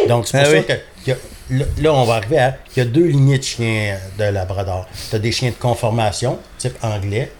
Donc, 0.08 0.26
c'est 0.26 0.38
pour 0.38 0.46
Ah 0.46 0.50
ça 0.50 0.56
oui. 0.56 0.64
que 0.64 0.72
qu'il 1.04 1.12
y 1.12 1.12
a- 1.12 1.58
là, 1.58 1.64
là, 1.80 1.92
on 1.92 2.04
va 2.04 2.14
arriver 2.14 2.38
à. 2.38 2.56
Il 2.76 2.78
y 2.78 2.82
a 2.82 2.84
deux 2.88 3.04
lignées 3.06 3.38
de 3.38 3.42
chiens 3.42 3.96
de 4.18 4.24
Labrador. 4.24 4.86
Tu 5.10 5.16
as 5.16 5.18
des 5.18 5.32
chiens 5.32 5.50
de 5.50 5.54
conformation, 5.56 6.38
type 6.58 6.76
anglais, 6.82 7.30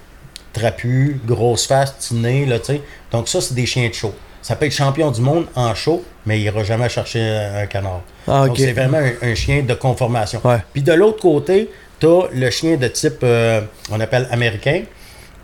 trapus, 0.52 1.16
grosse 1.24 1.66
face, 1.66 1.92
petit 1.92 2.14
nez, 2.14 2.46
là, 2.46 2.58
tu 2.58 2.66
sais. 2.66 2.80
Donc, 3.10 3.28
ça, 3.28 3.40
c'est 3.40 3.54
des 3.54 3.66
chiens 3.66 3.88
de 3.88 3.94
show. 3.94 4.14
Ça 4.40 4.56
peut 4.56 4.66
être 4.66 4.72
champion 4.74 5.10
du 5.10 5.20
monde 5.20 5.46
en 5.54 5.74
show, 5.74 6.02
mais 6.26 6.38
il 6.38 6.42
n'ira 6.42 6.64
jamais 6.64 6.88
chercher 6.88 7.20
un 7.22 7.66
canard. 7.66 8.02
Ah, 8.26 8.46
Donc, 8.46 8.58
c'est 8.58 8.72
vraiment 8.72 8.98
un, 8.98 9.12
un 9.30 9.34
chien 9.34 9.62
de 9.62 9.74
conformation. 9.74 10.40
Ouais. 10.44 10.58
Puis 10.72 10.82
de 10.82 10.92
l'autre 10.92 11.20
côté, 11.20 11.70
tu 12.00 12.06
as 12.06 12.22
le 12.32 12.50
chien 12.50 12.76
de 12.76 12.88
type, 12.88 13.18
euh, 13.22 13.60
on 13.90 14.00
appelle 14.00 14.26
américain. 14.30 14.82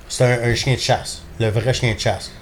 C'est 0.08 0.24
un, 0.24 0.50
un 0.50 0.54
chien 0.54 0.74
de 0.74 0.78
chasse, 0.80 1.22
le 1.38 1.48
vrai 1.48 1.72
chien 1.72 1.94
de 1.94 2.00
chasse. 2.00 2.32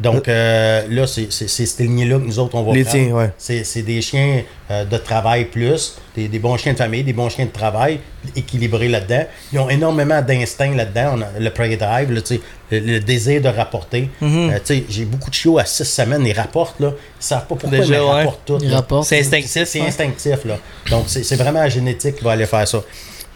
Donc 0.00 0.28
euh, 0.28 0.82
là, 0.90 1.06
c'est 1.08 1.32
c'est- 1.32 1.48
c'est 1.48 1.66
cette 1.66 1.80
lignée-là 1.80 2.18
que 2.18 2.24
nous 2.24 2.38
autres, 2.38 2.54
on 2.54 2.62
va 2.62 2.72
Les 2.72 2.84
prendre. 2.84 2.98
tiens, 3.04 3.12
ouais. 3.16 3.30
C'est 3.36 3.64
c'est 3.64 3.82
des 3.82 4.00
chiens 4.00 4.42
euh, 4.70 4.84
de 4.84 4.96
travail 4.96 5.46
plus, 5.46 5.96
des, 6.14 6.28
des 6.28 6.38
bons 6.38 6.56
chiens 6.56 6.72
de 6.72 6.78
famille, 6.78 7.02
des 7.02 7.12
bons 7.12 7.28
chiens 7.28 7.46
de 7.46 7.50
travail, 7.50 7.98
équilibrés 8.36 8.86
là-dedans. 8.88 9.24
Ils 9.52 9.58
ont 9.58 9.68
énormément 9.68 10.22
d'instinct 10.22 10.74
là-dedans. 10.76 11.16
On 11.16 11.22
a 11.22 11.40
le 11.40 11.50
prey 11.50 11.76
drive, 11.76 12.12
là, 12.12 12.20
tu 12.20 12.36
sais, 12.36 12.40
le, 12.70 12.78
le 12.78 13.00
désir 13.00 13.42
de 13.42 13.48
rapporter. 13.48 14.08
Euh, 14.22 14.50
tu 14.58 14.60
sais, 14.64 14.84
J'ai 14.88 15.04
beaucoup 15.04 15.30
de 15.30 15.34
chiots 15.34 15.58
à 15.58 15.64
six 15.64 15.84
semaines, 15.84 16.24
ils 16.24 16.32
rapportent. 16.32 16.78
Là. 16.78 16.92
Ils 17.20 17.24
savent 17.24 17.40
pas 17.46 17.56
pourquoi, 17.56 17.70
Déjà, 17.70 17.90
mais 17.90 17.96
ils 17.96 18.00
ouais. 18.00 18.10
rapportent 18.24 18.44
tout. 18.46 18.58
C'est 19.02 19.18
instinctif. 19.18 19.64
C'est 19.64 19.80
hein? 19.80 19.84
instinctif, 19.88 20.44
là. 20.44 20.58
Donc, 20.90 21.04
c'est 21.08 21.24
c'est 21.24 21.36
vraiment 21.36 21.60
la 21.60 21.68
génétique 21.68 22.16
qui 22.16 22.24
va 22.24 22.32
aller 22.32 22.46
faire 22.46 22.68
ça. 22.68 22.82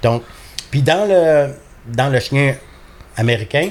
Donc, 0.03 0.23
puis 0.71 0.81
dans 0.83 1.09
le, 1.09 1.55
dans 1.93 2.09
le 2.09 2.21
chien 2.21 2.55
américain, 3.17 3.71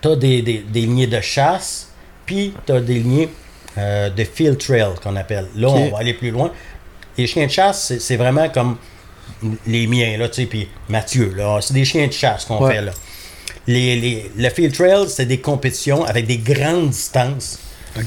tu 0.00 0.08
as 0.08 0.16
des, 0.16 0.42
des, 0.42 0.58
des 0.58 0.80
lignées 0.82 1.06
de 1.06 1.20
chasse, 1.20 1.88
puis 2.26 2.54
tu 2.66 2.72
as 2.72 2.80
des 2.80 2.94
lignées 2.94 3.28
euh, 3.78 4.10
de 4.10 4.24
field 4.24 4.58
trail 4.58 4.94
qu'on 5.02 5.16
appelle. 5.16 5.46
Là, 5.56 5.68
on 5.68 5.90
va 5.90 5.98
aller 5.98 6.14
plus 6.14 6.30
loin. 6.30 6.50
Les 7.16 7.26
chiens 7.26 7.46
de 7.46 7.50
chasse, 7.50 7.84
c'est- 7.88 7.98
c'est 8.00 8.16
vraiment 8.16 8.48
comme 8.48 8.76
les 9.66 9.86
miens, 9.86 10.16
là, 10.18 10.28
tu 10.28 10.42
sais, 10.42 10.46
puis 10.46 10.68
Mathieu, 10.88 11.32
là. 11.36 11.58
C'est 11.60 11.74
des 11.74 11.84
chiens 11.84 12.06
de 12.06 12.12
chasse 12.12 12.44
qu'on 12.44 12.62
Ouais. 12.64 12.74
fait, 12.74 12.80
là. 12.82 12.92
Les, 13.66 13.96
les- 13.96 14.30
le 14.36 14.48
field 14.50 14.72
trail, 14.74 15.08
c'est 15.08 15.26
des 15.26 15.38
compétitions 15.40 16.04
avec 16.04 16.26
des 16.26 16.38
grandes 16.38 16.90
distances. 16.90 17.58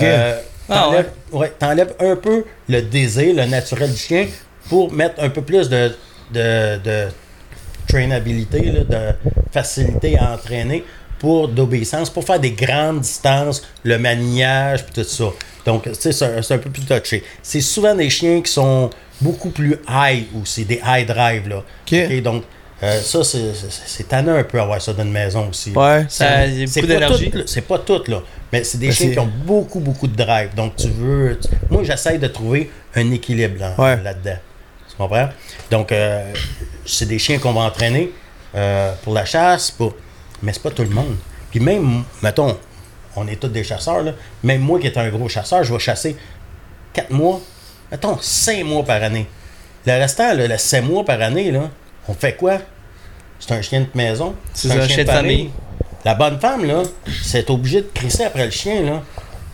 Euh, 0.01 0.39
Ah, 0.69 0.85
t'enlèves 0.89 1.11
ouais, 1.31 1.53
t'enlèves 1.59 1.93
un 1.99 2.15
peu 2.15 2.43
le 2.67 2.81
désir, 2.81 3.35
le 3.35 3.45
naturel 3.45 3.91
du 3.91 3.97
chien 3.97 4.27
pour 4.69 4.91
mettre 4.91 5.21
un 5.21 5.29
peu 5.29 5.41
plus 5.43 5.69
de, 5.69 5.95
de, 6.33 6.77
de 6.83 7.07
trainabilité, 7.87 8.71
là, 8.71 8.83
de 8.83 9.15
facilité 9.51 10.17
à 10.17 10.33
entraîner 10.33 10.83
pour 11.25 11.47
d'obéissance, 11.47 12.11
pour 12.11 12.23
faire 12.23 12.39
des 12.39 12.51
grandes 12.51 13.01
distances, 13.01 13.63
le 13.83 13.97
maniage, 13.97 14.85
puis 14.85 14.93
tout 15.03 15.09
ça. 15.09 15.23
Donc, 15.65 15.85
tu 15.85 15.95
sais, 15.95 16.11
c'est 16.11 16.53
un, 16.53 16.57
peu 16.59 16.69
plus 16.69 16.83
touché. 16.83 17.23
C'est 17.41 17.61
souvent 17.61 17.95
des 17.95 18.11
chiens 18.11 18.43
qui 18.43 18.51
sont 18.51 18.91
beaucoup 19.19 19.49
plus 19.49 19.75
high 19.89 20.25
aussi, 20.39 20.65
des 20.65 20.79
high 20.85 21.07
drive, 21.07 21.47
là. 21.49 21.63
Ok. 21.91 22.21
donc, 22.21 22.43
euh, 22.83 23.01
ça, 23.01 23.23
c'est- 23.23 24.03
tannant 24.07 24.35
un 24.35 24.43
peu 24.43 24.61
avoir 24.61 24.79
ça 24.79 24.93
dans 24.93 25.01
une 25.01 25.11
maison 25.11 25.49
aussi. 25.49 25.71
Ouais. 25.71 26.05
C'est 26.09 26.65
beaucoup 26.65 26.81
pas 26.81 26.93
d'énergie. 26.93 27.31
C'est 27.47 27.61
pas 27.61 27.79
tout, 27.79 28.03
là. 28.07 28.21
Mais 28.53 28.63
c'est 28.63 28.77
des 28.77 28.89
Ben, 28.89 28.93
chiens 28.93 29.09
qui 29.11 29.19
ont 29.19 29.31
beaucoup, 29.45 29.79
beaucoup 29.79 30.05
de 30.05 30.15
drive. 30.15 30.53
Donc, 30.55 30.75
tu 30.75 30.89
veux. 30.89 31.39
tu- 31.41 31.49
Moi, 31.71 31.81
j'essaye 31.83 32.19
de 32.19 32.27
trouver 32.27 32.69
un 32.93 33.09
équilibre 33.11 33.59
là- 33.59 33.73
Ouais. 33.79 33.99
là-dedans. 34.03 34.37
Tu 34.87 34.95
comprends? 34.95 35.29
Donc, 35.71 35.91
euh, 35.91 36.31
c'est 36.85 37.07
des 37.07 37.17
chiens 37.17 37.39
qu'on 37.39 37.53
va 37.53 37.61
entraîner 37.61 38.11
euh, 38.53 38.93
pour 39.03 39.13
la 39.15 39.25
chasse, 39.25 39.71
pour... 39.71 39.95
mais 40.41 40.53
c'est 40.53 40.61
pas 40.61 40.71
tout 40.71 40.83
le 40.83 40.89
monde. 40.89 41.15
Puis 41.51 41.59
même, 41.59 42.03
mettons, 42.21 42.57
on 43.15 43.27
est 43.27 43.37
tous 43.37 43.47
des 43.47 43.63
chasseurs, 43.63 44.03
là. 44.03 44.11
Même 44.43 44.61
moi 44.61 44.79
qui 44.79 44.87
est 44.87 44.97
un 44.97 45.09
gros 45.09 45.29
chasseur, 45.29 45.63
je 45.63 45.73
vais 45.73 45.79
chasser 45.79 46.17
4 46.93 47.11
mois, 47.11 47.39
mettons 47.91 48.17
5 48.19 48.63
mois 48.65 48.83
par 48.83 49.01
année. 49.01 49.27
Le 49.85 49.93
restant, 49.93 50.33
là, 50.33 50.47
le 50.47 50.57
7 50.57 50.83
mois 50.83 51.05
par 51.05 51.21
année, 51.21 51.51
là, 51.51 51.69
on 52.07 52.13
fait 52.13 52.35
quoi? 52.35 52.59
C'est 53.39 53.53
un 53.53 53.61
chien 53.61 53.81
de 53.81 53.87
maison. 53.93 54.35
C'est 54.53 54.71
un 54.71 54.87
chien 54.87 55.03
de 55.03 55.09
famille. 55.09 55.51
La 56.03 56.13
bonne 56.13 56.39
femme, 56.39 56.65
là, 56.65 56.83
c'est 57.23 57.49
obligé 57.49 57.81
de 57.81 57.89
crisser 57.93 58.25
après 58.25 58.45
le 58.45 58.51
chien, 58.51 58.81
là. 58.83 59.01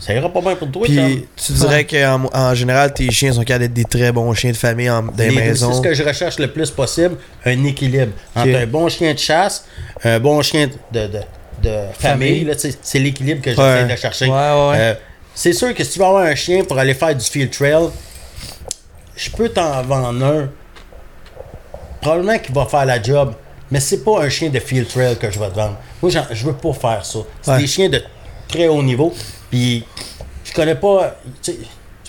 Ça 0.02 0.14
ira 0.16 0.30
pas 0.34 0.42
bien 0.42 0.56
pour 0.56 0.72
toi. 0.72 0.82
Puis 0.84 1.28
tu 1.36 1.54
dirais 1.54 1.86
qu'en 1.86 2.28
en 2.34 2.56
général, 2.56 2.92
tes 2.92 3.10
chiens 3.12 3.32
sont 3.34 3.44
capables 3.44 3.66
d'être 3.66 3.74
des 3.74 3.86
très 3.86 4.12
bons 4.12 4.34
chiens 4.34 4.50
de 4.52 4.58
famille 4.58 4.90
en, 4.90 5.04
dans 5.04 5.12
les 5.18 5.30
maisons. 5.30 5.70
C'est 5.72 5.78
ce 5.78 5.82
que 5.82 5.94
je 5.94 6.04
recherche 6.04 6.40
le 6.40 6.48
plus 6.52 6.72
possible, 6.72 7.18
un 7.46 7.64
équilibre 7.66 8.12
entre 8.36 8.56
un 8.56 8.66
bon 8.66 8.90
chien 8.90 9.14
de 9.14 9.20
chasse, 9.20 9.64
un 10.04 10.20
bon 10.20 10.42
chien 10.42 10.70
de, 10.92 11.00
de, 11.08 11.20
de 11.62 11.76
famille. 12.00 12.52
c'est 12.82 12.98
l'équilibre 13.00 13.42
que 13.44 13.52
j'essaie 13.52 13.62
Ouais. 13.62 13.88
de 13.88 13.96
chercher. 13.96 14.26
Ouais, 14.26 14.32
ouais, 14.32 14.70
ouais. 14.70 14.76
Euh, 14.80 14.94
c'est 15.36 15.54
sûr 15.54 15.74
que 15.76 15.84
si 15.84 15.92
tu 15.94 16.00
vas 16.00 16.08
avoir 16.08 16.24
un 16.24 16.36
chien 16.36 16.64
pour 16.64 16.80
aller 16.80 16.96
faire 16.96 17.16
du 17.16 17.24
field 17.24 17.52
trail, 17.52 17.90
je 19.16 19.30
peux 19.30 19.50
t'en 19.50 19.84
vendre 19.84 20.26
un. 20.26 20.50
Probablement 22.02 22.40
qu'il 22.40 22.56
va 22.56 22.66
faire 22.66 22.86
la 22.86 23.02
job, 23.02 23.34
mais 23.70 23.80
c'est 23.80 24.04
pas 24.04 24.24
un 24.24 24.30
chien 24.30 24.50
de 24.50 24.60
field 24.60 24.88
trail 24.88 25.16
que 25.18 25.30
je 25.30 25.40
vais 25.40 25.50
te 25.50 25.56
vendre. 25.56 25.78
Moi, 26.02 26.12
je 26.32 26.46
veux 26.46 26.54
pas 26.54 26.74
faire 26.74 27.06
ça. 27.06 27.20
C'est 27.44 27.58
des 27.60 27.68
chiens 27.68 27.90
de 27.90 28.02
très 28.48 28.68
haut 28.68 28.82
niveau. 28.82 29.14
Puis, 29.52 29.86
je 30.46 30.54
connais 30.54 30.76
pas. 30.76 31.16
Tu 31.44 31.52
sais, 31.52 31.58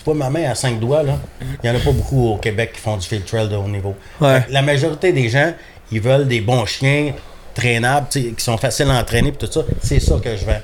vois 0.05 0.15
ma 0.15 0.29
main 0.31 0.49
à 0.49 0.55
cinq 0.55 0.79
doigts, 0.79 1.03
là. 1.03 1.17
Il 1.63 1.67
y 1.67 1.69
en 1.69 1.75
a 1.75 1.79
pas 1.79 1.91
beaucoup 1.91 2.29
au 2.29 2.37
Québec 2.37 2.71
qui 2.73 2.79
font 2.81 2.97
du 2.97 3.07
field 3.07 3.25
trail 3.25 3.47
de 3.49 3.55
haut 3.55 3.67
niveau. 3.69 3.95
Ouais. 4.19 4.43
La 4.49 4.61
majorité 4.61 5.13
des 5.13 5.29
gens, 5.29 5.53
ils 5.91 6.01
veulent 6.01 6.27
des 6.27 6.41
bons 6.41 6.65
chiens 6.65 7.13
traînables, 7.53 8.07
qui 8.09 8.33
sont 8.39 8.57
faciles 8.57 8.89
à 8.89 8.99
entraîner, 8.99 9.31
puis 9.31 9.47
tout 9.47 9.53
ça. 9.53 9.61
C'est 9.81 9.99
ça 9.99 10.15
que 10.23 10.35
je 10.35 10.43
vends 10.45 10.59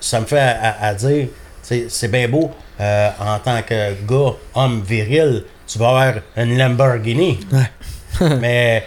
ça 0.00 0.20
me 0.20 0.26
fait 0.26 0.38
à, 0.38 0.50
à- 0.60 0.86
à 0.88 0.94
dire, 0.94 1.28
c'est 1.62 1.86
c'est 1.90 2.08
bien 2.08 2.28
beau, 2.28 2.50
euh, 2.80 3.08
en 3.18 3.38
tant 3.38 3.60
que 3.62 3.92
gars, 4.06 4.34
homme 4.54 4.82
viril, 4.82 5.44
tu 5.66 5.78
vas 5.78 5.88
avoir 5.88 6.14
une 6.36 6.56
Lamborghini. 6.56 7.40
mais 8.40 8.84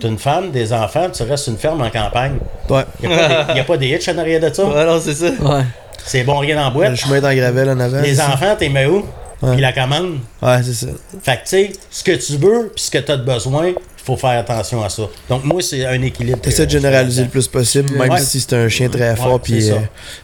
tu 0.00 0.06
une 0.06 0.18
femme, 0.18 0.50
des 0.50 0.72
enfants, 0.72 1.08
tu 1.10 1.22
restes 1.22 1.46
une 1.48 1.56
ferme 1.58 1.80
en 1.82 1.90
campagne. 1.90 2.38
Ouais. 2.68 2.84
Il 3.02 3.08
n'y 3.08 3.60
a, 3.60 3.64
pas 3.64 3.76
des 3.76 3.88
hitches 3.88 4.08
en 4.08 4.18
arrière 4.18 4.40
de 4.40 4.52
ça? 4.52 4.64
Ouais, 4.64 4.84
non, 4.84 5.00
c'est 5.00 5.14
ça. 5.14 5.30
Ouais. 5.40 5.62
C'est 6.04 6.24
bon, 6.24 6.38
rien 6.38 6.62
en 6.64 6.68
Le 6.68 6.74
boîte. 6.74 6.94
chemin 6.96 7.16
est 7.16 7.26
en 7.26 7.34
gravelle 7.34 7.70
en 7.70 7.80
avant. 7.80 8.00
Les 8.00 8.20
enfants, 8.20 8.54
t'es 8.58 8.68
mets 8.68 8.86
où? 8.86 9.04
Ouais. 9.42 9.52
Puis 9.52 9.60
la 9.60 9.72
commande? 9.72 10.18
Ouais, 10.42 10.62
c'est 10.62 10.72
ça. 10.72 10.86
Fait 11.22 11.36
que, 11.36 11.42
tu 11.42 11.48
sais, 11.48 11.72
ce 11.90 12.02
que 12.02 12.12
tu 12.12 12.36
veux, 12.36 12.72
puis 12.74 12.84
ce 12.84 12.90
que 12.90 12.98
tu 12.98 13.12
as 13.12 13.16
de 13.16 13.22
besoin, 13.24 13.68
il 13.68 13.74
faut 14.04 14.16
faire 14.16 14.38
attention 14.40 14.82
à 14.82 14.88
ça. 14.88 15.02
Donc, 15.28 15.44
moi, 15.44 15.60
c'est 15.62 15.84
un 15.86 16.00
équilibre. 16.02 16.40
T'essaies 16.40 16.66
de 16.66 16.70
généraliser 16.72 17.22
le 17.24 17.28
plus 17.28 17.46
possible, 17.46 17.92
même 17.96 18.10
Ouais. 18.10 18.20
si 18.20 18.40
c'est 18.40 18.54
un 18.54 18.68
chien 18.68 18.88
très 18.88 19.14
fort, 19.14 19.34
Ouais, 19.34 19.38
puis 19.42 19.70
euh, 19.70 19.76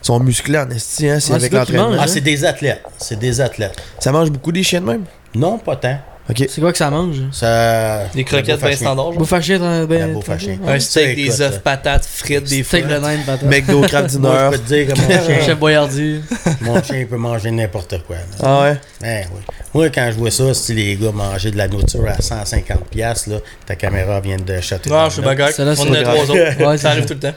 ils 0.02 0.06
sont 0.06 0.18
musclés 0.18 0.58
en 0.58 0.70
esti, 0.70 1.08
hein, 1.08 1.20
c'est 1.20 1.30
Ouais, 1.30 1.36
avec 1.36 1.52
l'entraînement. 1.52 1.92
Ah, 2.00 2.06
c'est 2.08 2.22
des 2.22 2.44
athlètes. 2.44 2.82
C'est 2.98 3.18
des 3.18 3.40
athlètes. 3.40 3.76
Ça 4.00 4.10
mange 4.10 4.30
beaucoup 4.30 4.50
des 4.52 4.62
chiens 4.62 4.80
de 4.80 4.86
même? 4.86 5.04
Non, 5.34 5.58
pas 5.58 5.76
tant. 5.76 5.98
Ok. 6.30 6.46
C'est 6.48 6.60
quoi 6.60 6.72
que 6.72 6.78
ça 6.78 6.90
mange? 6.90 7.16
Ça... 7.32 8.06
Des 8.14 8.24
croquettes 8.24 8.58
bien 8.60 8.76
standards. 8.76 9.12
genre. 9.12 9.18
Bouffe 9.18 9.32
à 9.32 9.40
chien, 9.42 9.84
ben. 9.86 10.12
bouffe 10.12 10.30
à 10.30 10.38
chien. 10.38 10.58
Un 10.66 10.78
steak, 10.80 11.16
des 11.16 11.42
œufs, 11.42 11.60
patates, 11.60 12.06
frites, 12.06 12.44
des. 12.44 12.62
Steak 12.62 12.86
de 12.86 12.98
patate. 13.26 13.42
McDo, 13.42 13.82
craft 13.82 14.10
dinner. 14.10 14.28
Moi, 14.28 14.50
je 14.52 14.56
peux 14.56 14.62
te 14.62 14.68
dire 14.68 14.86
que 14.86 15.00
mon 15.00 15.08
chien, 15.08 15.40
Chef 15.44 15.58
Boyardi. 15.58 16.20
mon 16.62 16.82
chien 16.82 17.06
peut 17.08 17.16
manger 17.16 17.50
n'importe 17.50 18.02
quoi. 18.06 18.16
là. 18.16 18.22
Ah 18.42 18.62
ouais? 18.62 18.76
Ben 19.02 19.26
oui. 19.34 19.40
Moi, 19.74 19.90
quand 19.90 20.08
je 20.12 20.18
vois 20.18 20.30
ça, 20.30 20.54
si 20.54 20.72
les 20.72 20.96
gars 20.96 21.12
manger 21.12 21.50
de 21.50 21.58
la 21.58 21.68
nourriture 21.68 22.06
à 22.06 22.14
150$, 22.14 22.62
piastres, 22.90 23.28
là, 23.28 23.36
ta 23.66 23.76
caméra 23.76 24.20
vient 24.20 24.38
de 24.38 24.60
chatter. 24.60 24.88
Non, 24.88 25.06
je 25.08 25.14
suis 25.14 25.22
bagarre. 25.22 25.50
On 25.58 25.62
en 25.62 25.68
a 25.68 26.02
pas 26.02 26.14
trois 26.14 26.30
autres. 26.30 26.66
Ouais, 26.66 26.78
ça 26.78 26.90
arrive 26.90 27.04
tout 27.04 27.14
le 27.14 27.20
temps. 27.20 27.34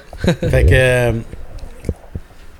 Fait 0.49 0.63
que 0.65 0.69
euh, 0.71 1.11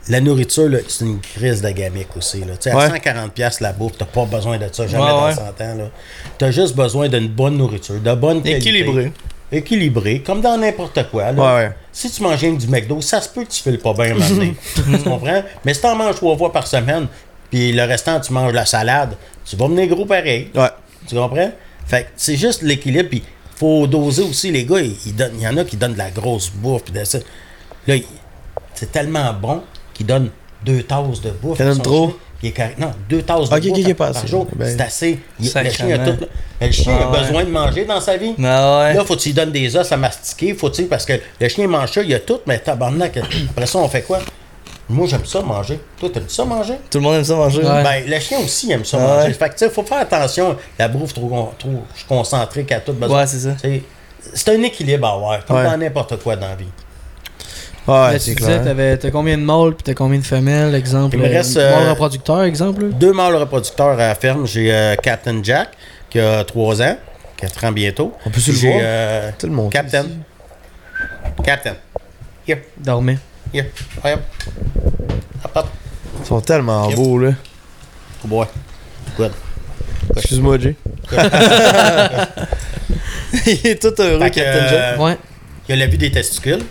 la 0.09 0.21
nourriture, 0.21 0.69
c'est 0.87 1.05
une 1.05 1.19
crise 1.19 1.61
de 1.61 1.69
gamique 1.69 2.15
aussi. 2.15 2.39
Là. 2.41 2.55
Tu 2.59 2.69
sais, 2.69 2.75
Ouais. 2.75 2.83
À 2.83 2.89
140$ 2.89 3.29
piastres, 3.29 3.63
la 3.63 3.73
bouffe, 3.73 3.93
t'as 3.97 4.05
pas 4.05 4.25
besoin 4.25 4.57
de 4.57 4.67
ça 4.71 4.87
jamais 4.87 5.03
Ouais, 5.03 5.09
dans 5.09 5.25
ouais. 5.27 5.33
100 5.33 5.41
ans. 5.41 5.89
T'as 6.37 6.51
juste 6.51 6.75
besoin 6.75 7.09
d'une 7.09 7.27
bonne 7.27 7.57
nourriture, 7.57 7.99
de 7.99 8.13
bonne 8.15 8.41
qualité. 8.41 8.69
Équilibré. 8.69 9.11
Équilibré, 9.51 10.21
comme 10.21 10.41
dans 10.41 10.57
n'importe 10.57 11.09
quoi. 11.09 11.31
là. 11.31 11.41
Ouais, 11.41 11.65
ouais. 11.67 11.71
Si 11.91 12.11
tu 12.11 12.21
manges 12.21 12.41
du 12.41 12.67
McDo, 12.67 12.99
ça 13.01 13.21
se 13.21 13.29
peut 13.29 13.43
que 13.43 13.49
tu 13.49 13.61
files 13.63 13.79
pas 13.79 13.93
bien 13.93 14.13
donné. 14.15 14.55
tu 14.75 14.81
comprends? 15.03 15.43
Mais 15.63 15.73
si 15.73 15.81
t'en 15.81 15.95
manges 15.95 16.15
trois 16.15 16.37
fois 16.37 16.51
par 16.51 16.67
semaine, 16.67 17.07
puis 17.49 17.71
le 17.71 17.83
restant, 17.83 18.19
tu 18.19 18.33
manges 18.33 18.53
la 18.53 18.65
salade, 18.65 19.15
tu 19.45 19.55
vas 19.55 19.67
venir 19.67 19.87
gros 19.87 20.05
pareil. 20.05 20.49
Ouais. 20.53 20.69
Tu 21.07 21.15
comprends? 21.15 21.51
Fait 21.85 22.03
que 22.03 22.07
c'est 22.17 22.35
juste 22.35 22.61
l'équilibre, 22.61 23.09
puis 23.09 23.23
faut 23.55 23.87
doser 23.87 24.23
aussi. 24.23 24.51
Les 24.51 24.65
gars, 24.65 24.79
il 24.81 25.41
y 25.41 25.47
en 25.47 25.55
a 25.57 25.63
qui 25.63 25.77
donnent 25.77 25.93
de 25.93 25.97
la 25.97 26.11
grosse 26.11 26.49
bouffe, 26.49 26.83
puis 26.83 26.93
de 26.93 27.03
ça. 27.05 27.19
Là, 27.87 27.95
c'est 28.73 28.91
tellement 28.91 29.33
bon 29.33 29.63
qu'ils 29.97 30.05
donnent 30.05 30.29
deux 30.65 30.83
tasses 30.83 31.21
de 31.21 31.31
bouffe. 31.31 31.57
T'en 31.57 31.75
trop? 31.77 32.07
chien, 32.07 32.15
Il 32.43 32.49
est 32.49 32.51
correct. 32.51 32.79
Non, 32.79 32.91
deux 33.09 33.21
tasses 33.23 33.51
Ok, 33.51 33.59
de 33.61 33.69
bouffe 33.69 33.93
par, 33.95 34.27
jour. 34.27 34.47
Ben, 34.55 34.67
c'est 34.77 34.81
assez. 34.83 35.19
Il- 35.39 35.45
le 35.55 35.69
chien 35.69 35.89
a 35.99 36.11
tout. 36.11 36.25
Le 36.61 36.71
chien 36.71 36.97
Ah 36.99 37.03
a 37.07 37.11
ouais. 37.11 37.19
besoin 37.19 37.43
de 37.43 37.49
manger 37.49 37.85
dans 37.85 37.99
sa 38.01 38.15
vie. 38.17 38.33
Ouais. 38.37 38.43
Là, 38.93 39.03
faut 39.05 39.15
que 39.15 39.19
tu 39.21 39.29
lui 39.29 39.33
donnes 39.35 39.51
des 39.51 39.75
os 39.75 39.91
à 39.91 39.97
mastiquer, 39.97 40.53
faut 40.53 40.69
tu 40.69 40.83
parce 40.85 41.05
que 41.05 41.13
le 41.39 41.47
chien 41.49 41.67
mange 41.67 41.91
ça, 41.91 42.01
il 42.01 42.13
a 42.13 42.19
tout, 42.19 42.39
mais 42.45 42.59
tabarnak, 42.59 43.17
après 43.51 43.65
ça, 43.65 43.79
on 43.79 43.87
fait 43.87 44.01
quoi? 44.03 44.19
Moi, 44.89 45.05
j'aime 45.07 45.25
ça 45.25 45.41
manger. 45.41 45.79
Toi, 45.99 46.09
t'aimes 46.13 46.29
ça 46.29 46.45
manger? 46.45 46.75
Tout 46.89 46.99
le 46.99 47.03
monde 47.03 47.15
aime 47.15 47.23
ça 47.25 47.35
manger. 47.35 47.59
Ouais. 47.59 47.83
Ben, 47.83 48.03
le 48.07 48.19
chien 48.19 48.39
aussi 48.39 48.71
aime 48.71 48.85
ça 48.85 48.97
Ah 49.01 49.17
manger. 49.17 49.33
Fait 49.33 49.49
que, 49.49 49.53
tu 49.53 49.59
sais, 49.59 49.69
faut 49.69 49.83
faire 49.83 49.97
attention. 49.99 50.55
La 50.79 50.87
bouffe 50.87 51.13
trop, 51.13 51.53
trop 51.59 51.83
concentrée 52.07 52.63
qu'à 52.63 52.79
tout 52.79 52.93
besoin. 52.93 53.19
Ouais, 53.21 53.27
c'est 53.27 53.39
ça. 53.39 53.55
C'est 54.33 54.49
un 54.49 54.61
équilibre 54.63 55.07
à 55.07 55.13
avoir, 55.13 55.45
comme 55.45 55.57
Ouais. 55.57 55.63
dans 55.65 55.77
n'importe 55.77 56.17
quoi 56.23 56.35
dans 56.35 56.47
la 56.47 56.55
vie. 56.55 56.65
Ouais, 57.87 58.19
c'est 58.19 58.35
clair. 58.35 58.63
t'avais- 58.63 58.97
t'as 58.97 59.11
combien 59.11 59.37
de 59.37 59.43
mâles 59.43 59.73
puis 59.75 59.83
t'as 59.83 59.93
combien 59.93 60.19
de 60.19 60.25
femelles, 60.25 60.75
exemple? 60.75 61.15
Il 61.15 61.21
me 61.21 61.27
euh, 61.27 61.31
reste, 61.37 61.55
mâles 61.55 61.65
euh, 61.87 61.89
reproducteurs, 61.91 62.43
exemple? 62.43 62.83
là? 62.83 62.89
Deux 62.91 63.13
mâles 63.13 63.35
reproducteurs 63.35 63.89
à 63.93 63.95
la 64.09 64.15
ferme. 64.15 64.45
J'ai 64.45 64.73
euh, 64.73 64.95
Captain 64.95 65.41
Jack, 65.41 65.69
qui 66.09 66.19
a 66.19 66.43
3 66.43 66.81
ans, 66.81 66.97
4 67.37 67.63
ans 67.65 67.71
bientôt. 67.71 68.13
On 68.25 68.29
peut 68.29 68.39
se 68.41 68.51
le 68.51 68.57
J'ai 68.57 68.67
voir? 68.69 68.79
euh, 68.83 69.31
Tout 69.39 69.47
le 69.47 69.53
monde. 69.53 69.71
Captain. 69.71 70.05
Captain. 71.43 71.75
Here, 72.47 72.59
Dormait. 72.77 73.17
here. 73.53 73.67
Hop. 74.03 74.19
Hop, 75.45 75.51
hop. 75.55 75.67
Ils 76.21 76.25
sont 76.25 76.41
tellement 76.41 76.89
Yep. 76.89 76.95
beaux, 76.97 77.19
là. 77.19 77.31
Good 78.21 78.29
boy. 78.29 78.45
Good. 79.17 79.31
Excuse-moi, 80.15 80.57
Jay. 80.59 80.75
Il 83.45 83.67
est 83.67 83.81
tout 83.81 83.93
heureux, 84.01 84.19
Captain 84.29 84.67
Jack. 84.69 84.99
Ouais. 84.99 85.17
Il 85.69 85.73
a 85.73 85.75
la 85.75 85.87
vue 85.87 85.97
des 85.97 86.11
testicules. 86.11 86.63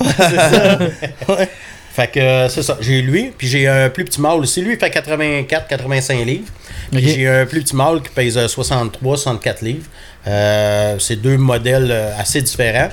Fait 1.92 2.06
que 2.06 2.20
euh, 2.20 2.48
c'est 2.48 2.62
ça. 2.62 2.78
J'ai 2.80 3.02
lui, 3.02 3.32
puis 3.36 3.48
j'ai 3.48 3.66
un 3.66 3.90
plus 3.90 4.04
petit 4.04 4.20
mâle 4.20 4.38
aussi. 4.38 4.62
Lui, 4.62 4.74
il 4.74 4.78
fait 4.78 4.90
84-85 4.90 6.24
livres. 6.24 6.48
Puis 6.92 7.08
j'ai 7.08 7.26
un 7.26 7.46
plus 7.46 7.62
petit 7.62 7.74
mâle 7.74 8.00
qui 8.00 8.10
pèse 8.10 8.38
63-64 8.38 9.64
livres. 9.64 9.86
Euh, 10.26 10.96
c'est 10.98 11.16
deux 11.16 11.36
modèles 11.36 11.90
euh, 11.90 12.12
assez 12.16 12.42
différents. 12.42 12.90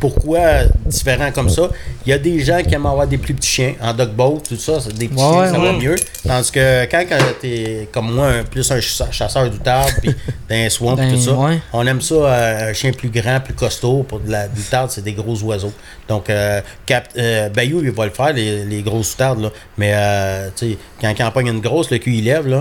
Pourquoi 0.00 0.64
différent 0.86 1.30
comme 1.32 1.48
ça? 1.48 1.68
Il 2.06 2.10
y 2.10 2.12
a 2.12 2.18
des 2.18 2.40
gens 2.40 2.62
qui 2.62 2.74
aiment 2.74 2.86
avoir 2.86 3.06
des 3.06 3.18
plus 3.18 3.34
petits 3.34 3.48
chiens 3.48 3.74
en 3.82 3.92
dog 3.92 4.10
boat, 4.10 4.42
tout 4.48 4.56
ça, 4.56 4.78
des 4.94 5.08
petits 5.08 5.22
Ouais, 5.22 5.30
chiens, 5.32 5.46
ça 5.52 5.58
ouais. 5.60 5.72
va 5.72 5.78
mieux. 5.78 5.96
Tandis 6.26 6.50
que 6.52 6.84
quand, 6.86 7.04
quand 7.08 7.18
t'es 7.40 7.88
comme 7.92 8.12
moi, 8.14 8.28
un- 8.28 8.44
plus 8.44 8.70
un 8.70 8.80
ch- 8.80 9.02
chasseur 9.10 9.50
d'outarde, 9.50 9.92
puis 10.00 10.14
d'un 10.48 10.68
swamp, 10.68 10.96
Ben, 10.96 11.12
tout 11.12 11.20
ça, 11.20 11.36
on 11.72 11.86
aime 11.86 12.00
ça, 12.00 12.14
euh, 12.14 12.70
un 12.70 12.72
chien 12.72 12.92
plus 12.92 13.10
grand, 13.10 13.40
plus 13.40 13.54
costaud. 13.54 14.04
Pour 14.08 14.20
de 14.20 14.30
la 14.30 14.46
c'est 14.88 15.02
des 15.04 15.12
gros 15.12 15.40
oiseaux. 15.42 15.72
Donc, 16.08 16.30
euh, 16.30 16.60
Cap, 16.86 17.08
euh, 17.18 17.48
Bayou, 17.48 17.80
il 17.82 17.90
va 17.90 18.04
le 18.06 18.10
faire, 18.12 18.32
les, 18.32 18.64
les 18.64 18.82
grosses 18.82 19.14
outardes, 19.14 19.40
là. 19.42 19.50
Mais, 19.76 19.92
euh, 19.94 20.48
tu 20.56 20.70
sais, 20.72 20.78
quand 21.00 21.12
il 21.18 21.22
en 21.22 21.30
pogne 21.30 21.48
une 21.48 21.60
grosse, 21.60 21.90
le 21.90 21.98
cul, 21.98 22.12
il 22.14 22.24
lève, 22.24 22.46
là. 22.46 22.60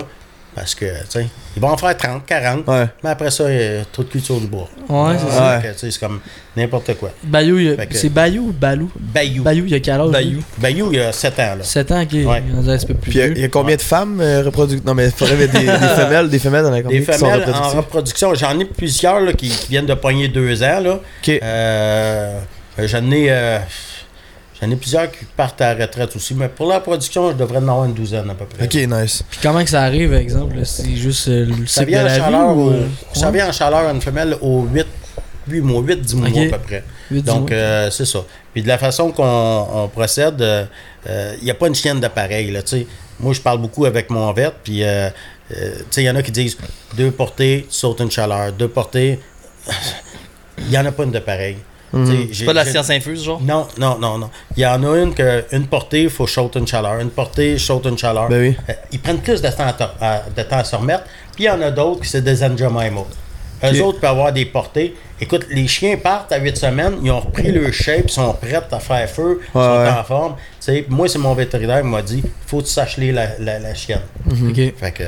Parce 0.58 0.74
que, 0.74 0.86
tu 0.86 0.92
sais, 1.10 1.28
ils 1.56 1.62
vont 1.62 1.70
en 1.70 1.78
faire 1.78 1.96
30, 1.96 2.26
40. 2.26 2.68
Ouais. 2.68 2.86
Mais 3.04 3.12
après 3.12 3.30
ça, 3.30 3.52
il 3.52 3.56
y 3.62 3.64
a 3.80 3.86
trop 3.92 4.02
de 4.04 4.08
cul 4.10 4.20
sur 4.20 4.40
le 4.40 4.48
bois. 4.48 4.68
Ouais, 4.90 5.16
c'est 5.20 5.26
Ouais. 5.26 5.32
ça. 5.32 5.62
Sais, 5.78 5.92
c'est 5.92 6.00
comme 6.00 6.20
n'importe 6.56 6.96
quoi. 6.96 7.12
Bayou, 7.24 7.76
c'est 7.92 8.10
Bayou 8.10 8.48
ou 8.48 8.52
Balou? 8.54 8.92
Bayou. 9.00 9.44
Bayou, 9.44 9.66
il 9.66 9.72
y 9.72 9.76
a 9.76 9.80
quel 9.80 10.02
âge 10.02 10.10
Bayou. 10.10 10.40
Bayou, 10.58 10.90
il 10.92 10.98
y 10.98 11.02
a 11.02 11.12
7 11.12 11.40
ans, 11.40 11.56
là. 11.60 11.64
7 11.64 11.92
ans, 11.92 12.02
ok. 12.02 12.12
Ouais. 12.14 12.44
Un 12.58 12.78
peu 12.88 12.94
plus 12.96 12.96
Puis 12.96 13.12
il 13.12 13.18
y 13.18 13.22
a- 13.22 13.26
vieux. 13.28 13.38
il 13.38 13.42
y, 13.42 13.46
a 13.46 13.50
combien 13.50 13.76
de 13.76 13.82
femmes 13.82 14.20
euh, 14.20 14.42
reproductives 14.44 14.86
Non, 14.88 14.96
mais 14.96 15.06
il 15.06 15.12
faudrait 15.12 15.36
mettre 15.36 15.54
des, 15.54 15.60
des 15.66 15.68
femelles, 15.96 16.30
des 16.30 16.40
femelles 16.40 16.64
dans 16.64 16.72
la 16.72 16.78
Des 16.78 16.84
combien 16.84 17.00
qui 17.02 17.06
sont 17.06 17.14
femelles 17.26 17.54
en 17.54 17.70
reproduction, 17.70 18.34
j'en 18.34 18.60
ai 18.60 18.66
plusieurs 18.66 19.20
là, 19.20 19.34
qui, 19.34 19.50
qui 19.50 19.70
viennent 19.70 19.86
de 19.86 19.94
pogner 19.94 20.28
deux 20.28 20.64
ans. 20.64 20.80
Là. 20.80 20.94
Ok. 21.22 21.30
Euh, 21.30 22.40
j'en 22.80 23.12
ai, 23.12 23.28
euh, 23.30 23.60
j'en 24.62 24.70
ai 24.72 24.76
plusieurs 24.76 25.12
qui 25.12 25.26
partent 25.36 25.62
à 25.62 25.74
la 25.74 25.86
retraite 25.86 26.16
aussi. 26.16 26.34
Mais 26.36 26.48
pour 26.50 26.68
la 26.68 26.80
production, 26.80 27.32
je 27.32 27.36
devrais 27.38 27.58
en 27.60 27.64
avoir 27.68 27.86
une 27.86 27.94
douzaine 27.94 28.30
à 28.30 28.34
peu 28.34 28.46
près. 28.46 28.64
Ok, 28.66 28.74
nice. 28.90 29.24
Puis 29.30 29.40
comment 29.42 29.64
que 29.64 29.70
ça 29.70 29.84
arrive, 29.84 30.10
par 30.10 30.20
exemple 30.20 30.56
C'est 30.66 30.96
juste 30.96 31.28
euh, 31.28 31.46
le 31.46 31.66
Ça 31.68 31.82
cycle 31.82 31.88
vient, 31.92 32.00
de 32.00 32.04
en 32.04 32.08
la 32.08 32.14
vie 32.16 32.20
chaleur 32.22 32.50
ou, 32.58 32.62
au- 32.62 32.72
euh, 32.72 32.88
ça 33.14 33.32
vient 33.32 33.50
en 33.50 33.52
chaleur 33.52 33.90
une 33.94 34.02
femelle 34.02 34.36
au 34.42 34.64
8, 34.72 34.86
8 35.48 35.62
mois, 35.62 35.82
8-10 35.82 36.16
mois 36.16 36.30
Ok. 36.30 36.38
à 36.54 36.58
peu 36.58 36.64
près. 36.66 36.84
Donc, 37.22 37.50
mois. 37.50 37.58
euh, 37.58 37.90
c'est 37.92 38.06
ça. 38.06 38.20
Puis 38.54 38.64
de 38.64 38.68
la 38.68 38.78
façon 38.78 39.12
qu'on 39.12 39.68
on 39.74 39.88
procède, 39.88 40.44
il 41.08 41.44
n'y 41.44 41.52
a 41.52 41.54
pas 41.56 41.68
une 41.68 41.76
chienne 41.76 42.00
de 42.00 42.08
pareil. 42.08 42.52
Là, 42.52 42.62
tu 42.64 42.70
sais. 42.80 42.88
Moi, 43.20 43.34
je 43.34 43.42
parle 43.42 43.60
beaucoup 43.60 43.86
avec 43.86 44.10
mon 44.12 44.32
vet, 44.34 44.52
puis 44.64 44.84
euh, 44.84 45.10
euh, 45.56 45.76
tu 45.78 45.86
sais, 45.90 46.02
il 46.04 46.06
y 46.06 46.10
en 46.10 46.16
a 46.16 46.22
qui 46.22 46.32
disent 46.32 46.56
deux 46.96 47.10
portées, 47.10 47.66
tu 47.68 47.76
sautes 47.76 48.00
une 48.02 48.12
chaleur. 48.12 48.52
Deux 48.54 48.68
portées, 48.68 49.20
il 50.60 50.68
n'y 50.70 50.78
en 50.78 50.86
a 50.86 50.92
pas 50.92 51.04
une 51.04 51.12
de 51.12 51.20
j'ai- 51.94 52.30
C'est 52.34 52.46
pas 52.46 52.52
de 52.52 52.58
la 52.58 52.66
science 52.66 52.90
infuse, 52.90 53.24
genre? 53.24 53.42
Non, 53.42 53.68
non, 53.78 53.98
non, 54.00 54.18
non. 54.18 54.30
Il 54.56 54.62
y 54.64 54.66
en 54.66 54.84
a 54.84 54.98
une 54.98 55.14
que 55.14 55.46
une 55.52 55.68
portée, 55.68 56.04
il 56.04 56.10
faut 56.10 56.28
saute 56.28 56.56
une 56.56 56.68
chaleur. 56.68 57.00
Une 57.00 57.10
portée, 57.10 57.58
saute 57.58 57.86
une 57.86 57.98
chaleur. 57.98 58.28
Ben 58.30 58.42
oui. 58.50 58.58
Euh, 58.70 58.74
ils 58.92 59.00
prennent 59.00 59.20
plus 59.20 59.42
de 59.42 59.48
temps 59.50 59.68
à, 59.68 59.74
to- 59.74 59.84
à- 60.02 60.24
de 60.36 60.42
temps 60.44 60.58
à 60.58 60.64
se 60.64 60.76
remettre. 60.76 61.04
Puis 61.36 61.46
il 61.46 61.48
y 61.48 61.50
en 61.50 61.62
a 61.62 61.72
d'autres 61.72 62.02
qui 62.02 62.10
c'est 62.10 62.22
des 62.22 62.44
Anjamaimo. 62.44 63.08
Eux 63.64 63.82
autres 63.82 64.00
peuvent 64.00 64.12
avoir 64.12 64.32
des 64.32 64.46
portées. 64.46 64.96
Écoute, 65.20 65.48
les 65.50 65.68
chiens 65.68 65.98
partent 65.98 66.32
à 66.32 66.38
8 66.38 66.56
semaines, 66.58 66.98
ils 67.02 67.10
ont 67.10 67.20
repris 67.22 67.52
leur 67.52 67.74
shape, 67.74 68.04
ils 68.06 68.12
sont 68.12 68.32
prêts 68.34 68.54
à 68.54 68.80
faire 68.80 69.10
feu, 69.10 69.40
ils 69.42 69.58
Ouais, 69.58 69.64
sont 69.64 69.78
ouais. 69.82 69.90
en 69.90 70.04
forme. 70.04 70.34
Tu 70.36 70.40
sais, 70.60 70.86
moi, 70.90 71.08
c'est 71.08 71.18
mon 71.18 71.34
vétérinaire 71.34 71.82
qui 71.82 71.88
m'a 71.88 72.04
dit 72.04 72.22
faut 72.46 72.60
que 72.60 72.66
tu 72.66 72.70
saches 72.72 72.98
les 72.98 73.12
la, 73.12 73.30
la, 73.40 73.58
la 73.58 73.74
chienne. 73.74 74.02
Mhm. 74.26 74.50
Ok. 74.52 74.74
Fait 74.80 74.92
que, 74.92 75.04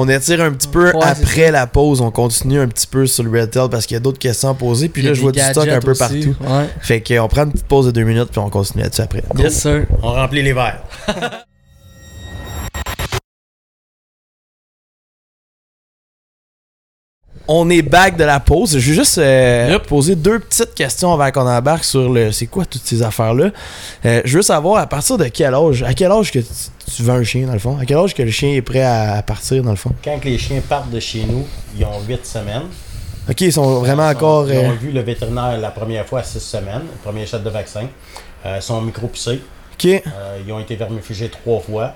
On 0.00 0.08
étire 0.08 0.40
un 0.42 0.52
petit 0.52 0.68
peu 0.68 0.92
Ouais, 0.94 1.02
après 1.02 1.50
la 1.50 1.66
pause. 1.66 2.00
On 2.00 2.10
continue 2.12 2.60
un 2.60 2.68
petit 2.68 2.86
peu 2.86 3.06
sur 3.06 3.24
le 3.24 3.30
Red 3.40 3.50
Tail 3.50 3.68
parce 3.68 3.84
qu'il 3.84 3.94
y 3.94 3.98
a 3.98 4.00
d'autres 4.00 4.18
questions 4.20 4.48
à 4.50 4.54
poser. 4.54 4.88
Puis 4.88 5.02
là, 5.02 5.12
je 5.12 5.20
vois 5.20 5.32
du 5.32 5.40
stock 5.40 5.66
un 5.68 5.80
peu 5.80 5.90
aussi. 5.90 5.98
partout. 5.98 6.36
Ouais. 6.40 6.66
Fait 6.80 7.00
qu'on 7.02 7.26
prend 7.28 7.44
une 7.44 7.52
petite 7.52 7.66
pause 7.66 7.86
de 7.86 7.90
deux 7.90 8.04
minutes 8.04 8.28
puis 8.30 8.38
on 8.38 8.48
continue 8.48 8.84
là-dessus 8.84 9.02
après. 9.02 9.24
Yes, 9.36 9.60
sir. 9.60 9.86
on 10.02 10.12
remplit 10.12 10.42
les 10.42 10.52
verres. 10.52 10.82
On 17.50 17.70
est 17.70 17.80
back 17.80 18.16
de 18.18 18.24
la 18.24 18.40
pause. 18.40 18.72
Je 18.78 18.90
vais 18.90 18.94
juste 18.96 19.16
euh, 19.16 19.68
Yep. 19.72 19.86
poser 19.86 20.14
deux 20.16 20.38
petites 20.38 20.74
questions 20.74 21.12
avant 21.14 21.30
qu'on 21.30 21.48
embarque 21.48 21.84
sur 21.84 22.12
le 22.12 22.30
c'est 22.30 22.46
quoi 22.46 22.66
toutes 22.66 22.84
ces 22.84 23.02
affaires-là? 23.02 23.50
Euh, 24.04 24.20
je 24.26 24.36
veux 24.36 24.42
savoir 24.42 24.76
à 24.82 24.86
partir 24.86 25.16
de 25.16 25.24
quel 25.28 25.54
âge, 25.54 25.82
à 25.82 25.94
quel 25.94 26.10
âge 26.12 26.30
que 26.30 26.40
tu, 26.40 26.46
tu 26.96 27.02
veux 27.02 27.12
un 27.12 27.22
chien 27.24 27.46
dans 27.46 27.52
le 27.52 27.58
fond, 27.58 27.78
à 27.78 27.84
quel 27.84 27.96
âge 27.96 28.14
que 28.14 28.22
le 28.22 28.30
chien 28.30 28.50
est 28.54 28.62
prêt 28.62 28.82
à, 28.82 29.22
partir 29.22 29.62
dans 29.62 29.70
le 29.70 29.76
fond? 29.76 29.92
Quand 30.04 30.24
les 30.24 30.38
chiens 30.38 30.60
partent 30.68 30.90
de 30.90 31.00
chez 31.00 31.24
nous, 31.24 31.46
ils 31.76 31.84
ont 31.84 32.00
8 32.06 32.24
semaines. 32.26 32.62
Ok, 33.28 33.40
ils 33.42 33.52
sont 33.52 33.80
vraiment 33.80 34.08
Ils 34.08 34.12
sont- 34.12 34.16
encore. 34.16 34.50
Ils 34.50 34.56
euh, 34.56 34.68
ont 34.70 34.76
vu 34.76 34.90
le 34.90 35.00
vétérinaire 35.00 35.58
la 35.58 35.70
première 35.70 36.06
fois 36.06 36.20
à 36.20 36.24
6 36.24 36.40
semaines, 36.40 36.82
le 36.82 36.98
premier 37.02 37.26
shot 37.26 37.38
de 37.38 37.50
vaccin. 37.50 37.86
Euh, 38.46 38.56
ils 38.56 38.62
sont 38.62 38.80
micro-poussés. 38.80 39.40
ok, 39.74 39.84
Euh, 39.86 40.38
ils 40.46 40.52
ont 40.52 40.60
été 40.60 40.76
vermifugés 40.76 41.28
trois 41.28 41.60
fois. 41.60 41.94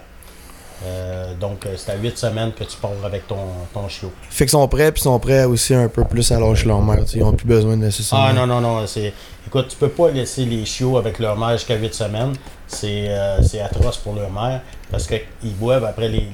Euh, 0.85 1.35
donc, 1.41 1.65
euh, 1.65 1.75
c'est 1.77 1.93
à 1.93 1.97
8 1.97 2.19
semaines 2.19 2.53
que 2.53 2.65
tu 2.65 2.77
pars 2.77 2.91
avec 3.05 3.29
ton, 3.29 3.37
ton 3.73 3.89
chiot. 3.89 4.11
fait 4.31 4.45
qu'ils 4.45 4.51
sont 4.51 4.67
prêts 4.67 4.91
puis 4.91 5.01
ils 5.01 5.05
sont 5.05 5.19
prêts 5.21 5.45
aussi 5.45 5.75
un 5.75 5.89
peu 5.89 6.03
plus 6.05 6.33
à 6.33 6.41
lâcher 6.41 6.67
leur 6.67 6.83
mère. 6.83 7.05
Ils 7.15 7.23
ont 7.23 7.33
plus 7.33 7.47
besoin 7.47 7.77
de 7.77 7.85
nécessairement. 7.85 8.27
Ah 8.29 8.33
non, 8.33 8.47
non, 8.49 8.61
non. 8.61 8.85
Écoute, 9.47 9.69
tu 9.69 9.77
peux 9.77 9.89
pas 9.89 10.11
laisser 10.11 10.45
les 10.45 10.65
chiots 10.65 10.97
avec 10.99 11.19
leur 11.21 11.39
mère 11.39 11.53
jusqu'à 11.53 11.77
8 11.77 11.95
semaines. 11.95 12.33
C'est, 12.73 13.09
euh, 13.09 13.43
c'est 13.43 13.61
atroce 13.61 13.99
pour 13.99 14.15
leur 14.15 14.31
mère 14.31 14.61
parce 14.91 15.07
qu'ils 15.07 15.55
boivent 15.59 15.85
après 15.85 16.09
les. 16.09 16.19
les, 16.19 16.27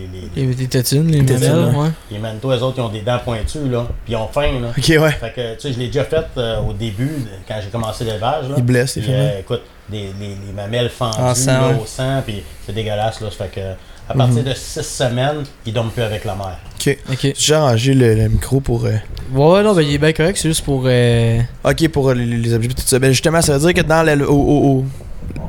les, 0.00 0.06
les, 0.36 0.46
Les, 0.48 0.54
les 0.54 0.66
tétines, 0.66 1.10
les 1.10 1.24
tétines, 1.24 1.48
mamelles, 1.54 1.76
ouais. 1.76 1.88
les 2.10 2.18
manteaux, 2.18 2.50
eux 2.50 2.60
autres, 2.62 2.74
ils 2.78 2.82
ont 2.82 2.88
des 2.88 3.02
dents 3.02 3.20
pointues, 3.24 3.68
là. 3.70 3.86
Puis 4.04 4.14
ils 4.14 4.16
ont 4.16 4.26
faim, 4.28 4.60
là. 4.60 4.68
Ok, 4.76 4.88
ouais. 4.88 5.12
Fait 5.12 5.32
que, 5.34 5.54
tu 5.54 5.60
sais, 5.60 5.72
je 5.72 5.78
l'ai 5.78 5.86
déjà 5.86 6.04
fait 6.04 6.26
euh, 6.36 6.60
au 6.60 6.72
début, 6.72 7.10
quand 7.46 7.54
j'ai 7.62 7.68
commencé 7.70 8.04
l'élevage. 8.04 8.48
là. 8.48 8.54
Ils 8.58 8.64
blessent, 8.64 8.96
les 8.96 9.04
euh, 9.08 9.38
écoute, 9.40 9.62
des, 9.88 10.10
les, 10.20 10.30
les 10.46 10.52
mamelles 10.54 10.88
fendues 10.90 11.18
En 11.20 11.34
sang, 11.36 11.52
là, 11.52 11.68
ouais. 11.68 11.74
au 11.80 11.86
sang, 11.86 12.20
puis 12.26 12.42
c'est 12.66 12.74
dégueulasse. 12.74 13.20
Là, 13.20 13.30
fait 13.30 13.48
que, 13.54 13.60
à 14.08 14.14
partir 14.14 14.42
Mhm. 14.42 14.48
de 14.48 14.54
6 14.54 14.82
semaines, 14.82 15.44
ils 15.64 15.72
dorment 15.72 15.90
plus 15.90 16.02
avec 16.02 16.24
la 16.24 16.34
mère. 16.34 16.58
Ok. 16.80 16.98
Ok. 17.10 17.18
J'ai 17.22 17.32
déjà 17.32 17.60
rangé 17.60 17.94
le, 17.94 18.14
le 18.16 18.28
micro 18.28 18.58
pour. 18.60 18.84
euh, 18.86 18.90
Ouais, 19.32 19.62
non, 19.62 19.72
ben 19.74 19.82
il 19.82 19.94
est 19.94 19.98
bien 19.98 20.12
correct, 20.12 20.36
c'est 20.36 20.48
juste 20.48 20.64
pour. 20.64 20.82
euh, 20.86 21.38
Ok, 21.64 21.88
pour 21.88 22.08
euh, 22.10 22.14
les, 22.14 22.24
les 22.26 22.52
objets 22.54 22.68
tout 22.68 22.82
ça. 22.84 22.98
Ben 22.98 23.10
justement, 23.12 23.40
ça 23.40 23.56
veut 23.56 23.72
dire 23.72 23.82
que 23.82 23.86
dans 23.88 24.02
le, 24.04 24.28
au, 24.28 24.34
au- 24.34 24.64
au- 24.78 24.84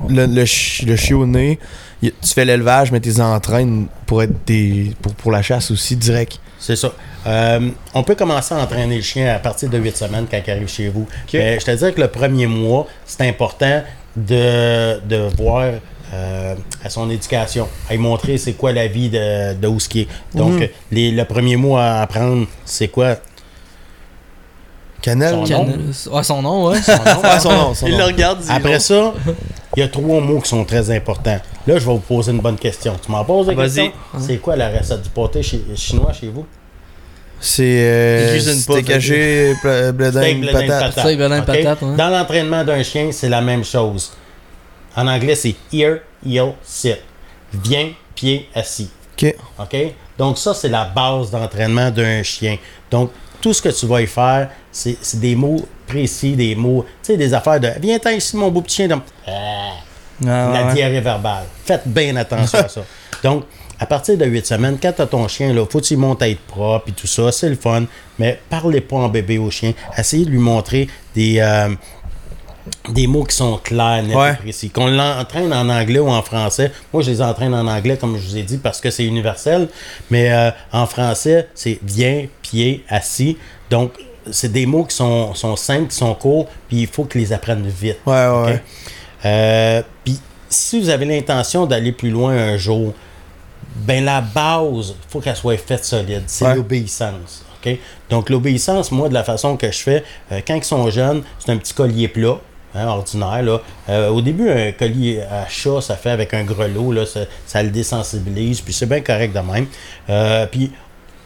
le, 0.10 0.26
le, 0.26 0.46
chi- 0.46 0.86
le 0.86 0.96
chiot 0.96 1.26
né, 1.26 1.60
y- 2.02 2.12
tu 2.12 2.34
fais 2.34 2.46
l'élevage, 2.46 2.92
mais 2.92 3.00
tu 3.00 3.10
les 3.10 3.22
entraînes 3.22 3.88
pour 4.06 4.24
être 4.24 4.46
des. 4.46 4.94
pour, 5.02 5.14
pour 5.16 5.32
la 5.32 5.42
chasse 5.42 5.72
aussi 5.72 5.96
direct. 5.96 6.40
C'est 6.60 6.76
ça. 6.76 6.92
Euh, 7.28 7.70
on 7.94 8.04
peut 8.04 8.16
commencer 8.16 8.54
à 8.56 8.58
entraîner 8.60 8.96
le 8.98 9.02
chien 9.04 9.34
à 9.36 9.40
partir 9.40 9.70
de 9.70 9.78
8 9.78 9.96
semaines 9.98 10.26
quand 10.30 10.40
il 10.46 10.50
arrive 10.52 10.68
chez 10.68 10.90
vous. 10.90 11.08
Mais 11.34 11.60
je 11.60 11.66
te 11.66 11.72
dis 11.72 11.94
que 11.94 12.02
le 12.02 12.08
premier 12.08 12.48
mois, 12.48 12.88
c'est 13.06 13.28
important 13.28 13.84
de, 14.16 15.00
de 15.08 15.30
voir 15.38 15.74
euh, 16.14 16.56
à 16.84 16.90
son 16.90 17.10
éducation, 17.10 17.68
à 17.90 17.94
lui 17.94 18.00
montrer 18.00 18.38
c'est 18.38 18.54
quoi 18.54 18.72
la 18.72 18.88
vie 18.88 19.10
de, 19.10 19.54
de 19.56 19.68
où 19.68 19.80
ce 19.80 19.90
qui 19.90 20.02
est. 20.02 20.08
Donc, 20.34 20.54
Mhm. 20.54 20.68
les, 20.92 21.12
le 21.12 21.26
premier 21.26 21.58
mois 21.58 21.84
à 21.84 22.02
apprendre, 22.04 22.48
c'est 22.66 22.88
quoi? 22.88 23.18
Cannelle? 25.02 25.36
Son 25.36 25.44
Can- 25.44 25.66
nom? 25.66 25.78
Ouais, 26.18 26.24
son 26.24 26.42
nom, 26.42 26.68
ouais. 26.70 26.82
son 26.82 26.92
nom. 27.06 27.22
Ah, 27.24 27.40
son 27.40 27.52
nom, 27.52 27.74
son 27.76 27.86
Il 27.86 27.92
nom. 27.94 27.98
le 28.00 28.04
regarde, 28.06 28.40
Après 28.50 28.80
ça, 28.80 29.14
il 29.78 29.82
y 29.82 29.84
a 29.84 29.88
trois 29.90 30.20
mots 30.20 30.40
qui 30.42 30.50
sont 30.50 30.66
très 30.66 30.90
importants. 30.90 31.40
Là, 31.68 31.78
je 31.78 31.86
vais 31.86 31.94
vous 31.94 32.00
poser 32.00 32.32
une 32.32 32.40
bonne 32.40 32.58
question. 32.58 32.96
Tu 33.04 33.12
m'en 33.12 33.24
poses 33.24 33.46
Vas-y. 33.46 33.56
question? 33.58 33.92
C'est 34.20 34.38
quoi 34.38 34.56
la 34.56 34.70
recette 34.70 35.04
du 35.04 35.10
pâté 35.10 35.44
chi- 35.44 35.64
chinois 35.76 36.12
chez 36.14 36.30
vous? 36.30 36.48
C'est. 37.40 37.64
Euh, 37.64 38.40
Steak 38.40 38.86
pla- 39.62 39.92
bledin, 39.92 40.42
patate. 40.52 40.92
Steak, 40.94 41.18
bledin. 41.20 41.96
Dans 41.96 42.10
l'entraînement 42.10 42.64
d'un 42.64 42.82
chien, 42.82 43.12
c'est 43.12 43.30
la 43.30 43.42
même 43.42 43.64
chose. 43.64 44.14
En 44.96 45.06
anglais, 45.08 45.36
c'est 45.36 45.54
ear, 45.72 46.00
heel, 46.26 46.54
sit. 46.64 46.98
Viens, 47.54 47.92
pied, 48.16 48.50
assis. 48.56 48.90
Ok. 49.16 49.36
OK? 49.60 49.78
Donc, 50.18 50.40
ça, 50.40 50.56
c'est 50.56 50.70
la 50.70 50.86
base 50.86 51.30
d'entraînement 51.30 51.92
d'un 51.92 52.24
chien. 52.24 52.58
Donc, 52.90 53.12
tout 53.42 53.54
ce 53.54 53.62
que 53.62 53.70
tu 53.70 53.86
vas 53.86 54.02
y 54.02 54.08
faire, 54.08 54.50
c'est 54.72 54.98
c'est 55.02 55.20
des 55.20 55.36
mots 55.36 55.66
précis, 55.88 56.36
des 56.36 56.56
mots, 56.56 56.86
tu 57.04 57.12
sais, 57.14 57.18
des 57.18 57.34
affaires 57.34 57.60
de 57.60 57.70
Viens-t'en 57.80 58.10
ici, 58.12 58.36
mon 58.38 58.50
beau 58.50 58.62
petit 58.62 58.76
chien. 58.78 58.88
Donc, 58.88 59.04
Ah, 59.26 59.72
la 60.22 60.66
ouais. 60.68 60.74
diarrhée 60.74 61.02
verbale. 61.02 61.44
Faites 61.66 61.84
bien 61.88 62.16
attention 62.16 62.60
à 62.60 62.68
ça. 62.68 62.82
Donc, 63.24 63.44
à 63.80 63.86
partir 63.86 64.18
de 64.18 64.26
8 64.26 64.46
semaines, 64.48 64.78
quand 64.82 64.92
tu 64.94 65.02
as 65.02 65.06
ton 65.08 65.28
chien, 65.28 65.50
il 65.52 65.66
faut 65.70 65.80
qu'il 65.80 65.98
monte 65.98 66.22
à 66.24 66.30
être 66.30 66.42
propre 66.42 66.90
et 66.90 66.92
tout 66.92 67.06
ça, 67.08 67.32
c'est 67.32 67.50
le 67.50 67.56
fun, 67.56 67.84
mais 68.18 68.40
parlez 68.50 68.82
pas 68.82 68.96
en 68.98 69.10
bébé 69.10 69.38
au 69.38 69.52
chien. 69.52 69.74
Essayez 69.98 70.26
de 70.26 70.32
lui 70.32 70.40
montrer 70.40 70.88
des, 71.16 71.38
euh, 71.40 71.70
des 72.90 73.06
mots 73.08 73.24
qui 73.24 73.36
sont 73.36 73.58
clairs, 73.58 74.04
nets 74.04 74.16
Ouais. 74.16 74.34
et 74.34 74.36
précis. 74.38 74.70
Qu'on 74.72 74.88
l'entraîne 74.88 75.54
en 75.54 75.70
anglais 75.70 76.00
ou 76.00 76.10
en 76.10 76.22
français. 76.24 76.72
Moi, 76.92 77.04
je 77.04 77.12
les 77.12 77.22
entraîne 77.22 77.54
en 77.54 77.68
anglais, 77.68 77.98
comme 77.98 78.18
je 78.18 78.28
vous 78.28 78.38
ai 78.38 78.44
dit, 78.44 78.58
parce 78.58 78.82
que 78.82 78.90
c'est 78.90 79.06
universel, 79.06 79.68
mais 80.10 80.32
euh, 80.32 80.50
en 80.72 80.86
français, 80.88 81.48
c'est 81.54 81.80
viens, 81.84 82.26
pied, 82.50 82.84
assis. 82.90 83.38
Donc, 83.70 83.94
c'est 84.30 84.52
des 84.52 84.66
mots 84.66 84.84
qui 84.86 84.96
sont, 84.96 85.34
sont 85.36 85.56
simples, 85.56 85.88
qui 85.90 85.96
sont 85.96 86.14
courts, 86.16 86.48
puis 86.68 86.82
il 86.82 86.88
faut 86.88 87.06
qu'ils 87.06 87.22
les 87.22 87.34
apprennent 87.34 87.68
vite. 87.68 87.98
Ouais, 88.06 88.28
ouais. 88.28 88.62
Euh, 89.26 89.82
Puis, 90.04 90.20
si 90.50 90.80
vous 90.80 90.90
avez 90.90 91.06
l'intention 91.06 91.66
d'aller 91.66 91.92
plus 91.92 92.10
loin 92.10 92.32
un 92.34 92.58
jour, 92.58 92.94
ben 93.76 94.04
la 94.06 94.22
base, 94.22 94.90
il 94.98 95.10
faut 95.12 95.20
qu'elle 95.20 95.36
soit 95.36 95.58
faite 95.58 95.86
solide. 95.86 96.24
C'est 96.28 96.46
Ouais. 96.46 96.56
l'obéissance. 96.56 97.44
Donc, 98.10 98.30
l'obéissance, 98.30 98.92
moi, 98.94 99.10
de 99.10 99.14
la 99.14 99.26
façon 99.26 99.58
que 99.58 99.70
je 99.70 99.80
fais, 99.80 100.04
euh, 100.32 100.40
quand 100.48 100.56
ils 100.56 100.64
sont 100.64 100.90
jeunes, 100.90 101.22
c'est 101.38 101.52
un 101.52 101.58
petit 101.58 101.74
collier 101.74 102.08
plat. 102.08 102.38
hein, 102.76 102.88
ordinaire. 102.88 103.42
Là. 103.44 103.62
Euh, 103.90 104.10
au 104.10 104.22
début, 104.22 104.50
un 104.50 104.72
collier 104.72 105.22
à 105.22 105.48
chat, 105.50 105.82
ça 105.82 105.96
fait 105.96 106.12
avec 106.12 106.34
un 106.34 106.44
grelot, 106.44 106.92
là, 106.92 107.06
ça, 107.08 107.22
ça 107.48 107.64
le 107.64 107.70
désensibilise, 107.72 108.62
puis 108.62 108.72
c'est 108.72 108.86
bien 108.86 109.02
correct 109.02 109.34
de 109.34 109.40
même. 109.40 109.66
Euh, 110.10 110.46
puis 110.46 110.72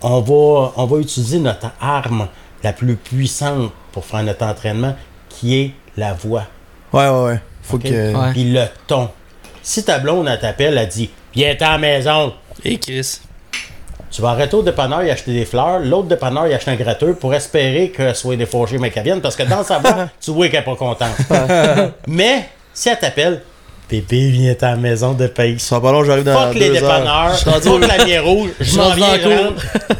on 0.01 0.21
va, 0.21 0.73
on 0.75 0.85
va 0.85 0.97
utiliser 0.99 1.39
notre 1.39 1.71
arme 1.79 2.27
la 2.63 2.73
plus 2.73 2.95
puissante 2.95 3.71
pour 3.91 4.05
faire 4.05 4.23
notre 4.23 4.45
entraînement, 4.45 4.95
qui 5.29 5.59
est 5.59 5.71
la 5.97 6.13
voix. 6.13 6.45
Ouais, 6.93 7.07
ouais, 7.09 7.23
ouais. 7.25 7.39
Faut 7.61 7.77
OK? 7.77 7.83
que. 7.83 8.15
Ouais. 8.15 8.31
Puis 8.31 8.51
le 8.51 8.65
ton. 8.87 9.09
Si 9.61 9.83
ta 9.83 9.99
blonde, 9.99 10.27
elle 10.27 10.39
t'appelle, 10.39 10.77
elle 10.77 10.87
dit 10.87 11.09
Viens 11.33 11.55
à 11.59 11.71
la 11.71 11.77
maison. 11.77 12.33
Et 12.63 12.77
Chris. 12.77 13.21
Tu 14.09 14.21
vas 14.21 14.31
arrêter 14.31 14.55
au 14.55 14.61
dépanneur 14.61 15.01
et 15.01 15.11
acheter 15.11 15.31
des 15.33 15.45
fleurs. 15.45 15.79
L'autre 15.79 16.09
dépanneur, 16.09 16.45
il 16.45 16.53
achète 16.53 16.67
un 16.67 16.75
gratteux 16.75 17.13
pour 17.13 17.33
espérer 17.33 17.91
qu'elle 17.91 18.13
soit 18.13 18.35
défauchée, 18.35 18.77
mais 18.77 18.91
qu'elle 18.91 19.05
vienne. 19.05 19.21
Parce 19.21 19.37
que 19.37 19.43
dans 19.43 19.63
sa 19.63 19.79
voix, 19.79 20.09
tu 20.19 20.31
vois 20.31 20.49
qu'elle 20.49 20.59
n'est 20.59 20.65
pas 20.65 20.75
contente. 20.75 21.15
mais 22.07 22.49
si 22.73 22.89
elle 22.89 22.99
t'appelle 22.99 23.41
Bébé, 23.91 24.29
viens 24.29 24.55
à 24.61 24.65
la 24.71 24.75
maison 24.77 25.11
de 25.11 25.27
pays. 25.27 25.59
Ça 25.59 25.75
va 25.75 25.81
pas 25.81 25.91
long, 25.91 26.05
j'arrive 26.05 26.23
dans 26.23 26.47
Fuck 26.47 26.53
les 26.53 26.69
deux 26.69 26.75
heures. 26.77 26.81
dépanneurs, 26.81 27.37
fuck 27.37 27.81
la 27.81 27.97
lumière 27.97 28.23
rouge, 28.23 28.51
je 28.61 28.77
m'en 28.77 28.91
viens. 28.91 29.17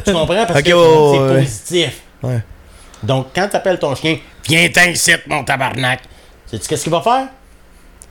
Tu 0.04 0.12
comprends? 0.12 0.46
Parce 0.46 0.62
que 0.62 0.70
c'est 0.70 0.74
ouais. 0.74 1.40
positif. 1.40 2.00
Ouais. 2.22 2.40
Donc, 3.02 3.26
quand 3.34 3.48
t'appelles 3.48 3.78
ton 3.78 3.94
chien, 3.94 4.16
viens 4.48 4.70
ici, 4.88 5.12
mon 5.26 5.44
tabarnak. 5.44 6.00
Sais-tu 6.46 6.68
qu'est-ce 6.68 6.84
qu'il 6.84 6.92
va 6.92 7.02
faire? 7.02 7.26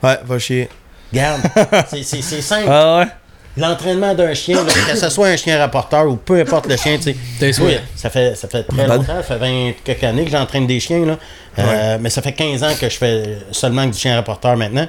Ouais, 0.03 0.19
va 0.23 0.37
chier. 0.37 0.69
Garde. 1.11 1.41
c'est, 1.89 2.21
simple. 2.21 2.69
Ah 2.69 2.99
ouais. 2.99 3.07
L'entraînement 3.57 4.13
d'un 4.13 4.33
chien, 4.33 4.63
là, 4.63 4.71
que 4.71 4.97
ce 4.97 5.09
soit 5.09 5.27
un 5.27 5.35
chien 5.35 5.57
rapporteur 5.57 6.07
ou 6.07 6.15
peu 6.15 6.39
importe 6.39 6.67
le 6.67 6.77
chien, 6.77 6.97
tu 6.97 7.03
sais. 7.03 7.15
T'es 7.39 7.59
Oui, 7.59 7.75
ça 7.95 8.09
fait, 8.09 8.35
ça 8.35 8.47
fait 8.47 8.63
très 8.63 8.87
Bad. 8.87 8.99
longtemps, 8.99 9.17
ça 9.17 9.23
fait 9.23 9.37
20 9.37 9.73
quelques 9.83 10.03
années 10.03 10.25
que 10.25 10.31
j'entraîne 10.31 10.67
des 10.67 10.79
chiens, 10.79 11.05
là. 11.05 11.17
Euh, 11.59 11.97
mais 11.99 12.09
ça 12.09 12.21
fait 12.21 12.31
15 12.31 12.63
ans 12.63 12.73
que 12.79 12.87
je 12.87 12.97
fais 12.97 13.39
seulement 13.51 13.87
que 13.87 13.93
du 13.93 13.99
chien 13.99 14.15
rapporteur 14.15 14.55
maintenant. 14.55 14.87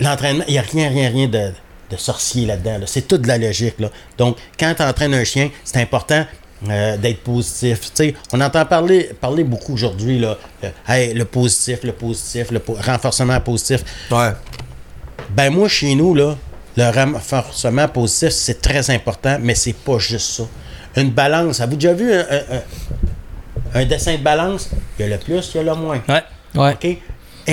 L'entraînement, 0.00 0.44
il 0.48 0.52
n'y 0.52 0.58
a 0.58 0.62
rien, 0.62 0.88
rien, 0.88 1.08
rien 1.10 1.28
de, 1.28 1.52
de 1.90 1.96
sorcier 1.96 2.46
là-dedans. 2.46 2.78
là. 2.78 2.86
C'est 2.86 3.06
toute 3.06 3.22
de 3.22 3.28
la 3.28 3.38
logique. 3.38 3.78
Là. 3.78 3.88
Donc, 4.18 4.36
quand 4.58 4.72
tu 4.76 4.82
entraînes 4.82 5.14
un 5.14 5.24
chien, 5.24 5.50
c'est 5.64 5.80
important 5.80 6.24
euh, 6.68 6.96
d'être 6.96 7.22
positif. 7.22 7.80
Tu 7.80 7.90
sais, 7.94 8.14
on 8.32 8.40
entend 8.40 8.64
parler, 8.66 9.10
parler 9.20 9.44
beaucoup 9.44 9.74
aujourd'hui, 9.74 10.18
là. 10.18 10.36
euh, 10.64 10.70
Hey, 10.88 11.14
le 11.14 11.24
positif, 11.24 11.80
le 11.84 11.92
positif, 11.92 12.50
le 12.50 12.58
po- 12.60 12.76
renforcement 12.80 13.40
positif. 13.40 13.82
Ouais. 14.10 14.30
Ben 15.30 15.50
moi, 15.50 15.68
chez 15.68 15.94
nous, 15.94 16.14
là, 16.14 16.36
le 16.76 16.90
renforcement 16.90 17.88
positif, 17.88 18.30
c'est 18.30 18.60
très 18.60 18.90
important, 18.90 19.38
mais 19.40 19.54
c'est 19.54 19.74
pas 19.74 19.98
juste 19.98 20.30
ça. 20.30 20.42
Une 20.96 21.10
balance. 21.10 21.60
Avez-vous 21.60 21.76
déjà 21.76 21.92
vu 21.92 22.12
un, 22.12 22.20
un- 22.20 22.56
un- 22.56 23.80
un 23.80 23.84
dessin 23.84 24.12
de 24.16 24.22
balance? 24.22 24.70
Il 24.98 25.02
y 25.06 25.12
a 25.12 25.16
le 25.16 25.18
plus, 25.22 25.50
il 25.54 25.56
y 25.56 25.60
a 25.60 25.62
le 25.62 25.74
moins. 25.74 26.00
Ouais. 26.08 26.22
Ouais. 26.54 26.72
OK? 26.72 26.98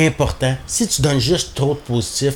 Important. 0.06 0.56
Si 0.68 0.88
tu 0.88 1.02
donnes 1.02 1.20
juste 1.20 1.56
trop 1.56 1.74
de 1.74 1.80
positif, 1.80 2.36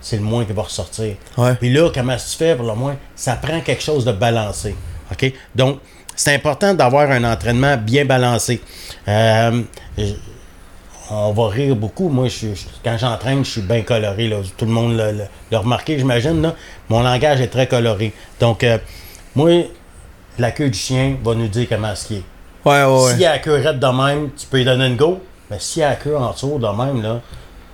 c'est 0.00 0.16
le 0.16 0.22
moins 0.22 0.44
qui 0.44 0.52
va 0.52 0.62
ressortir. 0.62 1.14
Ouais. 1.36 1.54
Puis 1.56 1.72
là, 1.72 1.90
comment 1.92 2.16
tu 2.16 2.36
fais 2.36 2.54
pour 2.56 2.66
le 2.66 2.74
moins? 2.74 2.96
Ça 3.14 3.34
prend 3.36 3.60
quelque 3.60 3.82
chose 3.82 4.04
de 4.04 4.12
balancé. 4.12 4.74
OK? 5.12 5.32
Donc, 5.54 5.80
c'est 6.16 6.34
important 6.34 6.72
d'avoir 6.74 7.10
un 7.10 7.24
entraînement 7.24 7.76
bien 7.76 8.04
balancé. 8.04 8.60
Euh, 9.06 9.62
on 11.10 11.32
va 11.32 11.48
rire 11.48 11.74
beaucoup. 11.76 12.08
Moi, 12.08 12.28
je, 12.28 12.54
je- 12.54 12.64
quand 12.84 12.96
j'entraîne, 12.98 13.44
je 13.44 13.50
suis 13.50 13.60
bien 13.62 13.82
coloré. 13.82 14.28
Là. 14.28 14.36
Tout 14.56 14.64
le 14.66 14.70
monde 14.72 14.96
l'a, 15.50 15.58
remarqué, 15.58 15.98
j'imagine. 15.98 16.42
Là. 16.42 16.54
Mon 16.88 17.02
langage 17.02 17.40
est 17.40 17.48
très 17.48 17.66
coloré. 17.66 18.12
Donc, 18.40 18.62
euh, 18.64 18.78
moi, 19.34 19.50
la 20.38 20.50
queue 20.52 20.68
du 20.70 20.78
chien 20.78 21.16
va 21.24 21.34
nous 21.34 21.48
dire 21.48 21.66
comment 21.68 21.94
ce 21.94 22.06
qui 22.06 22.14
est. 22.16 22.22
Ouais, 22.64 22.84
ouais, 22.84 23.04
ouais. 23.04 23.12
S'il 23.14 23.24
a 23.24 23.32
la 23.32 23.38
queue 23.38 23.54
raide 23.54 23.78
de 23.78 23.86
même, 23.86 24.30
tu 24.36 24.46
peux 24.46 24.58
lui 24.58 24.64
donner 24.64 24.86
une 24.86 24.96
go. 24.96 25.20
Mais 25.50 25.56
s'il 25.58 25.82
a 25.82 25.90
la 25.90 25.96
queue 25.96 26.16
en 26.16 26.32
dessous 26.32 26.58
de 26.58 26.66
même, 26.66 27.02
là, 27.02 27.20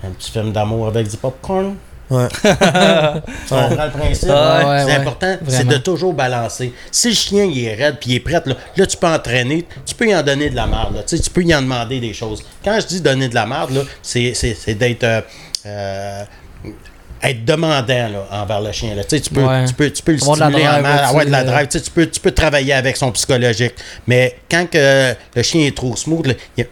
un 0.04 0.10
petit 0.10 0.30
film 0.30 0.52
d'amour 0.52 0.86
avec 0.88 1.08
du 1.08 1.16
popcorn. 1.16 1.74
Ouais. 2.10 2.28
Tu 2.42 3.48
comprends 3.48 3.84
le 3.86 3.90
principe? 3.90 4.28
Ouais, 4.28 4.78
c'est 4.80 4.84
ouais. 4.84 4.92
important, 4.92 5.36
c'est 5.48 5.66
de 5.66 5.76
toujours 5.78 6.12
balancer. 6.12 6.72
Si 6.90 7.08
le 7.08 7.14
chien 7.14 7.44
il 7.44 7.64
est 7.64 7.74
raide 7.74 7.96
puis 7.98 8.10
il 8.10 8.14
est 8.16 8.20
prêt, 8.20 8.42
là, 8.44 8.54
là, 8.76 8.86
tu 8.86 8.96
peux 8.96 9.06
entraîner, 9.06 9.66
tu 9.86 9.94
peux 9.94 10.06
y 10.08 10.14
en 10.14 10.22
donner 10.22 10.50
de 10.50 10.56
la 10.56 10.66
merde. 10.66 10.96
là. 10.96 11.02
Tu 11.02 11.16
sais, 11.16 11.22
tu 11.22 11.30
peux 11.30 11.42
y 11.42 11.54
en 11.54 11.62
demander 11.62 12.00
des 12.00 12.12
choses. 12.12 12.44
Quand 12.62 12.78
je 12.80 12.86
dis 12.86 13.00
donner 13.00 13.28
de 13.28 13.34
la 13.34 13.46
merde, 13.46 13.70
là, 13.70 13.80
c'est, 14.02 14.34
c'est, 14.34 14.52
c'est 14.54 14.74
d'être 14.74 15.02
euh, 15.04 15.20
euh, 15.64 16.24
être 17.22 17.44
demandant 17.46 18.08
là, 18.08 18.28
envers 18.32 18.60
le 18.60 18.72
chien. 18.72 18.94
Là. 18.94 19.02
Tu, 19.04 19.16
sais, 19.16 19.22
tu, 19.22 19.30
peux, 19.30 19.42
Ouais. 19.42 19.64
tu, 19.64 19.72
peux, 19.72 19.90
tu 19.90 20.02
peux 20.02 20.12
le 20.12 20.22
Avoir 20.22 20.36
de 20.36 20.40
la 20.40 20.46
stimuler 20.48 20.68
en 20.68 20.72
drive 20.72 20.82
mal, 20.82 20.94
aussi, 20.94 21.08
avoir 21.08 21.24
de 21.24 21.30
la 21.30 21.44
drive. 21.44 21.68
Tu, 21.68 21.78
sais, 21.78 21.84
tu 21.84 21.90
peux, 21.90 22.06
tu 22.06 22.20
peux 22.20 22.32
travailler 22.32 22.72
avec 22.74 22.96
son 22.98 23.10
psychologique. 23.12 23.74
Mais 24.06 24.36
quand 24.50 24.68
que 24.70 25.14
le 25.34 25.42
chien 25.42 25.66
est 25.66 25.74
trop 25.74 25.96
smooth, 25.96 26.26
là, 26.26 26.34
il 26.58 26.66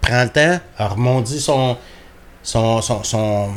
prend 0.00 0.22
le 0.24 0.28
temps, 0.30 0.58
remondit 0.78 1.40
son, 1.40 1.76
son, 2.42 2.80
son, 2.82 3.02
son, 3.04 3.48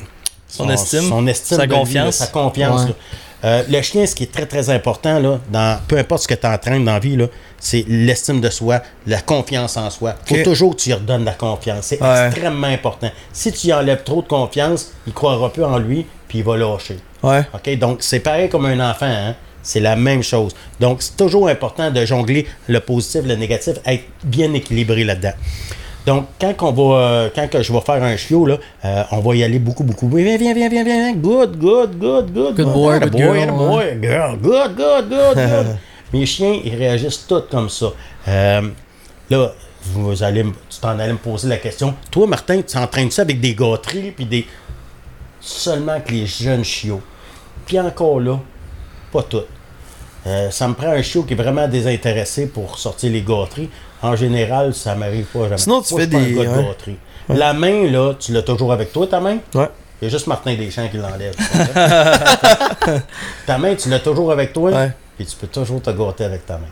Son 0.48 0.70
estime, 0.70 1.02
son 1.10 1.26
estime 1.28 1.58
sa 1.58 1.66
de 1.66 1.72
lui, 1.72 1.78
confiance. 1.80 2.06
là, 2.20 2.26
sa 2.26 2.28
confiance. 2.32 2.86
Ouais. 2.86 2.96
Euh, 3.46 3.62
le 3.70 3.82
chien, 3.82 4.06
ce 4.06 4.16
qui 4.16 4.24
est 4.24 4.32
très 4.32 4.46
très 4.46 4.70
important, 4.70 5.20
là, 5.20 5.38
dans, 5.52 5.78
peu 5.88 5.98
importe 5.98 6.24
ce 6.24 6.28
que 6.30 6.34
tu 6.34 6.48
entraînes 6.48 6.86
dans 6.86 6.94
la 6.94 7.00
vie, 7.00 7.18
c'est 7.60 7.84
l'estime 7.90 8.40
de 8.40 8.50
soi, 8.50 8.82
la 9.06 9.20
confiance 9.20 9.76
en 9.76 9.90
soi. 9.90 10.16
faut 10.26 10.36
Ok. 10.36 10.44
toujours 10.44 10.76
que 10.76 10.82
tu 10.82 10.90
lui 10.90 10.94
redonnes 10.96 11.26
la 11.26 11.34
confiance. 11.34 11.88
C'est 11.88 12.02
Ouais. 12.02 12.28
extrêmement 12.28 12.68
important. 12.68 13.12
Si 13.34 13.52
tu 13.52 13.68
y 13.68 13.74
enlèves 13.74 14.04
trop 14.04 14.22
de 14.22 14.28
confiance, 14.28 14.92
il 15.08 15.12
croira 15.14 15.52
plus 15.52 15.64
en 15.66 15.78
lui, 15.78 16.06
puis 16.30 16.38
il 16.40 16.44
va 16.46 16.56
lâcher. 16.56 17.00
Ouais. 17.22 17.42
OK? 17.54 17.78
Donc, 17.78 17.98
c'est 18.02 18.22
pareil 18.22 18.48
comme 18.48 18.66
un 18.66 18.90
enfant, 18.90 19.08
hein? 19.08 19.36
C'est 19.62 19.80
la 19.82 19.96
même 19.98 20.24
chose. 20.24 20.54
Donc, 20.80 21.02
c'est 21.02 21.16
toujours 21.18 21.48
important 21.50 21.90
de 21.92 22.06
jongler 22.06 22.48
le 22.68 22.80
positif, 22.82 23.22
le 23.26 23.36
négatif, 23.36 23.74
être 23.86 24.04
bien 24.24 24.54
équilibré 24.54 25.04
là-dedans. 25.04 25.32
Donc, 26.06 26.28
quand, 26.40 26.54
on 26.62 26.72
va, 26.72 26.98
euh, 26.98 27.30
quand 27.34 27.48
que 27.50 27.64
je 27.64 27.72
vais 27.72 27.82
faire 27.82 28.04
un 28.04 28.18
chiot, 28.18 28.46
là, 28.46 28.58
euh, 28.84 29.04
on 29.12 29.20
va 29.20 29.36
y 29.36 29.44
aller 29.44 29.60
beaucoup, 29.60 29.84
beaucoup. 29.84 30.10
Viens, 30.10 30.38
viens, 30.38 30.54
viens, 30.54 30.70
viens, 30.70 30.84
viens. 30.84 31.14
Good, 31.14 31.58
good, 31.58 31.98
good, 31.98 32.34
good. 32.34 32.56
Good 32.56 32.74
boy, 32.74 33.00
good 33.00 33.12
boy, 33.12 33.22
girl, 33.22 33.52
boy, 33.52 34.00
girl. 34.02 34.38
Good, 34.38 34.76
good, 34.76 35.10
good, 35.10 35.36
good. 35.36 35.78
Mes 36.14 36.26
chiens, 36.26 36.60
ils 36.64 36.76
réagissent 36.76 37.26
tous 37.26 37.44
comme 37.50 37.70
ça. 37.70 37.88
Euh, 38.28 38.70
là, 39.30 39.54
vous 39.86 40.24
allez, 40.24 40.44
tu 40.44 40.80
t'en 40.80 41.00
allais 41.00 41.14
me 41.14 41.18
poser 41.18 41.48
la 41.48 41.58
question. 41.58 41.96
Toi, 42.12 42.28
Martin, 42.28 42.62
tu 42.62 42.78
entraînes 42.78 43.12
ça 43.12 43.22
avec 43.22 43.40
des 43.40 43.56
gâteries 43.56 44.12
puis 44.12 44.26
des. 44.26 44.46
Seulement 45.40 46.00
que 46.00 46.12
les 46.12 46.26
jeunes 46.26 46.64
chiots? 46.64 47.02
Puis 47.66 47.80
encore 47.80 48.20
là, 48.20 48.40
pas 49.12 49.24
toutes. 49.24 49.48
Euh, 50.26 50.52
ça 50.52 50.68
me 50.68 50.74
prend 50.74 50.88
un 50.88 51.02
chiot 51.02 51.24
qui 51.24 51.34
est 51.34 51.38
vraiment 51.38 51.68
désintéressé 51.68 52.48
pour 52.48 52.78
sortir 52.78 53.12
les 53.12 53.22
gâteries. 53.22 53.70
En 54.04 54.16
général, 54.16 54.74
ça 54.76 54.94
m'arrive 54.96 55.26
pas 55.26 55.44
jamais. 55.44 55.58
Sinon, 55.58 55.82
tu 55.82 55.94
Moi, 55.94 56.02
fais 56.04 56.10
je 56.12 56.18
suis 56.18 56.36
pas 56.36 56.42
des- 56.44 56.48
un 56.48 56.52
gars 56.52 56.52
de 56.52 56.58
ouais. 56.62 56.66
gâterie. 56.68 56.98
La 57.30 57.54
main, 57.54 57.90
là, 57.90 58.14
tu 58.20 58.32
l'as 58.34 58.42
toujours 58.42 58.72
avec 58.74 58.92
toi, 58.94 59.08
ta 59.08 59.20
main? 59.20 59.38
Ouais. 59.56 59.70
Il 60.02 60.06
y 60.06 60.08
a 60.08 60.12
juste 60.12 60.28
Martin 60.28 60.54
Deschamps 60.56 60.88
qui 60.90 60.98
l'enlève. 60.98 61.34
ta 63.48 63.58
main, 63.58 63.76
tu 63.76 63.90
l'as 63.90 64.00
toujours 64.00 64.32
avec 64.32 64.52
toi? 64.54 64.72
Ouais. 64.72 64.92
Et 65.20 65.26
tu 65.26 65.36
peux 65.38 65.48
toujours 65.48 65.82
te 65.82 65.90
gâter 65.92 66.26
avec 66.26 66.46
ta 66.46 66.58
main. 66.60 66.68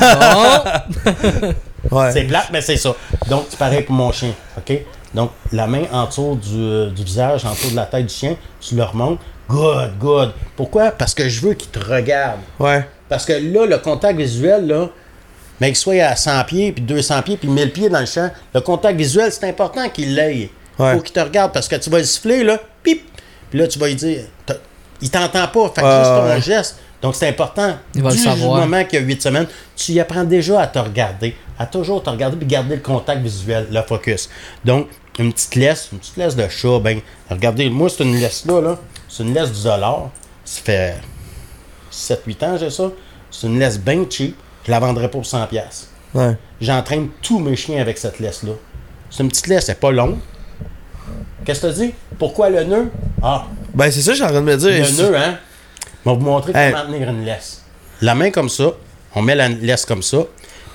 Ouais. 1.92 2.10
C'est 2.12 2.24
plate, 2.24 2.48
mais 2.52 2.60
c'est 2.60 2.76
ça. 2.76 2.92
Donc, 3.30 3.44
c'est 3.48 3.58
pareil 3.58 3.82
pour 3.82 3.94
mon 3.94 4.10
chien. 4.10 4.32
OK? 4.58 4.78
Donc, 5.14 5.30
la 5.52 5.66
main 5.68 5.84
en 5.92 6.06
dessous 6.06 6.34
du, 6.42 6.56
euh, 6.58 6.90
du 6.90 7.04
visage, 7.04 7.44
en 7.46 7.52
dessous 7.52 7.70
de 7.70 7.76
la 7.76 7.86
tête 7.86 8.04
du 8.06 8.12
chien, 8.12 8.36
tu 8.60 8.74
le 8.74 8.82
remontes. 8.82 9.20
Good, 9.48 9.92
good. 9.98 10.32
Pourquoi? 10.56 10.90
Parce 10.90 11.14
que 11.14 11.28
je 11.28 11.40
veux 11.40 11.54
qu'il 11.54 11.70
te 11.70 11.78
regarde. 11.78 12.40
Ouais. 12.58 12.84
Parce 13.08 13.24
que 13.24 13.32
là, 13.32 13.64
le 13.64 13.78
contact 13.78 14.18
visuel, 14.18 14.66
là, 14.66 14.88
mais 15.60 15.68
qu'il 15.68 15.76
soit 15.76 16.02
à 16.02 16.16
100 16.16 16.44
pieds, 16.44 16.72
puis 16.72 16.82
200 16.82 17.22
pieds, 17.22 17.36
puis 17.36 17.48
1000 17.48 17.72
pieds 17.72 17.88
dans 17.88 18.00
le 18.00 18.06
champ, 18.06 18.30
le 18.54 18.60
contact 18.60 18.96
visuel, 18.98 19.32
c'est 19.32 19.48
important 19.48 19.88
qu'il 19.88 20.14
l'ait. 20.14 20.50
Ouais. 20.78 20.94
faut 20.94 21.00
qu'il 21.00 21.12
te 21.12 21.20
regarde 21.20 21.52
parce 21.52 21.66
que 21.66 21.74
tu 21.76 21.90
vas 21.90 21.98
le 21.98 22.04
siffler, 22.04 22.44
là, 22.44 22.58
pip, 22.84 23.02
puis 23.50 23.58
là, 23.58 23.66
tu 23.66 23.78
vas 23.80 23.88
lui 23.88 23.96
dire, 23.96 24.20
il 25.00 25.10
t'entend 25.10 25.48
pas, 25.48 25.72
fait 25.74 25.80
que 25.80 25.86
Ouais, 25.86 25.98
juste 25.98 26.10
ton 26.10 26.26
ouais. 26.26 26.40
geste. 26.40 26.76
Donc, 27.02 27.14
c'est 27.14 27.28
important. 27.28 27.76
Il 27.94 28.02
va 28.02 28.10
le 28.10 28.16
du 28.16 28.22
savoir. 28.22 28.60
moment 28.60 28.84
qu'il 28.84 29.00
y 29.00 29.02
a 29.02 29.04
8 29.04 29.22
semaines, 29.22 29.46
tu 29.76 29.92
y 29.92 30.00
apprends 30.00 30.24
déjà 30.24 30.60
à 30.60 30.66
te 30.66 30.78
regarder, 30.78 31.36
à 31.58 31.66
toujours 31.66 32.02
te 32.02 32.10
regarder, 32.10 32.36
puis 32.36 32.46
garder 32.46 32.76
le 32.76 32.82
contact 32.82 33.20
visuel, 33.22 33.66
le 33.70 33.82
focus. 33.82 34.28
Donc, 34.64 34.88
une 35.18 35.32
petite 35.32 35.54
laisse, 35.56 35.88
une 35.92 35.98
petite 35.98 36.16
laisse 36.16 36.36
de 36.36 36.48
chat, 36.48 36.78
ben, 36.80 37.00
regardez, 37.28 37.68
moi, 37.70 37.88
c'est 37.88 38.04
une 38.04 38.16
laisse-là, 38.16 38.60
là, 38.60 38.78
c'est 39.08 39.24
une 39.24 39.34
laisse 39.34 39.50
du 39.52 39.62
dollar. 39.64 40.10
Ça 40.44 40.60
fait 40.62 40.94
7-8 41.92 42.44
ans, 42.44 42.56
j'ai 42.58 42.70
ça. 42.70 42.90
C'est 43.30 43.46
une 43.46 43.58
laisse 43.58 43.78
bien 43.78 44.04
cheap. 44.08 44.36
Je 44.68 44.72
la 44.72 44.80
vendrais 44.80 45.10
pour 45.10 45.22
100$. 45.24 45.46
piastres. 45.48 45.86
Ouais. 46.14 46.36
J'entraîne 46.60 47.08
tous 47.22 47.38
mes 47.38 47.56
chiens 47.56 47.80
avec 47.80 47.96
cette 47.96 48.18
laisse-là. 48.18 48.52
C'est 49.08 49.22
une 49.22 49.30
petite 49.30 49.46
laisse, 49.46 49.64
c'est 49.64 49.80
pas 49.80 49.90
longue. 49.90 50.18
Qu'est-ce 51.46 51.62
que 51.62 51.72
tu 51.72 51.86
dis? 51.86 51.94
Pourquoi 52.18 52.50
le 52.50 52.64
nœud? 52.64 52.90
Ah, 53.22 53.46
Ben, 53.74 53.90
c'est 53.90 54.02
ça, 54.02 54.10
je 54.10 54.16
suis 54.16 54.24
en 54.24 54.28
train 54.28 54.40
de 54.42 54.44
me 54.44 54.56
dire. 54.58 54.68
le 54.68 55.02
nœud, 55.02 55.16
hein? 55.16 55.38
Je 56.04 56.10
vais 56.10 56.16
vous 56.16 56.22
montrer 56.22 56.52
Hey. 56.54 56.72
comment 56.72 56.84
tenir 56.92 57.08
une 57.08 57.24
laisse. 57.24 57.62
La 58.02 58.14
main 58.14 58.30
comme 58.30 58.50
ça, 58.50 58.72
on 59.14 59.22
met 59.22 59.34
la 59.34 59.48
laisse 59.48 59.86
comme 59.86 60.02
ça, 60.02 60.18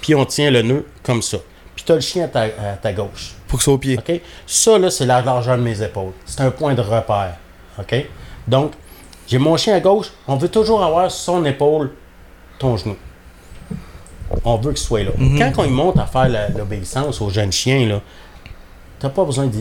puis 0.01 0.15
on 0.15 0.25
tient 0.25 0.49
le 0.49 0.63
nœud 0.63 0.85
comme 1.03 1.21
ça. 1.21 1.37
Puis 1.75 1.85
tu 1.85 1.91
as 1.91 1.95
le 1.95 2.01
chien 2.01 2.25
à 2.25 2.27
ta, 2.29 2.41
à 2.41 2.49
ta 2.81 2.93
gauche. 2.93 3.35
Faut 3.47 3.57
que 3.57 3.63
ça 3.63 3.69
au 3.71 3.77
pied. 3.77 3.99
OK? 3.99 4.21
Ça, 4.47 4.79
là, 4.79 4.89
c'est 4.89 5.05
la 5.05 5.21
largeur 5.21 5.55
de 5.57 5.61
mes 5.61 5.79
épaules. 5.83 6.13
C'est 6.25 6.41
un 6.41 6.49
point 6.49 6.73
de 6.73 6.81
repère. 6.81 7.35
OK? 7.77 7.93
Donc, 8.47 8.71
j'ai 9.27 9.37
mon 9.37 9.55
chien 9.55 9.75
à 9.75 9.79
gauche. 9.79 10.07
On 10.27 10.35
veut 10.35 10.49
toujours 10.49 10.83
avoir 10.83 11.11
sur 11.11 11.21
son 11.35 11.45
épaule 11.45 11.91
ton 12.57 12.75
genou. 12.75 12.95
On 14.43 14.57
veut 14.57 14.71
qu'il 14.71 14.81
soit 14.81 15.03
là. 15.03 15.11
Quand 15.38 15.63
on 15.63 15.69
monte 15.69 15.97
à 15.99 16.05
faire 16.05 16.29
la- 16.29 16.49
l'obéissance 16.49 17.21
aux 17.21 17.29
jeunes 17.29 17.51
chiens, 17.51 17.88
là, 17.88 18.01
t'as 18.99 19.09
pas 19.09 19.23
besoin 19.25 19.47
de. 19.47 19.59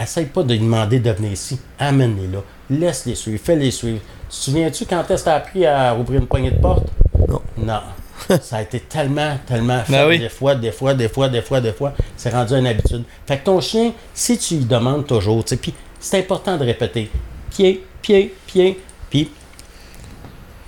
Essaye 0.00 0.26
pas 0.26 0.42
de 0.42 0.52
lui 0.52 0.60
demander 0.60 0.98
de 1.00 1.10
venir 1.10 1.32
ici. 1.32 1.58
Amène-les 1.78 2.28
là. 2.28 2.38
Laisse-les 2.68 3.14
suivre. 3.14 3.40
Fais-les 3.42 3.70
suivre. 3.70 4.00
Tu 4.28 4.28
te 4.28 4.34
souviens-tu 4.44 4.84
quand 4.84 5.10
est-ce 5.10 5.22
que 5.22 5.24
t'as 5.30 5.36
appris 5.36 5.64
à 5.64 5.94
ouvrir 5.96 6.20
une 6.20 6.26
poignée 6.26 6.50
de 6.50 6.58
porte? 6.60 6.86
Non. 7.28 7.40
Non. 7.56 7.80
ça 8.42 8.56
a 8.56 8.62
été 8.62 8.80
tellement, 8.80 9.36
tellement 9.46 9.82
fait 9.84 9.92
Ben 9.92 10.08
oui. 10.08 10.18
des 10.18 10.28
fois, 10.28 10.54
des 10.54 10.72
fois, 10.72 10.92
des 10.94 11.08
fois, 11.08 11.28
des 11.28 11.40
fois, 11.42 11.60
des 11.60 11.72
fois. 11.72 11.92
C'est 12.16 12.30
rendu 12.30 12.54
une 12.54 12.66
habitude. 12.66 13.04
Fait 13.26 13.38
que 13.38 13.44
ton 13.44 13.60
chien, 13.60 13.92
si 14.12 14.36
tu 14.38 14.56
lui 14.56 14.64
demandes 14.64 15.06
toujours, 15.06 15.44
tu 15.44 15.50
sais, 15.50 15.56
puis 15.56 15.72
c'est 16.00 16.18
important 16.18 16.56
de 16.58 16.64
répéter 16.64 17.10
pied, 17.50 17.84
pied, 18.02 18.34
pied, 18.46 18.80
puis 19.08 19.30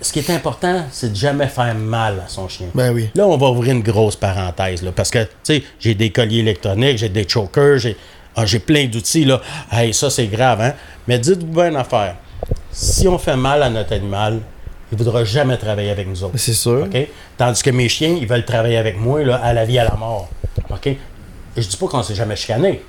ce 0.01 0.13
qui 0.13 0.19
est 0.19 0.29
important, 0.29 0.83
c'est 0.91 1.11
de 1.11 1.15
jamais 1.15 1.47
faire 1.47 1.75
mal 1.75 2.23
à 2.25 2.29
son 2.29 2.47
chien. 2.47 2.67
Ben 2.73 2.93
oui. 2.93 3.09
Là, 3.15 3.27
on 3.27 3.37
va 3.37 3.47
ouvrir 3.47 3.73
une 3.73 3.83
grosse 3.83 4.15
parenthèse, 4.15 4.81
là, 4.81 4.91
parce 4.95 5.11
que, 5.11 5.23
tu 5.23 5.29
sais, 5.43 5.63
j'ai 5.79 5.93
des 5.93 6.11
colliers 6.11 6.39
électroniques, 6.39 6.97
j'ai 6.97 7.09
des 7.09 7.27
chokers, 7.27 7.79
j'ai 7.79 7.97
ah, 8.35 8.45
plein 8.65 8.85
d'outils, 8.85 9.25
là. 9.25 9.41
Hey, 9.71 9.93
ça, 9.93 10.09
c'est 10.09 10.27
grave, 10.27 10.61
hein? 10.61 10.73
Mais 11.07 11.19
dites-vous 11.19 11.53
bien 11.53 11.69
une 11.69 11.75
affaire. 11.75 12.15
Si 12.71 13.07
on 13.07 13.17
fait 13.17 13.35
mal 13.35 13.61
à 13.61 13.69
notre 13.69 13.93
animal, 13.93 14.39
il 14.91 14.97
ne 14.97 15.03
voudra 15.03 15.23
jamais 15.23 15.57
travailler 15.57 15.89
avec 15.91 16.07
nous 16.07 16.23
autres. 16.23 16.37
C'est 16.37 16.53
sûr. 16.53 16.87
Tandis 17.37 17.61
que 17.61 17.69
mes 17.69 17.89
chiens, 17.89 18.15
ils 18.19 18.27
veulent 18.27 18.45
travailler 18.45 18.77
avec 18.77 18.97
moi, 18.97 19.23
là, 19.23 19.35
à 19.35 19.53
la 19.53 19.65
vie, 19.65 19.77
à 19.77 19.83
la 19.83 19.95
mort. 19.95 20.29
OK? 20.69 20.89
Je 21.57 21.67
dis 21.67 21.77
pas 21.77 21.87
qu'on 21.87 22.03
s'est 22.03 22.15
jamais 22.15 22.35
chicané. 22.35 22.81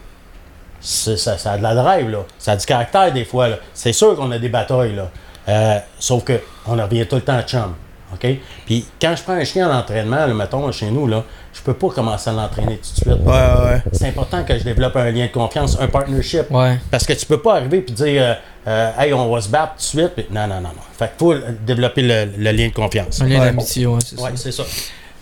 Ça, 0.81 1.17
ça 1.17 1.53
a 1.53 1.59
de 1.59 1.63
la 1.63 1.75
drive, 1.75 2.09
là. 2.09 2.25
Ça 2.39 2.53
a 2.53 2.57
du 2.57 2.65
caractère, 2.65 3.13
des 3.13 3.25
fois, 3.25 3.49
là. 3.49 3.57
C'est 3.75 3.93
sûr 3.93 4.15
qu'on 4.15 4.31
a 4.31 4.39
des 4.39 4.49
batailles, 4.49 4.95
là. 4.95 5.11
Euh, 5.51 5.79
sauf 5.99 6.25
que 6.25 6.41
on 6.67 6.73
revient 6.77 7.07
tout 7.07 7.17
le 7.17 7.23
temps 7.23 7.37
à 7.37 7.43
chum. 7.43 7.75
OK? 8.13 8.27
Puis 8.67 8.85
quand 9.01 9.15
je 9.17 9.23
prends 9.23 9.35
un 9.35 9.45
chien 9.45 9.69
en 9.71 9.79
entraînement, 9.79 10.27
là, 10.27 10.35
mettons, 10.35 10.71
chez 10.73 10.91
nous, 10.91 11.07
là, 11.07 11.23
je 11.53 11.61
peux 11.61 11.75
pas 11.75 11.89
commencer 11.91 12.31
à 12.31 12.33
l'entraîner 12.33 12.77
tout 12.79 12.91
de 12.91 12.97
suite. 12.97 13.25
Ouais, 13.25 13.33
ouais, 13.33 13.65
ouais. 13.65 13.83
C'est 13.93 14.09
important 14.09 14.43
que 14.45 14.57
je 14.59 14.65
développe 14.65 14.97
un 14.97 15.11
lien 15.11 15.27
de 15.27 15.33
confiance, 15.33 15.77
un 15.81 15.87
partnership. 15.89 16.51
Ouais. 16.51 16.79
Parce 16.91 17.05
que 17.07 17.13
tu 17.13 17.25
peux 17.27 17.41
pas 17.41 17.57
arriver 17.57 17.85
et 17.87 17.93
dire 17.93 18.23
euh, 18.23 18.35
euh, 18.69 18.91
Hey, 18.99 19.13
on 19.13 19.33
va 19.33 19.41
se 19.41 19.49
battre 19.49 19.73
tout 19.75 19.79
de 19.97 20.03
suite. 20.03 20.15
Puis 20.17 20.27
non, 20.31 20.43
non, 20.49 20.57
non, 20.57 20.71
non. 20.71 20.83
Fait 20.99 21.07
qu'il 21.07 21.19
faut 21.19 21.35
développer 21.65 22.03
le, 22.03 22.31
le 22.37 22.51
lien 22.53 22.69
de 22.69 22.73
confiance. 22.73 23.21
Un 23.21 23.27
lien 23.27 23.39
d'amitié, 23.41 23.87
ouais, 23.87 23.99
c'est 24.05 24.21
Ouais, 24.21 24.31
ça. 24.31 24.37
c'est 24.37 24.53
ça. 24.53 24.63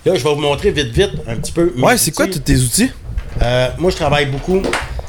Là, 0.07 0.15
je 0.15 0.25
vais 0.25 0.35
vous 0.35 0.41
montrer 0.41 0.71
vite, 0.71 0.89
vite, 0.89 1.13
un 1.27 1.37
petit 1.37 1.53
peu. 1.53 1.73
Ouais, 1.79 1.97
c'est 1.99 2.13
quoi 2.13 2.27
tous 2.27 2.39
tes 2.39 2.57
outils? 2.57 2.91
Euh, 3.43 3.69
moi, 3.79 3.91
je 3.91 3.97
travaille 3.97 4.27
beaucoup 4.27 4.63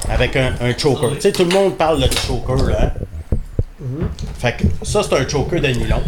avec 0.10 0.36
un, 0.36 0.54
un 0.62 0.78
choker. 0.78 1.12
Tu 1.16 1.22
sais, 1.22 1.32
tout 1.32 1.46
le 1.46 1.52
monde 1.54 1.78
parle 1.78 2.02
de 2.02 2.10
choker, 2.14 2.56
là. 2.68 2.78
hein? 2.82 2.92
Fait 4.40 4.58
que 4.58 4.64
ça, 4.84 5.04
c'est 5.04 5.14
un 5.16 5.28
choker 5.28 5.62
de 5.62 5.68
nylon. 5.68 6.04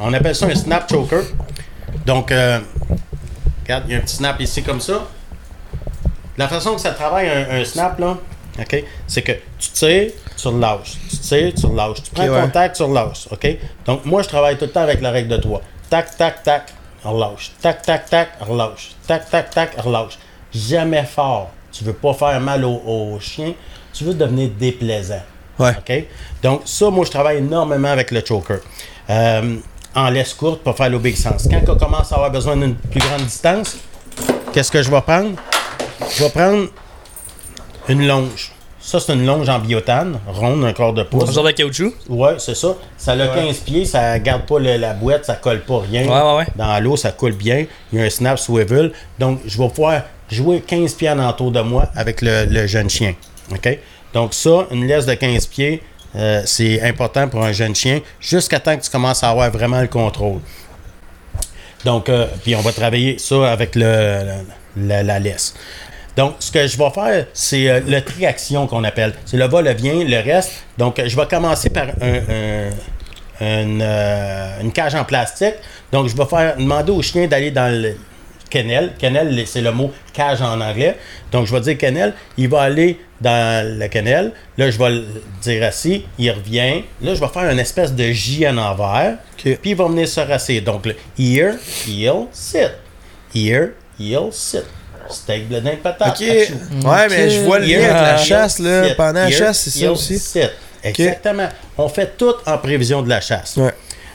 On 0.00 0.12
appelle 0.12 0.34
ça 0.34 0.46
un 0.46 0.54
snap 0.54 0.90
choker. 0.90 1.22
Donc, 2.04 2.30
euh, 2.30 2.60
regarde, 3.62 3.84
il 3.86 3.92
y 3.92 3.94
a 3.94 3.98
un 3.98 4.02
petit 4.02 4.16
snap 4.16 4.40
ici 4.40 4.62
comme 4.62 4.80
ça. 4.80 5.06
La 6.36 6.48
façon 6.48 6.74
que 6.74 6.80
ça 6.80 6.90
travaille 6.90 7.28
un, 7.28 7.60
un 7.60 7.64
snap, 7.64 7.98
là, 7.98 8.18
OK, 8.58 8.84
c'est 9.06 9.22
que 9.22 9.32
tu 9.58 9.70
tires, 9.70 10.10
tu 10.36 10.48
relâches. 10.48 10.96
Tu 11.10 11.16
tires, 11.18 11.52
tu 11.54 11.66
relâches. 11.66 12.02
Tu 12.02 12.10
prends 12.10 12.26
ouais. 12.26 12.40
contact, 12.40 12.76
tu 12.76 12.82
relâches. 12.82 13.28
OK? 13.30 13.58
Donc, 13.84 14.04
moi, 14.04 14.22
je 14.22 14.28
travaille 14.28 14.56
tout 14.56 14.64
le 14.64 14.70
temps 14.70 14.82
avec 14.82 15.00
la 15.00 15.10
règle 15.10 15.28
de 15.28 15.36
3. 15.36 15.60
Tac, 15.90 16.16
tac, 16.16 16.42
tac, 16.42 16.72
relâche. 17.04 17.52
Tac, 17.60 17.82
tac, 17.82 18.08
tac, 18.08 18.28
relâche. 18.40 18.92
Tac, 19.06 19.28
tac, 19.30 19.50
tac, 19.50 19.80
relâche. 19.80 20.18
Jamais 20.54 21.04
fort. 21.04 21.50
Tu 21.70 21.84
veux 21.84 21.92
pas 21.92 22.14
faire 22.14 22.40
mal 22.40 22.64
au, 22.64 22.80
au 22.86 23.20
chien. 23.20 23.52
Tu 23.92 24.04
veux 24.04 24.14
devenir 24.14 24.50
déplaisant. 24.58 25.22
Ouais. 25.58 26.08
Donc, 26.42 26.62
ça, 26.64 26.90
moi, 26.90 27.04
je 27.04 27.10
travaille 27.10 27.38
énormément 27.38 27.88
avec 27.88 28.10
le 28.10 28.22
choker. 28.24 28.58
Euh, 29.10 29.56
en 29.94 30.10
laisse 30.10 30.34
courte 30.34 30.62
pour 30.62 30.76
faire 30.76 30.90
l'obéissance. 30.90 31.48
Quand 31.50 31.72
on 31.72 31.76
commence 31.76 32.12
à 32.12 32.16
avoir 32.16 32.30
besoin 32.30 32.56
d'une 32.56 32.74
plus 32.74 33.00
grande 33.00 33.22
distance, 33.22 33.76
qu'est-ce 34.52 34.70
que 34.70 34.82
je 34.82 34.90
vais 34.90 35.00
prendre? 35.00 35.30
Je 36.16 36.24
vais 36.24 36.30
prendre 36.30 36.66
une 37.88 38.06
longe. 38.06 38.52
Ça, 38.78 39.00
c'est 39.00 39.14
une 39.14 39.26
longe 39.26 39.48
en 39.48 39.58
biotane, 39.58 40.20
ronde, 40.28 40.64
un 40.64 40.72
quart 40.72 40.92
de 40.92 41.00
Un 41.00 41.04
pouce. 41.04 41.32
genre 41.32 41.42
de 41.44 41.50
caoutchouc? 41.50 41.92
Ouais, 42.08 42.34
c'est 42.38 42.54
ça. 42.54 42.76
Ça 42.96 43.12
a 43.12 43.26
15 43.28 43.56
pieds, 43.58 43.84
ça 43.84 44.16
garde 44.20 44.42
pas 44.42 44.60
le- 44.60 44.76
la 44.76 44.92
boîte, 44.92 45.24
ça 45.24 45.34
colle 45.34 45.62
pas 45.62 45.80
rien. 45.80 46.02
Ouais, 46.06 46.08
ouais, 46.30 46.36
ouais. 46.38 46.46
Dans 46.54 46.78
l'eau, 46.84 46.96
ça 46.96 47.10
coule 47.10 47.32
bien. 47.32 47.66
Il 47.92 47.98
y 47.98 48.02
a 48.02 48.04
un 48.04 48.10
snap 48.10 48.38
swivel. 48.38 48.92
Donc, 49.18 49.40
je 49.44 49.58
vais 49.60 49.68
pouvoir 49.68 50.02
jouer 50.30 50.60
15 50.60 50.94
pieds 50.94 51.10
en 51.10 51.18
entour 51.18 51.50
de 51.50 51.60
moi 51.62 51.86
avec 51.96 52.22
le, 52.22 52.44
le 52.44 52.66
jeune 52.68 52.88
chien. 52.88 53.14
OK? 53.50 53.78
Donc, 54.16 54.32
ça, 54.32 54.66
une 54.70 54.86
laisse 54.86 55.04
de 55.04 55.12
15 55.12 55.44
pieds, 55.46 55.82
euh, 56.16 56.40
c'est 56.46 56.80
important 56.80 57.28
pour 57.28 57.44
un 57.44 57.52
jeune 57.52 57.74
chien 57.74 58.00
jusqu'à 58.18 58.58
temps 58.58 58.74
que 58.74 58.82
tu 58.82 58.88
commences 58.88 59.22
à 59.22 59.28
avoir 59.28 59.50
vraiment 59.50 59.82
le 59.82 59.88
contrôle. 59.88 60.38
Donc, 61.84 62.08
euh, 62.08 62.26
puis 62.42 62.56
on 62.56 62.62
va 62.62 62.72
travailler 62.72 63.18
ça 63.18 63.52
avec 63.52 63.74
le, 63.74 64.22
la, 64.78 65.02
la 65.02 65.18
laisse. 65.18 65.54
Donc, 66.16 66.36
ce 66.38 66.50
que 66.50 66.66
je 66.66 66.78
vais 66.78 66.88
faire, 66.88 67.26
c'est 67.34 67.68
euh, 67.68 67.80
le 67.86 68.00
triaction 68.00 68.66
qu'on 68.66 68.84
appelle. 68.84 69.12
C'est 69.26 69.36
le 69.36 69.46
va-le-vient, 69.48 70.02
le 70.02 70.20
reste. 70.24 70.64
Donc, 70.78 70.98
je 71.04 71.14
vais 71.14 71.26
commencer 71.26 71.68
par 71.68 71.88
un- 72.00 72.22
un- 72.30 72.70
une, 73.62 73.82
une 74.62 74.72
cage 74.72 74.94
en 74.94 75.04
plastique. 75.04 75.56
Donc, 75.92 76.08
je 76.08 76.16
vais 76.16 76.24
faire 76.24 76.56
demander 76.56 76.90
au 76.90 77.02
chien 77.02 77.26
d'aller 77.26 77.50
dans 77.50 77.70
le 77.70 77.94
kennel. 78.50 78.92
Kennel, 78.98 79.42
c'est 79.46 79.60
le 79.60 79.72
mot 79.72 79.92
cage 80.12 80.42
en 80.42 80.60
anglais. 80.60 80.96
Donc, 81.32 81.46
je 81.46 81.52
vais 81.54 81.60
dire 81.60 81.78
kennel. 81.78 82.14
Il 82.36 82.48
va 82.48 82.62
aller 82.62 82.98
dans 83.20 83.78
le 83.78 83.88
kennel. 83.88 84.32
Là, 84.58 84.70
je 84.70 84.78
vais 84.78 84.90
le 84.90 85.04
dire 85.42 85.64
assis. 85.64 86.04
Il 86.18 86.30
revient. 86.30 86.82
Là, 87.02 87.14
je 87.14 87.20
vais 87.20 87.28
faire 87.28 87.50
une 87.50 87.58
espèce 87.58 87.92
de 87.92 88.04
J 88.12 88.46
en 88.48 88.58
envers. 88.58 89.18
Puis, 89.36 89.58
il 89.64 89.76
va 89.76 89.86
venir 89.86 90.08
se 90.08 90.20
rasser. 90.20 90.60
Donc, 90.60 90.86
le 90.86 90.94
here, 91.18 91.54
heel, 91.86 92.26
sit. 92.32 92.70
Here, 93.34 93.70
heel, 93.98 94.32
sit. 94.32 94.64
Steak, 95.08 95.48
blé 95.48 95.78
patate. 95.82 96.20
Ok. 96.20 96.28
achou. 96.28 96.88
Ouais, 96.88 97.08
mais 97.08 97.30
je 97.30 97.40
vois 97.42 97.60
le 97.60 97.66
lien 97.66 97.78
avec 97.78 97.92
la 97.92 98.16
chasse, 98.16 98.58
là. 98.58 98.88
sit. 98.88 98.96
Pendant 98.96 99.20
la 99.20 99.30
chasse, 99.30 99.60
c'est 99.60 99.80
ça 99.80 99.92
aussi. 99.92 100.18
sit. 100.18 100.50
Exactement. 100.82 101.48
On 101.78 101.88
fait 101.88 102.16
tout 102.16 102.34
en 102.44 102.58
prévision 102.58 103.02
de 103.02 103.08
la 103.08 103.20
chasse. 103.20 103.56
Ouais. 103.56 103.72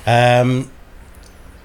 Euh, 0.07 0.61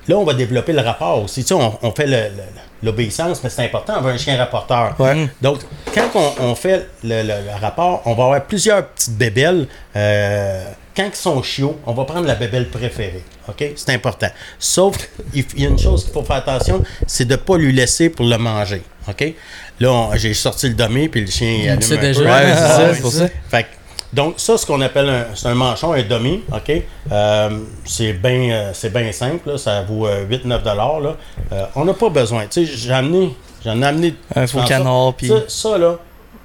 là, 0.09 0.17
on 0.17 0.25
va 0.25 0.35
développer 0.35 0.73
le 0.73 0.81
rapport 0.83 1.23
aussi. 1.23 1.43
Tu 1.43 1.49
sais, 1.49 1.55
on, 1.55 1.79
on 1.83 1.91
fait 1.93 2.07
le- 2.07 2.17
le- 2.37 2.43
l'obéissance, 2.83 3.43
mais 3.43 3.51
c'est 3.51 3.65
important, 3.65 3.95
on 3.99 4.03
veut 4.03 4.13
un 4.13 4.19
chien 4.19 4.37
rapporteur. 4.37 4.95
Ouais. 4.99 5.29
Donc, 5.41 5.61
quand 5.95 6.09
on, 6.15 6.33
on 6.51 6.55
fait 6.55 6.87
le, 7.05 7.23
le- 7.23 7.29
le 7.29 7.61
rapport, 7.61 8.03
on 8.05 8.15
va 8.15 8.25
avoir 8.25 8.45
plusieurs 8.45 8.87
petites 8.89 9.17
bébelles. 9.17 9.67
Euh, 9.97 10.65
quand 10.97 11.09
ils 11.13 11.17
sont 11.17 11.43
chiots, 11.43 11.79
on 11.87 11.93
va 11.93 12.05
prendre 12.05 12.27
la 12.27 12.35
bébelle 12.37 12.69
préférée. 12.69 13.23
OK? 13.49 13.65
C'est 13.77 13.93
important. 13.93 14.29
Sauf 14.59 14.97
il 15.35 15.45
y 15.57 15.67
a 15.67 15.69
une 15.69 15.79
chose 15.79 16.05
qu'il 16.05 16.13
faut 16.13 16.23
faire 16.23 16.37
attention, 16.37 16.83
c'est 17.07 17.27
de 17.27 17.33
ne 17.33 17.37
pas 17.37 17.57
lui 17.59 17.73
laisser 17.73 18.09
pour 18.09 18.25
le 18.27 18.39
manger. 18.39 18.83
OK? 19.09 19.35
Là, 19.81 19.93
on- 19.93 20.15
j'ai 20.17 20.33
sorti 20.35 20.69
le 20.69 20.75
dummy, 20.75 21.09
puis 21.09 21.21
le 21.23 21.31
chien 21.31 21.51
il 21.65 21.69
allume 21.69 21.83
sait 21.83 21.99
un 21.99 22.01
déjà. 22.01 22.21
peu. 22.21 22.27
Ouais, 22.27 22.43
c'est 22.47 22.55
ça, 22.57 22.79
ouais, 22.87 22.95
c'est 22.95 23.01
pour 23.03 23.13
ça. 23.13 23.29
Fait 23.51 23.63
que, 23.65 23.69
donc, 24.13 24.35
ça, 24.39 24.57
ce 24.57 24.65
qu'on 24.67 24.81
appelle 24.81 25.09
un, 25.09 25.27
c'est 25.35 25.49
un 25.49 25.55
manchon, 25.55 25.93
un 25.93 26.03
dummy, 26.03 26.43
OK? 26.53 26.73
Euh, 27.13 27.59
c'est 27.85 28.13
bien 28.15 28.51
euh, 28.53 28.71
c'est 28.73 28.93
bien 28.93 29.11
simple, 29.13 29.51
là, 29.51 29.59
ça 29.59 29.83
vaut 29.83 30.07
euh, 30.07 30.27
8-9 30.27 30.63
dollars, 30.63 31.01
là. 31.01 31.17
Euh, 31.53 31.65
on 31.75 31.85
n'a 31.85 31.95
pas 31.95 32.09
besoin. 32.09 32.47
Tu 32.47 32.65
sais, 32.67 32.73
j'ai 32.73 32.93
amené, 32.93 33.35
j'en 33.65 33.81
ai 33.83 33.87
amené... 33.87 34.15
Un 34.35 34.47
faux 34.47 34.61
canard, 34.63 35.15
puis- 35.15 35.29
Ça, 35.29 35.35
ça, 35.49 35.79
là, 35.79 35.97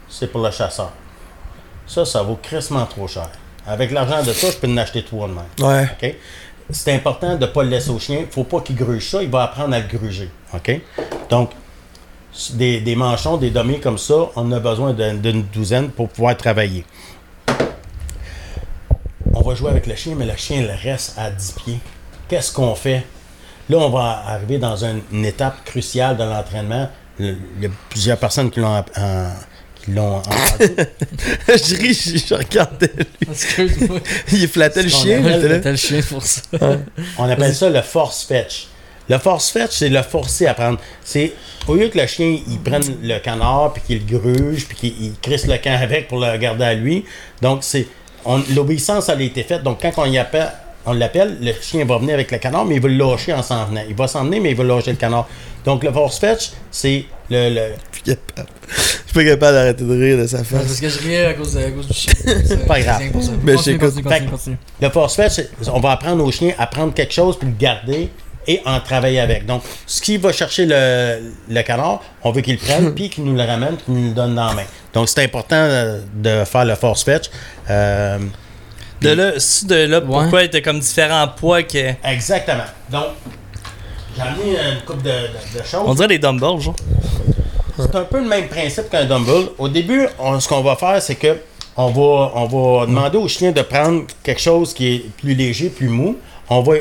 c'est 0.09 0.27
pour 0.31 0.41
le 0.43 0.51
chasseur. 0.51 0.91
Ça, 1.87 2.05
ça 2.05 2.21
vaut 2.23 2.39
crissement 2.41 2.85
trop 2.85 3.07
cher. 3.07 3.29
Avec 3.67 3.91
l'argent 3.91 4.23
de 4.23 4.33
ça, 4.33 4.47
je 4.51 4.57
peux 4.57 4.67
en 4.67 4.77
acheter 4.77 5.03
trois 5.03 5.27
de 5.27 5.33
même. 5.33 5.43
Ouais. 5.69 5.83
OK? 6.01 6.15
C'est 6.71 6.93
important 6.93 7.35
de 7.35 7.41
ne 7.45 7.51
pas 7.51 7.63
le 7.63 7.69
laisser 7.69 7.89
au 7.89 7.99
chien. 7.99 8.17
Il 8.19 8.25
ne 8.27 8.31
faut 8.31 8.43
pas 8.45 8.61
qu'il 8.61 8.75
gruge 8.75 9.07
ça. 9.09 9.21
Il 9.21 9.29
va 9.29 9.43
apprendre 9.43 9.73
à 9.75 9.79
le 9.79 9.87
gruger. 9.87 10.29
OK? 10.53 10.79
Donc, 11.29 11.51
des, 12.53 12.79
des 12.79 12.95
manchons, 12.95 13.35
des 13.37 13.49
dummies 13.49 13.79
comme 13.81 13.97
ça, 13.97 14.15
on 14.37 14.51
a 14.53 14.59
besoin 14.59 14.93
d'une 14.93 15.43
douzaine 15.43 15.89
pour 15.89 16.07
pouvoir 16.07 16.35
travailler. 16.37 16.85
On 19.33 19.41
va 19.41 19.55
jouer 19.55 19.69
avec 19.71 19.87
le 19.87 19.95
chien, 19.95 20.15
mais 20.17 20.25
le 20.25 20.35
chien 20.35 20.61
il 20.61 20.69
reste 20.71 21.13
à 21.17 21.29
10 21.31 21.51
pieds. 21.63 21.79
Qu'est-ce 22.27 22.51
qu'on 22.51 22.75
fait? 22.75 23.03
Là, 23.69 23.77
on 23.77 23.89
va 23.89 24.23
arriver 24.27 24.57
dans 24.57 24.83
une, 24.83 25.01
une 25.11 25.25
étape 25.25 25.63
cruciale 25.65 26.17
de 26.17 26.23
l'entraînement. 26.23 26.89
Le- 27.19 27.37
Il 27.57 27.63
y 27.63 27.65
a 27.67 27.69
plusieurs 27.89 28.17
personnes 28.17 28.51
qui 28.51 28.59
l'ont 28.59 28.83
qui 29.75 29.91
l'ont 29.91 30.17
entendu. 30.17 30.75
je 31.47 31.75
ris, 31.75 31.93
je, 31.93 32.17
je 32.27 32.33
regardais 32.35 32.91
lui. 32.95 33.05
Excuse-moi. 33.29 33.99
Il 34.31 34.47
flattait 34.47 34.83
le 34.83 34.89
chien, 34.89 35.21
là. 35.21 35.59
T'as 35.59 35.71
le 35.71 35.75
chien 35.77 36.01
pour 36.07 36.21
ça. 36.23 36.41
On 37.17 37.29
appelle 37.29 37.55
ça 37.55 37.69
le 37.69 37.81
force 37.81 38.23
fetch. 38.23 38.67
Le 39.09 39.17
force 39.17 39.49
fetch, 39.49 39.71
c'est 39.71 39.89
le 39.89 40.01
forcer 40.03 40.45
à 40.47 40.53
prendre. 40.53 40.79
C'est 41.03 41.33
au 41.67 41.75
lieu 41.75 41.87
que 41.89 41.97
le 41.97 42.05
chien 42.07 42.37
il 42.47 42.59
prenne 42.59 42.83
le 43.01 43.17
canard 43.19 43.73
puis 43.73 43.81
qu'il 43.81 43.99
le 44.07 44.19
gruge 44.19 44.67
puis 44.67 44.77
qu'il 44.77 45.03
il 45.05 45.13
crisse 45.21 45.47
le 45.47 45.57
camp 45.57 45.77
avec 45.81 46.07
pour 46.07 46.19
le 46.19 46.37
garder 46.37 46.63
à 46.63 46.73
lui. 46.75 47.03
Donc 47.41 47.63
c'est 47.63 47.87
l'obéissance 48.55 49.09
elle 49.09 49.19
a 49.21 49.23
été 49.23 49.43
faite. 49.43 49.63
Donc 49.63 49.79
quand 49.81 49.91
on 49.97 50.05
y 50.05 50.17
appelle 50.17 50.51
on 50.83 50.93
l'appelle, 50.93 51.37
le 51.41 51.51
chien 51.61 51.85
va 51.85 51.99
venir 51.99 52.15
avec 52.15 52.31
le 52.31 52.39
canard, 52.39 52.65
mais 52.65 52.75
il 52.77 52.81
va 52.81 52.87
le 52.89 52.95
lâcher 52.95 53.33
en 53.33 53.43
s'en 53.43 53.65
venant. 53.65 53.83
Il 53.87 53.95
va 53.95 54.07
s'en 54.07 54.23
venir, 54.25 54.41
mais 54.41 54.49
il 54.49 54.57
va 54.57 54.63
lâcher 54.63 54.89
le 54.89 54.97
canard. 54.97 55.27
Donc 55.63 55.83
le 55.83 55.91
force 55.91 56.17
fetch, 56.17 56.49
c'est 56.71 57.05
le, 57.29 57.49
le- 57.53 57.73
Je 57.91 57.97
suis 57.97 58.03
capable. 58.17 58.49
Je 58.67 58.81
suis 58.81 59.13
pas 59.13 59.23
capable 59.23 59.53
d'arrêter 59.57 59.83
de 59.83 59.91
rire 60.03 60.17
de 60.17 60.25
sa 60.25 60.43
face. 60.43 60.63
Parce 60.65 60.79
que 60.79 60.89
je 60.89 60.99
riais 60.99 61.25
à 61.25 61.33
cause, 61.35 61.53
de- 61.53 61.59
à 61.59 61.69
cause 61.69 61.87
du 61.87 61.93
chien. 61.93 62.13
C'est 62.45 62.65
Pas 62.65 62.79
grave. 62.81 62.99
Mais 63.43 63.53
Continue, 63.53 63.77
continue, 63.77 64.03
continue. 64.31 64.57
Le 64.81 64.89
force 64.89 65.15
fetch, 65.15 65.45
on 65.71 65.79
va 65.79 65.91
apprendre 65.91 66.25
au 66.25 66.31
chien 66.31 66.53
à 66.57 66.65
prendre 66.65 66.95
quelque 66.95 67.13
chose 67.13 67.37
puis 67.37 67.47
le 67.47 67.53
garder 67.59 68.09
et 68.47 68.61
en 68.65 68.79
travailler 68.79 69.19
avec. 69.19 69.45
Donc, 69.45 69.61
ce 69.85 70.01
qui 70.01 70.17
va 70.17 70.31
chercher 70.31 70.65
le, 70.65 71.31
le 71.49 71.61
canard, 71.61 72.01
on 72.23 72.31
veut 72.31 72.41
qu'il 72.41 72.53
le 72.53 72.59
prenne 72.59 72.93
puis 72.95 73.09
qu'il 73.09 73.23
nous 73.25 73.35
le 73.35 73.43
ramène 73.43 73.77
qu'il 73.77 73.93
nous 73.93 74.09
le 74.09 74.13
donne 74.13 74.35
dans 74.35 74.47
la 74.47 74.53
main. 74.53 74.63
Donc, 74.93 75.09
c'est 75.09 75.23
important 75.23 75.55
euh, 75.57 76.01
de 76.13 76.43
faire 76.45 76.65
le 76.65 76.75
force 76.75 77.03
fetch. 77.03 77.25
Euh, 77.69 78.17
De 79.01 79.09
là, 79.09 79.31
si 79.37 79.65
de 79.65 79.75
là, 79.85 80.01
pourquoi 80.01 80.47
t'as 80.47 80.61
comme 80.61 80.79
différents 80.79 81.27
poids 81.27 81.63
que. 81.63 81.91
exactement. 82.03 82.63
Donc, 82.89 83.05
j'ai 84.15 84.21
amené 84.21 84.57
une 84.73 84.81
coupe 84.85 85.01
de, 85.01 85.09
de- 85.09 85.59
de 85.59 85.63
choses. 85.63 85.81
On 85.85 85.93
dirait 85.95 86.07
des 86.09 86.19
dumbbells, 86.19 86.59
genre. 86.59 86.75
C'est 87.77 87.95
un 87.95 88.03
peu 88.03 88.19
le 88.19 88.27
même 88.27 88.47
principe 88.47 88.89
qu'un 88.89 89.05
dumbbell. 89.05 89.45
Au 89.57 89.67
début, 89.69 90.07
on- 90.19 90.39
ce 90.39 90.47
qu'on 90.47 90.61
va 90.61 90.75
faire, 90.75 91.01
c'est 91.01 91.15
que 91.15 91.37
on 91.77 91.87
va, 91.87 92.31
on 92.35 92.45
va 92.79 92.85
demander 92.85 93.17
au 93.17 93.27
chien 93.29 93.51
de 93.53 93.61
prendre 93.61 94.03
quelque 94.23 94.41
chose 94.41 94.73
qui 94.73 94.93
est 94.95 94.99
plus 95.21 95.33
léger, 95.33 95.69
plus 95.69 95.87
mou. 95.87 96.17
On 96.53 96.61
va 96.61 96.73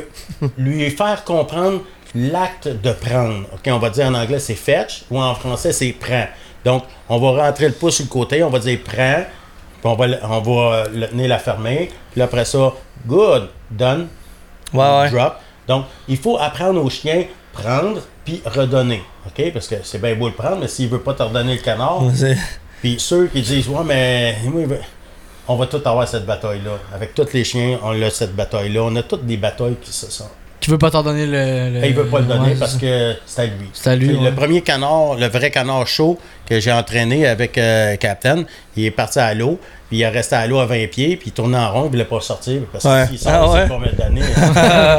lui 0.58 0.90
faire 0.90 1.22
comprendre 1.24 1.80
l'acte 2.14 2.66
de 2.68 2.90
prendre. 2.92 3.44
Ok, 3.54 3.60
on 3.68 3.78
va 3.78 3.88
dire 3.90 4.06
en 4.06 4.14
anglais 4.14 4.40
c'est 4.40 4.56
fetch 4.56 5.04
ou 5.10 5.20
en 5.20 5.32
français 5.34 5.72
c'est 5.72 5.92
prend. 5.92 6.26
Donc, 6.64 6.82
on 7.08 7.18
va 7.18 7.44
rentrer 7.46 7.68
le 7.68 7.74
pouce 7.74 7.94
sur 7.96 8.04
le 8.04 8.10
côté, 8.10 8.42
on 8.42 8.50
va 8.50 8.58
dire 8.58 8.78
prends, 8.84 9.22
puis 9.24 9.84
on 9.84 9.94
va, 9.94 10.06
le- 10.08 10.18
on 10.24 10.40
va 10.40 10.84
le 10.92 11.06
tenir 11.08 11.28
la 11.28 11.38
fermer. 11.38 11.88
Puis 12.12 12.20
après 12.20 12.44
ça, 12.44 12.72
good, 13.06 13.48
done, 13.70 14.08
Ouais, 14.74 14.84
ouais. 15.00 15.10
drop. 15.10 15.36
Donc, 15.68 15.84
il 16.08 16.16
faut 16.18 16.36
apprendre 16.36 16.84
au 16.84 16.90
chien 16.90 17.24
prendre 17.52 18.00
puis 18.24 18.42
redonner. 18.44 19.02
OK? 19.26 19.52
Parce 19.52 19.68
que 19.68 19.76
c'est 19.84 20.00
bien 20.02 20.14
beau 20.16 20.26
le 20.28 20.34
prendre, 20.34 20.58
mais 20.58 20.68
s'il 20.68 20.88
veut 20.88 21.00
pas 21.00 21.14
te 21.14 21.22
redonner 21.22 21.54
le 21.54 21.60
canard, 21.62 22.02
puis 22.80 22.96
ceux 22.98 23.28
qui 23.28 23.40
disent 23.40 23.68
Ouais, 23.68 23.84
mais 23.86 24.36
moi, 24.46 24.60
il 24.62 24.66
veut- 24.66 24.80
on 25.50 25.56
va 25.56 25.66
tout 25.66 25.80
avoir 25.84 26.06
cette 26.06 26.26
bataille-là. 26.26 26.72
Avec 26.94 27.14
tous 27.14 27.32
les 27.32 27.44
chiens, 27.44 27.78
on 27.82 28.00
a 28.00 28.10
cette 28.10 28.34
bataille-là. 28.34 28.82
On 28.84 28.94
a 28.96 29.02
toutes 29.02 29.26
des 29.26 29.36
batailles 29.36 29.76
qui 29.82 29.92
se 29.92 30.10
sont. 30.10 30.28
Tu 30.60 30.70
veux 30.70 30.76
pas 30.78 30.90
t'en 30.90 31.02
donner 31.02 31.24
le. 31.24 31.70
le- 31.78 31.84
Et 31.84 31.88
il 31.88 31.94
veut 31.94 32.04
pas 32.06 32.18
le 32.20 32.26
donner 32.26 32.50
ouais, 32.50 32.54
parce 32.58 32.76
que 32.76 33.14
c'est 33.24 33.42
à 33.42 33.46
lui. 33.46 33.70
C'est 33.72 33.90
à 33.90 33.96
lui, 33.96 34.14
ouais. 34.14 34.30
Le 34.30 34.34
premier 34.34 34.60
canard, 34.60 35.14
le 35.14 35.26
vrai 35.26 35.50
canard 35.50 35.86
chaud 35.86 36.18
que 36.46 36.60
j'ai 36.60 36.70
entraîné 36.70 37.26
avec 37.26 37.56
euh, 37.56 37.96
Captain, 37.96 38.44
il 38.76 38.84
est 38.84 38.90
parti 38.90 39.18
à 39.20 39.32
l'eau, 39.32 39.58
puis 39.88 39.98
il 39.98 40.02
est 40.02 40.08
resté 40.08 40.36
à 40.36 40.46
l'eau 40.46 40.58
à 40.58 40.66
20 40.66 40.88
pieds, 40.90 41.16
puis 41.16 41.28
il 41.30 41.32
tournait 41.32 41.56
en 41.56 41.72
rond, 41.72 41.84
il 41.86 41.90
voulait 41.92 42.04
pas 42.04 42.20
sortir 42.20 42.60
parce 42.70 42.84
Ouais. 42.84 43.04
que 43.04 43.08
s'il 43.08 43.18
sort, 43.18 43.32
Ah 43.32 43.52
ouais. 43.62 43.68
pas 43.68 43.78
mal 43.78 43.94
d'années. 43.96 44.20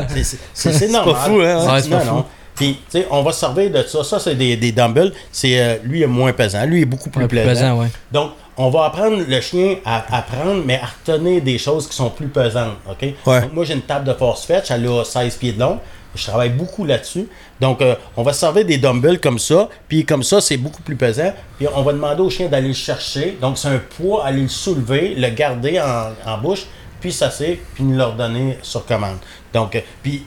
C'est- 0.10 0.24
c'est- 0.24 0.38
C'est 0.54 0.74
c'est 0.74 0.88
normal. 0.90 1.16
fou, 1.16 1.40
hein? 1.42 1.74
Ouais, 1.76 1.82
c'est 1.82 1.90
pas 1.92 2.00
fou. 2.00 2.24
Puis, 2.56 2.80
tu 2.92 3.00
sais, 3.00 3.08
on 3.10 3.22
va 3.24 3.32
se 3.32 3.40
servir 3.40 3.72
de 3.72 3.82
ça. 3.84 4.04
Ça, 4.04 4.20
c'est 4.20 4.36
des, 4.36 4.56
des 4.58 4.72
dumbbells. 4.72 5.14
C'est, 5.32 5.60
euh, 5.60 5.76
lui, 5.84 6.02
est 6.04 6.08
moins 6.08 6.34
pesant. 6.34 6.66
Lui, 6.66 6.82
est 6.82 6.86
beaucoup 6.86 7.10
plus 7.10 7.22
Ouais, 7.24 7.28
pesant, 7.46 7.80
ouais. 7.80 7.88
Donc, 8.12 8.32
on 8.62 8.70
va 8.70 8.86
apprendre 8.86 9.24
le 9.28 9.42
chien 9.42 9.78
à 9.86 10.18
apprendre, 10.18 10.62
mais 10.66 10.80
à 10.80 10.86
retenir 10.86 11.42
des 11.42 11.58
choses 11.58 11.88
qui 11.88 11.96
sont 11.96 12.10
plus 12.10 12.28
pesantes. 12.28 12.78
OK? 12.90 13.14
Ouais. 13.26 13.42
Donc, 13.42 13.54
moi, 13.54 13.64
j'ai 13.66 13.74
une 13.74 13.82
table 13.82 14.06
de 14.06 14.14
force 14.14 14.46
fetch. 14.46 14.72
Elle 14.72 14.88
a 14.88 15.04
16 15.04 15.36
pieds 15.38 15.54
de 15.54 15.60
long. 15.60 15.80
Je 16.14 16.26
travaille 16.28 16.50
beaucoup 16.50 16.84
là-dessus. 16.84 17.28
Donc, 17.60 17.82
euh, 17.82 17.96
on 18.18 18.24
va 18.24 18.34
se 18.34 18.40
servir 18.42 18.66
des 18.66 18.78
dumbbells 18.78 19.20
comme 19.20 19.40
ça. 19.40 19.70
Puis, 19.88 20.06
comme 20.06 20.24
ça, 20.24 20.42
c'est 20.42 20.58
beaucoup 20.58 20.82
plus 20.82 20.96
pesant. 20.98 21.32
Puis, 21.58 21.68
on 21.74 21.82
va 21.84 21.94
demander 21.94 22.22
au 22.22 22.30
chien 22.30 22.48
d'aller 22.50 22.68
le 22.70 22.74
chercher. 22.74 23.38
Donc, 23.42 23.58
c'est 23.58 23.70
un 23.70 23.80
poids, 23.98 24.26
aller 24.26 24.42
le 24.42 24.50
soulever, 24.50 25.16
le 25.16 25.30
garder 25.30 25.80
en, 25.80 26.10
en 26.30 26.38
bouche, 26.38 26.66
puis 27.00 27.12
s'asseoir, 27.14 27.52
puis 27.74 27.84
nous 27.86 27.96
le 27.98 28.04
redonner 28.04 28.58
sur 28.62 28.86
commande. 28.86 29.18
Donc, 29.54 29.76
euh, 29.76 29.82
puis, 30.04 30.26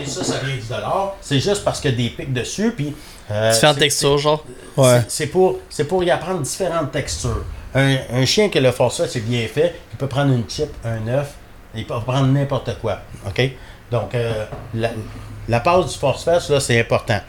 et 0.00 0.06
ça, 0.06 0.22
ça 0.24 0.38
vient 0.44 0.54
du 0.54 0.66
dollar. 0.68 1.16
C'est 1.20 1.40
juste 1.40 1.64
parce 1.64 1.80
qu'il 1.80 1.90
y 1.90 1.94
a 1.94 1.96
des 1.96 2.10
pics 2.10 2.32
dessus. 2.32 2.72
Puis, 2.76 2.94
euh, 3.30 3.52
Différentes 3.52 3.78
textures, 3.78 4.18
genre. 4.18 4.44
Ouais. 4.76 5.00
c'est- 5.00 5.04
C'est 5.08 5.26
pour, 5.26 5.58
c'est 5.68 5.84
pour 5.84 6.02
y 6.04 6.10
apprendre 6.12 6.40
différentes 6.42 6.92
textures. 6.92 7.44
Un, 7.74 7.96
un 8.12 8.24
chien 8.24 8.48
que 8.48 8.58
le 8.58 8.70
force 8.72 9.04
c'est 9.06 9.20
bien 9.20 9.46
fait, 9.46 9.74
il 9.92 9.98
peut 9.98 10.06
prendre 10.06 10.32
une 10.32 10.48
chip, 10.48 10.68
un 10.84 11.06
œuf, 11.08 11.34
il 11.74 11.86
peut 11.86 11.94
prendre 12.06 12.26
n'importe 12.28 12.78
quoi. 12.80 13.00
OK? 13.26 13.42
Donc, 13.90 14.14
euh, 14.14 14.44
la, 14.74 14.90
la 15.48 15.60
passe 15.60 15.92
du 15.92 15.98
force 15.98 16.24
fest, 16.24 16.50
là, 16.50 16.60
c'est 16.60 16.78
important. 16.78 17.20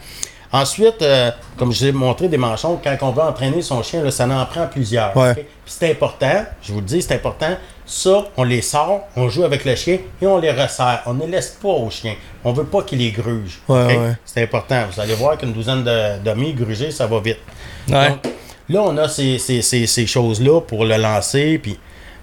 Ensuite, 0.52 1.00
euh, 1.02 1.30
comme 1.56 1.72
je 1.72 1.78
vous 1.78 1.86
ai 1.86 1.92
montré 1.92 2.28
des 2.28 2.36
manchons, 2.36 2.80
quand 2.82 2.96
on 3.02 3.12
veut 3.12 3.22
entraîner 3.22 3.62
son 3.62 3.82
chien, 3.82 4.02
là, 4.02 4.10
ça 4.10 4.26
en 4.26 4.44
prend 4.46 4.66
plusieurs. 4.66 5.16
Ouais. 5.16 5.30
OK? 5.30 5.36
Puis 5.36 5.44
c'est 5.66 5.90
important, 5.90 6.44
je 6.62 6.72
vous 6.72 6.80
le 6.80 6.86
dis, 6.86 7.02
c'est 7.02 7.14
important. 7.14 7.56
Ça, 7.86 8.24
on 8.36 8.44
les 8.44 8.62
sort, 8.62 9.08
on 9.16 9.28
joue 9.28 9.44
avec 9.44 9.64
le 9.64 9.74
chien 9.74 9.98
et 10.22 10.26
on 10.26 10.38
les 10.38 10.50
resserre. 10.52 11.02
On 11.06 11.14
ne 11.14 11.22
les 11.22 11.32
laisse 11.32 11.50
pas 11.60 11.68
au 11.68 11.90
chien. 11.90 12.14
On 12.44 12.52
veut 12.52 12.64
pas 12.64 12.82
qu'il 12.82 12.98
les 12.98 13.10
gruge. 13.10 13.60
Ouais, 13.68 13.84
OK? 13.84 13.90
ouais. 13.90 14.12
C'est 14.24 14.42
important. 14.42 14.84
Vous 14.92 15.00
allez 15.00 15.14
voir 15.14 15.36
qu'une 15.36 15.52
douzaine 15.52 15.82
de 15.82 16.18
d'amis 16.18 16.52
grugés, 16.52 16.90
ça 16.90 17.06
va 17.06 17.18
vite. 17.20 17.38
Ouais. 17.88 18.10
Donc, 18.10 18.20
là, 18.70 18.82
on 18.82 18.96
a 18.96 19.08
ces, 19.08 19.38
ces- 19.38 19.62
ces- 19.62 19.86
ces 19.86 20.06
choses-là 20.06 20.60
pour 20.62 20.84
le 20.84 20.96
lancer. 20.96 21.58
Puis 21.58 21.78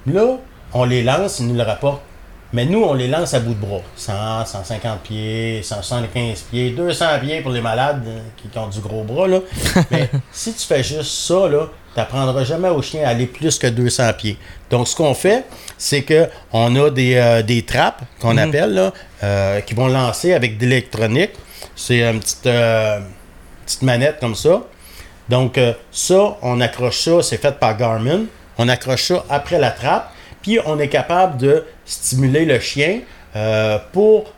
là, 0.08 0.38
on 0.74 0.84
les 0.86 1.04
lance, 1.04 1.40
ils 1.40 1.48
nous 1.48 1.56
le 1.56 1.64
rapportent. 1.64 2.02
Mais 2.54 2.66
nous, 2.66 2.82
on 2.82 2.94
les 2.94 3.10
lance 3.10 3.34
à 3.34 3.42
bout 3.42 3.54
de 3.54 3.60
bras. 3.60 3.82
100, 3.98 4.46
150 4.46 5.02
pieds, 5.02 5.62
175 5.62 6.44
pieds, 6.50 6.70
200 6.72 7.06
pieds 7.22 7.42
pour 7.42 7.52
les 7.52 7.60
malades 7.60 8.04
euh, 8.08 8.20
qui, 8.38 8.58
ont 8.58 8.68
du 8.68 8.80
gros 8.80 9.04
bras. 9.04 9.28
Là. 9.28 9.40
Mais 9.92 10.10
si 10.32 10.54
tu 10.54 10.66
fais 10.66 10.82
juste 10.82 11.12
ça, 11.12 11.50
là, 11.50 11.68
tu 11.94 12.00
n'apprendras 12.00 12.46
jamais 12.46 12.70
au 12.70 12.82
chien 12.82 13.04
à 13.06 13.10
aller 13.10 13.26
plus 13.26 13.60
que 13.60 13.68
200 13.68 14.14
pieds. 14.18 14.38
Donc, 14.70 14.88
ce 14.88 14.96
qu'on 14.96 15.14
fait, 15.14 15.44
c'est 15.78 16.04
que 16.04 16.30
on 16.54 16.74
a 16.78 16.90
des, 16.90 17.16
euh, 17.16 17.42
des 17.44 17.64
trappes 17.64 18.04
qu'on 18.22 18.38
appelle, 18.38 18.74
là, 18.74 18.94
euh, 19.24 19.60
qui 19.62 19.74
vont 19.74 19.88
lancer 19.88 20.34
avec 20.34 20.58
de 20.58 20.66
l'électronique. 20.68 21.32
C'est 21.76 22.00
une 22.10 22.22
petite, 22.22 22.48
euh, 22.48 23.00
petite 23.66 23.82
manette 23.82 24.20
comme 24.22 24.36
ça. 24.36 24.62
Donc, 25.30 25.58
euh, 25.58 25.74
ça, 25.92 26.38
on 26.42 26.62
accroche 26.62 27.00
ça, 27.00 27.22
c'est 27.22 27.38
fait 27.42 27.58
par 27.60 27.76
Garmin. 27.78 28.22
On 28.58 28.68
accroche 28.70 29.04
ça 29.04 29.24
après 29.30 29.60
la 29.60 29.72
trappe, 29.72 30.12
puis 30.42 30.60
on 30.66 30.80
est 30.80 30.88
capable 30.90 31.38
de 31.38 31.66
stimuler 31.86 32.46
le 32.46 32.60
chien 32.60 33.02
euh, 33.36 33.78
pour, 33.92 34.34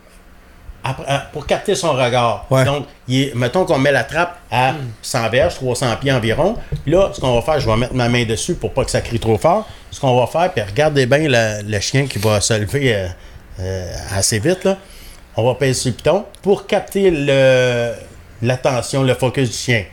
euh, 0.85 1.17
pour 1.31 1.45
capter 1.45 1.75
son 1.75 1.93
regard. 1.93 2.45
Ouais. 2.49 2.65
Donc, 2.65 2.85
il 3.07 3.21
est- 3.29 3.35
mettons 3.35 3.65
qu'on 3.65 3.77
met 3.77 3.91
la 3.91 4.03
trappe 4.03 4.37
à 4.51 4.73
100 5.01 5.29
verges, 5.29 5.55
300 5.55 5.95
pieds 6.01 6.11
environ. 6.11 6.55
Puis 6.83 6.91
là, 6.91 7.11
ce 7.13 7.21
qu'on 7.21 7.35
va 7.35 7.41
faire, 7.41 7.59
je 7.59 7.69
vais 7.69 7.77
mettre 7.77 7.93
ma 7.93 8.09
main 8.09 8.25
dessus 8.25 8.55
pour 8.55 8.73
pas 8.73 8.83
que 8.83 8.91
ça 8.91 9.01
crie 9.01 9.19
trop 9.19 9.37
fort. 9.37 9.67
Ce 9.91 9.99
qu'on 9.99 10.19
va 10.19 10.27
faire, 10.27 10.51
puis 10.51 10.61
regardez 10.63 11.05
bien 11.05 11.27
le, 11.29 11.61
le 11.69 11.79
chien 11.79 12.07
qui 12.07 12.17
va 12.19 12.41
se 12.41 12.53
lever 12.53 12.95
euh, 12.95 13.07
euh, 13.61 13.93
assez 14.15 14.39
vite, 14.39 14.63
là. 14.65 14.77
On 15.37 15.43
va 15.45 15.53
peser 15.55 15.73
sur 15.73 15.91
le 15.91 15.95
piton 15.95 16.25
pour 16.41 16.67
capter 16.67 17.09
le, 17.11 17.93
l'attention, 18.41 19.03
le 19.03 19.13
focus 19.13 19.49
du 19.49 19.55
chien. 19.55 19.85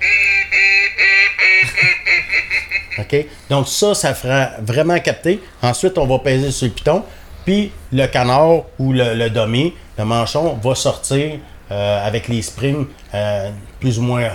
OK? 2.98 3.26
Donc 3.51 3.68
ça, 3.68 3.94
ça 3.94 4.14
fera 4.14 4.51
vraiment 4.62 4.98
capter. 5.01 5.40
Ensuite, 5.62 5.98
on 5.98 6.06
va 6.06 6.18
peser 6.18 6.51
sur 6.51 6.66
le 6.68 6.72
piton. 6.72 7.02
Puis 7.44 7.70
le 7.93 8.06
canard 8.06 8.62
ou 8.78 8.93
le, 8.93 9.14
le 9.14 9.30
dummy, 9.30 9.72
le 9.98 10.05
manchon, 10.05 10.59
va 10.62 10.74
sortir 10.74 11.38
euh, 11.70 12.06
avec 12.06 12.28
les 12.28 12.43
springs 12.43 12.86
euh, 13.14 13.51
plus 13.80 13.98
ou 13.98 14.02
moins 14.02 14.28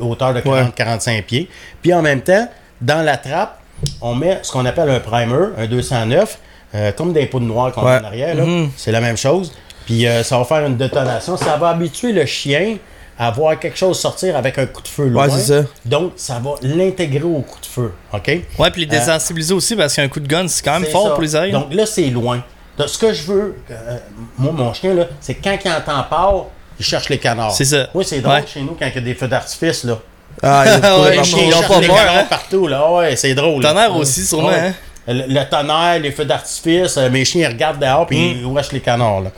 hauteur 0.00 0.34
de 0.34 0.40
40-45 0.40 1.22
pieds. 1.22 1.48
Puis 1.80 1.94
en 1.94 2.02
même 2.02 2.20
temps, 2.20 2.48
dans 2.80 3.02
la 3.04 3.16
trappe, 3.16 3.58
on 4.02 4.14
met 4.14 4.40
ce 4.42 4.50
qu'on 4.52 4.66
appelle 4.66 4.90
un 4.90 5.00
primer, 5.00 5.46
un 5.56 5.66
209, 5.66 6.38
euh, 6.74 6.92
comme 6.92 7.12
des 7.12 7.26
poudres 7.26 7.46
noires 7.46 7.72
qu'on 7.72 7.84
Ouais. 7.84 7.92
a 7.92 8.00
en 8.00 8.04
arrière. 8.04 8.34
là. 8.34 8.44
C'est 8.76 8.92
la 8.92 9.00
même 9.00 9.16
chose. 9.16 9.52
Puis 9.86 10.04
ça 10.22 10.36
va 10.38 10.44
faire 10.44 10.66
une 10.66 10.76
détonation. 10.76 11.38
Ça 11.38 11.56
va 11.56 11.70
habituer 11.70 12.12
le 12.12 12.26
chien 12.26 12.76
à 13.18 13.30
voir 13.32 13.58
quelque 13.58 13.76
chose 13.76 13.98
sortir 13.98 14.36
avec 14.36 14.58
un 14.58 14.66
coup 14.66 14.80
de 14.82 14.88
feu 14.88 15.08
loin. 15.08 15.26
Ouais, 15.28 15.34
c'est 15.36 15.62
ça. 15.62 15.68
Donc, 15.84 16.12
ça 16.16 16.38
va 16.42 16.50
l'intégrer 16.62 17.24
au 17.24 17.40
coup 17.40 17.60
de 17.60 17.66
feu. 17.66 17.92
OK? 18.12 18.30
Ouais, 18.58 18.70
puis 18.70 18.82
les 18.82 18.86
désensibiliser 18.86 19.54
aussi 19.54 19.74
parce 19.74 19.94
qu'un 19.96 20.08
coup 20.08 20.20
de 20.20 20.28
gun, 20.28 20.46
c'est 20.46 20.64
quand 20.64 20.78
même 20.78 20.88
fort 20.90 21.04
ça. 21.08 21.10
pour 21.10 21.22
les 21.22 21.34
oreilles. 21.34 21.52
Donc 21.52 21.72
là, 21.74 21.84
c'est 21.86 22.06
loin. 22.10 22.42
Donc, 22.78 22.88
ce 22.88 22.96
que 22.98 23.12
je 23.12 23.22
veux, 23.24 23.56
euh, 23.72 23.96
moi, 24.38 24.52
mon 24.52 24.72
chien, 24.72 24.94
là, 24.94 25.06
c'est 25.20 25.34
quand 25.34 25.56
il 25.64 25.68
entend 25.70 26.02
part, 26.08 26.44
il 26.78 26.84
cherche 26.84 27.08
les 27.08 27.18
canards. 27.18 27.50
C'est 27.52 27.64
ça. 27.64 27.88
Oui, 27.92 28.04
c'est 28.04 28.20
drôle 28.20 28.34
Ouais. 28.36 28.44
chez 28.46 28.60
nous 28.60 28.76
quand 28.78 28.86
il 28.86 28.94
y 28.94 28.98
a 28.98 29.00
des 29.00 29.14
feux 29.16 29.26
d'artifice. 29.26 29.82
là. 29.82 29.98
Ah, 30.40 30.62
il 30.64 30.70
y 30.70 30.74
a 30.74 30.78
beaucoup 30.90 31.02
Ouais, 31.02 31.10
Les 31.10 31.18
ils 31.18 31.24
chiens 31.24 31.46
ont 31.48 31.50
cherchent 31.50 31.68
pas 31.68 31.80
les 31.80 31.86
peur, 31.88 31.96
canards 31.96 32.16
hein. 32.18 32.26
partout. 32.30 32.66
Là. 32.68 32.92
Ouais, 32.92 33.16
c'est 33.16 33.34
drôle. 33.34 33.62
là. 33.64 33.70
Tonnerre 33.70 33.96
aussi, 33.96 34.24
sûrement. 34.24 34.48
Ouais. 34.50 34.54
Hein? 34.60 34.74
Le, 35.08 35.24
le 35.26 35.44
tonnerre, 35.50 35.98
les 36.00 36.12
feux 36.12 36.24
d'artifice, 36.26 36.96
euh, 36.98 37.10
mes 37.10 37.24
chiens 37.24 37.48
ils 37.48 37.52
regardent 37.52 37.80
dehors 37.80 38.06
puis 38.06 38.16
Mm. 38.34 38.38
ils 38.38 38.44
ouachent 38.44 38.70
les 38.72 38.80
canards. 38.80 39.22
Là, 39.22 39.30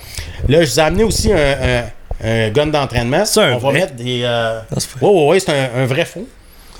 Là, 0.49 0.63
je 0.65 0.71
vous 0.71 0.79
ai 0.81 0.83
amené 0.83 1.05
aussi 1.05 1.33
un, 1.33 1.37
un- 1.37 1.85
un 2.23 2.51
gun 2.51 2.67
d'entraînement. 2.67 3.25
C'est 3.25 3.41
un 3.43 3.53
On 3.55 3.59
va 3.59 3.71
vrai? 3.71 3.81
mettre 3.81 3.95
des. 3.95 4.23
Euh... 4.25 4.61
Non, 4.71 4.79
c'est 4.79 4.91
pas- 4.91 5.07
Ouais, 5.07 5.13
ouais, 5.13 5.27
ouais, 5.29 5.41
c'est 5.41 5.51
un, 5.53 5.83
un 5.83 5.87
vrai 5.87 6.05
faux. 6.05 6.27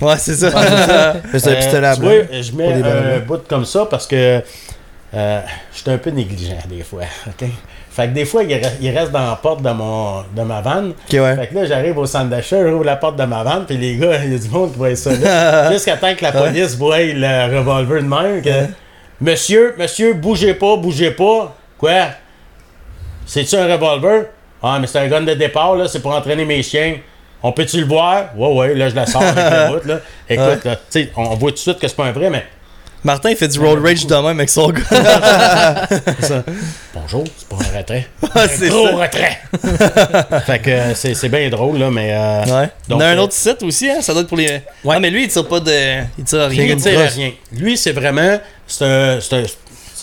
Ouais, 0.01 0.17
c'est 0.17 0.33
ça. 0.33 0.49
C'est 1.37 1.47
un 1.47 1.51
Euh, 1.51 1.55
pistolet 1.57 1.87
à 1.87 1.95
blanc. 1.95 2.09
vois, 2.09 2.41
je 2.41 2.51
mets 2.53 2.73
un 2.73 3.19
bout 3.19 3.47
comme 3.47 3.65
ça 3.65 3.85
parce 3.85 4.07
que 4.07 4.41
euh, 5.13 5.41
je 5.73 5.77
suis 5.79 5.91
un 5.91 5.97
peu 5.99 6.09
négligent 6.09 6.55
des 6.67 6.81
fois. 6.83 7.03
ok? 7.27 7.47
Fait 7.91 8.07
que 8.07 8.13
des 8.13 8.23
fois, 8.25 8.41
il 8.43 8.89
reste, 8.97 9.11
dans 9.11 9.29
la 9.29 9.35
porte 9.35 9.61
de, 9.61 9.69
mon, 9.69 10.21
de 10.35 10.41
ma 10.43 10.61
vanne. 10.61 10.91
Ok, 10.91 11.13
ouais. 11.19 11.35
Fait 11.35 11.47
que 11.47 11.55
là, 11.55 11.65
j'arrive 11.65 11.97
au 11.97 12.05
centre 12.05 12.29
d'achat, 12.29 12.65
j'ouvre 12.67 12.85
la 12.85 12.95
porte 12.95 13.17
de 13.17 13.25
ma 13.25 13.43
vanne, 13.43 13.65
puis 13.67 13.77
les 13.77 13.97
gars, 13.97 14.17
il 14.23 14.31
y 14.31 14.35
a 14.35 14.39
du 14.39 14.49
monde 14.49 14.71
qui 14.71 14.77
voit 14.77 14.95
ça 14.95 15.11
là. 15.13 15.71
Jusqu'à 15.73 15.97
temps 15.97 16.15
que 16.15 16.23
la 16.23 16.31
police 16.31 16.75
voie 16.77 16.99
le 16.99 17.57
revolver 17.57 18.01
de 18.01 18.07
même. 18.07 18.41
Que, 18.41 18.71
monsieur, 19.19 19.75
monsieur, 19.77 20.13
bougez 20.13 20.53
pas, 20.53 20.77
bougez 20.77 21.11
pas. 21.11 21.53
Quoi? 21.77 22.07
C'est-tu 23.25 23.55
un 23.55 23.67
revolver? 23.71 24.25
Ah, 24.63 24.77
mais 24.79 24.87
c'est 24.87 24.99
un 24.99 25.07
gun 25.07 25.21
de 25.21 25.33
départ, 25.33 25.75
là, 25.75 25.87
c'est 25.87 25.99
pour 26.01 26.13
entraîner 26.13 26.45
mes 26.45 26.61
chiens. 26.63 26.97
On 27.43 27.51
peut-tu 27.51 27.79
le 27.79 27.85
voir? 27.87 28.25
Ouais, 28.35 28.53
ouais, 28.53 28.75
là, 28.75 28.89
je 28.89 28.95
la 28.95 29.05
sors 29.07 29.23
avec 29.23 29.35
le 29.43 29.67
bout, 29.79 29.85
là. 29.87 29.99
Écoute, 30.29 30.63
là, 30.63 30.75
tu 30.75 30.81
sais, 30.89 31.11
on 31.15 31.23
voit 31.35 31.49
tout 31.51 31.55
de 31.55 31.59
suite 31.59 31.79
que 31.79 31.87
c'est 31.87 31.95
pas 31.95 32.05
un 32.05 32.11
vrai, 32.11 32.29
mais. 32.29 32.45
Martin, 33.03 33.31
il 33.31 33.35
fait 33.35 33.47
du 33.47 33.59
road 33.59 33.83
rage 33.83 34.05
de 34.05 34.13
même 34.13 34.27
avec 34.27 34.47
son 34.49 34.69
gars. 34.69 34.83
Bonjour, 36.93 37.23
c'est 37.35 37.47
pas 37.47 37.55
un 37.55 37.77
retrait. 37.79 38.07
Ah, 38.35 38.47
c'est 38.47 38.69
Gros 38.69 38.87
ça. 38.87 38.95
retrait! 38.95 39.39
fait 40.45 40.59
que 40.59 40.69
euh, 40.69 40.93
c'est 40.93 41.15
c'est 41.15 41.29
bien 41.29 41.49
drôle, 41.49 41.79
là, 41.79 41.89
mais. 41.89 42.11
euh, 42.13 42.43
Ouais. 42.61 42.69
Donc, 42.87 42.99
On 42.99 43.01
a 43.01 43.07
un 43.07 43.17
euh, 43.17 43.21
autre 43.21 43.33
site 43.33 43.63
aussi, 43.63 43.89
hein? 43.89 44.01
Ça 44.01 44.13
doit 44.13 44.21
être 44.21 44.27
pour 44.27 44.37
les. 44.37 44.61
Ouais, 44.83 44.99
mais 44.99 45.09
lui, 45.09 45.23
il 45.23 45.27
tire 45.29 45.47
pas 45.47 45.59
de. 45.59 46.01
Il 46.19 46.23
tire 46.23 46.47
rien. 46.47 46.63
il 46.63 46.75
tire 46.77 46.99
rien. 46.99 47.31
Lui, 47.51 47.75
c'est 47.75 47.91
vraiment. 47.91 48.39
C'est 48.67 48.85
un. 48.85 49.19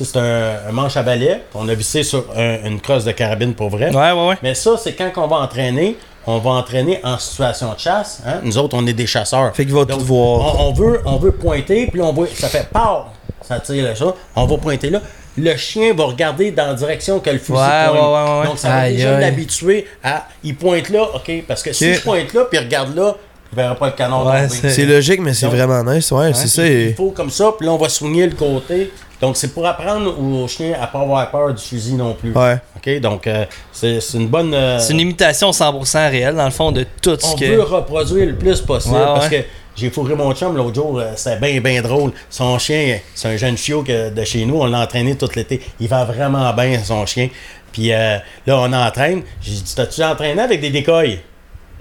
C'est 0.05 0.17
un, 0.19 0.73
manche 0.73 0.97
à 0.97 1.03
balai. 1.03 1.43
On 1.55 1.69
a 1.69 1.75
vissé 1.75 2.03
sur 2.03 2.25
un- 2.37 2.65
une 2.67 2.81
crosse 2.81 3.05
de 3.05 3.13
carabine 3.13 3.55
pour 3.55 3.69
vrai. 3.71 3.91
Ouais, 3.95 4.13
ouais, 4.13 4.29
ouais. 4.29 4.39
Mais 4.43 4.55
ça, 4.55 4.77
c'est 4.83 4.93
quand 4.95 5.11
on 5.17 5.27
va 5.27 5.37
entraîner, 5.37 5.97
on 6.27 6.39
va 6.39 6.51
entraîner 6.51 7.01
en 7.05 7.19
situation 7.19 7.73
de 7.73 7.79
chasse. 7.79 8.23
hein. 8.27 8.41
Nous 8.43 8.59
autres, 8.59 8.77
on 8.77 8.87
est 8.87 8.93
des 8.93 9.07
chasseurs. 9.07 9.55
Fait 9.57 9.65
qu'il 9.65 9.75
va 9.75 9.85
Donc, 9.85 9.99
tout 10.01 10.05
voir. 10.05 10.61
On, 10.61 10.69
on 10.69 10.73
veut, 10.73 11.01
on 11.05 11.17
veut 11.17 11.33
pointer, 11.33 11.87
puis 11.91 12.01
on 12.01 12.13
voit, 12.13 12.27
ça 12.35 12.49
fait 12.49 12.69
peur. 12.73 13.09
Ça 13.43 13.61
tire 13.61 13.85
là, 13.85 13.95
ça. 13.95 14.07
On 14.37 14.47
va 14.47 14.57
pointer 14.59 14.91
là. 14.91 15.01
Le 15.37 15.57
chien 15.57 15.95
va 15.95 16.05
regarder 16.07 16.51
dans 16.51 16.67
la 16.67 16.75
direction 16.75 17.21
que 17.21 17.31
le 17.31 17.39
fusil 17.39 17.53
Ouais, 17.53 17.67
pointe. 17.89 17.93
ouais, 17.93 17.99
ouais, 18.01 18.41
ouais. 18.41 18.47
Donc, 18.47 18.59
ça 18.59 18.69
va 18.69 18.75
Aïe, 18.81 18.97
déjà 18.97 19.19
l'habituer 19.21 19.87
à. 20.03 20.27
Il 20.43 20.57
pointe 20.57 20.89
là, 20.91 21.03
OK? 21.15 21.31
Parce 21.47 21.63
que 21.63 21.73
si 21.73 21.95
je 21.95 22.01
pointe 22.03 22.35
là, 22.35 22.45
puis 22.51 22.59
il 22.59 22.65
regarde 22.65 22.95
là, 22.97 23.15
il 23.53 23.57
verra 23.57 23.75
pas 23.77 23.87
le 23.87 23.93
canon 23.93 24.25
c'est- 24.49 24.69
C'est 24.71 24.85
logique, 24.85 25.21
mais 25.21 25.33
c'est 25.35 25.47
vraiment 25.47 25.83
nice. 25.85 26.11
Ouais, 26.11 26.33
c'est 26.35 26.49
ça. 26.49 26.67
Il 26.67 26.95
faut 26.95 27.11
comme 27.13 27.31
ça, 27.31 27.53
puis 27.57 27.67
là, 27.67 27.73
on 27.73 27.79
va 27.79 27.89
soigner 27.89 28.27
le 28.27 28.35
côté. 28.35 28.93
Donc, 29.21 29.37
c'est 29.37 29.49
pour 29.53 29.67
apprendre 29.67 30.15
au 30.19 30.47
chien 30.47 30.77
à 30.81 30.87
pas 30.87 31.01
avoir 31.01 31.29
peur 31.31 31.53
du 31.53 31.63
fusil 31.63 31.95
non 31.95 32.15
plus. 32.15 32.33
Ouais. 32.33 32.59
OK? 32.77 33.01
Donc, 33.01 33.27
euh, 33.27 33.45
c'est 33.73 34.01
c'est 34.01 34.17
une 34.19 34.29
bonne. 34.29 34.55
euh, 34.55 34.79
C'est 34.79 34.93
une 34.93 35.01
imitation 35.01 35.51
100% 35.51 36.11
réelle, 36.11 36.37
dans 36.37 36.45
le 36.45 36.51
fond, 36.51 36.71
de 36.71 36.87
tout 37.03 37.17
ce 37.19 37.27
on 37.27 37.35
que. 37.37 37.45
veut 37.45 37.63
reproduire 37.63 38.27
le 38.27 38.37
plus 38.37 38.61
possible 38.61 38.95
Ouais, 38.95 39.05
parce 39.05 39.29
ouais. 39.29 39.43
que 39.43 39.49
j'ai 39.75 39.91
fourré 39.91 40.15
mon 40.15 40.33
chum 40.35 40.57
l'autre 40.57 40.75
jour, 40.75 40.99
euh, 41.01 41.13
c'était 41.17 41.37
bien, 41.37 41.61
bien 41.61 41.83
drôle. 41.83 42.13
Son 42.31 42.59
chien, 42.59 42.99
c'est 43.15 43.29
un 43.29 43.37
jeune 43.37 43.57
chiot 43.57 43.83
que- 43.83 44.11
de 44.11 44.25
chez 44.25 44.45
nous, 44.47 44.61
on 44.61 44.67
l'a 44.67 44.81
entraîné 44.83 45.17
tout 45.17 45.29
l'été. 45.35 45.61
Il 45.81 45.89
va 45.89 46.05
vraiment 46.05 46.53
bien, 46.53 46.79
son 46.85 47.05
chien. 47.07 47.29
Puis 47.73 47.93
euh, 47.93 48.19
là, 48.47 48.59
on 48.61 48.73
entraîne. 48.73 49.23
J'ai 49.41 49.51
dit, 49.53 49.75
t'as-tu 49.75 50.03
entraîné 50.05 50.41
avec 50.43 50.61
des 50.61 50.71
décoils? 50.71 51.19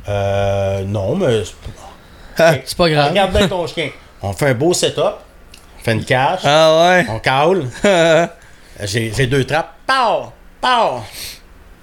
Euh, 0.09 0.83
non, 0.85 1.15
mais. 1.15 1.43
c'est- 2.35 2.61
C'est 2.65 2.77
pas 2.77 2.89
grave. 2.89 3.09
Regarde 3.09 3.31
bien 3.31 3.47
ton 3.47 3.65
chien. 3.67 3.89
On 4.21 4.33
fait 4.33 4.47
un 4.47 4.53
beau 4.53 4.73
setup, 4.73 5.15
une 5.93 6.03
cache, 6.05 6.41
Ah 6.43 7.01
on 7.09 7.19
cale. 7.19 7.65
ouais. 7.83 8.27
J'ai 9.13 9.27
deux 9.27 9.43
trappes. 9.45 9.73
Pow! 9.85 10.31
Pow! 10.61 11.01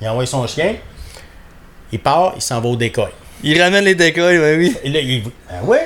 Il 0.00 0.08
envoie 0.08 0.26
son 0.26 0.46
chien. 0.46 0.74
Il 1.92 1.98
part, 2.00 2.32
il 2.36 2.42
s'en 2.42 2.60
va 2.60 2.68
au 2.68 2.76
décoil. 2.76 3.10
il 3.42 3.60
ramène 3.60 3.84
les 3.84 3.94
décoils, 3.94 4.38
ben 4.38 4.58
oui. 4.58 4.76
Là, 4.84 5.00
il... 5.00 5.22
Ben 5.22 5.30
oui, 5.64 5.78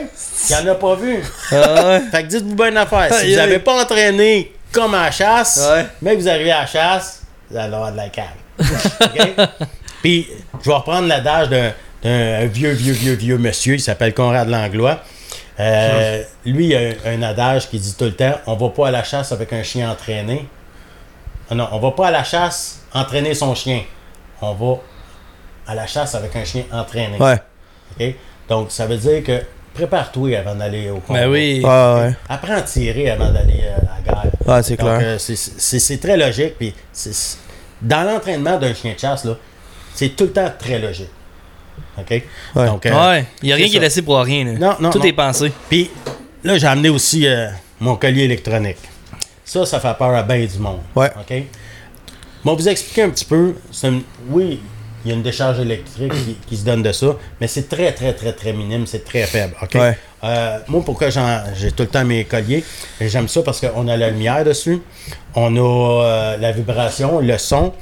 il 0.51 0.55
en 0.57 0.67
a 0.67 0.75
pas 0.75 0.95
vu. 0.97 1.23
Ah 1.53 1.87
ouais. 1.87 2.01
Fait 2.11 2.23
que 2.23 2.29
dites-vous 2.29 2.55
bien 2.55 2.69
une 2.71 2.77
affaire. 2.79 3.13
Si 3.15 3.31
vous 3.31 3.37
n'avez 3.37 3.59
pas 3.59 3.83
entraîné 3.83 4.53
comme 4.73 4.95
à 4.95 5.05
la 5.05 5.11
chasse, 5.11 5.69
Ouais. 5.71 5.87
mais 6.03 6.17
que 6.17 6.21
vous 6.23 6.29
arrivez 6.29 6.51
à 6.53 6.61
la 6.61 6.67
chasse, 6.67 7.23
vous 7.51 7.57
allez 7.57 7.75
avoir 7.75 7.93
de 7.93 7.97
la 7.97 8.09
cale. 8.09 8.27
OK? 8.61 9.49
Puis, 10.03 10.29
je 10.63 10.69
vais 10.69 10.75
reprendre 10.77 11.09
l'adage 11.09 11.49
d'un 11.49 11.73
d'un 12.03 12.47
vieux, 12.47 12.71
vieux, 12.71 12.93
vieux, 12.93 13.15
vieux 13.15 13.39
monsieur. 13.39 13.75
Il 13.75 13.81
s'appelle 13.81 14.15
Conrad 14.15 14.49
Langlois. 14.49 15.01
Euh, 15.61 16.23
lui, 16.47 16.67
il 16.69 16.75
a 16.77 16.79
un, 16.79 17.17
un 17.19 17.23
adage 17.23 17.69
qui 17.69 17.79
dit 17.79 17.95
tout 17.99 18.05
le 18.05 18.15
temps 18.15 18.35
on 18.47 18.55
va 18.55 18.69
pas 18.69 18.89
à 18.89 18.91
la 18.93 19.03
chasse 19.03 19.33
avec 19.33 19.53
un 19.53 19.63
chien 19.63 19.91
entraîné. 19.91 20.49
Ah 21.51 21.55
non, 21.55 21.69
on 21.73 21.79
va 21.79 21.91
pas 21.93 22.09
à 22.09 22.11
la 22.11 22.25
chasse 22.25 22.81
entraîner 22.93 23.35
son 23.35 23.55
chien. 23.55 23.83
On 24.41 24.53
va 24.55 24.77
à 25.67 25.75
la 25.75 25.87
chasse 25.87 26.15
avec 26.15 26.35
un 26.37 26.45
chien 26.45 26.63
entraîné. 26.73 27.19
Ouais. 27.19 27.37
OK? 27.99 28.15
Donc, 28.49 28.71
ça 28.71 28.87
veut 28.87 28.97
dire 28.97 29.23
que 29.25 29.43
prépare-toi 29.75 30.37
avant 30.39 30.55
d'aller 30.55 30.91
au 30.91 30.99
combat. 31.01 31.21
Ben 31.21 31.31
oui. 31.31 31.61
Ouais, 31.65 31.69
ouais. 31.69 32.15
Apprends 32.29 32.55
à 32.55 32.63
tirer 32.63 33.11
avant 33.11 33.31
d'aller 33.31 33.63
euh, 33.65 33.77
à 33.79 33.97
la 33.97 34.23
guerre. 34.23 34.33
Ouais, 34.47 34.63
c'est 34.63 34.77
Donc, 34.77 34.89
clair. 34.97 35.01
euh, 35.03 35.19
c'est- 35.19 36.01
très 36.01 36.17
logique. 36.17 36.57
Puis 36.59 36.75
dans 37.83 38.03
l'entraînement 38.05 38.59
d'un 38.59 38.75
chien 38.75 38.95
de 38.95 38.99
chasse, 38.99 39.25
là, 39.25 39.35
c'est 39.95 40.11
tout 40.11 40.25
le 40.25 40.33
temps 40.33 40.51
très 40.59 40.79
logique. 40.79 41.11
OK? 42.01 42.23
Ouais. 42.57 42.67
Donc, 42.67 42.87
euh, 42.87 43.09
Ouais. 43.11 43.25
Il 43.43 43.49
y 43.49 43.53
a 43.53 43.57
rien 43.57 43.69
qui 43.69 43.77
est 43.77 43.81
laissé 43.81 44.03
pour 44.03 44.19
rien. 44.19 44.45
là. 44.45 44.53
Non, 44.53 44.77
non, 44.81 44.91
Tout 44.91 44.99
non. 44.99 45.05
est 45.05 45.13
pensé. 45.13 45.53
Puis 45.69 45.91
là, 46.45 46.57
j'ai 46.59 46.67
amené 46.67 46.89
aussi 46.89 47.27
euh, 47.27 47.49
mon 47.81 47.97
collier 47.97 48.25
électronique. 48.25 48.79
Ça, 49.45 49.65
ça 49.67 49.81
fait 49.81 49.95
peur 49.99 50.15
à 50.15 50.23
bien 50.23 50.45
du 50.45 50.59
monde. 50.59 50.81
Ouais. 50.95 51.11
OK? 51.19 51.43
Bon, 52.45 52.55
vous 52.55 52.69
expliquer 52.69 53.03
un 53.03 53.11
petit 53.11 53.25
peu. 53.25 53.55
une- 53.85 54.03
oui, 54.31 54.61
il 55.05 55.09
y 55.09 55.13
a 55.13 55.15
une 55.17 55.23
décharge 55.23 55.59
électrique 55.61 56.13
qui, 56.13 56.37
qui 56.47 56.57
se 56.57 56.65
donne 56.65 56.83
de 56.83 56.93
ça, 56.93 57.17
mais 57.41 57.47
c'est 57.47 57.69
très, 57.69 57.93
très, 57.93 58.13
très, 58.13 58.33
très 58.33 58.53
minime. 58.53 58.87
C'est 58.87 59.05
très 59.05 59.25
faible. 59.25 59.55
OK? 59.63 59.75
Ouais. 59.75 59.97
Euh, 60.25 60.59
moi, 60.69 60.83
pourquoi 60.85 61.11
j'en- 61.11 61.43
j'ai 61.57 61.73
tout 61.73 61.85
le 61.85 61.89
temps 61.89 62.05
mes 62.05 62.25
colliers? 62.25 62.65
J'aime 63.01 63.29
ça 63.29 63.43
parce 63.43 63.61
qu'on 63.61 63.89
a 63.89 63.97
la 63.97 64.11
lumière 64.11 64.45
dessus, 64.45 64.81
on 65.35 65.57
a 65.57 66.05
euh, 66.05 66.37
la 66.37 66.53
vibration, 66.53 67.21
le 67.21 67.39
son, 67.39 67.73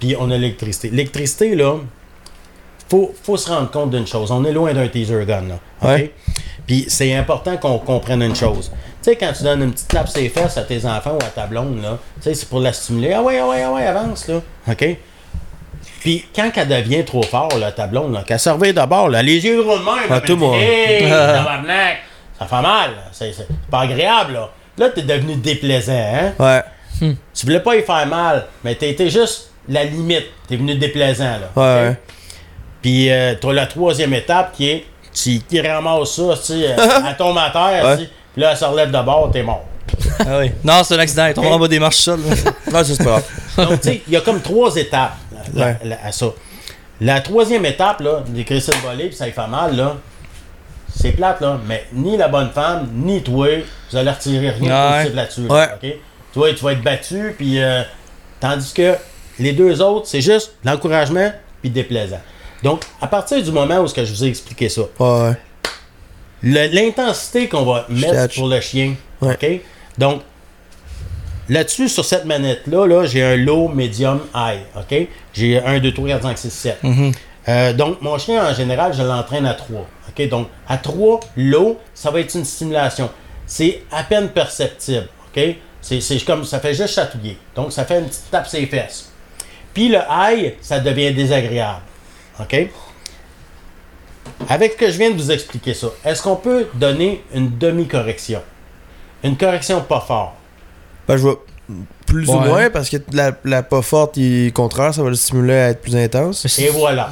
puis 0.00 0.16
on 0.18 0.30
a 0.30 0.36
l'électricité. 0.36 0.90
L'électricité, 0.90 1.54
là, 1.54 1.76
faut, 2.94 3.12
faut 3.22 3.36
se 3.36 3.50
rendre 3.50 3.70
compte 3.70 3.90
d'une 3.90 4.06
chose. 4.06 4.30
On 4.30 4.44
est 4.44 4.52
loin 4.52 4.72
d'un 4.72 4.86
teaser 4.86 5.24
gun, 5.26 5.42
là. 5.48 5.54
OK? 5.82 5.88
Ouais. 5.88 6.12
Puis 6.66 6.86
c'est 6.88 7.14
important 7.14 7.56
qu'on 7.56 7.78
comprenne 7.78 8.22
une 8.22 8.36
chose. 8.36 8.70
Tu 9.02 9.10
sais, 9.10 9.16
quand 9.16 9.32
tu 9.36 9.42
donnes 9.42 9.62
une 9.62 9.72
petite 9.72 9.88
tape 9.88 10.08
sur 10.08 10.20
les 10.20 10.28
fesses 10.28 10.56
à 10.56 10.62
tes 10.62 10.86
enfants 10.86 11.18
ou 11.20 11.24
à 11.24 11.28
ta 11.28 11.46
blonde, 11.46 11.82
là, 11.82 11.98
tu 12.16 12.22
sais, 12.22 12.34
c'est 12.34 12.48
pour 12.48 12.60
la 12.60 12.72
stimuler. 12.72 13.12
Ah 13.12 13.22
ouais, 13.22 13.38
ah 13.38 13.48
ouais, 13.48 13.62
ah 13.62 13.72
ouais, 13.72 13.86
avance, 13.86 14.28
là. 14.28 14.40
OK? 14.68 14.96
Puis 16.00 16.24
quand 16.34 16.50
elle 16.54 16.68
devient 16.68 17.04
trop 17.04 17.22
fort, 17.22 17.58
là, 17.58 17.72
ta 17.72 17.86
blonde, 17.86 18.14
là, 18.14 18.22
qu'elle 18.22 18.38
se 18.38 18.48
réveille 18.48 18.72
d'abord, 18.72 19.08
là, 19.08 19.22
les 19.22 19.44
yeux 19.44 19.62
gros 19.62 19.78
de 19.78 19.84
même, 19.84 20.08
Ah, 20.08 20.20
tout 20.20 20.36
dit, 20.36 20.44
Hey, 20.44 21.02
tabarnak, 21.10 21.98
ça 22.38 22.46
fait 22.46 22.62
mal, 22.62 22.90
c'est 23.12 23.34
pas 23.70 23.80
agréable, 23.80 24.34
là. 24.34 24.50
Là, 24.78 24.88
t'es 24.90 25.02
devenu 25.02 25.36
déplaisant, 25.36 25.92
hein? 25.92 26.32
Ouais. 26.38 26.62
Tu 27.34 27.46
voulais 27.46 27.60
pas 27.60 27.76
y 27.76 27.82
faire 27.82 28.06
mal, 28.06 28.46
mais 28.62 28.72
été 28.72 29.10
juste 29.10 29.50
la 29.68 29.84
limite. 29.84 30.26
T'es 30.48 30.56
venu 30.56 30.74
déplaisant, 30.76 31.24
là. 31.24 31.50
Ouais. 31.56 31.96
Puis 32.84 33.10
euh, 33.10 33.34
t'as 33.40 33.50
la 33.54 33.64
troisième 33.66 34.12
étape 34.12 34.52
qui 34.52 34.68
est 34.68 34.84
tu 35.14 35.38
qui 35.48 35.58
ramasses 35.58 36.16
ça, 36.16 36.34
tu 36.36 36.42
sais, 36.60 36.68
euh, 36.68 36.76
elle 37.08 37.16
tombe 37.18 37.38
à 37.38 37.48
terre, 37.48 37.82
Ouais. 37.82 37.96
tu 37.96 38.02
sais, 38.02 38.10
puis 38.34 38.42
là, 38.42 38.50
elle 38.50 38.56
se 38.58 38.64
relève 38.66 38.90
de 38.90 39.00
bord, 39.02 39.30
t'es 39.32 39.42
mort. 39.42 39.64
Ah 40.20 40.38
oui. 40.40 40.50
Non, 40.62 40.82
c'est 40.84 40.94
un 40.96 40.98
accident. 40.98 41.26
Il 41.28 41.32
tombe 41.32 41.46
en 41.46 41.58
bas 41.58 41.66
des 41.68 41.78
marches 41.78 41.96
seul. 41.96 42.20
Ouais, 42.20 42.34
ça, 42.36 42.84
c'est 42.94 43.02
pas. 43.02 43.22
Donc, 43.64 43.80
tu 43.80 43.88
sais, 43.88 44.02
il 44.06 44.12
y 44.12 44.16
a 44.16 44.20
comme 44.20 44.42
trois 44.42 44.76
étapes 44.76 45.14
là, 45.54 45.66
Ouais. 45.66 45.78
là, 45.88 45.96
à 46.04 46.12
ça. 46.12 46.26
La 47.00 47.22
troisième 47.22 47.64
étape, 47.64 48.00
là, 48.00 48.22
d'écrire 48.28 48.60
ça 48.60 48.72
le 48.72 48.86
voler, 48.86 49.06
puis 49.06 49.16
ça 49.16 49.24
lui 49.24 49.32
fait 49.32 49.46
mal, 49.46 49.74
là, 49.76 49.96
c'est 50.94 51.12
plate, 51.12 51.40
là, 51.40 51.58
mais 51.66 51.84
ni 51.94 52.18
la 52.18 52.28
bonne 52.28 52.50
femme, 52.50 52.88
ni 52.92 53.22
toi, 53.22 53.48
vous 53.90 53.96
allez 53.96 54.10
retirer 54.10 54.50
rien 54.50 54.58
de 54.60 54.64
Ouais. 54.66 54.96
positif 54.98 55.16
là-dessus. 55.16 55.48
là? 55.48 55.78
Toi, 56.34 56.52
tu 56.54 56.64
vas 56.64 56.72
être 56.72 56.82
battu, 56.82 57.34
puis 57.38 57.62
euh, 57.62 57.82
tandis 58.40 58.72
que 58.74 58.94
les 59.38 59.52
deux 59.52 59.80
autres, 59.80 60.06
c'est 60.06 60.20
juste 60.20 60.52
l'encouragement 60.64 61.32
puis 61.62 61.70
déplaisant. 61.70 62.20
Donc, 62.64 62.82
à 62.98 63.06
partir 63.06 63.42
du 63.42 63.52
moment 63.52 63.80
où 63.80 63.86
ce 63.86 63.92
que 63.92 64.04
je 64.06 64.12
vous 64.12 64.24
ai 64.24 64.28
expliqué 64.28 64.70
ça, 64.70 64.82
Ouais, 64.98 65.34
l'intensité 66.42 67.46
qu'on 67.46 67.64
va 67.64 67.86
mettre 67.90 68.34
pour 68.34 68.48
le 68.48 68.60
chien. 68.60 68.94
Ouais. 69.20 69.34
OK? 69.34 69.60
Donc, 69.98 70.22
là-dessus, 71.50 71.90
sur 71.90 72.06
cette 72.06 72.24
manette-là, 72.24 72.86
là, 72.86 73.04
j'ai 73.04 73.22
un 73.22 73.36
low, 73.36 73.68
medium, 73.68 74.20
high. 74.34 74.60
OK? 74.76 75.08
J'ai 75.34 75.62
1, 75.62 75.78
2, 75.78 75.92
3, 75.92 76.08
4, 76.08 76.22
5, 76.22 76.38
6, 76.38 76.50
7. 76.50 76.78
Euh, 77.46 77.72
donc, 77.74 78.00
mon 78.00 78.16
chien, 78.16 78.46
en 78.48 78.54
général, 78.54 78.94
je 78.94 79.02
l'entraîne 79.02 79.44
à 79.44 79.52
3. 79.52 79.86
OK? 80.08 80.28
Donc, 80.30 80.48
à 80.66 80.78
3, 80.78 81.20
low, 81.36 81.78
ça 81.92 82.10
va 82.10 82.20
être 82.20 82.34
une 82.34 82.46
stimulation. 82.46 83.10
C'est 83.46 83.82
à 83.92 84.04
peine 84.04 84.30
perceptible. 84.30 85.08
OK? 85.36 85.56
C'est 85.82 86.00
c'est 86.00 86.18
comme, 86.24 86.44
ça 86.44 86.60
fait 86.60 86.72
juste 86.72 86.94
chatouiller. 86.94 87.36
Donc, 87.54 87.72
ça 87.72 87.84
fait 87.84 87.98
une 87.98 88.06
petite 88.06 88.30
tape 88.30 88.46
sur 88.48 88.58
les 88.58 88.66
fesses. 88.66 89.10
Puis 89.74 89.90
le 89.90 89.98
high, 90.10 90.54
ça 90.62 90.80
devient 90.80 91.12
désagréable. 91.12 91.82
OK? 92.40 92.68
Avec 94.48 94.72
ce 94.72 94.76
que 94.76 94.90
je 94.90 94.98
viens 94.98 95.10
de 95.10 95.16
vous 95.16 95.30
expliquer 95.30 95.74
ça, 95.74 95.88
est-ce 96.04 96.22
qu'on 96.22 96.36
peut 96.36 96.66
donner 96.74 97.22
une 97.34 97.56
demi-correction? 97.58 98.40
Une 99.22 99.36
correction 99.36 99.80
pas 99.82 100.00
fort. 100.00 100.34
Ben, 101.08 101.16
je 101.16 101.22
vois 101.22 101.44
plus 102.06 102.28
ou 102.28 102.38
moins 102.38 102.68
parce 102.70 102.90
que 102.90 102.96
la, 103.12 103.32
la 103.44 103.62
pas 103.62 103.82
forte, 103.82 104.16
il, 104.16 104.52
contraire, 104.52 104.92
ça 104.92 105.02
va 105.02 105.08
le 105.10 105.14
stimuler 105.16 105.54
à 105.54 105.68
être 105.70 105.80
plus 105.80 105.96
intense. 105.96 106.58
Et 106.58 106.68
voilà. 106.68 107.10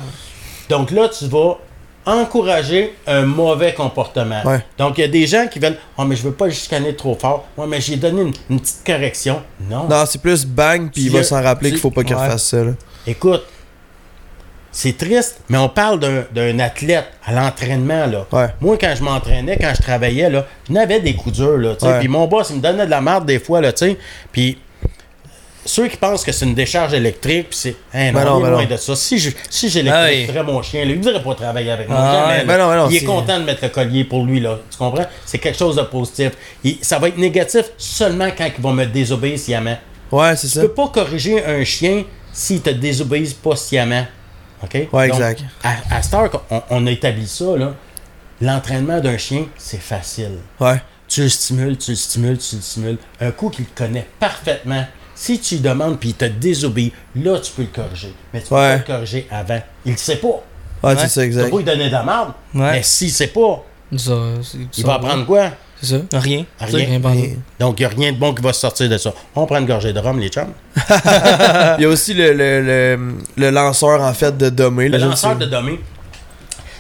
Donc 0.69 0.91
là, 0.91 1.09
tu 1.09 1.27
vas 1.27 1.59
encourager 2.05 2.95
un 3.07 3.23
mauvais 3.23 3.73
comportement. 3.75 4.43
Ouais. 4.45 4.65
Donc, 4.77 4.99
il 4.99 5.03
y 5.03 5.05
a 5.05 5.09
des 5.09 5.27
gens 5.27 5.47
qui 5.47 5.59
veulent 5.59 5.79
Oh, 5.97 6.05
mais 6.05 6.17
je 6.17 6.23
veux 6.23 6.33
pas 6.33 6.47
le 6.47 6.53
chicaner 6.53 6.95
trop 6.97 7.15
fort. 7.15 7.47
Ouais, 7.57 7.67
mais 7.67 7.81
j'ai 7.81 7.97
donné 7.97 8.23
une, 8.23 8.33
une 8.51 8.61
petite 8.61 8.85
correction. 8.85 9.43
Non. 9.71 9.87
Non, 9.89 10.05
c'est 10.07 10.21
plus 10.21 10.45
bang, 10.45 10.91
puis 10.93 11.03
il 11.05 11.11
va 11.13 11.23
s'en 11.23 11.41
rappeler 11.43 11.71
qu'il 11.71 11.79
faut 11.79 11.91
pas 11.91 12.03
qu'il 12.05 12.17
Ouais. 12.17 12.25
refasse 12.27 12.45
ça. 12.45 12.65
Là. 12.65 12.73
Écoute, 13.07 13.45
c'est 14.75 14.97
triste, 14.97 15.41
mais 15.51 15.59
on 15.59 15.69
parle 15.69 16.01
d'un- 16.01 16.59
athlète 16.59 17.05
à 17.25 17.33
l'entraînement. 17.33 18.07
là. 18.07 18.27
Ouais. 18.33 18.47
Moi, 18.61 18.79
quand 18.81 18.95
je 18.97 19.03
m'entraînais, 19.03 19.59
quand 19.61 19.73
je 19.77 19.83
travaillais, 19.83 20.31
là, 20.31 20.47
je 20.67 20.73
n'avais 20.73 20.99
des 21.01 21.15
coups 21.15 21.37
durs. 21.37 21.59
Là, 21.59 21.75
tu 21.75 21.85
sais. 21.87 21.93
Ouais. 21.93 21.99
Puis 21.99 22.09
mon 22.09 22.27
boss, 22.27 22.49
il 22.51 22.57
me 22.57 22.61
donnait 22.63 22.87
de 22.87 22.91
la 22.91 23.01
merde 23.03 23.27
des 23.27 23.39
fois. 23.39 23.61
Là, 23.61 23.73
tu. 23.73 23.95
Puis 24.33 24.59
ceux 25.65 25.87
qui 25.87 25.97
pensent 25.97 26.25
que 26.25 26.33
c'est 26.33 26.45
une 26.45 26.55
décharge 26.55 26.93
électrique, 26.95 27.51
puis 27.51 27.59
c'est. 27.59 27.77
Hein, 27.95 28.13
non, 28.13 28.19
Ben 28.21 28.25
non, 28.25 28.39
est 28.41 28.43
ben 28.43 28.51
loin 28.51 28.63
non. 28.63 28.69
de 28.69 28.77
ça. 28.77 28.97
Si 28.97 29.19
je- 29.19 29.31
si 29.51 29.67
Ah 29.67 29.69
j'électrifierais 29.69 30.43
mon 30.43 30.61
chien, 30.63 30.85
lui, 30.85 30.95
il 30.95 30.99
ne 30.99 31.05
voudrait 31.05 31.23
pas 31.23 31.35
travailler 31.35 31.71
avec 31.71 31.89
moi. 31.89 31.99
Ah 32.01 32.29
Jamais. 32.31 32.45
Ben 32.47 32.87
il 32.91 32.97
est 32.97 33.05
content 33.05 33.39
de 33.39 33.45
mettre 33.45 33.63
le 33.63 33.69
collier 33.69 34.05
pour 34.05 34.25
lui. 34.25 34.41
Là. 34.41 34.59
Tu 34.71 34.77
comprends? 34.79 35.07
C'est 35.25 35.39
quelque 35.39 35.59
chose 35.59 35.77
de 35.77 35.83
positif. 35.83 36.33
Il- 36.65 36.79
ça 36.83 36.99
va 36.99 37.09
être 37.09 37.19
négatif 37.19 37.67
seulement 37.79 38.29
quand 38.37 38.49
il 38.57 38.63
va 38.63 38.73
me 38.73 38.87
désobéir 38.87 39.39
sciemment. 39.39 39.77
Ouais, 40.11 40.35
c'est 40.37 40.49
Tu 40.49 40.55
ça. 40.55 40.63
peux 40.63 40.73
pas 40.73 40.89
corriger 40.89 41.45
un 41.45 41.63
chien 41.65 42.05
s'il 42.33 42.61
te 42.61 42.71
désobéit 42.71 43.39
pas 43.41 43.55
sciemment. 43.55 44.05
OK? 44.63 44.75
Ouais, 44.93 45.09
Donc, 45.09 45.17
exact. 45.19 45.43
À, 45.65 45.97
à 45.97 46.03
cette 46.03 46.15
heure 46.15 46.31
qu'on 46.31 46.63
on 46.71 46.87
a 46.87 46.91
établi 46.91 47.27
ça, 47.27 47.57
là, 47.57 47.75
l'entraînement 48.41 49.01
d'un 49.01 49.17
chien, 49.19 49.47
c'est 49.57 49.81
facile. 49.81 50.39
Ouais. 50.61 50.81
Tu 51.09 51.23
le 51.23 51.29
stimules, 51.29 51.77
tu 51.77 51.91
le 51.93 51.97
stimules, 51.97 52.39
tu 52.39 52.57
le 52.57 52.63
stimules. 52.63 52.99
Un 53.21 53.31
coup 53.33 53.51
qu'il 53.51 53.67
te 53.67 53.77
connaît 53.83 54.07
parfaitement, 54.19 54.85
si 55.15 55.39
tu 55.41 55.57
lui 55.57 55.61
demandes 55.61 55.99
puis 55.99 56.11
il 56.11 56.15
te 56.15 56.25
désobéit, 56.25 56.93
là, 57.17 57.39
tu 57.39 57.53
peux 57.53 57.63
le 57.63 57.69
corriger. 57.69 58.15
Mais 58.33 58.41
tu 58.41 58.49
peux 58.49 58.55
Ouais. 58.55 58.73
pas 58.73 58.77
le 58.79 58.83
corriger 58.95 59.27
avant. 59.31 59.61
Il 59.85 59.93
ne 59.93 59.97
sait 59.99 60.17
pas. 60.17 60.29
Ouais, 60.29 60.43
Ouais. 60.83 60.97
c'est 60.99 61.09
ça, 61.09 61.25
exact. 61.25 61.51
pas 61.51 61.57
lui 61.59 61.65
donner 61.65 61.87
de 61.89 61.93
la 61.93 62.03
merde. 62.03 62.33
Ouais. 62.55 62.73
Mais 62.73 62.83
s'il 62.83 63.11
sait 63.11 63.27
pas, 63.29 63.65
Ça, 63.97 64.13
il 64.55 64.69
ça 64.73 64.87
va 64.87 64.95
apprendre 64.95 65.27
quoi? 65.27 65.51
C'est 65.83 65.89
ça? 65.89 66.19
Rien. 66.19 66.45
Rien. 66.61 67.01
Donc, 67.59 67.81
il 67.81 67.83
n'y 67.83 67.87
a 67.87 67.89
rien 67.89 68.13
de 68.13 68.17
bon 68.19 68.33
qui 68.33 68.43
va 68.43 68.53
sortir 68.53 68.89
de 68.89 68.97
ça. 68.99 69.13
On 69.35 69.47
prend 69.47 69.59
une 69.59 69.67
gorgée 69.67 69.93
de 69.93 69.99
rhum, 69.99 70.21
les 70.21 70.29
chums. 70.29 70.53
Il 71.79 71.83
y 71.83 71.85
a 71.85 71.89
aussi 71.89 72.15
le, 72.15 72.33
le, 72.33 72.61
le, 72.63 73.15
le 73.37 73.51
lanceur, 73.51 74.01
en 74.01 74.15
fait, 74.15 74.37
de 74.37 74.49
Domé. 74.49 74.89
Le 74.89 74.99
lanceur 74.99 75.37
de 75.37 75.47
domé, 75.47 75.81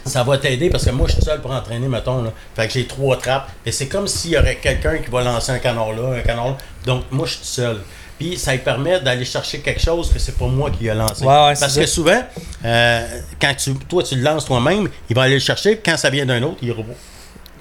ça 0.04 0.22
va 0.22 0.38
t'aider 0.38 0.70
parce 0.70 0.84
que 0.84 0.90
moi, 0.90 1.06
je 1.08 1.14
suis 1.14 1.22
seul 1.22 1.40
pour 1.40 1.50
entraîner, 1.50 1.88
mettons. 1.88 2.22
Là. 2.22 2.32
Fait 2.54 2.66
que 2.66 2.72
j'ai 2.72 2.86
trois 2.86 3.16
trappes. 3.16 3.48
Et 3.66 3.72
c'est 3.72 3.86
comme 3.88 4.06
s'il 4.06 4.32
y 4.32 4.38
aurait 4.38 4.56
quelqu'un 4.56 4.98
qui 4.98 5.10
va 5.10 5.22
lancer 5.22 5.52
un 5.52 5.58
canard 5.58 5.92
là, 5.92 6.16
un 6.18 6.20
canard 6.20 6.46
là. 6.48 6.56
Donc, 6.86 7.04
moi, 7.10 7.26
je 7.26 7.32
suis 7.32 7.40
tout 7.40 7.46
seul. 7.46 7.78
Puis, 8.18 8.36
ça 8.36 8.52
lui 8.52 8.58
permet 8.58 9.00
d'aller 9.00 9.24
chercher 9.24 9.58
quelque 9.60 9.80
chose 9.82 10.12
que 10.12 10.18
c'est 10.20 10.36
pas 10.38 10.46
moi 10.46 10.70
qui 10.70 10.88
a 10.88 10.94
lancé. 10.94 11.24
Ouais, 11.24 11.28
ouais, 11.28 11.54
parce 11.58 11.76
que 11.76 11.86
souvent, 11.86 12.22
euh, 12.64 13.06
quand 13.40 13.54
tu, 13.54 13.74
toi, 13.74 14.02
tu 14.04 14.14
le 14.14 14.22
lances 14.22 14.44
toi-même, 14.44 14.88
il 15.10 15.16
va 15.16 15.22
aller 15.22 15.34
le 15.34 15.40
chercher. 15.40 15.74
Puis, 15.76 15.90
quand 15.90 15.96
ça 15.96 16.08
vient 16.10 16.24
d'un 16.26 16.42
autre, 16.42 16.58
il 16.62 16.70
revoit. 16.70 16.94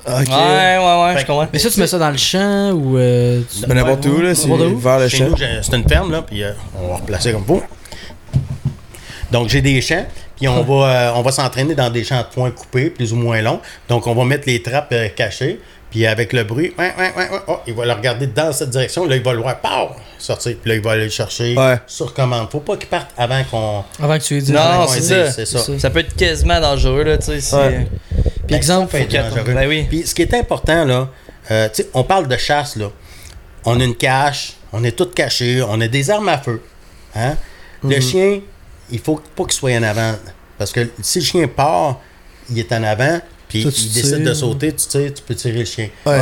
Ok. 0.07 0.27
Ouais, 0.29 0.77
ouais, 0.77 1.03
ouais, 1.03 1.13
Fait 1.13 1.21
je 1.21 1.25
comprends. 1.27 1.47
Mais 1.53 1.59
ça, 1.59 1.69
tu 1.69 1.79
mets 1.79 1.87
ça 1.87 1.99
dans 1.99 2.09
le 2.09 2.17
champ 2.17 2.71
ou. 2.71 2.97
euh, 2.97 3.41
tu- 3.51 3.67
Ben, 3.67 3.75
n'importe 3.75 4.05
où, 4.07 4.19
là, 4.21 4.33
c'est 4.33 4.47
n'importe 4.47 4.71
où? 4.71 4.77
vers 4.79 4.99
le 4.99 5.07
Chez 5.07 5.17
champ. 5.17 5.25
nous, 5.29 5.37
j'ai- 5.37 5.59
c'est 5.61 5.75
une 5.75 5.87
ferme, 5.87 6.11
là, 6.11 6.21
puis 6.23 6.43
euh, 6.43 6.51
on 6.81 6.87
va 6.87 6.95
replacer 6.95 7.31
comme 7.31 7.45
faut. 7.45 7.61
Donc, 9.31 9.47
j'ai 9.49 9.61
des 9.61 9.79
champs, 9.81 10.05
puis 10.35 10.47
on 10.47 10.63
va, 10.63 10.87
euh, 10.87 11.11
on 11.15 11.21
va 11.21 11.31
s'entraîner 11.31 11.73
dans 11.75 11.89
des 11.89 12.03
champs 12.03 12.19
de 12.21 12.27
foin 12.33 12.51
coupés, 12.51 12.89
plus 12.89 13.13
ou 13.13 13.15
moins 13.15 13.41
longs. 13.41 13.59
Donc, 13.87 14.07
on 14.07 14.13
va 14.15 14.25
mettre 14.25 14.43
les 14.47 14.61
trappes 14.61 14.91
euh, 14.91 15.07
cachées, 15.15 15.59
puis 15.91 16.07
avec 16.07 16.33
le 16.33 16.43
bruit, 16.45 16.73
ouais, 16.79 16.93
ouais, 16.97 17.11
ouais, 17.15 17.29
ouais, 17.29 17.39
oh, 17.47 17.59
il 17.67 17.73
va 17.75 17.85
le 17.85 17.91
regarder 17.91 18.25
dans 18.27 18.51
cette 18.51 18.69
direction, 18.71 19.05
là, 19.05 19.15
il 19.17 19.21
va 19.21 19.33
le 19.33 19.39
voir, 19.41 19.59
pow, 19.59 19.93
sortir, 20.17 20.55
puis 20.61 20.69
là, 20.69 20.75
il 20.77 20.81
va 20.81 20.91
aller 20.93 21.03
le 21.03 21.09
chercher 21.09 21.55
Ouais. 21.55 21.77
sur 21.85 22.13
commande. 22.13 22.49
Faut 22.49 22.61
pas 22.61 22.77
qu'il 22.77 22.87
parte 22.87 23.09
avant 23.17 23.43
qu'on. 23.43 23.83
Avant 24.03 24.17
que 24.17 24.23
tu 24.23 24.33
lui 24.35 24.41
dises. 24.41 24.51
Non, 24.53 24.87
c'est 24.87 25.01
ça. 25.01 25.31
C'est 25.31 25.45
ça. 25.45 25.59
C'est 25.59 25.77
Ça 25.79 25.89
peut 25.89 25.99
être 25.99 26.15
quasiment 26.15 26.59
dangereux, 26.59 27.03
là, 27.03 27.17
tu 27.17 27.25
sais. 27.25 27.41
si- 27.41 27.53
Ouais. 27.55 27.87
Puis 28.47 28.55
exemple, 28.55 28.91
Ça 28.91 28.97
peut 28.97 29.03
être 29.03 29.29
faut 29.29 29.35
dangereux. 29.35 29.53
Ben 29.53 29.67
oui. 29.67 29.85
Puis 29.89 30.07
ce 30.07 30.15
qui 30.15 30.21
est 30.23 30.33
important, 30.33 30.85
là, 30.85 31.09
euh, 31.51 31.69
tu 31.69 31.83
sais, 31.83 31.89
on 31.93 32.03
parle 32.03 32.27
de 32.27 32.37
chasse, 32.37 32.75
là. 32.77 32.87
On 33.65 33.79
a 33.79 33.83
une 33.83 33.95
cache, 33.95 34.53
on 34.73 34.83
est 34.83 34.91
tous 34.97 35.05
cachés, 35.13 35.61
on 35.61 35.79
a 35.81 35.87
des 35.87 36.09
armes 36.09 36.29
à 36.29 36.37
feu. 36.39 36.61
Hein? 37.15 37.35
Le 37.83 37.97
Mhm. 37.97 38.01
chien, 38.01 38.39
il 38.91 38.99
faut 38.99 39.21
pas 39.35 39.43
qu'il 39.43 39.53
soit 39.53 39.75
en 39.77 39.83
avant. 39.83 40.13
Parce 40.57 40.71
que 40.71 40.89
si 41.01 41.19
le 41.19 41.25
chien 41.25 41.47
part, 41.47 41.99
il 42.49 42.57
est 42.59 42.71
en 42.71 42.83
avant, 42.83 43.19
puis 43.51 43.61
il 43.63 43.93
décide 43.93 44.23
de 44.23 44.33
sauter, 44.33 44.71
tu 44.73 44.87
tires, 44.87 45.13
tu 45.13 45.21
peux 45.21 45.35
tirer 45.35 45.59
le 45.59 45.65
chien. 45.65 45.89
Ouais, 46.05 46.19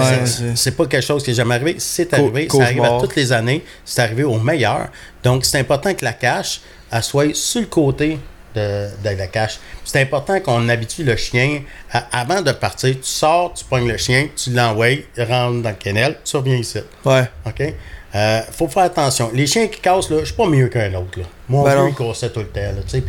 C'est- 0.56 0.72
pas 0.72 0.86
quelque 0.86 1.06
chose 1.06 1.24
qui 1.24 1.32
est 1.32 1.34
jamais 1.36 1.56
arrivé. 1.56 1.76
C'est 1.80 2.08
Co- 2.10 2.16
arrivé, 2.16 2.48
ça 2.50 2.64
arrive 2.64 2.84
à 2.84 3.00
toutes 3.00 3.16
les 3.16 3.32
années, 3.32 3.64
c'est 3.86 4.02
arrivé 4.02 4.24
au 4.24 4.38
meilleur. 4.40 4.88
Donc, 5.24 5.46
c'est 5.46 5.60
important 5.60 5.94
que 5.94 6.04
la 6.06 6.14
cache, 6.14 6.62
elle 6.92 7.04
soit 7.04 7.36
sur 7.36 7.62
le 7.62 7.68
côté 7.68 8.18
de, 8.56 8.88
de 9.04 9.10
la 9.16 9.28
cache. 9.28 9.60
C'est 9.86 10.02
important 10.02 10.40
qu'on 10.40 10.68
habitue 10.70 11.04
le 11.04 11.16
chien 11.16 11.62
à- 11.92 12.20
avant 12.22 12.42
de 12.42 12.52
partir. 12.52 12.96
Tu 12.96 13.00
sors, 13.04 13.54
tu 13.54 13.64
pognes 13.64 13.88
le 13.88 13.98
chien, 13.98 14.28
tu 14.36 14.50
l'envoies, 14.52 15.06
rentre 15.18 15.62
dans 15.62 15.70
le 15.70 15.76
kennel, 15.76 16.18
tu 16.26 16.36
reviens 16.38 16.56
ici. 16.58 16.80
Ouais. 17.06 17.30
OK? 17.46 17.74
Euh, 18.15 18.41
faut 18.52 18.68
faire 18.68 18.84
attention. 18.84 19.30
Les 19.34 19.45
chiens 19.45 19.68
qui 19.68 19.80
cassent, 19.80 20.10
là, 20.10 20.19
je 20.22 20.26
suis 20.26 20.34
pas 20.34 20.48
mieux 20.48 20.68
qu'un 20.68 20.94
autre. 20.95 21.19
Là. 21.19 21.26
Mon 21.48 21.64
Ben 21.64 21.76
vieux, 21.76 21.90
il 21.90 21.95
cassait 21.95 22.30
tout 22.30 22.40
le 22.40 22.48
temps. 22.48 22.61
Là, 22.61 23.02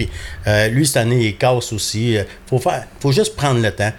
euh, 0.47 0.69
lui, 0.69 0.87
cette 0.87 0.99
année, 0.99 1.27
il 1.27 1.37
casse 1.37 1.73
aussi. 1.73 2.19
Euh, 2.19 2.25
faut, 2.47 2.59
faire, 2.59 2.85
faut 3.01 3.13
juste 3.13 3.35
prendre 3.35 3.61
le 3.61 3.71
temps. 3.73 3.93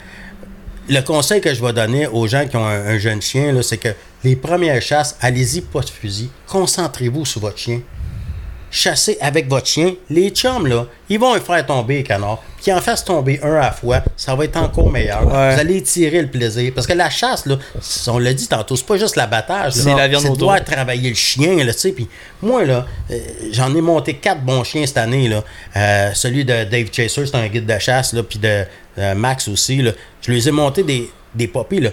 Le 0.90 1.02
conseil 1.02 1.42
que 1.42 1.54
je 1.54 1.64
vais 1.64 1.74
donner 1.74 2.08
aux 2.08 2.28
gens 2.28 2.48
qui 2.48 2.56
ont 2.58 2.66
un, 2.66 2.86
un 2.86 2.98
jeune 2.98 3.22
chien, 3.22 3.60
c'est 3.62 3.78
que 3.78 3.90
les 4.24 4.36
premières 4.36 4.82
chasses, 4.82 5.18
allez-y 5.22 5.62
pas 5.62 5.82
de 5.82 5.90
fusil. 5.90 6.30
Concentrez-vous 6.48 7.26
sur 7.26 7.42
votre 7.42 7.58
chien. 7.58 7.82
Chassez 8.72 9.18
avec 9.20 9.50
votre 9.50 9.68
chien. 9.68 9.94
Les 10.10 10.30
chums, 10.30 10.66
là, 10.66 10.86
ils 11.10 11.20
vont 11.20 11.34
le 11.34 11.42
faire 11.42 11.66
tomber 11.66 11.98
les 11.98 12.04
canards. 12.04 12.42
Qu'ils 12.62 12.74
en 12.74 12.80
fassent 12.80 13.04
tomber 13.04 13.40
un 13.44 13.56
à 13.56 13.60
la 13.62 13.72
fois, 13.72 14.02
ça 14.16 14.34
va 14.36 14.46
être 14.46 14.56
encore 14.56 14.90
meilleur. 14.90 15.26
Ouais. 15.28 15.54
Vous 15.56 15.60
allez 15.60 15.82
tirer 15.82 16.22
le 16.22 16.28
plaisir. 16.30 16.72
Parce 16.74 16.88
que 16.88 16.94
la 16.94 17.10
chasse, 17.10 17.46
là, 17.48 17.58
on 18.08 18.18
l'a 18.20 18.34
dit 18.34 18.48
tantôt, 18.48 18.76
c'est 18.76 18.86
pas 18.86 18.98
juste 18.98 19.16
l'abattage. 19.18 19.74
C'est 19.74 19.94
la 19.94 20.08
viande 20.08 20.22
C'est 20.22 20.28
de 20.30 20.34
autour. 20.34 20.50
voir 20.50 20.64
travailler 20.64 21.10
le 21.10 21.16
chien, 21.16 21.56
là, 21.64 21.74
tu 21.74 21.80
sais. 21.80 21.92
Puis 21.92 22.08
moi, 22.42 22.64
là, 22.64 22.86
euh, 23.10 23.20
j'en 23.52 23.76
ai 23.76 23.82
monté 23.82 24.14
quatre 24.14 24.42
bons 24.42 24.64
chiens 24.64 24.86
cette 24.86 24.98
année, 25.00 25.28
là. 25.28 25.44
Euh, 25.76 26.12
celui 26.14 26.46
de 26.46 26.64
Dave 26.64 26.88
Chaser, 26.92 27.26
c'est 27.26 27.36
un 27.36 27.48
guide 27.48 27.66
de 27.66 27.80
chasse, 27.80 28.14
là, 28.14 28.24
puis 28.24 28.40
de 28.40 28.64
euh, 29.00 29.16
Max 29.16 29.48
aussi, 29.48 29.82
là. 29.82 29.92
Je 30.22 30.32
les 30.32 30.48
ai 30.48 30.52
montés 30.52 30.84
des, 30.84 31.10
des 31.36 31.48
poppies, 31.48 31.80
là. 31.82 31.90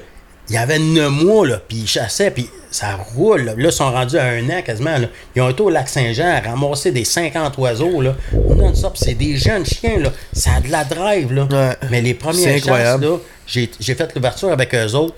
Il 0.48 0.54
y 0.54 0.58
avait 0.58 0.78
9 0.78 1.10
mois, 1.10 1.46
là, 1.46 1.60
puis 1.68 1.78
ils 1.78 1.86
chassaient, 1.86 2.30
puis 2.30 2.48
ça 2.70 2.96
roule. 3.14 3.42
Là, 3.42 3.54
Là, 3.56 3.68
ils 3.68 3.72
sont 3.72 3.90
rendus 3.90 4.16
à 4.18 4.24
un 4.24 4.48
an 4.48 4.62
quasiment. 4.64 4.96
Là. 4.98 5.08
Ils 5.36 5.42
ont 5.42 5.50
été 5.50 5.62
au 5.62 5.68
lac 5.70 5.88
Saint-Jean 5.88 6.26
à 6.36 6.40
ramasser 6.40 6.90
des 6.90 7.04
50 7.04 7.56
oiseaux. 7.58 8.00
Là. 8.00 8.14
Non-stop, 8.32 8.96
c'est 8.96 9.14
des 9.14 9.36
jeunes 9.36 9.66
chiens. 9.66 9.98
Là. 9.98 10.12
Ça 10.32 10.52
a 10.56 10.60
de 10.60 10.68
la 10.70 10.84
drive. 10.84 11.32
Là. 11.32 11.46
Ouais. 11.50 11.76
Mais 11.90 12.00
les 12.00 12.14
premières 12.14 12.58
chasses, 12.62 13.00
là, 13.00 13.16
j'ai 13.46 13.70
j'ai 13.78 13.94
fait 13.94 14.14
l'ouverture 14.14 14.50
avec 14.52 14.74
eux 14.74 14.92
autres. 14.94 15.14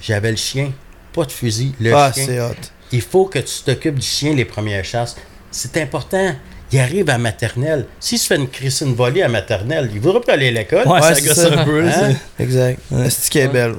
J'avais 0.00 0.30
le 0.30 0.36
chien, 0.36 0.72
pas 1.12 1.24
de 1.24 1.32
fusil. 1.32 1.74
Le 1.80 1.94
Ah, 1.94 2.12
chien. 2.14 2.24
c'est 2.26 2.40
hot. 2.40 2.54
Il 2.92 3.00
faut 3.02 3.24
que 3.26 3.38
tu 3.40 3.54
t'occupes 3.64 3.98
du 3.98 4.06
chien 4.06 4.34
les 4.34 4.44
premières 4.44 4.84
chasses. 4.84 5.16
C'est 5.50 5.76
important. 5.78 6.32
Il 6.74 6.80
arrive 6.80 7.08
à 7.08 7.18
maternelle. 7.18 7.86
S'il 8.00 8.18
se 8.18 8.26
fait 8.26 8.34
une 8.36 8.48
crissine 8.48 8.94
volée 8.94 9.22
à 9.22 9.28
maternelle, 9.28 9.88
il 9.92 9.98
ne 9.98 10.00
voudra 10.02 10.20
plus 10.20 10.32
aller 10.32 10.48
à 10.48 10.50
l'école. 10.50 10.86
Ouais, 10.88 11.00
ça 11.00 11.14
c'est 11.14 11.24
gosse 11.26 11.34
ça. 11.36 11.60
un 11.60 11.64
peu, 11.64 11.84
Hein? 11.86 11.90
c'est- 12.36 12.42
Exact. 12.42 12.80
Est 13.36 13.48
belle? 13.48 13.74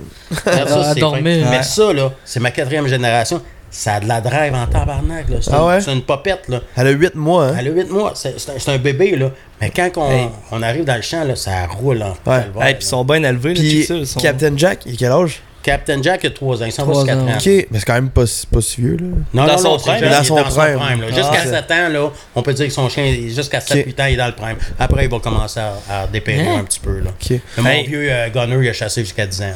Ça, 0.45 0.51
À 0.51 0.93
c'est 0.93 0.99
dormir. 1.01 1.43
fin. 1.45 1.51
Ouais. 1.51 1.57
Mais 1.57 1.63
ça, 1.63 1.91
là, 1.93 2.11
c'est 2.23 2.39
ma 2.39 2.51
quatrième 2.51 2.87
génération. 2.87 3.41
Ça 3.69 3.95
a 3.95 3.99
de 3.99 4.07
la 4.07 4.21
drive 4.21 4.53
en 4.53 4.65
tabarnak. 4.67 5.25
C'est 5.41 5.51
Ah 5.51 5.65
ouais? 5.65 5.81
c'est 5.81 5.91
une 5.91 6.03
popette. 6.03 6.47
Là. 6.47 6.61
Elle 6.77 6.87
a 6.87 6.91
8 6.91 7.15
mois, 7.15 7.47
hein? 7.47 7.55
Elle 7.59 7.67
a 7.67 7.71
8 7.71 7.89
mois. 7.91 8.13
C'est 8.15 8.69
un, 8.69 8.77
bébé. 8.77 9.17
Là. 9.17 9.31
Mais 9.59 9.69
quand 9.75 9.89
on, 9.97 10.09
Hey. 10.09 10.27
on 10.53 10.63
arrive 10.63 10.85
dans 10.85 10.95
le 10.95 11.01
champ, 11.01 11.25
là, 11.25 11.35
ça 11.35 11.65
roule 11.67 12.01
en 12.01 12.15
Ouais. 12.31 12.45
Hey, 12.61 12.75
puis 12.75 12.83
ils 12.83 12.87
sont 12.87 13.03
bien 13.03 13.21
élevés, 13.23 13.53
Puis 13.55 13.85
Captain 14.21 14.53
Jack, 14.55 14.83
il 14.85 14.93
a 14.93 14.95
quel 14.97 15.11
âge? 15.11 15.41
Captain 15.65 16.01
Jack 16.01 16.23
a 16.25 16.29
3 16.29 16.61
ans. 16.61 16.65
Il 16.65 16.71
s'en 16.71 16.85
va 16.85 16.91
Trois 16.93 17.05
sur 17.05 17.13
4 17.13 17.23
ans. 17.23 17.27
ans. 17.27 17.37
Ok, 17.37 17.45
mais 17.45 17.65
c'est 17.79 17.85
quand 17.85 17.93
même 17.93 18.09
pas, 18.09 18.25
si- 18.27 18.45
pas 18.45 18.61
si 18.61 18.81
vieux, 18.81 18.97
là. 18.97 19.03
Non, 19.33 19.45
Dans 19.45 19.51
non, 19.53 19.57
son 19.57 19.69
non, 19.71 19.77
prime. 19.79 19.93
Dans 20.01 20.05
il 20.07 20.11
est 20.13 20.23
son 20.23 20.35
prime. 20.35 20.79
Ah, 20.81 21.05
Jusqu'à 21.15 21.41
c'est- 21.43 21.49
7 21.49 21.71
ans, 21.71 21.89
là, 21.89 22.11
on 22.35 22.41
peut 22.43 22.53
dire 22.53 22.67
que 22.67 22.73
son 22.73 22.87
chien, 22.87 23.11
jusqu'à 23.27 23.59
7-8 23.59 23.99
ans, 23.99 24.05
il 24.05 24.13
est 24.13 24.17
dans 24.17 24.27
le 24.27 24.33
prime. 24.35 24.57
Après, 24.79 25.05
il 25.05 25.09
va 25.11 25.19
commencer 25.19 25.59
à, 25.59 25.73
à 25.89 26.07
dépérir 26.07 26.49
Hein? 26.51 26.59
un 26.59 26.63
petit 26.65 26.79
peu. 26.79 26.99
Là. 26.99 27.09
Ok. 27.09 27.29
Mais 27.57 27.63
Mon 27.63 27.69
Hey. 27.69 27.87
vieux 27.87 28.07
euh, 28.11 28.29
gunner, 28.29 28.57
il 28.61 28.69
a 28.69 28.73
chassé 28.73 29.01
jusqu'à 29.01 29.25
10 29.25 29.41
ans. 29.41 29.45
là. 29.45 29.55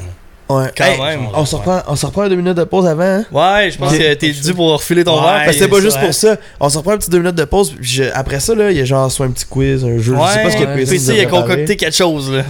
Ouais. 0.50 0.66
Quand 0.76 0.84
Hey, 0.84 1.00
même. 1.00 1.28
On 1.36 1.46
se 1.46 1.56
reprend, 1.56 1.82
on 1.88 1.96
se 1.96 2.06
reprend 2.08 2.28
deux 2.28 2.36
minutes 2.36 2.58
de 2.58 2.64
pause 2.64 2.88
avant, 2.88 3.04
hein? 3.04 3.24
Ouais, 3.32 3.70
je 3.70 3.78
pense 3.78 3.92
Ouais. 3.92 4.00
que 4.00 4.14
t'es 4.16 4.32
dû 4.32 4.54
pour 4.56 4.74
refiler 4.74 5.04
ton 5.04 5.16
Ouais. 5.18 5.22
verre. 5.22 5.32
Parce 5.32 5.46
que 5.46 5.52
c'était 5.54 5.66
c'est 5.66 5.70
pas 5.70 5.80
juste 5.82 6.00
pour 6.00 6.12
ça. 6.14 6.38
On 6.60 6.70
se 6.70 6.78
reprend 6.80 6.94
un 6.94 6.98
petit 6.98 7.10
deux 7.12 7.20
minutes 7.20 7.36
de 7.36 7.44
pause. 7.46 7.76
je- 7.80 8.06
après 8.16 8.40
ça, 8.40 8.56
là, 8.56 8.72
il 8.72 8.78
y 8.78 8.82
a 8.82 8.86
genre 8.86 9.12
soit 9.12 9.28
un 9.28 9.32
petit 9.32 9.46
quiz, 9.46 9.86
un 9.86 10.00
jeu. 10.00 10.16
je 10.16 10.32
sais 10.34 10.42
pas 10.44 10.50
ce 10.50 10.58
que 10.58 10.64
ouais. 10.64 10.76
PC, 10.76 10.92
PC, 10.94 11.14
il 11.18 11.22
a 11.22 11.26
concocté 11.28 11.76
quelque 11.78 11.96
chose, 11.96 12.32
là. 12.32 12.44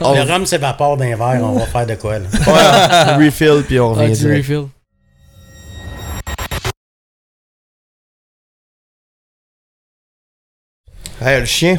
On- 0.00 0.14
Le 0.14 0.22
rhum 0.22 0.44
s'évapore 0.44 0.96
d'un 0.96 1.14
verre, 1.16 1.40
on 1.44 1.52
va 1.58 1.66
faire 1.66 1.86
de 1.86 1.94
quoi, 1.94 2.18
là? 2.18 2.26
Ouais, 3.18 3.26
refill, 3.26 3.62
puis 3.66 3.78
on 3.78 3.92
revient 3.94 4.36
refill. 4.36 4.64
Hey, 11.20 11.40
le 11.40 11.46
chien. 11.46 11.76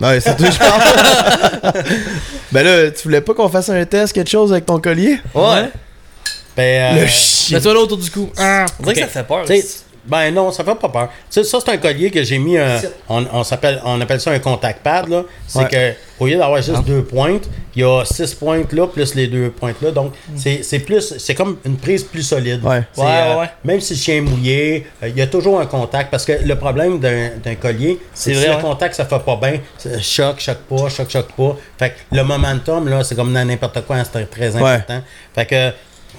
Ouais, 0.00 0.20
c'est 0.20 0.36
toi, 0.36 0.48
je 0.50 0.58
parle. 0.58 1.72
ben 2.52 2.62
là, 2.64 2.90
tu 2.90 3.02
voulais 3.04 3.20
pas 3.20 3.34
qu'on 3.34 3.48
fasse 3.48 3.68
un 3.68 3.84
test, 3.84 4.12
quelque 4.12 4.30
chose 4.30 4.50
avec 4.52 4.66
ton 4.66 4.80
collier? 4.80 5.20
Ouais. 5.34 5.70
Ben, 6.56 6.96
euh, 6.96 7.02
Le 7.02 7.06
chien. 7.06 7.58
Mets-toi 7.58 7.74
là 7.74 7.80
autour 7.80 7.98
du 7.98 8.10
cou. 8.10 8.30
Ah. 8.38 8.66
On 8.78 8.82
dirait 8.84 8.94
que 8.94 9.00
ça 9.00 9.06
fait 9.08 9.24
peur. 9.24 9.44
Tu 9.46 9.60
sais, 9.60 9.66
Ben 10.06 10.30
non, 10.32 10.50
ça 10.50 10.64
fait 10.64 10.74
pas 10.74 10.88
peur. 10.88 11.08
Tu 11.30 11.42
sais, 11.42 11.44
ça, 11.44 11.58
c'est 11.64 11.70
un 11.72 11.76
collier 11.76 12.10
que 12.10 12.22
j'ai 12.22 12.38
mis 12.38 12.56
un. 12.58 12.80
On, 13.08 13.24
on, 13.32 13.44
s'appelle, 13.44 13.80
on 13.84 14.00
appelle 14.00 14.20
ça 14.20 14.30
un 14.30 14.38
contact 14.38 14.82
pad. 14.82 15.08
là. 15.08 15.24
C'est 15.46 15.58
Ouais. 15.60 15.68
que 15.68 15.92
au 16.22 16.26
lieu 16.26 16.36
d'avoir 16.36 16.60
juste 16.62 16.84
deux 16.86 17.02
pointes, 17.02 17.48
il 17.76 17.82
y 17.82 17.84
a 17.84 18.04
six 18.04 18.34
pointes 18.34 18.72
là, 18.72 18.86
plus 18.86 19.14
les 19.14 19.26
deux 19.26 19.50
pointes 19.50 19.80
là. 19.82 19.90
Donc, 19.90 20.12
c'est, 20.36 20.62
c'est 20.62 20.78
plus. 20.80 21.14
C'est 21.18 21.34
comme 21.34 21.58
une 21.64 21.76
prise 21.76 22.02
plus 22.04 22.22
solide. 22.22 22.64
Ouais. 22.64 22.82
C'est, 22.92 23.02
Ouais, 23.02 23.08
euh, 23.10 23.40
ouais. 23.40 23.50
Même 23.64 23.80
si 23.80 23.94
le 23.94 23.98
chien 24.00 24.16
est 24.16 24.20
mouillé, 24.20 24.86
euh, 25.02 25.08
il 25.08 25.16
y 25.16 25.22
a 25.22 25.26
toujours 25.26 25.60
un 25.60 25.66
contact. 25.66 26.10
Parce 26.10 26.24
que 26.24 26.32
le 26.44 26.56
problème 26.56 26.98
d'un, 26.98 27.30
d'un 27.42 27.54
collier, 27.54 27.98
c'est, 28.14 28.30
C'est 28.30 28.32
que 28.32 28.36
vrai, 28.36 28.44
si 28.46 28.50
ouais. 28.50 28.56
le 28.56 28.62
contact 28.62 28.94
ça 28.94 29.04
fait 29.04 29.18
pas 29.18 29.36
bien, 29.36 29.60
c'est 29.78 30.00
choc, 30.02 30.40
choc 30.40 30.56
pas, 30.68 30.88
choc, 30.88 31.10
choc 31.10 31.26
pas. 31.36 31.56
Fait 31.78 31.90
que 31.90 32.16
le 32.16 32.22
momentum, 32.24 32.88
là, 32.88 33.04
c'est 33.04 33.14
comme 33.14 33.32
dans 33.32 33.44
n'importe 33.44 33.82
quoi, 33.86 33.96
hein, 33.96 34.04
c'est 34.10 34.30
très 34.30 34.54
important. 34.56 35.02
Fait 35.34 35.46
que. 35.46 35.70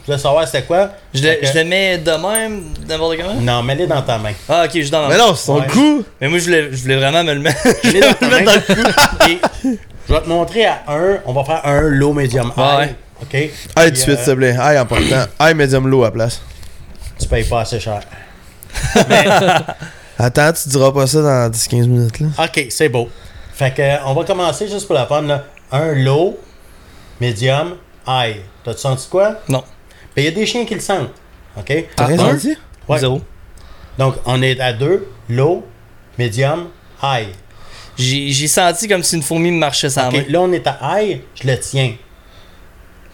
Tu 0.05 0.11
veux 0.11 0.17
savoir 0.17 0.47
c'est 0.47 0.63
quoi? 0.65 0.89
Je 1.13 1.21
le, 1.21 1.35
que- 1.35 1.45
je 1.45 1.53
le 1.53 1.63
mets 1.63 1.97
de 1.99 2.11
même, 2.11 2.63
n'importe 2.87 3.17
comment? 3.17 3.35
Non, 3.35 3.61
mets-les 3.63 3.85
dans 3.87 4.01
ta 4.01 4.17
main. 4.17 4.31
Ah, 4.49 4.63
ok, 4.65 4.71
je 4.73 4.79
suis 4.81 4.89
dans 4.89 5.01
ma 5.03 5.09
Mais 5.09 5.17
non, 5.17 5.35
c'est 5.35 5.45
son 5.45 5.59
Ouais. 5.59 5.67
coup. 5.67 6.03
Mais 6.19 6.27
moi, 6.27 6.39
je 6.39 6.45
voulais, 6.45 6.69
je 6.71 6.81
voulais 6.81 6.95
vraiment 6.97 7.23
me 7.23 7.33
le 7.33 7.39
mettre. 7.39 7.59
Je 7.83 7.89
l'ai 7.91 7.99
dans 8.01 8.13
ta 8.13 8.27
main. 8.29 8.51
Et 9.29 9.39
je 10.07 10.13
vais 10.13 10.21
te 10.21 10.27
montrer 10.27 10.65
à 10.65 10.81
un. 10.87 11.19
On 11.25 11.33
va 11.33 11.43
faire 11.43 11.61
un 11.65 11.81
low, 11.81 12.13
medium, 12.13 12.51
high. 12.57 12.77
Ouais. 12.79 12.95
OK? 13.21 13.35
Aïe, 13.75 13.87
tout 13.89 13.91
de 13.91 13.95
suite, 13.97 14.09
euh, 14.09 14.17
s'il 14.17 14.25
te 14.33 14.37
plaît. 14.37 14.57
Aïe, 14.59 14.79
en 14.79 14.85
partant. 14.87 15.25
Aïe, 15.39 15.53
medium 15.53 15.87
low 15.87 16.01
à 16.01 16.05
la 16.07 16.11
place. 16.11 16.41
Tu 17.19 17.27
payes 17.27 17.43
pas 17.43 17.61
assez 17.61 17.79
cher. 17.79 17.99
Attends, 20.17 20.51
tu 20.53 20.69
diras 20.69 20.91
pas 20.91 21.07
ça 21.07 21.21
dans 21.21 21.49
10-15 21.51 21.85
minutes, 21.87 22.19
là. 22.19 22.27
OK, 22.43 22.65
c'est 22.69 22.89
beau. 22.89 23.09
Fait 23.53 23.71
que, 23.73 23.81
euh, 23.81 23.95
on 24.05 24.13
va 24.13 24.23
commencer 24.23 24.67
juste 24.67 24.85
pour 24.87 24.95
la 24.95 25.05
fun. 25.05 25.21
Là. 25.23 25.43
Un 25.71 25.93
low, 25.93 26.37
medium, 27.19 27.75
high. 28.07 28.37
T'as-tu 28.63 28.79
senti 28.79 29.07
quoi? 29.09 29.35
Non. 29.49 29.63
Ben, 30.15 30.21
Il 30.21 30.25
y 30.25 30.27
a 30.27 30.31
des 30.31 30.45
chiens 30.45 30.65
qui 30.65 30.73
le 30.73 30.79
sentent. 30.81 31.09
OK? 31.57 31.85
T'as? 31.95 32.05
Ouais. 32.87 32.99
Zéro. 32.99 33.21
Donc, 33.97 34.15
on 34.25 34.41
est 34.41 34.59
à 34.59 34.73
deux, 34.73 35.07
low, 35.29 35.65
medium, 36.17 36.69
high. 37.03 37.27
J'ai 37.97 38.29
j'ai 38.31 38.47
senti 38.47 38.87
comme 38.87 39.03
si 39.03 39.15
une 39.17 39.21
fourmi 39.21 39.51
me 39.51 39.57
marchait 39.59 39.89
sans 39.89 40.07
Ok, 40.07 40.13
main. 40.13 40.23
Là, 40.29 40.41
on 40.41 40.51
est 40.53 40.65
à 40.65 40.79
high, 41.01 41.21
je 41.35 41.47
le 41.47 41.59
tiens. 41.59 41.93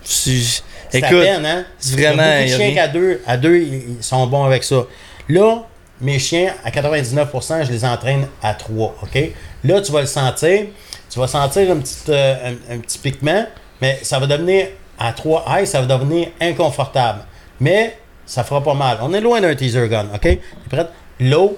C'est- 0.03 0.61
C'est 0.90 1.03
à 1.03 1.10
peine, 1.10 1.45
hein? 1.45 1.65
c'est 1.78 1.95
vraiment- 1.99 2.24
a 2.24 2.48
chiens 2.48 2.74
qu'à 2.74 2.88
deux, 2.88 3.22
à 3.28 3.36
deux, 3.38 3.57
ils 3.57 3.98
ils 3.98 4.03
sont 4.03 4.26
bons 4.28 4.45
avec 4.45 4.64
ça. 4.64 4.86
Là, 5.28 5.64
mes 5.99 6.19
chiens, 6.19 6.53
à 6.64 6.72
99%, 6.72 7.64
je 7.65 7.72
les 7.72 7.84
entraîne 7.84 8.28
à 8.41 8.53
3, 8.53 8.95
OK? 9.02 9.19
Là, 9.65 9.82
tu 9.82 9.91
vas 9.91 10.02
le 10.02 10.07
sentir. 10.07 10.68
Tu 11.10 11.19
vas 11.19 11.28
sentir 11.28 11.72
un 11.72 11.78
petit, 11.78 11.95
euh, 12.10 12.52
un, 12.69 12.76
un 12.76 12.80
petit 12.80 12.99
piquement, 12.99 13.45
mais 13.82 13.99
ça 14.03 14.19
va 14.19 14.28
devenir, 14.28 14.68
à 14.99 15.14
3 15.14 15.45
high, 15.49 15.65
ça 15.65 15.82
va 15.82 15.98
devenir 15.98 16.30
inconfortable. 16.41 17.19
Mais 17.60 17.98
ça 18.26 18.44
fera 18.44 18.64
pas 18.64 18.74
mal. 18.74 18.98
On 19.02 19.14
est 19.14 19.22
loin 19.22 19.40
d'un 19.41 19.56
teaser 19.56 19.88
gun, 19.90 20.06
OK? 20.14 20.22
T'es 20.22 20.40
prête? 20.69 20.90
Low, 21.19 21.57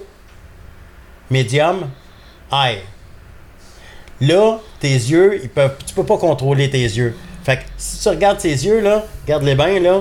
medium, 1.30 1.88
high. 2.52 2.78
Là, 4.20 4.58
tes 4.80 4.88
yeux, 4.92 5.40
ils 5.42 5.48
peuvent, 5.48 5.76
tu 5.86 5.94
peux 5.94 6.04
pas 6.04 6.18
contrôler 6.18 6.68
tes 6.70 6.82
yeux. 6.82 7.16
Fait 7.44 7.56
que 7.56 7.62
si 7.78 8.00
tu 8.02 8.08
regardes 8.08 8.38
tes 8.38 8.50
yeux, 8.50 8.80
là, 8.80 9.04
regarde-les 9.24 9.54
bien, 9.54 9.80
là. 9.80 10.00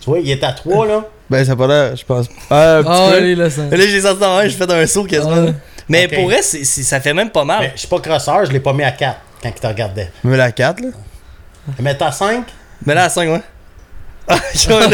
Tu 0.00 0.06
vois, 0.10 0.18
il 0.18 0.30
est 0.30 0.42
à 0.44 0.52
3, 0.52 0.86
là. 0.86 1.04
Ben, 1.30 1.44
ça 1.44 1.54
pas 1.54 1.66
l'air, 1.66 1.94
je 1.94 2.04
pense. 2.06 2.26
Ah, 2.48 2.78
un 2.78 2.82
petit 2.82 2.90
Ah, 2.90 3.08
peu. 3.10 3.16
allez, 3.18 3.34
là, 3.34 3.50
ça. 3.50 3.62
Là, 3.66 3.76
j'ai 3.76 4.00
senti 4.00 4.18
dans 4.18 4.34
la 4.34 4.42
main, 4.44 4.48
j'ai 4.48 4.56
fait 4.56 4.70
un 4.72 4.86
saut 4.86 5.04
quasiment. 5.04 5.44
Ouais. 5.44 5.54
Mais 5.86 6.08
pour 6.08 6.24
vrai, 6.24 6.40
c'est- 6.40 6.64
c'est- 6.64 6.82
ça 6.82 7.00
fait 7.02 7.12
même 7.12 7.28
pas 7.28 7.44
mal. 7.44 7.60
Mais 7.60 7.72
je 7.74 7.80
suis 7.80 7.88
pas 7.88 8.00
crosseur, 8.00 8.46
je 8.46 8.50
l'ai 8.52 8.60
pas 8.60 8.72
mis 8.72 8.82
à 8.82 8.92
4 8.92 9.20
quand 9.42 9.50
il 9.54 9.60
te 9.60 9.66
regardait. 9.66 10.10
Mais 10.24 10.38
la 10.38 10.50
4, 10.52 10.80
là. 10.80 10.88
Mais 11.80 11.96
t'as 11.96 12.12
5, 12.12 12.44
Mais 12.86 12.94
là, 12.94 13.04
à 13.04 13.08
5, 13.08 13.28
ouais. 13.30 13.40
Ah, 14.30 14.36
là, 14.68 14.88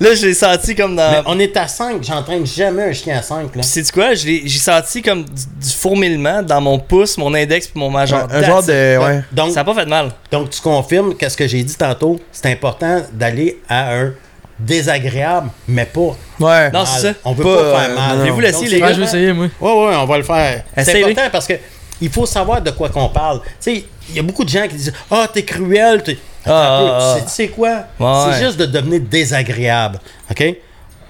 là, 0.00 0.14
j'ai 0.14 0.32
senti 0.32 0.74
comme 0.74 0.96
dans. 0.96 1.10
mais 1.12 1.20
on 1.26 1.38
est 1.38 1.54
à 1.58 1.68
5, 1.68 2.02
j'entraîne 2.02 2.46
jamais 2.46 2.84
un 2.84 2.92
chien 2.94 3.18
à 3.18 3.22
5, 3.22 3.54
là. 3.54 3.62
Sais-tu 3.62 3.92
quoi? 3.92 4.14
J'ai 4.14 4.48
senti 4.48 5.02
comme 5.02 5.24
du, 5.24 5.30
du 5.60 5.74
fourmillement 5.74 6.42
dans 6.42 6.60
mon 6.62 6.78
pouce, 6.78 7.18
mon 7.18 7.34
index 7.34 7.66
puis 7.66 7.78
mon 7.78 7.90
majeur. 7.90 8.26
Un, 8.32 8.36
un 8.36 8.42
genre 8.42 8.62
de. 8.62 8.96
Ouais. 8.98 9.22
Donc, 9.30 9.52
Ça 9.52 9.60
a 9.60 9.64
pas 9.64 9.74
fait 9.74 9.84
de 9.84 9.90
mal. 9.90 10.10
donc 10.30 10.48
tu 10.48 10.62
confirmes 10.62 11.14
qu'est-ce 11.14 11.36
que 11.36 11.46
j'ai 11.46 11.62
dit 11.62 11.74
tantôt, 11.76 12.18
c'est 12.32 12.50
important 12.50 13.02
d'aller 13.12 13.58
à 13.68 13.92
un 13.94 14.12
désagréable, 14.58 15.50
mais 15.68 15.84
pas 15.84 16.16
Ouais. 16.40 16.70
Non, 16.70 16.84
c'est 16.86 17.08
ça. 17.08 17.14
On 17.24 17.32
veut 17.32 17.44
Pas, 17.44 17.54
pas, 17.56 17.60
euh, 17.62 17.78
faire 17.86 17.94
mal. 17.94 18.18
Voulez-vous 18.18 18.40
l'essayer, 18.40 18.64
Donc, 18.64 18.70
les 18.70 18.76
c'est 18.76 18.80
gars? 18.80 18.86
Ouais, 18.86 18.94
je 18.94 18.98
vais 19.00 19.06
essayer, 19.06 19.32
moi. 19.32 19.46
Oui, 19.60 19.70
oui, 19.74 19.94
on 19.96 20.04
va 20.06 20.16
le 20.16 20.24
faire. 20.24 20.62
C'est 20.78 21.02
important 21.04 21.28
parce 21.30 21.46
que 21.46 21.54
il 22.00 22.10
faut 22.10 22.26
savoir 22.26 22.60
de 22.62 22.70
quoi 22.70 22.88
qu'on 22.88 23.08
parle. 23.08 23.40
Tu 23.42 23.48
sais, 23.60 23.84
il 24.08 24.14
y 24.16 24.18
a 24.18 24.22
beaucoup 24.22 24.44
de 24.44 24.48
gens 24.48 24.66
qui 24.68 24.76
disent 24.76 24.92
Ah, 25.10 25.28
t'es 25.32 25.44
cruel. 25.44 26.02
t'es- 26.02 26.18
Ah, 26.46 26.78
ah, 26.80 27.12
tu 27.14 27.18
sais- 27.20 27.24
tu 27.26 27.30
sais 27.32 27.48
quoi? 27.48 27.84
Ouais. 28.00 28.32
C'est 28.32 28.44
juste 28.44 28.56
de 28.58 28.66
devenir 28.66 29.00
désagréable. 29.00 29.98
OK? 30.30 30.44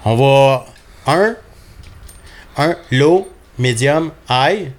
On 0.05 0.15
va. 0.15 0.65
Un. 1.07 1.35
Un. 2.57 2.75
Low, 2.91 3.27
medium, 3.57 4.11
high. 4.29 4.71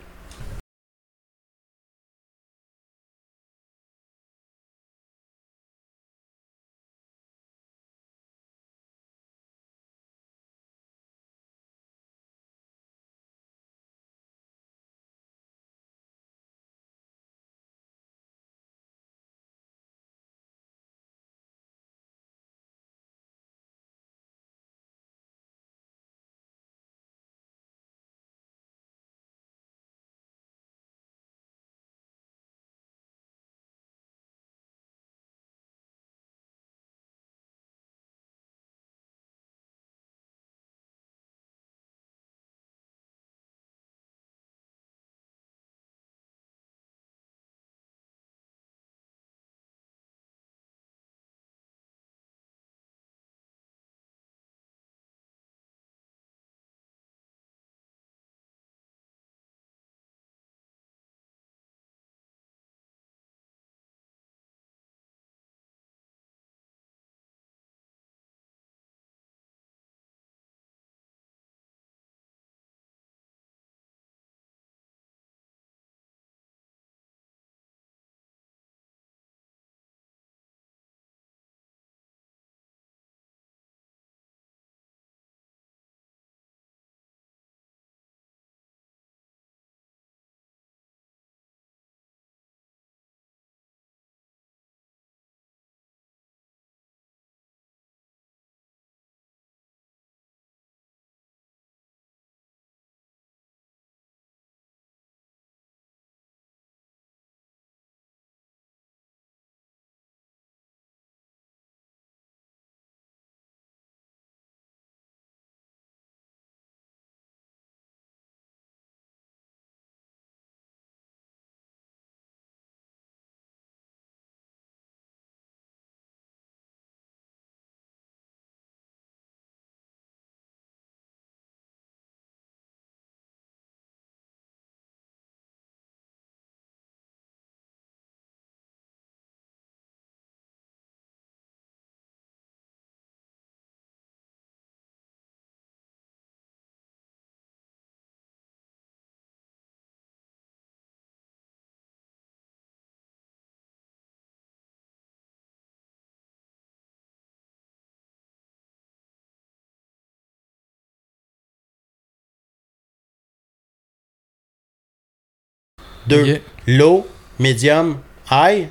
Deux. 166.06 166.34
Ok. 166.34 166.40
Low, 166.66 167.06
medium, 167.38 167.98
high. 168.30 168.68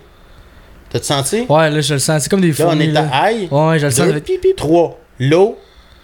T'as-tu 0.92 1.06
senti? 1.06 1.46
Ouais, 1.48 1.70
là, 1.70 1.82
je 1.82 1.94
le 1.94 2.00
sens. 2.00 2.24
C'est 2.24 2.30
comme 2.30 2.42
des 2.42 2.52
Là, 2.52 2.66
on 2.70 2.80
est 2.80 2.88
là. 2.88 3.08
à 3.12 3.32
high. 3.32 3.52
Ouais, 3.52 3.78
je 3.80 3.86
le 3.86 3.92
sens. 3.92 4.00
Deux. 4.06 4.08
ça 4.08 4.14
fait 4.16 4.22
pip, 4.22 4.42
pip. 4.42 4.56
3. 4.56 5.00
Low, 5.20 5.58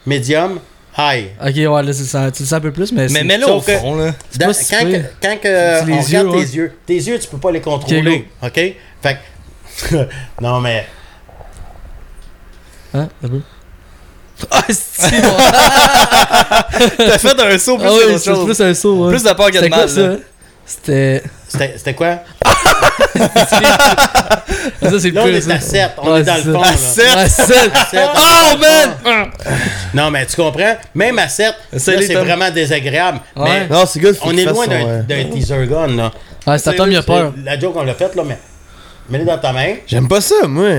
medium, 0.05 0.59
high. 0.97 1.29
Ok, 1.41 1.55
ouais, 1.55 1.65
là, 1.65 1.81
tu 1.81 1.87
le 1.87 1.93
sens 1.93 2.31
tu 2.33 2.43
le 2.43 2.47
sens 2.47 2.53
un 2.53 2.59
peu 2.61 2.71
plus, 2.71 2.91
mais. 2.91 3.03
Mais 3.03 3.07
c'est- 3.09 3.23
mets-le 3.23 3.49
au 3.49 3.61
fond, 3.61 3.95
là. 3.95 4.13
Dans- 4.37 4.47
pas 4.47 4.53
quand 4.53 5.01
quand 5.21 5.37
que 5.41 5.47
C'est 5.47 5.85
les 5.85 5.93
on 5.93 5.97
yeux, 5.97 6.03
regarde 6.19 6.27
ouais. 6.27 6.45
tes 6.45 6.55
yeux, 6.55 6.73
tes 6.85 6.93
yeux, 6.95 7.19
tu 7.19 7.27
peux 7.27 7.37
pas 7.37 7.51
les 7.51 7.61
contrôler. 7.61 8.27
OK? 8.43 8.53
Fait 8.53 9.17
que. 9.89 9.95
non, 10.41 10.59
mais. 10.61 10.85
Hein, 12.93 13.09
un 13.23 13.27
peu. 13.27 13.41
Ah, 14.51 14.61
c'est. 14.69 15.21
T'as 16.97 17.17
fait 17.17 17.39
un 17.41 17.57
saut 17.57 17.77
plus 17.77 17.87
Ah 17.87 17.89
que 17.89 17.93
oui, 18.07 18.13
autre 18.13 18.17
c'est 18.19 18.29
chose. 18.31 18.45
plus 18.45 18.61
un 18.61 18.73
saut, 18.73 19.05
ouais. 19.05 19.09
Plus 19.11 19.23
de 19.23 19.33
peur 19.33 19.51
que 19.51 19.57
de 19.63 19.67
mal. 19.67 19.71
quoi, 19.71 19.81
là. 19.85 19.87
ça? 19.87 20.17
C'était. 20.65 21.23
C'était 21.47 21.73
c'était 21.77 21.93
quoi? 21.93 22.19
ça, 23.15 24.99
c'est 24.99 25.09
le 25.09 25.15
Là, 25.15 25.21
on 25.23 25.27
est 25.27 25.41
ça. 25.41 25.53
à 25.53 25.59
7. 25.59 25.91
On 25.97 26.11
Ouais, 26.13 26.19
est 26.19 26.23
dans 26.23 26.35
c'est 26.35 26.43
le 26.45 26.53
fond. 26.53 26.63
ça. 26.63 26.69
là. 26.69 26.71
À 26.71 26.77
sept? 26.77 27.15
Ouais, 27.15 27.29
sept. 27.29 27.71
À 27.75 27.85
sept, 27.85 28.09
on 28.15 28.19
Oh, 28.53 28.57
man! 28.59 29.29
Non, 29.93 30.11
mais 30.11 30.25
tu 30.25 30.35
comprends? 30.35 30.75
Même 30.93 31.19
à 31.19 31.27
7, 31.29 31.53
là, 31.71 31.79
Salut, 31.79 32.05
c'est 32.05 32.13
vraiment 32.15 32.49
désagréable. 32.51 33.19
Ouais. 33.35 33.43
Mais 33.45 33.67
Non, 33.75 33.85
c'est 33.85 33.99
good. 33.99 34.17
on 34.21 34.35
est 34.37 34.45
loin 34.45 34.67
d'un 34.67 34.99
d'un 35.03 35.23
teaser 35.25 35.67
gun, 35.67 35.87
là. 35.95 36.11
Ouais, 36.47 36.57
c'est 36.57 36.75
Tom, 36.75 36.91
il 36.91 36.97
a 36.97 37.03
peur. 37.03 37.33
La 37.43 37.59
joke, 37.59 37.75
on 37.75 37.83
l'a 37.83 37.93
faite, 37.93 38.15
là, 38.15 38.23
mais 38.25 38.37
mets-le 39.09 39.25
dans 39.25 39.37
ta 39.37 39.51
main. 39.53 39.75
J'aime 39.87 40.07
pas 40.07 40.21
ça, 40.21 40.47
moi. 40.47 40.69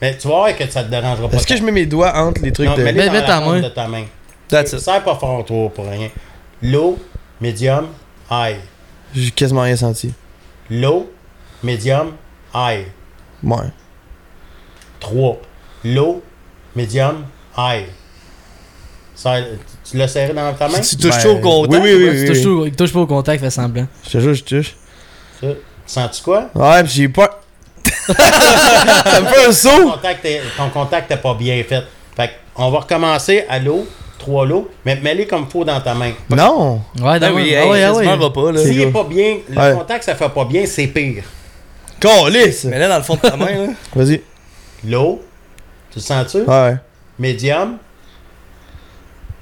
Mais 0.00 0.16
tu 0.16 0.28
vas 0.28 0.34
voir 0.34 0.56
que 0.56 0.68
ça 0.70 0.84
te 0.84 0.90
dérangera 0.90 1.28
pas. 1.28 1.36
Est-ce 1.36 1.46
que 1.46 1.56
je 1.56 1.62
mets 1.62 1.72
mes 1.72 1.86
doigts 1.86 2.14
entre 2.16 2.40
les 2.42 2.52
trucs 2.52 2.68
Non, 2.68 2.76
de. 2.76 2.82
mets-le 2.82 2.98
Mets- 3.00 3.06
dans 3.06 3.12
mets 3.12 3.20
la 3.20 3.26
ta 3.26 3.40
main. 3.40 3.60
de 3.60 3.68
ta 3.68 3.88
main. 3.88 4.04
That's 4.48 4.72
it. 4.72 4.78
Serre 4.80 5.02
pas 5.02 5.16
fort, 5.16 5.44
toi, 5.44 5.70
pour 5.74 5.86
rien. 5.88 6.08
Low, 6.62 6.98
medium, 7.40 7.88
high. 8.30 8.56
J'ai 9.14 9.30
quasiment 9.30 9.62
rien 9.62 9.76
senti. 9.76 10.12
Low, 10.70 11.10
medium, 11.62 12.12
high. 12.54 12.86
Ouais. 13.42 13.56
3. 15.00 15.40
Low, 15.84 16.22
medium, 16.76 17.24
high. 17.56 17.86
Ça, 19.14 19.36
tu 19.90 19.96
l'as 19.96 20.06
serré 20.08 20.32
dans 20.32 20.52
ta 20.54 20.68
main? 20.68 20.80
Tu 20.80 20.96
touches 20.96 21.10
Ben, 21.16 21.22
tout 21.22 21.28
au 21.28 21.38
contact. 21.38 21.82
oui, 21.82 21.94
oui, 21.94 22.08
Ouais, 22.08 22.20
tu 22.20 22.26
touches 22.28 22.42
tout- 22.42 22.66
il 22.66 22.72
touche 22.76 22.92
pas 22.92 23.00
au 23.00 23.06
contact, 23.06 23.42
fait 23.42 23.50
semblant. 23.50 23.86
Je 24.04 24.10
te 24.10 24.18
jure, 24.20 24.34
je 24.34 24.44
touche. 24.44 24.76
Ça. 25.40 25.46
Sens-tu 25.86 26.22
quoi? 26.22 26.50
Ouais, 26.54 26.84
pis 26.84 26.90
j'ai 26.90 27.08
peur. 27.08 27.30
ça 28.06 29.20
me 29.20 29.26
fait 29.26 29.42
un 29.44 29.46
Ton 29.46 29.52
saut. 29.52 29.90
contact, 29.92 30.24
est- 30.24 30.42
ton 30.56 30.68
contact 30.70 31.10
n'est 31.10 31.16
pas 31.16 31.34
bien 31.34 31.62
fait. 31.64 31.82
Fait 32.16 32.30
on 32.56 32.70
va 32.70 32.80
recommencer 32.80 33.44
à 33.48 33.58
l'eau, 33.58 33.86
3 34.18 34.46
lots, 34.46 34.68
mais 34.84 34.96
mets-les 34.96 35.26
comme 35.26 35.48
faut 35.48 35.64
dans 35.64 35.80
ta 35.80 35.94
main. 35.94 36.12
Non. 36.30 36.80
Ouais, 37.00 37.02
Ah 37.14 37.18
d'accord. 37.18 37.36
oui, 37.36 37.54
Ah 37.54 37.62
hey, 37.64 37.70
ouais, 37.70 37.82
ah 37.82 37.92
ça 37.94 37.98
ouais. 38.00 38.30
pas, 38.30 38.52
là. 38.52 38.58
S'il 38.60 38.74
C'est 38.78 38.84
n'est 38.86 38.92
pas 38.92 39.04
bien, 39.04 39.36
le 39.48 39.56
Ouais. 39.58 39.74
contact, 39.74 40.04
ça 40.04 40.14
fait 40.14 40.28
pas 40.28 40.44
bien, 40.44 40.64
c'est 40.66 40.86
pire. 40.88 41.24
Calice. 42.00 42.64
Mais 42.64 42.78
là, 42.78 42.88
dans 42.88 42.96
le 42.98 43.02
fond 43.02 43.14
de 43.14 43.20
ta 43.20 43.36
main, 43.36 43.46
là. 43.66 43.72
Vas-y. 43.94 44.22
Low, 44.84 45.22
tu 45.90 45.98
le 45.98 46.02
sens-tu? 46.02 46.42
Ouais. 46.42 46.76
Medium, 47.18 47.78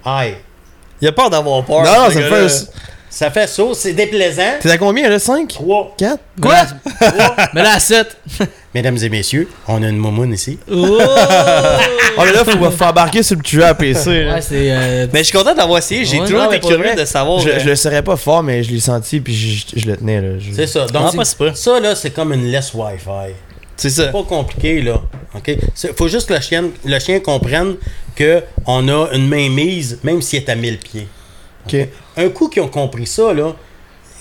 high. 0.04 0.36
Il 1.00 1.08
a 1.08 1.12
peur 1.12 1.28
d'avoir 1.28 1.62
peur. 1.64 1.82
Non, 1.82 2.04
non, 2.04 2.06
ce 2.08 2.12
ça 2.12 2.20
me 2.20 2.48
fait 2.48 2.70
Ça 3.16 3.30
fait 3.30 3.46
ça, 3.46 3.62
c'est 3.72 3.94
déplaisant. 3.94 4.42
T'es 4.60 4.70
à 4.70 4.76
combien 4.76 5.08
là? 5.08 5.18
5 5.18 5.48
3. 5.48 5.94
4 5.96 6.18
Quoi? 6.38 6.54
Mais 7.54 7.62
là, 7.62 7.72
à 7.76 7.80
7. 7.80 8.14
Mesdames 8.74 8.98
et 9.02 9.08
messieurs, 9.08 9.48
on 9.66 9.82
a 9.82 9.88
une 9.88 9.96
moumoune 9.96 10.34
ici. 10.34 10.58
Oh! 10.70 10.98
Oh, 11.00 12.20
mais 12.26 12.32
là, 12.32 12.44
faut, 12.44 12.70
faut 12.70 12.84
embarquer 12.84 13.22
sur 13.22 13.36
le 13.36 13.42
tueur 13.42 13.68
à 13.68 13.74
PC. 13.74 14.24
là. 14.24 14.34
Ouais, 14.34 14.40
c'est. 14.42 14.70
euh, 14.70 15.06
Mais 15.14 15.20
je 15.20 15.28
suis 15.30 15.38
content 15.38 15.54
d'avoir 15.54 15.78
essayé. 15.78 16.04
J'ai 16.04 16.18
Ouais, 16.20 16.26
toujours 16.26 16.42
non, 16.42 16.50
été 16.50 16.60
pour 16.60 16.68
curieux 16.68 16.84
vrai, 16.88 16.94
de 16.94 17.06
savoir. 17.06 17.40
Je, 17.40 17.48
euh, 17.48 17.58
je 17.58 17.64
le 17.70 17.74
serais 17.76 18.02
pas 18.02 18.16
fort, 18.16 18.42
mais 18.42 18.62
je 18.62 18.70
l'ai 18.70 18.80
senti 18.80 19.18
puis 19.20 19.34
je, 19.34 19.80
je 19.80 19.86
le 19.86 19.96
tenais. 19.96 20.20
là. 20.20 20.38
Je- 20.38 20.52
C'est 20.52 20.66
ça. 20.66 20.80
Non, 20.92 21.04
Donc, 21.04 21.16
pas 21.16 21.24
si 21.24 21.36
peu. 21.36 21.54
ça, 21.54 21.80
là, 21.80 21.94
c'est 21.94 22.10
comme 22.10 22.34
une 22.34 22.44
laisse 22.50 22.74
Wi-Fi. 22.74 23.32
C'est 23.78 23.88
ça. 23.88 24.04
C'est 24.04 24.12
pas 24.12 24.24
compliqué, 24.24 24.82
là. 24.82 25.00
OK? 25.34 25.56
C'est- 25.74 25.96
faut 25.96 26.08
juste 26.08 26.28
que 26.28 26.34
le 26.34 26.40
chien, 26.42 26.64
le 26.84 26.98
chien 26.98 27.18
comprenne 27.20 27.76
qu'on 28.18 28.88
a 28.90 29.08
une 29.14 29.26
main 29.26 29.48
mise, 29.48 30.00
même 30.04 30.20
s'il 30.20 30.40
est 30.40 30.48
à 30.50 30.54
1000 30.54 30.76
pieds. 30.76 31.08
Ok. 31.66 31.88
Un 32.16 32.28
coup 32.30 32.48
qu'ils 32.48 32.62
ont 32.62 32.68
compris 32.68 33.06
ça, 33.06 33.32
là, 33.32 33.52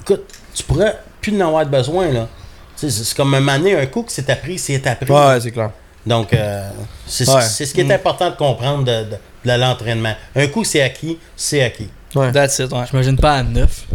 écoute, 0.01 0.23
tu 0.53 0.63
pourrais 0.63 0.97
plus 1.21 1.35
en 1.41 1.47
avoir 1.47 1.65
besoin, 1.65 2.11
là. 2.11 2.27
C'est 2.75 3.15
comme 3.15 3.33
un 3.33 3.39
mané, 3.39 3.75
un 3.77 3.85
coup 3.85 4.03
que 4.03 4.11
c'est 4.11 4.29
appris, 4.29 4.59
c'est 4.59 4.85
appris. 4.85 5.11
Ouais, 5.11 5.39
c'est 5.41 5.51
clair. 5.51 5.71
Donc, 6.05 6.33
euh, 6.33 6.69
c'est 7.07 7.27
Ouais. 7.29 7.41
c'est 7.41 7.65
ce 7.65 7.73
qui 7.73 7.81
est 7.81 7.91
important 7.91 8.29
de 8.29 8.35
comprendre 8.35 8.83
de, 8.83 9.03
de- 9.05 9.17
de 9.51 9.59
l'entraînement. 9.59 10.13
Un 10.35 10.47
coup 10.47 10.63
c'est 10.63 10.81
acquis, 10.81 11.17
c'est 11.35 11.63
acquis. 11.63 11.89
Ouais. 12.13 12.31
That's 12.31 12.59
it, 12.59 12.71
ouais. 12.71 12.83
J'imagine 12.91 13.17
pas 13.17 13.35
à 13.37 13.43
9. 13.43 13.85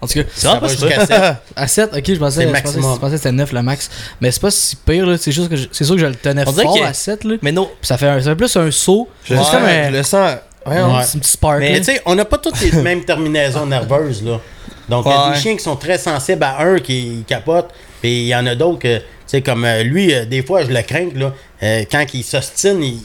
En 0.00 0.06
tout 0.06 0.14
cas, 0.14 0.22
C'est 0.34 0.48
pas 0.60 0.68
jusqu'à 0.68 1.06
7. 1.06 1.22
à 1.56 1.66
7, 1.68 1.90
ok, 1.94 2.02
je 2.06 2.14
pensais, 2.16 2.36
C'est 2.36 2.42
je 2.42 2.46
le 2.48 2.52
pensais, 2.52 2.62
maximum. 2.64 2.94
je 2.94 3.00
pensais 3.00 3.12
que 3.12 3.16
c'était 3.18 3.32
9 3.32 3.52
le 3.52 3.62
max. 3.62 3.90
Mais 4.20 4.30
c'est 4.30 4.40
pas 4.42 4.50
si 4.50 4.76
pire, 4.76 5.06
là. 5.06 5.16
C'est 5.16 5.32
juste 5.32 5.48
que 5.48 5.56
je- 5.56 5.68
c'est 5.70 5.84
sûr 5.84 5.94
que 5.94 6.00
je 6.00 6.06
le 6.06 6.14
tenais 6.14 6.44
On 6.46 6.52
fort 6.52 6.74
que- 6.76 6.82
à 6.84 6.92
7, 6.92 7.24
là. 7.24 7.36
Mais 7.40 7.52
non. 7.52 7.70
Ça 7.82 7.96
fait, 7.96 8.08
un- 8.08 8.20
ça 8.20 8.30
fait 8.30 8.36
plus 8.36 8.56
un 8.56 8.70
saut. 8.70 9.08
Je, 9.24 9.34
sens, 9.36 9.50
comme 9.50 9.64
un- 9.64 9.90
je 9.90 9.96
le 9.96 10.02
sens. 10.02 10.36
Ouais, 10.66 10.76
un 10.78 10.96
Ouais. 10.96 11.02
petit 11.04 11.18
petit 11.18 11.30
spark. 11.32 11.58
Mais 11.60 11.78
tu 11.78 11.84
sais, 11.84 12.00
on 12.06 12.14
n'a 12.14 12.24
pas 12.24 12.38
toutes 12.38 12.60
les 12.60 12.72
mêmes 12.82 13.04
terminaisons 13.04 13.66
nerveuses, 13.66 14.22
là. 14.24 14.40
Donc, 14.88 15.06
il 15.06 15.10
y 15.10 15.14
a 15.14 15.32
des 15.32 15.40
chiens 15.40 15.56
qui 15.56 15.62
sont 15.62 15.76
très 15.76 15.96
sensibles 15.98 16.42
à 16.44 16.60
un 16.60 16.78
qui 16.78 17.24
capotent, 17.26 17.70
puis 18.02 18.22
il 18.22 18.26
y 18.26 18.34
en 18.34 18.46
a 18.46 18.54
d'autres 18.54 18.78
que, 18.80 18.98
tu 18.98 19.04
sais, 19.26 19.40
comme 19.42 19.64
euh, 19.64 19.82
lui, 19.82 20.12
euh, 20.14 20.24
des 20.26 20.42
fois, 20.42 20.62
je 20.64 20.70
le 20.70 20.82
crains, 20.82 21.08
là, 21.14 21.32
euh, 21.62 21.84
quand 21.90 22.04
il 22.12 22.22
s'ostine, 22.22 22.82
il, 22.82 22.98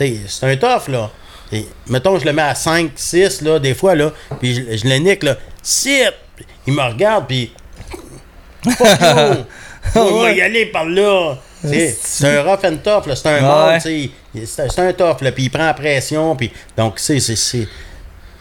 il- 0.00 0.20
c'est 0.28 0.46
un 0.46 0.56
tough, 0.56 0.88
là. 0.88 1.10
Et, 1.52 1.66
mettons, 1.88 2.18
je 2.18 2.24
le 2.24 2.32
mets 2.32 2.42
à 2.42 2.54
5, 2.54 2.92
6, 2.94 3.42
là, 3.42 3.58
des 3.58 3.74
fois, 3.74 3.94
là, 3.96 4.12
puis 4.40 4.54
je, 4.54 4.76
je 4.76 4.88
le 4.88 4.96
nique, 4.98 5.22
là, 5.24 5.36
6! 5.62 6.04
Il 6.66 6.72
me 6.74 6.82
regarde, 6.82 7.26
puis... 7.26 7.52
Fuck 8.64 9.00
you! 9.00 9.44
On 9.96 10.22
va 10.22 10.32
y 10.32 10.40
aller 10.40 10.66
par 10.66 10.84
là! 10.84 11.34
Sais, 11.64 11.96
C'est 12.02 12.38
un 12.38 12.42
rough 12.42 12.64
and 12.64 12.78
tough, 12.82 13.06
là. 13.06 13.16
C'est 13.16 13.28
un 13.28 13.68
Ouais. 13.74 14.10
C'est 14.44 14.78
un 14.78 14.92
tough. 14.92 15.16
Puis 15.18 15.44
il 15.44 15.50
prend 15.50 15.66
la 15.66 15.74
pression. 15.74 16.34
Puis, 16.36 16.52
donc, 16.76 16.94
c'est. 16.98 17.18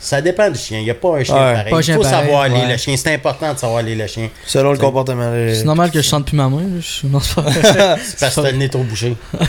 Ça 0.04 0.20
dépend 0.20 0.50
du 0.50 0.58
chien. 0.58 0.80
Il 0.80 0.84
n'y 0.86 0.90
a 0.90 0.96
pas 0.96 1.10
un 1.18 1.24
chien 1.24 1.36
Ouais. 1.36 1.54
pareil. 1.54 1.74
Il 1.88 1.94
faut 1.94 2.02
pareil, 2.02 2.20
savoir 2.26 2.48
lire 2.50 2.58
ouais. 2.64 2.72
le 2.72 2.78
chien. 2.78 2.98
C'est 2.98 3.14
important 3.14 3.54
de 3.54 3.60
savoir 3.60 3.84
lire 3.84 3.98
le 4.00 4.08
chien. 4.08 4.30
Selon 4.48 4.72
le 4.72 4.76
C'est- 4.78 4.82
comportement. 4.82 5.32
C'est 5.54 5.64
normal 5.64 5.92
que 5.92 6.02
je 6.02 6.08
chante 6.08 6.26
plus 6.26 6.36
ma 6.36 6.50
main. 6.50 6.64
Je 6.80 6.86
suis- 6.86 7.08
non, 7.08 7.20
c'est 7.20 7.34
parce 7.36 8.36
que 8.36 8.42
t'as 8.42 8.52
le 8.52 8.58
nez 8.58 8.68
trop 8.68 8.84
bouché. 8.84 9.16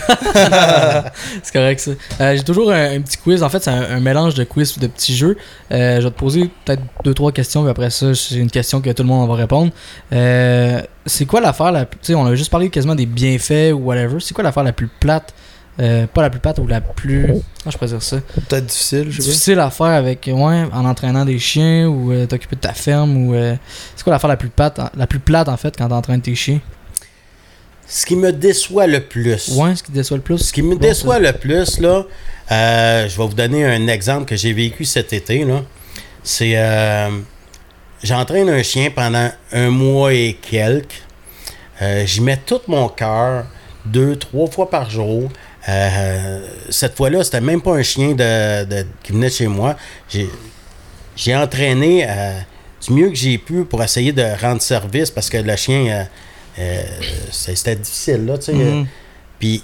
c'est 1.43 1.53
correct 1.53 1.81
ça. 1.81 1.91
Euh, 2.21 2.37
J'ai 2.37 2.43
toujours 2.43 2.71
un, 2.71 2.97
un 2.97 3.01
petit 3.01 3.17
quiz. 3.17 3.43
En 3.43 3.49
fait, 3.49 3.63
c'est 3.63 3.71
un, 3.71 3.97
un 3.97 4.01
mélange 4.01 4.35
de 4.35 4.45
quiz 4.45 4.75
et 4.77 4.81
de 4.81 4.87
petits 4.87 5.17
jeux. 5.17 5.37
Euh, 5.73 6.01
je 6.01 6.05
vais 6.07 6.11
te 6.13 6.19
poser 6.19 6.51
peut-être 6.65 6.83
deux 7.05 7.15
trois 7.15 7.33
questions, 7.33 7.63
puis 7.63 7.71
après 7.71 7.91
ça, 7.91 8.15
c'est 8.15 8.35
une 8.37 8.51
question 8.51 8.81
que 8.81 8.91
tout 8.91 9.03
le 9.03 9.09
monde 9.09 9.29
va 9.29 9.35
répondre. 9.37 9.73
Euh, 10.13 10.81
c'est 11.07 11.25
quoi 11.27 11.41
l'affaire 11.41 11.73
la 11.73 11.87
plus. 11.87 11.99
Tu 12.01 12.07
sais, 12.09 12.15
on 12.15 12.27
a 12.27 12.35
juste 12.35 12.51
parlé 12.51 12.69
quasiment 12.71 12.95
des 12.95 13.07
bienfaits 13.07 13.73
ou 13.73 13.79
whatever. 13.87 14.19
C'est 14.21 14.35
quoi 14.35 14.45
l'affaire 14.45 14.63
la 14.65 14.73
plus 14.73 14.89
plate 14.89 15.33
euh, 15.81 16.07
Pas 16.07 16.23
la 16.23 16.31
plus 16.31 16.41
plate 16.41 16.59
ou 16.59 16.67
la 16.67 16.81
plus. 16.81 17.27
Comment 17.29 17.43
je 17.71 17.77
pourrais 17.79 17.91
dire 17.91 18.03
ça? 18.03 18.19
Peut-être 18.49 18.67
difficile, 18.67 19.07
je 19.11 19.21
sais 19.23 19.29
Difficile 19.29 19.59
à 19.61 19.71
faire 19.71 19.87
avec. 19.87 20.29
Ouais, 20.33 20.65
en 20.73 20.85
entraînant 20.85 21.25
des 21.25 21.39
chiens 21.39 21.87
ou 21.89 22.13
euh, 22.13 22.27
t'occuper 22.27 22.57
de 22.57 22.61
ta 22.61 22.73
ferme 22.73 23.17
ou. 23.17 23.35
euh, 23.35 23.57
c'est 23.97 24.05
quoi 24.05 24.13
l'affaire 24.13 24.29
la 24.29 24.37
plus 24.37 24.49
plate 24.51 24.81
La 24.97 25.07
plus 25.07 25.19
plate 25.19 25.49
en 25.49 25.57
fait 25.57 25.75
quand 25.77 25.89
t'entraînes 25.89 26.21
tes 26.23 26.35
chiens? 26.35 26.61
Ce 27.87 28.07
qui 28.07 28.17
me 28.17 28.33
déçoit 28.33 28.87
le 28.87 29.01
plus. 29.01 29.49
Ouais, 29.57 29.75
ce 29.77 29.83
qui 29.83 29.93
déçoit 29.93 30.17
le 30.17 30.23
plus? 30.23 30.39
Ce 30.39 30.53
qui 30.53 30.63
me 30.63 30.75
Bon, 30.75 30.81
déçoit 30.81 31.19
le 31.19 31.33
plus, 31.33 31.79
là, 31.79 32.05
euh, 32.51 33.09
je 33.09 33.17
vais 33.19 33.27
vous 33.27 33.35
donner 33.35 33.65
un 33.67 33.87
exemple 33.89 34.25
que 34.25 34.37
j'ai 34.37 34.53
vécu 34.53 34.85
cet 34.85 35.13
été. 35.13 35.45
là. 35.45 35.63
C'est. 36.23 36.53
euh, 36.57 37.11
J'entraîne 38.03 38.49
un 38.49 38.63
chien 38.65 38.91
pendant 38.91 39.31
un 39.53 39.71
mois 39.71 40.13
et 40.13 40.37
quelques. 40.43 41.03
Euh, 41.81 42.05
J'y 42.05 42.21
mets 42.21 42.37
tout 42.45 42.61
mon 42.67 42.89
cœur, 42.89 43.47
deux, 43.85 44.17
trois 44.17 44.49
fois 44.51 44.69
par 44.71 44.91
jour. 44.91 45.29
Euh, 45.69 46.41
cette 46.71 46.97
fois-là, 46.97 47.23
c'était 47.25 47.41
même 47.41 47.61
pas 47.63 47.73
un 47.77 47.83
chien 47.83 48.09
de, 48.13 48.65
de- 48.65 48.87
qui 49.03 49.13
venait 49.13 49.29
de 49.29 49.33
chez 49.33 49.47
moi. 49.47 49.77
J'ai 50.09 50.29
j'ai 51.15 51.37
entraîné 51.37 52.07
euh, 52.09 52.33
du 52.87 52.93
mieux 52.95 53.09
que 53.11 53.15
j'ai 53.15 53.37
pu 53.39 53.65
pour 53.65 53.83
essayer 53.83 54.13
de 54.13 54.25
rendre 54.41 54.63
service 54.63 55.11
parce 55.11 55.29
que 55.29 55.37
le 55.37 55.55
chien, 55.57 55.87
euh, 55.87 56.05
euh, 56.59 56.83
c'était 57.31 57.77
difficile. 57.77 58.25
Là, 58.27 58.39
tu 58.39 58.47
sais. 58.47 58.53
Mhm. 58.55 58.87
Puis 59.39 59.63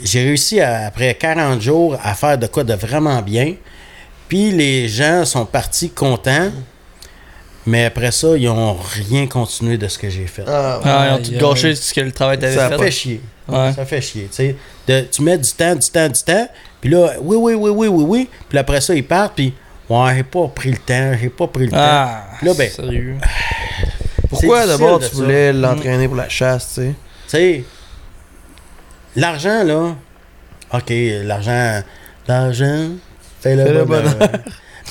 j'ai 0.00 0.22
réussi 0.24 0.60
à- 0.60 0.86
après 0.86 1.14
40 1.14 1.60
jours 1.60 1.98
à 2.02 2.14
faire 2.14 2.38
de 2.38 2.46
quoi 2.46 2.64
de 2.64 2.74
vraiment 2.74 3.20
bien. 3.20 3.54
Puis 4.28 4.52
les 4.52 4.88
gens 4.88 5.24
sont 5.24 5.44
partis 5.44 5.90
contents. 5.90 6.50
Mais 7.68 7.84
après 7.86 8.12
ça, 8.12 8.36
ils 8.36 8.48
ont 8.48 8.74
rien 8.74 9.26
continué 9.26 9.76
de 9.76 9.88
ce 9.88 9.98
que 9.98 10.08
j'ai 10.08 10.26
fait. 10.28 10.44
Ah, 10.46 10.80
Ah, 10.84 11.08
ils 11.08 11.14
ont 11.14 11.22
tout 11.22 11.46
gâché 11.48 11.74
ce 11.74 11.92
que 11.92 12.00
le 12.00 12.12
travail 12.12 12.38
t'avait 12.38 12.54
Ça 12.54 12.66
a 12.66 12.70
ça 12.70 12.78
fait. 12.78 12.84
fait 12.84 12.90
chier. 12.92 13.20
Ouais. 13.48 13.72
Ça 13.72 13.84
fait 13.86 14.00
chier. 14.00 14.24
tu 14.30 14.34
sais. 14.34 14.56
De- 14.88 15.02
tu 15.10 15.22
mets 15.22 15.38
du 15.38 15.50
temps, 15.50 15.74
du 15.74 15.88
temps, 15.88 16.08
du 16.08 16.20
temps. 16.22 16.48
Puis 16.80 16.90
là, 16.90 17.12
oui, 17.20 17.36
oui, 17.36 17.54
oui, 17.54 17.70
oui, 17.70 17.88
oui, 17.88 18.04
oui. 18.06 18.28
Puis 18.48 18.58
après 18.58 18.80
ça, 18.80 18.94
ils 18.94 19.06
partent. 19.06 19.34
Puis, 19.36 19.54
ouais, 19.88 20.14
j'ai 20.16 20.22
pas 20.24 20.48
pris 20.48 20.70
le 20.70 20.78
temps. 20.78 21.12
J'ai 21.20 21.28
pas 21.30 21.46
pris 21.46 21.64
le 21.66 21.70
temps. 21.70 21.76
Ah, 21.78 22.24
Là, 22.42 22.54
ben- 22.54 22.70
sérieux. 22.70 23.16
Pourquoi 24.28 24.66
d'abord 24.66 24.98
tu 25.00 25.14
voulais 25.14 25.52
l'entraîner 25.52 26.08
pour 26.08 26.16
la 26.16 26.28
chasse, 26.28 26.74
tu 26.74 26.80
sais? 26.80 26.86
Tu 26.88 26.94
sais, 27.28 27.64
l'argent, 29.14 29.62
là, 29.64 29.94
OK, 30.72 30.92
l'argent, 31.24 31.82
l'argent 32.26 32.88
fait 33.40 33.54
le 33.56 33.64
Fait 33.64 33.72
le 33.72 33.84
bonheur. 33.84 34.16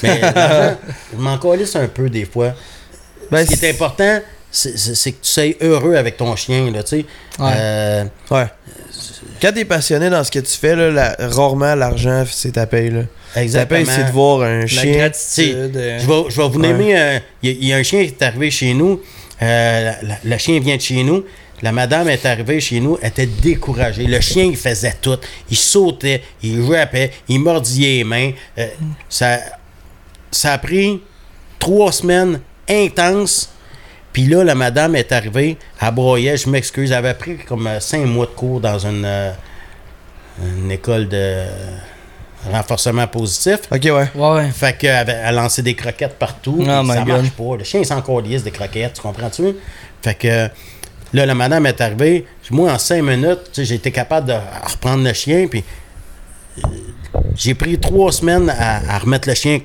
Mais 0.03 0.21
l'argent, 0.21 0.77
je 1.13 1.17
m'en 1.17 1.37
un 1.75 1.87
peu 1.87 2.09
des 2.09 2.25
fois. 2.25 2.53
Ben, 3.31 3.45
Ce 3.45 3.55
qui 3.55 3.65
est 3.65 3.71
important, 3.71 4.19
c'est 4.57 5.11
que 5.11 5.17
tu 5.21 5.29
sois 5.29 5.43
heureux 5.61 5.95
avec 5.95 6.17
ton 6.17 6.35
chien, 6.35 6.71
là, 6.71 6.83
tu 6.83 6.89
sais. 7.01 7.05
Ouais. 7.39 7.51
Euh, 7.57 8.03
Ouais. 8.31 8.45
Quand 9.41 9.51
t'es 9.53 9.65
passionné 9.65 10.09
dans 10.09 10.23
ce 10.23 10.31
que 10.31 10.39
tu 10.39 10.57
fais, 10.57 10.75
là, 10.75 10.89
la- 10.91 11.15
rarement 11.27 11.75
l'argent, 11.75 12.23
c'est 12.31 12.53
ta 12.53 12.65
paye. 12.65 12.89
Là. 12.89 13.01
Ta 13.33 13.43
exactement. 13.43 13.79
paye, 13.83 13.85
c'est 13.93 14.05
de 14.05 14.11
voir 14.11 14.41
un 14.43 14.61
La 14.61 14.67
chien. 14.67 14.91
gratitude. 14.93 15.75
euh, 15.75 15.99
Je 15.99 16.07
vais, 16.07 16.23
je 16.29 16.41
vais 16.41 16.47
vous 16.49 16.59
Ouais. 16.59 16.67
nommer. 16.69 16.97
euh, 16.97 17.19
Il 17.43 17.49
y, 17.49 17.53
a- 17.53 17.57
il 17.59 17.67
y 17.67 17.73
a 17.73 17.77
un 17.77 17.83
chien 17.83 17.99
qui 18.03 18.07
est 18.11 18.21
arrivé 18.23 18.49
chez 18.49 18.73
nous. 18.73 19.01
euh, 19.41 19.83
la- 20.01 20.07
la- 20.07 20.19
le 20.23 20.37
chien 20.37 20.57
vient 20.61 20.77
de 20.77 20.81
chez 20.81 21.03
nous. 21.03 21.25
La 21.61 21.73
madame 21.73 22.07
est 22.07 22.25
arrivée 22.25 22.61
chez 22.61 22.79
nous, 22.79 22.97
elle 23.01 23.09
était 23.09 23.25
découragée. 23.25 24.05
Le 24.05 24.21
chien, 24.21 24.45
il 24.45 24.55
faisait 24.57 24.95
tout. 25.01 25.17
Il 25.49 25.57
sautait, 25.57 26.21
il 26.41 26.61
rappait, 26.73 27.11
il 27.27 27.39
mordillait 27.39 27.97
les 27.97 28.03
mains. 28.05 28.31
Ça, 29.09 29.39
ça 30.31 30.53
a 30.53 30.57
pris 30.57 31.01
trois 31.59 31.91
semaines 31.91 32.39
intenses. 32.69 33.49
Puis 34.15 34.27
là, 34.27 34.45
la 34.45 34.55
madame 34.55 34.95
est 34.95 35.11
arrivée, 35.11 35.57
elle 35.81 35.91
broyait, 35.93 36.37
je 36.37 36.49
m'excuse, 36.49 36.91
elle 36.91 36.99
avait 36.99 37.15
pris 37.15 37.35
comme 37.35 37.67
euh, 37.67 37.81
cinq 37.81 38.05
mois 38.05 38.25
de 38.27 38.31
cours 38.31 38.61
dans 38.61 38.79
une, 38.79 39.03
euh, 39.03 39.31
une 40.41 40.71
école 40.71 41.09
de 41.09 41.43
renforcement 42.49 43.05
positif. 43.07 43.59
Ok, 43.69 43.81
ouais. 43.83 43.91
Ouais, 44.15 44.29
ouais. 44.37 44.51
Fait 44.51 44.77
qu'elle 44.77 44.95
avait- 44.95 45.19
elle 45.21 45.35
lançait 45.35 45.63
des 45.63 45.75
croquettes 45.75 46.17
partout. 46.17 46.55
Oh 46.61 46.81
my 46.81 46.87
ça 46.93 46.99
God. 46.99 47.07
marche 47.07 47.31
pas. 47.31 47.57
Le 47.57 47.63
chien, 47.65 47.81
il 47.81 47.85
s'en 47.85 48.01
des 48.45 48.51
croquettes, 48.51 48.93
tu 48.93 49.01
comprends-tu? 49.01 49.53
Fait 50.01 50.15
que 50.15 50.47
là, 51.13 51.25
la 51.25 51.35
madame 51.35 51.65
est 51.65 51.81
arrivée. 51.81 52.25
Moi, 52.51 52.71
en 52.71 52.77
cinq 52.77 53.01
minutes, 53.03 53.49
j'ai 53.57 53.75
été 53.75 53.91
capable 53.91 54.27
de 54.27 54.35
reprendre 54.65 55.03
le 55.03 55.11
chien. 55.11 55.47
Puis 55.49 55.61
euh, 56.63 56.67
j'ai 57.35 57.53
pris 57.53 57.77
trois 57.79 58.13
semaines 58.13 58.49
à, 58.49 58.95
à 58.95 58.97
remettre 58.99 59.27
le 59.27 59.35
chien 59.35 59.59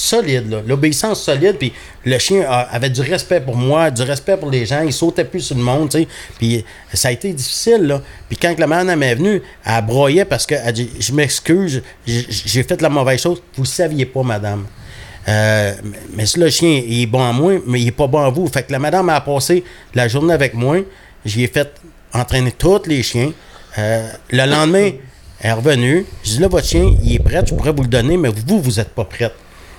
solide, 0.00 0.62
l'obéissance 0.66 1.22
solide. 1.22 1.56
Puis 1.58 1.72
le 2.04 2.18
chien 2.18 2.42
avait 2.48 2.90
du 2.90 3.00
respect 3.00 3.40
pour 3.40 3.56
moi, 3.56 3.90
du 3.90 4.02
respect 4.02 4.36
pour 4.36 4.50
les 4.50 4.66
gens. 4.66 4.82
Il 4.82 4.92
sautait 4.92 5.24
plus 5.24 5.40
sur 5.40 5.56
le 5.56 5.62
monde. 5.62 5.90
Puis 6.38 6.64
ça 6.92 7.08
a 7.08 7.12
été 7.12 7.32
difficile. 7.32 8.00
Puis 8.28 8.36
quand 8.36 8.58
la 8.58 8.66
madame 8.66 9.02
est 9.02 9.14
venue, 9.14 9.42
elle 9.64 9.84
broyait 9.84 10.24
parce 10.24 10.46
que 10.46 10.54
elle 10.54 10.72
dit 10.72 10.90
Je 10.98 11.12
m'excuse, 11.12 11.82
j'ai 12.06 12.62
fait 12.62 12.80
la 12.80 12.88
mauvaise 12.88 13.20
chose. 13.20 13.42
Vous 13.54 13.62
ne 13.62 13.66
saviez 13.66 14.06
pas, 14.06 14.22
madame. 14.22 14.66
Euh, 15.28 15.74
mais- 16.14 16.24
le 16.36 16.48
chien 16.48 16.82
il 16.86 17.02
est 17.02 17.06
bon 17.06 17.22
à 17.22 17.32
moi, 17.32 17.60
mais 17.66 17.80
il 17.80 17.88
est 17.88 17.92
pas 17.92 18.06
bon 18.06 18.20
à 18.20 18.30
vous. 18.30 18.46
Fait 18.48 18.62
que 18.62 18.72
la 18.72 18.78
madame 18.78 19.08
a 19.10 19.20
passé 19.20 19.64
la 19.94 20.08
journée 20.08 20.32
avec 20.32 20.54
moi. 20.54 20.78
J'y 21.24 21.44
ai 21.44 21.46
fait 21.46 21.70
entraîner 22.12 22.52
tous 22.52 22.82
les 22.86 23.02
chiens. 23.02 23.32
Euh, 23.78 24.08
le 24.30 24.46
lendemain, 24.46 24.90
elle 25.40 25.50
est 25.50 25.52
revenue. 25.52 26.06
J'ai 26.24 26.34
dit 26.34 26.38
là, 26.40 26.48
votre 26.48 26.66
chien, 26.66 26.90
il 27.02 27.14
est 27.14 27.18
prêt, 27.18 27.42
je 27.46 27.54
pourrais 27.54 27.72
vous 27.72 27.82
le 27.82 27.88
donner, 27.88 28.16
mais 28.16 28.30
vous, 28.30 28.60
vous 28.60 28.72
n'êtes 28.72 28.90
pas 28.90 29.04
prête. 29.04 29.34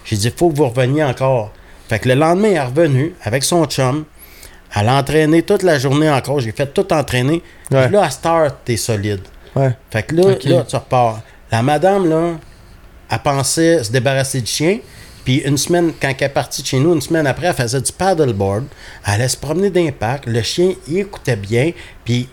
J'ai 0.06 0.18
dit, 0.18 0.28
il 0.28 0.34
faut 0.34 0.49
que 0.49 0.56
vous 0.56 0.68
reveniez 0.68 1.03
encore. 1.03 1.52
Fait 1.90 1.99
que 1.99 2.10
le 2.10 2.15
lendemain, 2.15 2.49
elle 2.49 2.56
est 2.56 2.61
revenue 2.61 3.15
avec 3.23 3.44
son 3.44 3.65
chum. 3.65 4.06
Elle 4.76 4.88
a 4.88 4.95
entraîné 4.95 5.44
toute 5.44 5.64
la 5.64 5.78
journée 5.78 6.10
encore. 6.10 6.40
J'ai 6.40 6.52
fait 6.52 6.73
tout 6.73 6.91
entraîner. 6.94 7.41
Ouais. 7.69 7.86
Puis 7.88 7.94
Là, 7.94 8.03
à 8.03 8.10
Start, 8.10 8.56
t'es 8.64 8.78
solide. 8.78 9.22
Ouais. 9.56 9.76
Fait 9.90 10.03
que 10.03 10.15
là, 10.15 10.36
tu 10.36 10.76
repars. 10.76 11.22
La 11.52 11.61
madame, 11.61 12.07
là, 12.07 12.38
elle 13.10 13.19
pensait 13.19 13.84
se 13.84 13.91
débarrasser 13.91 14.40
du 14.40 14.48
chien. 14.49 14.80
Puis 15.26 15.38
une 15.40 15.57
semaine, 15.57 15.91
quand 16.02 16.14
elle 16.18 16.26
est 16.26 16.30
partie 16.30 16.61
de 16.61 16.68
chez 16.68 16.80
nous, 16.80 16.94
une 16.94 17.02
semaine 17.02 17.28
après, 17.28 17.48
elle 17.48 17.53
faisait 17.53 17.82
du 17.82 17.91
paddleboard. 17.91 18.65
Elle 19.06 19.14
allait 19.15 19.28
se 19.28 19.38
promener 19.38 19.69
d'impact. 19.69 20.26
Le 20.26 20.41
chien, 20.41 20.73
il 20.88 20.99
écoutait 20.99 21.36
bien. 21.36 21.72
Puis 22.06 22.30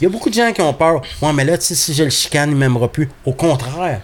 il 0.00 0.04
y 0.04 0.06
a 0.06 0.10
beaucoup 0.10 0.28
de 0.28 0.34
gens 0.34 0.52
qui 0.52 0.60
ont 0.60 0.74
peur. 0.74 1.00
Ouais, 1.22 1.32
mais 1.32 1.44
là, 1.44 1.56
tu 1.56 1.64
sais, 1.64 1.74
si 1.74 1.94
je 1.94 2.04
le 2.04 2.10
chicane, 2.10 2.50
il 2.50 2.56
m'aimera 2.56 2.88
plus. 2.88 3.08
Au 3.24 3.32
contraire. 3.32 4.02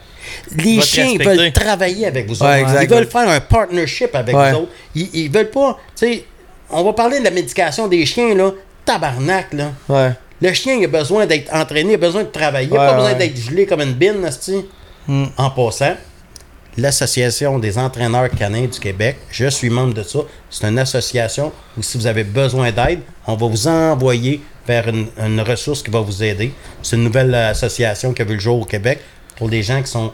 Les 0.57 0.81
chiens, 0.81 1.07
ils 1.07 1.23
veulent 1.23 1.53
travailler 1.53 2.07
avec 2.07 2.27
vous 2.29 2.43
Ouais, 2.43 2.63
autres. 2.63 2.83
Ils 2.83 2.89
veulent 2.89 3.07
faire 3.09 3.29
un 3.29 3.41
partnership 3.41 4.15
avec 4.15 4.35
Ouais. 4.35 4.53
vous 4.53 4.59
autres. 4.59 4.73
Ils, 4.95 5.09
ils 5.15 5.31
veulent 5.31 5.51
pas. 5.51 5.79
Tu 5.97 6.07
sais, 6.07 6.25
on 6.71 6.85
va 6.85 6.93
parler 6.93 7.19
de 7.19 7.25
la 7.25 7.31
médication 7.31 7.87
des 7.89 8.05
chiens, 8.07 8.35
là. 8.35 8.51
Tabarnak, 8.85 9.53
là. 9.53 9.73
Ouais. 9.89 10.11
Le 10.43 10.53
chien, 10.55 10.77
il 10.77 10.85
a 10.85 10.89
besoin 10.89 11.27
d'être 11.27 11.53
entraîné, 11.55 11.91
il 11.93 11.95
a 11.95 11.99
besoin 11.99 12.23
de 12.23 12.29
travailler, 12.29 12.67
il 12.69 12.73
n'a 12.75 12.81
Ouais, 12.81 12.87
pas 12.89 12.95
besoin 12.97 13.15
d'être 13.15 13.37
gelé 13.37 13.67
comme 13.67 13.83
une 13.83 13.93
bine, 13.93 14.25
esti. 14.25 14.65
Hmm. 15.07 15.27
En 15.37 15.51
passant, 15.51 15.95
l'Association 16.77 17.59
des 17.59 17.77
entraîneurs 17.79 18.31
canins 18.31 18.67
du 18.67 18.79
Québec, 18.79 19.17
je 19.31 19.47
suis 19.49 19.71
membre 19.71 19.95
de 19.95 20.03
ça. 20.03 20.21
C'est 20.49 20.67
une 20.67 20.79
association 20.79 21.53
où 21.77 21.83
si 21.83 21.99
vous 21.99 22.07
avez 22.07 22.25
besoin 22.25 22.71
d'aide, 22.71 23.01
on 23.27 23.35
va 23.35 23.47
vous 23.47 23.69
envoyer 23.69 24.41
vers 24.67 24.89
une, 24.89 25.09
une 25.19 25.41
ressource 25.41 25.83
qui 25.83 25.91
va 25.91 26.01
vous 26.01 26.23
aider. 26.23 26.53
C'est 26.83 26.97
une 26.97 27.05
nouvelle 27.05 27.35
euh, 27.35 27.51
association 27.51 28.13
qui 28.13 28.23
a 28.23 28.25
vu 28.25 28.35
le 28.35 28.41
jour 28.41 28.61
au 28.61 28.65
Québec 28.65 29.01
pour 29.37 29.49
des 29.49 29.63
gens 29.63 29.83
qui 29.83 29.91
sont 29.91 30.13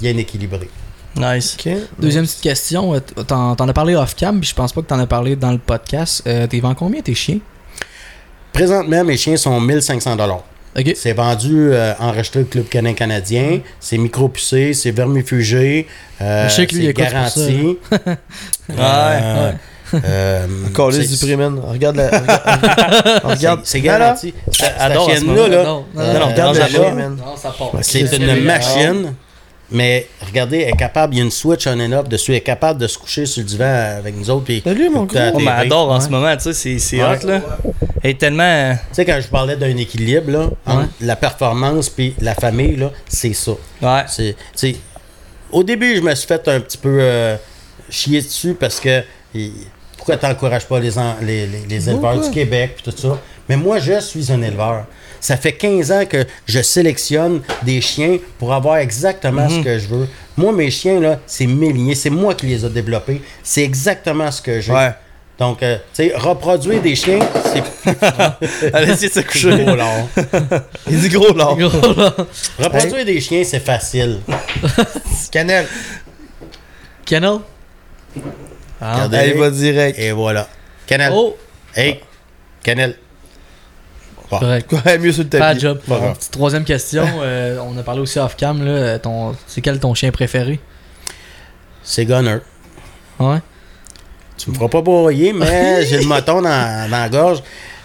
bien 0.00 0.16
équilibrés. 0.16 0.70
Nice. 1.16 1.56
Deuxième 1.98 2.24
petite 2.24 2.40
question. 2.40 2.94
euh, 2.94 3.00
T'en 3.26 3.54
t'en 3.54 3.68
as 3.68 3.72
parlé 3.72 3.94
off-cam, 3.94 4.40
puis 4.40 4.48
je 4.48 4.54
pense 4.54 4.72
pas 4.72 4.82
que 4.82 4.86
t'en 4.86 4.98
as 4.98 5.06
parlé 5.06 5.36
dans 5.36 5.52
le 5.52 5.58
podcast. 5.58 6.22
Euh, 6.26 6.46
T'es 6.48 6.58
vendu 6.60 6.74
combien 6.74 7.00
tes 7.02 7.14
chiens? 7.14 7.38
Présentement, 8.52 9.04
mes 9.04 9.16
chiens 9.16 9.36
sont 9.36 9.60
1500 9.60 10.16
Ok. 10.76 10.92
C'est 10.96 11.12
vendu 11.12 11.68
euh, 11.72 11.92
enregistré 12.00 12.40
au 12.40 12.44
Club 12.44 12.68
canin 12.68 12.94
canadien. 12.94 13.60
C'est 13.78 13.96
micro-pucé, 13.96 14.74
c'est 14.74 14.90
vermifugé. 14.90 15.86
euh, 16.20 16.48
Je 16.48 16.52
sais 16.54 16.66
que 16.66 16.74
lui, 16.74 16.82
il 16.82 16.86
c'est 16.86 16.90
écoute 16.90 17.04
pour 17.04 17.28
ça, 17.28 17.40
garanti. 17.50 17.78
Euh, 18.70 19.52
euh, 20.04 20.46
du. 20.72 21.60
Regarde 21.60 21.96
la. 21.96 22.08
Regarde. 23.22 23.22
regarde. 23.24 23.60
C'est 23.64 23.80
c'est 23.80 23.80
Là, 23.80 23.92
là. 23.92 23.98
garanti. 24.06 24.34
Cette 24.50 24.74
chienne-là, 25.04 25.48
là, 25.48 25.64
Non, 25.64 25.84
Regarde 25.94 26.56
la 26.56 26.68
c'est 27.82 28.16
une 28.16 28.40
machine. 28.44 29.14
Mais 29.74 30.06
regardez, 30.24 30.60
elle 30.60 30.68
est 30.68 30.76
capable, 30.76 31.14
il 31.14 31.18
y 31.18 31.20
a 31.20 31.24
une 31.24 31.30
switch 31.32 31.66
on 31.66 31.78
and 31.80 31.92
off 31.92 32.08
dessus, 32.08 32.30
elle 32.30 32.38
est 32.38 32.40
capable 32.42 32.80
de 32.80 32.86
se 32.86 32.96
coucher 32.96 33.26
sur 33.26 33.42
le 33.42 33.48
divan 33.48 33.96
avec 33.98 34.16
nous 34.16 34.30
autres. 34.30 34.44
puis 34.44 34.62
Salut, 34.64 34.88
mon 34.88 35.04
écouter 35.04 35.18
la 35.18 35.32
On 35.34 35.40
m'adore 35.40 35.90
en 35.90 36.00
ce 36.00 36.08
moment, 36.08 36.34
tu 36.36 36.52
sais, 36.54 36.78
c'est- 36.78 37.02
hot, 37.02 37.26
là. 37.26 37.40
Elle 38.02 38.10
est 38.12 38.18
tellement. 38.20 38.72
Tu 38.74 38.94
sais, 38.94 39.04
quand 39.04 39.18
je 39.20 39.26
parlais 39.28 39.56
d'un 39.56 39.76
équilibre, 39.76 40.30
là, 40.30 40.50
entre 40.64 40.88
la 41.00 41.16
performance 41.16 41.90
puis 41.90 42.14
la 42.20 42.34
famille, 42.34 42.76
là, 42.76 42.90
c'est 43.08 43.32
ça. 43.34 43.52
Ouais. 43.82 44.02
C'est, 44.06 44.34
tu 44.56 44.72
sais, 44.72 44.76
au 45.50 45.62
début, 45.64 45.96
je 45.96 46.00
me 46.02 46.14
suis 46.14 46.28
fait 46.28 46.46
un 46.48 46.60
petit 46.60 46.78
peu 46.78 46.98
euh, 47.00 47.36
chier 47.90 48.22
dessus 48.22 48.54
parce 48.54 48.78
que 48.78 49.02
il- 49.34 49.52
pourquoi 49.96 50.16
tu 50.18 50.26
n'encourages 50.26 50.66
pas 50.66 50.78
les, 50.78 50.96
en- 50.98 51.16
les, 51.22 51.46
les- 51.46 51.66
les 51.68 51.88
éleveurs 51.90 52.20
du 52.20 52.30
Québec 52.30 52.76
puis 52.80 52.92
tout 52.92 52.96
ça? 52.96 53.18
Mais 53.48 53.56
moi, 53.56 53.78
je 53.78 53.98
suis 54.00 54.30
un 54.30 54.40
éleveur. 54.42 54.84
Ça 55.24 55.38
fait 55.38 55.52
15 55.54 55.90
ans 55.90 56.04
que 56.04 56.26
je 56.44 56.60
sélectionne 56.60 57.40
des 57.62 57.80
chiens 57.80 58.18
pour 58.38 58.52
avoir 58.52 58.76
exactement 58.76 59.48
ce 59.48 59.60
que 59.60 59.78
je 59.78 59.86
veux. 59.88 60.06
Moi, 60.36 60.52
mes 60.52 60.70
chiens, 60.70 61.00
là, 61.00 61.18
c'est 61.26 61.46
mes 61.46 61.72
lignées. 61.72 61.94
C'est 61.94 62.10
moi 62.10 62.34
qui 62.34 62.44
les 62.44 62.62
ai 62.62 62.68
développés. 62.68 63.22
C'est 63.42 63.62
exactement 63.62 64.30
ce 64.30 64.42
que 64.42 64.60
j'ai. 64.60 64.70
Ouais. 64.70 64.90
Donc, 65.38 65.62
euh, 65.62 65.78
tu 65.94 66.08
sais, 66.08 66.12
reproduire 66.14 66.82
des 66.82 66.94
chiens, 66.94 67.20
c'est 67.42 67.64
Elle 68.64 68.74
a 68.74 68.82
essayé 68.82 69.08
de 69.08 69.14
se 69.14 69.20
coucher. 69.20 69.64
gros 69.64 69.74
long. 69.74 70.08
Il 70.90 71.00
dit 71.00 71.08
gros 71.08 71.32
là. 71.34 71.54
Gros, 71.56 71.94
là. 71.94 72.14
Reproduire 72.58 73.06
des 73.06 73.18
chiens, 73.22 73.42
c'est 73.44 73.60
facile. 73.64 74.18
Cannelle. 75.32 75.66
Kennel 77.06 77.38
Ah. 78.78 78.94
Regardez. 78.94 79.16
Elle 79.16 79.38
va 79.38 79.50
direct. 79.50 79.98
Et 79.98 80.12
voilà. 80.12 80.48
Canel. 80.86 81.12
Oh, 81.14 81.34
Hey, 81.74 82.00
Canel. 82.62 82.96
Bon. 84.34 84.46
correct. 84.46 84.72
Ouais, 84.86 84.98
mieux 84.98 85.12
sur 85.12 85.22
le 85.24 85.28
tapis. 85.28 85.40
Pas 85.42 85.54
de 85.54 85.60
job. 85.60 85.78
Petite 85.86 86.30
troisième 86.30 86.64
question. 86.64 87.04
euh, 87.22 87.58
on 87.66 87.76
a 87.78 87.82
parlé 87.82 88.00
aussi 88.00 88.18
off-cam. 88.18 88.64
là, 88.64 88.70
euh, 88.70 88.98
ton- 88.98 89.34
C'est 89.46 89.60
quel 89.60 89.78
ton 89.80 89.94
chien 89.94 90.10
préféré? 90.10 90.60
C'est 91.82 92.04
Gunner. 92.04 92.38
Ouais. 93.18 93.38
Tu 94.36 94.50
me 94.50 94.54
feras 94.54 94.68
pas 94.68 94.82
broyer, 94.82 95.32
mais 95.32 95.84
j'ai 95.86 95.98
le 95.98 96.06
moton 96.06 96.42
dans, 96.42 96.90
dans 96.90 96.98
la 97.00 97.08
gorge. 97.08 97.42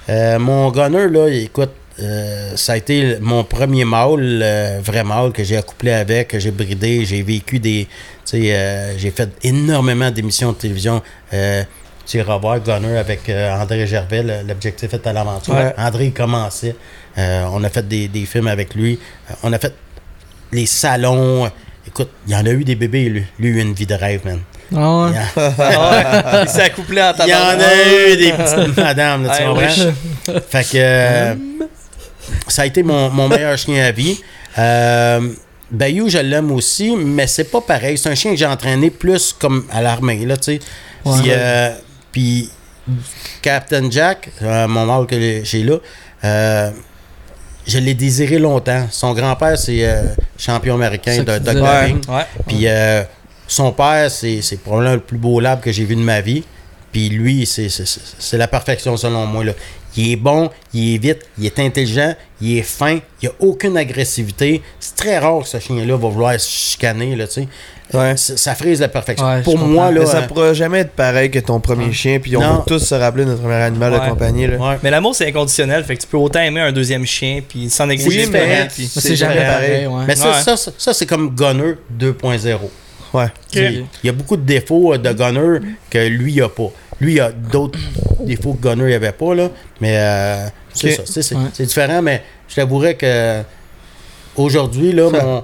Euh, 0.09 0.39
mon 0.39 0.71
Gunner, 0.71 1.07
là, 1.09 1.27
écoute, 1.27 1.71
euh, 1.99 2.53
ça 2.55 2.73
a 2.73 2.77
été 2.77 3.17
mon 3.19 3.43
premier 3.43 3.83
mâle, 3.85 4.39
euh, 4.41 4.79
vrai 4.83 5.03
mâle, 5.03 5.31
que 5.33 5.43
j'ai 5.43 5.57
accouplé 5.57 5.91
avec, 5.91 6.29
que 6.29 6.39
j'ai 6.39 6.51
bridé. 6.51 7.05
J'ai 7.05 7.21
vécu 7.21 7.59
des. 7.59 7.87
Tu 8.25 8.41
sais, 8.41 8.55
euh, 8.55 8.97
j'ai 8.97 9.11
fait 9.11 9.29
énormément 9.43 10.09
d'émissions 10.09 10.51
de 10.53 10.57
télévision. 10.57 11.01
Sais, 12.09 12.21
revoir 12.23 12.59
Gunner 12.59 12.97
avec 12.97 13.29
euh, 13.29 13.53
André 13.53 13.85
Gervais, 13.85 14.23
l'objectif 14.47 14.91
est 14.93 15.05
à 15.05 15.13
l'aventure. 15.13 15.53
Ouais. 15.53 15.73
André, 15.77 16.05
il 16.05 16.13
commençait. 16.13 16.75
Euh, 17.17 17.45
on 17.51 17.63
a 17.63 17.69
fait 17.69 17.87
des, 17.87 18.07
des 18.07 18.25
films 18.25 18.47
avec 18.47 18.73
lui. 18.73 18.97
Euh, 19.29 19.33
on 19.43 19.53
a 19.53 19.59
fait 19.59 19.75
les 20.51 20.65
salons. 20.65 21.47
Écoute, 21.85 22.09
il 22.25 22.33
y 22.33 22.35
en 22.35 22.45
a 22.45 22.49
eu 22.49 22.63
des 22.63 22.73
bébés, 22.73 23.09
lui. 23.09 23.23
Lui, 23.37 23.49
il 23.49 23.55
a 23.55 23.57
eu 23.59 23.61
une 23.61 23.73
vie 23.73 23.85
de 23.85 23.93
rêve, 23.93 24.21
man. 24.25 24.39
Ah 24.75 25.05
ouais? 25.05 25.11
Il 25.37 25.41
Ah. 25.59 26.41
Il 26.43 26.49
s'est 26.49 26.63
accouplé 26.63 26.99
en 27.01 27.13
il 27.25 27.29
y 27.29 27.35
en 27.35 27.59
a 27.59 28.11
eu 28.11 28.17
des 28.17 28.31
petites 28.33 28.77
madames, 28.83 29.25
là, 29.25 29.35
tu 29.37 29.43
I 29.43 29.45
comprends? 29.45 29.63
wish. 29.65 30.43
Fait 30.49 30.67
que 30.71 31.37
ça 32.47 32.63
a 32.63 32.65
été 32.65 32.81
mon, 32.81 33.09
mon 33.11 33.27
meilleur 33.27 33.55
chien 33.57 33.83
à 33.85 33.91
vie. 33.91 34.19
Euh, 34.57 35.29
Bayou, 35.71 36.09
je 36.09 36.17
l'aime 36.17 36.51
aussi, 36.51 36.95
mais 36.95 37.27
c'est 37.27 37.51
pas 37.51 37.61
pareil. 37.61 37.97
C'est 37.99 38.09
un 38.09 38.15
chien 38.15 38.31
que 38.31 38.37
j'ai 38.37 38.45
entraîné 38.47 38.89
plus 38.89 39.33
comme 39.39 39.65
à 39.71 39.81
l'armée, 39.83 40.25
là, 40.25 40.37
tu 40.37 40.43
sais. 40.55 40.59
Ouais. 41.05 41.19
Puis, 41.21 41.29
euh, 41.31 41.69
Puis 42.11 42.49
Captain 43.41 43.89
Jack, 43.91 44.29
euh, 44.41 44.67
mon 44.67 44.85
mâle 44.85 45.05
que 45.05 45.43
j'ai 45.43 45.63
là, 45.63 45.77
euh, 46.23 46.71
je 47.67 47.77
l'ai 47.77 47.93
désiré 47.93 48.39
longtemps. 48.39 48.87
Son 48.89 49.13
grand-père, 49.13 49.57
c'est 49.57 49.85
euh, 49.85 50.03
champion 50.37 50.75
américain 50.75 51.17
de. 51.23 51.59
Ouais. 52.09 52.25
Puis 52.47 52.65
son 53.47 53.71
père, 53.71 54.09
c'est 54.11 54.41
c'est 54.41 54.57
probablement 54.57 54.95
le 54.95 55.01
plus 55.01 55.17
beau 55.17 55.39
lab 55.39 55.61
que 55.61 55.71
j'ai 55.71 55.85
vu 55.85 55.95
de 55.95 56.01
ma 56.01 56.21
vie. 56.21 56.43
Puis 56.91 57.09
lui, 57.09 57.45
c'est- 57.45 57.69
la 58.37 58.47
perfection 58.47 58.97
selon 58.97 59.27
moi. 59.27 59.43
Là. 59.43 59.51
Il 59.99 60.11
est 60.13 60.15
bon, 60.15 60.49
il 60.73 60.95
est 60.95 60.97
vite, 60.97 61.25
il 61.37 61.45
est 61.45 61.59
intelligent, 61.59 62.13
il 62.41 62.57
est 62.57 62.61
fin, 62.61 62.93
il 62.93 63.01
n'y 63.23 63.27
a 63.27 63.31
aucune 63.39 63.75
agressivité. 63.75 64.61
C'est 64.79 64.95
très 64.95 65.17
rare 65.19 65.41
que 65.41 65.47
ce 65.49 65.59
chien-là 65.59 65.97
va 65.97 66.07
vouloir 66.07 66.39
se 66.39 66.47
chicaner, 66.49 67.15
là, 67.15 67.27
tu 67.27 67.33
sais. 67.33 67.47
Ouais. 67.93 68.15
Ça, 68.15 68.37
ça 68.37 68.55
frise 68.55 68.79
la 68.79 68.87
perfection. 68.87 69.25
Ouais, 69.27 69.41
Pour 69.41 69.57
moi, 69.57 69.91
là. 69.91 70.01
Mais 70.01 70.05
ça 70.05 70.19
euh, 70.19 70.27
pourra 70.27 70.53
jamais 70.53 70.79
être 70.81 70.91
pareil 70.91 71.31
que 71.31 71.39
ton 71.39 71.59
premier 71.59 71.91
chien, 71.91 72.19
puis 72.19 72.37
on 72.37 72.41
Non. 72.41 72.53
va 72.57 72.63
tous 72.67 72.79
se 72.79 72.93
rappeler 72.95 73.25
de 73.25 73.31
notre 73.31 73.41
premier 73.41 73.55
animal 73.55 73.91
Ouais. 73.93 73.99
de 73.99 74.09
compagnie. 74.09 74.47
Là. 74.47 74.57
ouais. 74.57 74.77
Mais 74.83 74.91
l'amour, 74.91 75.15
c'est 75.15 75.27
inconditionnel. 75.27 75.83
Fait 75.83 75.95
que 75.97 76.01
tu 76.01 76.07
peux 76.07 76.17
autant 76.17 76.39
aimer 76.39 76.61
un 76.61 76.71
deuxième 76.71 77.05
chien, 77.05 77.41
puis 77.45 77.69
s'en 77.69 77.89
exister 77.89 78.19
Oui, 78.19 78.25
différent, 78.27 78.67
mais- 78.77 78.85
C'est 78.87 79.15
jamais 79.15 79.33
jamais 79.35 79.45
pareil. 79.47 79.87
Ouais. 79.87 80.03
Mais 80.07 80.15
ça, 80.15 80.27
Ouais. 80.29 80.41
ça, 80.43 80.55
ça, 80.55 80.71
ça, 80.77 80.93
c'est 80.93 81.07
comme 81.07 81.33
Gunner 81.35 81.73
2.0. 81.89 82.69
Ouais. 83.11 83.25
Il 83.55 83.85
il 84.03 84.07
y 84.07 84.09
a 84.09 84.13
beaucoup 84.13 84.37
de 84.37 84.43
défauts 84.43 84.93
euh, 84.93 84.97
de 84.99 85.11
Gunner 85.11 85.59
que 85.89 85.97
lui, 86.07 86.33
il 86.33 86.41
a 86.43 86.47
pas. 86.49 86.71
Lui, 87.01 87.13
il 87.13 87.19
a 87.21 87.31
d'autres 87.31 87.79
défauts 88.21 88.53
que 88.53 88.61
Gunner 88.67 88.89
n'avait 88.91 89.11
pas, 89.11 89.33
là. 89.33 89.49
Mais 89.81 89.95
euh, 89.97 90.47
c'est 90.73 90.91
ça. 90.91 91.03
C'est, 91.21 91.35
Ouais. 91.35 91.41
différent, 91.65 92.01
mais 92.01 92.23
je 92.47 92.55
t'avouerais 92.55 92.95
que 92.95 93.41
aujourd'hui, 94.35 94.91
là, 94.93 95.09
Ça- 95.11 95.23
mon, 95.23 95.43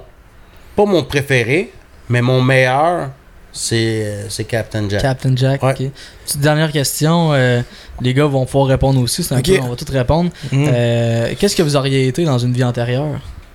pas 0.76 0.84
mon 0.84 1.02
préféré, 1.04 1.72
mais 2.08 2.22
mon 2.22 2.42
meilleur, 2.42 3.10
c'est, 3.52 4.26
c'est 4.28 4.44
Captain 4.44 4.88
Jack. 4.88 5.00
Captain 5.02 5.32
Jack. 5.34 5.62
Ouais. 5.62 5.72
ok. 5.72 5.90
Petite 6.26 6.40
dernière 6.40 6.70
question. 6.72 7.32
euh, 7.32 7.62
les 8.02 8.12
gars 8.12 8.26
vont 8.26 8.44
pouvoir 8.44 8.66
répondre 8.68 9.00
aussi. 9.00 9.22
C'est 9.22 9.34
un 9.34 9.38
Ok. 9.38 9.46
peu, 9.46 9.58
on 9.62 9.68
va 9.70 9.76
tous 9.76 9.90
répondre. 9.90 10.30
Mm. 10.52 10.66
Euh, 10.68 11.32
Qu'est-ce 11.38 11.56
que 11.56 11.62
vous 11.62 11.76
auriez 11.76 12.08
été 12.08 12.24
dans 12.24 12.38
une 12.38 12.52
vie 12.52 12.64
antérieure? 12.64 13.06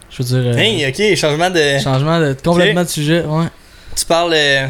Je 0.10 0.24
veux 0.24 0.42
dire. 0.42 0.52
euh, 0.54 0.58
Hey, 0.58 0.86
ok, 0.88 1.16
changement 1.16 1.50
de. 1.50 1.78
Changement 1.80 2.20
de 2.20 2.36
complètement 2.44 2.84
de 2.84 2.90
sujet. 2.90 3.22
Ouais. 3.24 3.46
Tu 3.96 4.06
parles 4.06 4.34
euh, 4.36 4.68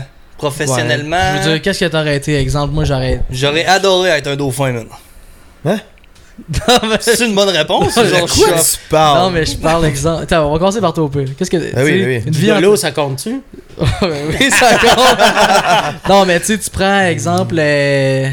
professionnellement. 0.49 1.15
Ouais. 1.17 1.39
Je 1.43 1.47
veux 1.47 1.53
dire, 1.53 1.61
qu'est-ce 1.61 1.79
que 1.79 1.85
t'aurais 1.85 2.15
été? 2.17 2.37
Exemple, 2.39 2.73
moi 2.73 2.83
j'aurais. 2.83 3.21
J'aurais 3.31 3.65
adoré 3.65 4.09
être 4.09 4.27
un 4.27 4.35
dauphin, 4.35 4.71
man. 4.71 4.85
non, 5.65 6.79
mais... 6.89 6.97
C'est 6.99 7.23
une 7.25 7.35
bonne 7.35 7.49
réponse? 7.49 7.93
De 7.95 8.05
genre, 8.05 8.21
Quoi 8.27 8.47
tu 8.59 8.77
parles? 8.89 9.19
non, 9.19 9.29
mais 9.29 9.45
je 9.45 9.57
parle 9.57 9.85
exemple. 9.85 10.23
Attends, 10.23 10.47
on 10.47 10.53
va 10.53 10.59
commencer 10.59 10.81
par 10.81 10.93
toi 10.93 11.03
au 11.03 11.09
pire. 11.09 11.27
Qu'est-ce 11.37 11.51
que. 11.51 11.57
Ah 11.75 11.81
oui, 11.83 11.91
tu 11.91 11.99
sais, 11.99 12.05
oui. 12.05 12.23
Une 12.25 12.31
vie 12.33 12.47
de 12.47 12.53
en- 12.53 12.59
l'eau, 12.59 12.75
ça 12.75 12.91
compte-tu? 12.91 13.41
oui, 13.79 14.49
ça 14.51 14.77
compte. 14.79 15.99
non, 16.09 16.25
mais 16.25 16.39
tu 16.39 16.47
sais, 16.47 16.57
tu 16.57 16.69
prends 16.71 17.01
exemple. 17.01 17.55
euh, 17.59 18.29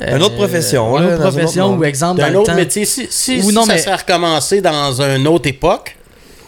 Une 0.00 0.22
autre 0.22 0.34
profession, 0.34 0.96
Une 0.98 1.06
là, 1.06 1.14
autre 1.14 1.26
un 1.26 1.30
profession 1.30 1.66
autre 1.66 1.78
ou 1.78 1.84
exemple 1.84 2.20
dans 2.20 2.26
D'un 2.26 2.32
le 2.32 2.38
autre 2.40 2.50
temps. 2.50 2.56
métier. 2.56 2.84
Si, 2.84 3.06
si, 3.10 3.36
Ou 3.38 3.50
si 3.50 3.54
non, 3.54 3.64
ça 3.64 3.74
mais- 3.74 3.78
serait 3.78 3.94
recommencé 3.96 4.60
dans 4.60 5.00
une 5.00 5.28
autre 5.28 5.48
époque, 5.48 5.96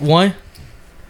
Ouais. 0.00 0.32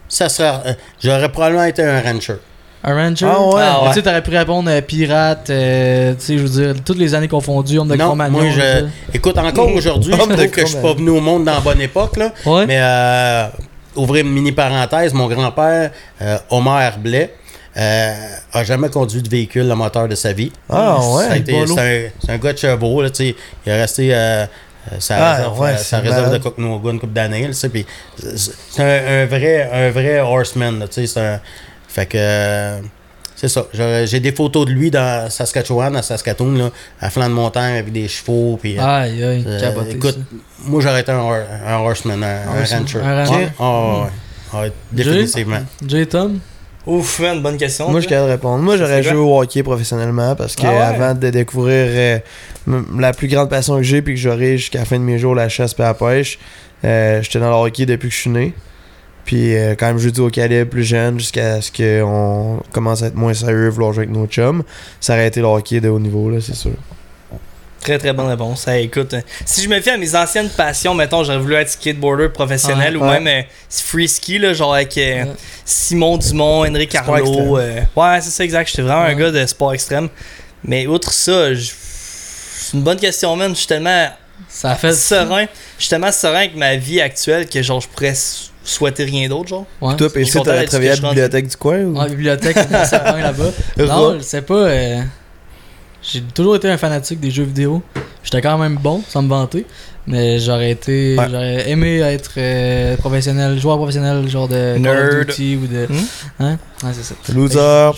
ça 0.07 0.29
serait. 0.29 0.53
euh, 0.67 0.73
j'aurais 1.03 1.29
probablement 1.31 1.63
été 1.63 1.81
un 1.83 1.99
rancher. 2.01 2.35
Un 2.83 2.93
ranger? 2.95 3.25
Ah 3.29 3.41
ouais. 3.41 3.61
Ah 3.63 3.81
ouais. 3.83 3.87
Tu 3.89 3.93
sais, 3.95 4.01
t'aurais 4.03 4.21
pu 4.23 4.35
répondre 4.37 4.69
euh, 4.69 4.81
pirate, 4.81 5.49
euh, 5.49 6.13
tu 6.13 6.25
sais, 6.25 6.37
je 6.37 6.43
veux 6.43 6.49
dire, 6.73 6.83
toutes 6.85 6.97
les 6.99 7.13
années 7.15 7.27
confondues, 7.27 7.79
homme 7.79 7.87
de 7.89 7.95
Non, 7.95 8.15
moi, 8.15 8.29
je- 8.49 8.85
Écoute, 9.13 9.37
encore 9.37 9.71
aujourd'hui, 9.73 10.13
je 10.15 10.21
Homme 10.21 10.29
de 10.29 10.35
trouve 10.35 10.49
que 10.49 10.61
je 10.61 10.67
suis 10.67 10.77
pas 10.81 10.93
venu 10.93 11.09
au 11.09 11.19
monde 11.21 11.45
dans 11.45 11.53
la 11.55 11.59
bonne 11.59 11.81
époque, 11.81 12.17
là. 12.17 12.31
Ouais. 12.45 12.65
Mais, 12.65 12.77
euh, 12.79 13.47
ouvrir 13.95 14.25
une 14.25 14.31
mini 14.31 14.51
parenthèse, 14.51 15.13
mon 15.13 15.27
grand-père, 15.27 15.91
euh, 16.21 16.37
Omer 16.51 16.97
Blais, 16.99 17.33
euh, 17.75 18.13
a 18.53 18.63
jamais 18.63 18.89
conduit 18.89 19.21
de 19.21 19.29
véhicule 19.29 19.69
à 19.71 19.75
moteur 19.75 20.07
de 20.07 20.15
sa 20.15 20.31
vie. 20.33 20.51
Ah 20.69 20.97
ouais. 20.99 21.43
C'est 21.43 21.53
un, 21.79 22.09
c'est 22.23 22.31
un 22.31 22.37
gars 22.37 22.53
de 22.53 22.57
chevaux, 22.57 23.01
là, 23.01 23.09
tu 23.09 23.15
sais. 23.29 23.35
Il 23.65 23.71
est 23.71 23.81
resté 23.81 24.09
euh, 24.13 24.45
sa 24.99 25.15
Ah, 25.17 25.33
réserve, 25.35 25.59
ouais, 25.59 25.77
sa 25.77 25.99
réserve 25.99 26.31
de 26.31 26.37
Cocknoga 26.37 26.91
une 26.91 26.99
couple 26.99 27.13
d'années, 27.13 27.41
là, 27.41 27.47
tu 27.47 27.53
sais, 27.55 27.69
puis 27.69 27.85
c'est 28.17 28.81
un, 28.83 29.23
un 29.23 29.25
vrai, 29.25 29.69
un 29.73 29.89
vrai 29.91 30.19
horseman, 30.21 30.79
là, 30.79 30.87
tu 30.87 30.93
sais. 31.01 31.07
c'est 31.07 31.19
un- 31.19 31.39
Fait 31.97 32.05
que... 32.05 32.17
euh, 32.19 32.79
c'est 33.35 33.47
ça. 33.47 33.65
J'ai 33.73 34.19
des 34.19 34.31
photos 34.31 34.67
de 34.67 34.71
lui 34.71 34.91
dans 34.91 35.29
Saskatchewan, 35.31 35.95
à 35.95 36.03
Saskatoon, 36.03 36.53
là, 36.57 36.69
à 37.01 37.09
flanc 37.09 37.27
de 37.27 37.33
montagne 37.33 37.77
avec 37.79 37.91
des 37.91 38.07
chevaux. 38.07 38.59
Puis, 38.61 38.77
euh, 38.77 38.83
Aïe, 38.83 39.23
aïe, 39.23 39.43
euh, 39.47 39.83
écoute, 39.91 40.13
ça. 40.13 40.37
moi 40.65 40.81
j'aurais 40.81 41.01
été 41.01 41.11
un, 41.11 41.19
un 41.19 41.77
horseman, 41.79 42.23
un, 42.23 42.45
rancher. 42.45 42.99
un 42.99 43.25
rancher? 43.25 43.49
Ouais, 43.59 43.65
ouais, 43.65 44.03
ouais. 44.53 44.59
Ouais, 44.61 44.71
définitivement. 44.91 45.59
Jay? 45.87 46.05
Tom? 46.05 46.39
Ouf, 46.85 47.19
man, 47.19 47.41
bonne 47.41 47.57
question. 47.57 47.89
Moi, 47.89 47.99
je 47.99 48.07
de 48.07 48.15
répondre. 48.15 48.63
Moi, 48.63 48.77
j'aurais 48.77 49.03
joué 49.03 49.17
au 49.17 49.41
hockey 49.41 49.61
professionnellement 49.63 50.35
parce 50.35 50.55
que 50.55 50.65
Ah 50.65 50.71
ouais? 50.71 50.77
avant 50.81 51.13
de 51.15 51.29
découvrir 51.31 51.85
euh, 51.89 52.19
la 52.97 53.11
plus 53.11 53.27
grande 53.27 53.49
passion 53.49 53.75
que 53.77 53.83
j'ai 53.83 54.01
puis 54.01 54.13
que 54.13 54.19
j'aurai 54.21 54.57
jusqu'à 54.57 54.79
la 54.79 54.85
fin 54.85 54.97
de 54.97 55.03
mes 55.03 55.17
jours, 55.19 55.35
la 55.35 55.49
chasse 55.49 55.75
et 55.77 55.81
la 55.81 55.93
pêche, 55.93 56.39
euh, 56.85 57.21
j'étais 57.21 57.39
dans 57.39 57.49
le 57.49 57.67
hockey 57.67 57.85
depuis 57.85 58.07
que 58.09 58.15
je 58.15 58.21
suis 58.21 58.29
né. 58.29 58.53
Puis 59.27 59.55
euh, 59.55 59.75
quand 59.77 59.85
même, 59.87 59.99
j'ai 59.99 60.09
dit 60.09 60.21
au 60.21 60.29
calibre 60.29 60.69
plus 60.71 60.83
jeune 60.85 61.19
jusqu'à 61.19 61.61
ce 61.61 61.69
qu'on 61.71 62.59
commence 62.71 63.03
à 63.03 63.07
être 63.07 63.15
moins 63.15 63.33
sérieux, 63.35 63.67
vouloir 63.69 63.93
jouer 63.93 64.05
avec 64.05 64.15
nos 64.15 64.25
chums. 64.25 64.63
Ça 64.99 65.13
aurait 65.13 65.27
été 65.27 65.39
le 65.41 65.45
hockey 65.47 65.79
de 65.81 65.89
haut 65.89 65.99
niveau, 65.99 66.29
là, 66.31 66.39
c'est 66.41 66.55
sûr. 66.55 66.71
Très 67.81 67.97
très 67.99 68.11
bonne 68.11 68.27
réponse. 68.27 68.67
Hey, 68.67 68.85
écoute, 68.85 69.13
euh, 69.13 69.21
si 69.45 69.61
je 69.63 69.69
me 69.69 69.79
fie 69.79 69.91
à 69.91 69.97
mes 69.97 70.15
anciennes 70.15 70.49
passions, 70.49 70.93
mettons, 70.95 71.23
j'aurais 71.23 71.37
voulu 71.37 71.53
être 71.55 71.69
skateboarder 71.69 72.29
professionnel 72.29 72.97
ou 72.97 73.01
Ouais. 73.01 73.19
même 73.19 73.27
euh, 73.27 73.41
free 73.69 74.07
ski, 74.07 74.39
là, 74.39 74.53
genre 74.53 74.73
avec 74.73 74.97
euh, 74.97 75.23
Ouais. 75.25 75.31
Simon 75.63 76.17
Dumont, 76.17 76.63
Arnaud. 76.63 77.57
euh, 77.57 77.81
ouais, 77.95 78.21
c'est 78.21 78.31
ça 78.31 78.43
exact. 78.43 78.69
J'étais 78.69 78.81
vraiment 78.81 79.03
un 79.03 79.13
gars 79.13 79.31
de 79.31 79.45
sport 79.45 79.73
extrême. 79.73 80.09
Mais 80.63 80.87
outre 80.87 81.11
ça, 81.13 81.53
je- 81.53 81.69
c'est 81.71 82.75
une 82.77 82.83
bonne 82.83 82.99
question, 82.99 83.35
man. 83.35 83.51
Je 83.51 83.57
suis 83.59 83.67
tellement 83.67 84.07
Ça 84.49 84.71
a 84.71 84.75
fait. 84.75 84.93
serein. 84.93 85.45
Je 85.77 85.83
suis 85.83 85.89
tellement 85.89 86.11
serein 86.11 86.39
avec 86.39 86.55
ma 86.55 86.75
vie 86.77 86.99
actuelle 86.99 87.47
que 87.47 87.61
genre 87.61 87.79
je 87.81 87.87
pourrais 87.89 88.15
s- 88.67 88.73
souhaiter 88.73 89.03
rien 89.05 89.29
d'autre, 89.29 89.49
genre? 89.49 89.65
Ouais. 89.81 89.95
Toi, 89.95 90.07
je 90.07 90.19
suis 90.19 90.23
PC, 90.25 90.41
d'être 90.43 90.65
travaillé 90.69 90.91
à 90.91 90.95
la 90.95 91.01
bibliothèque 91.09 91.47
du 91.47 91.55
coin 91.57 91.79
ou? 91.83 91.97
En 91.97 92.05
bibliothèque, 92.07 92.57
on 92.57 93.17
là-bas. 93.17 93.51
Non, 93.77 94.17
c'est 94.21 94.41
pas. 94.41 94.53
euh, 94.55 95.01
J'ai 96.01 96.21
toujours 96.21 96.55
été 96.55 96.69
un 96.69 96.77
fanatique 96.77 97.19
des 97.19 97.31
jeux 97.31 97.43
vidéo. 97.43 97.81
J'étais 98.23 98.41
quand 98.41 98.57
même 98.57 98.75
bon, 98.75 99.01
sans 99.07 99.21
me 99.21 99.29
vanter. 99.29 99.65
Mais 100.09 100.39
j'aurais 100.39 100.71
été. 100.71 101.17
Ouais. 101.17 101.25
J'aurais 101.29 101.69
aimé 101.69 101.99
être 101.99 102.31
euh, 102.37 102.95
professionnel, 102.97 103.59
joueur 103.59 103.75
professionnel, 103.77 104.25
genre 104.29 104.47
de 104.47 104.73
Call 104.75 104.81
Nerd. 104.81 105.13
of 105.19 105.25
Duty 105.27 105.59
ou 105.61 105.67
de. 105.67 105.85
Hmm? 105.91 106.05
Hein? 106.39 106.57
Ouais, 106.83 106.89
c'est 106.93 107.03
ça. 107.03 107.15
Loser. 107.33 107.55
Joueur 107.57 107.93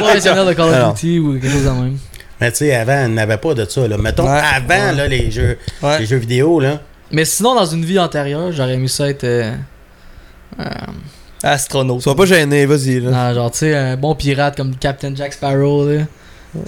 professionnel 0.00 0.46
de 0.46 0.52
Call 0.54 0.68
of 0.68 0.74
Alors. 0.74 0.94
Duty 0.94 1.18
ou 1.18 1.32
quelque 1.38 1.50
chose 1.52 1.64
de 1.64 1.70
même. 1.70 1.98
Mais 2.40 2.50
tu 2.52 2.56
sais, 2.58 2.74
avant, 2.74 3.04
il 3.06 3.12
n'avait 3.12 3.36
pas 3.36 3.52
de 3.52 3.66
ça. 3.68 3.86
Là. 3.86 3.98
Mettons, 3.98 4.24
Ouais. 4.24 4.30
avant, 4.56 4.68
Ouais. 4.88 4.94
là, 4.96 5.06
les 5.08 5.30
jeux, 5.30 5.58
Ouais. 5.82 5.98
les 5.98 6.06
jeux 6.06 6.16
vidéo, 6.16 6.58
là. 6.58 6.80
Mais 7.12 7.24
sinon, 7.24 7.54
dans 7.54 7.66
une 7.66 7.84
vie 7.84 7.98
antérieure, 7.98 8.52
j'aurais 8.52 8.74
aimé 8.74 8.88
ça 8.88 9.08
être. 9.08 9.24
euh, 9.24 9.52
euh, 10.60 10.64
Astronaute. 11.42 12.02
Sois 12.02 12.14
pas 12.14 12.26
gêné, 12.26 12.66
vas-y, 12.66 13.00
là. 13.00 13.10
non, 13.10 13.34
genre, 13.34 13.50
tu 13.50 13.58
sais, 13.58 13.74
un 13.74 13.96
bon 13.96 14.14
pirate 14.14 14.56
comme 14.56 14.76
Captain 14.76 15.14
Jack 15.14 15.32
Sparrow, 15.32 15.88
là. 15.88 16.02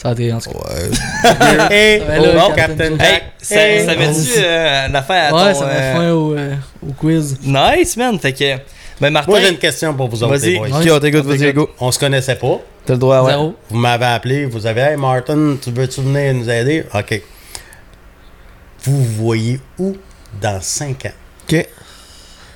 Ça 0.01 0.11
a 0.11 0.13
été 0.13 0.33
en 0.33 0.39
tout 0.41 0.51
cas. 0.51 0.59
Ouais. 0.59 1.71
hey, 1.71 2.01
Ouais, 2.01 2.21
là, 2.35 2.47
oh, 2.49 2.53
Captain 2.55 2.77
Captain 2.77 2.99
Jack. 2.99 3.23
Hey, 3.51 3.81
ça, 3.81 3.93
ça 3.93 3.99
met-tu 3.99 4.31
euh, 4.39 4.89
une 4.89 4.97
affaire 4.97 5.35
à 5.35 5.45
Ouais, 5.45 5.53
ton, 5.53 5.59
ça 5.59 5.67
met 5.67 5.73
euh, 5.73 5.95
fin 5.95 6.11
au, 6.13 6.35
euh, 6.37 6.55
au 6.89 6.93
quiz. 6.93 7.37
Nice, 7.43 7.97
man. 7.97 8.19
Fait 8.21 8.33
que. 8.33 8.45
Ben, 9.01 9.11
Martin. 9.11 9.33
Moi, 9.33 9.41
j'ai 9.41 9.51
une 9.51 9.59
question 9.59 9.93
pour 9.93 10.09
vous 10.09 10.23
autres, 10.23 10.37
Vas-y. 10.37 10.91
on 10.91 11.01
t'écoute, 11.01 11.25
vas-y, 11.25 11.53
go. 11.53 11.69
On 11.81 11.91
se 11.91 11.99
connaissait 11.99 12.37
pas. 12.37 12.61
T'as 12.87 12.93
le 12.95 12.99
droit, 13.01 13.23
ouais. 13.23 13.33
Zéro. 13.33 13.55
Vous 13.69 13.77
m'avez 13.79 14.05
appelé, 14.07 14.47
vous 14.47 14.65
avez 14.67 14.81
Hey 14.83 14.97
Martin, 14.97 15.57
tu 15.61 15.71
veux-tu 15.73 16.01
venir 16.01 16.33
nous 16.35 16.49
aider? 16.49 16.85
OK. 16.95 17.21
Vous 18.85 19.03
voyez 19.03 19.61
où 19.79 19.97
dans 20.41 20.61
5 20.61 21.07
ans? 21.07 21.11
Ok. 21.49 21.69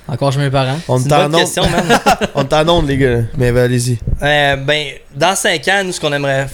Encore 0.09 0.33
chez 0.33 0.39
mes 0.39 0.51
parents. 0.51 0.79
On 0.89 1.01
t'en. 1.01 1.31
On 2.35 2.45
t'en 2.45 2.83
les 2.83 2.97
gars. 2.97 3.23
Mais 3.37 3.51
ben, 3.51 3.65
allez-y. 3.65 3.99
Euh, 4.23 4.57
ben, 4.57 4.93
dans 5.15 5.35
5 5.35 5.69
ans, 5.69 5.83
nous, 5.85 5.93
ce 5.93 6.01
qu'on 6.01 6.13
aimerait 6.13 6.47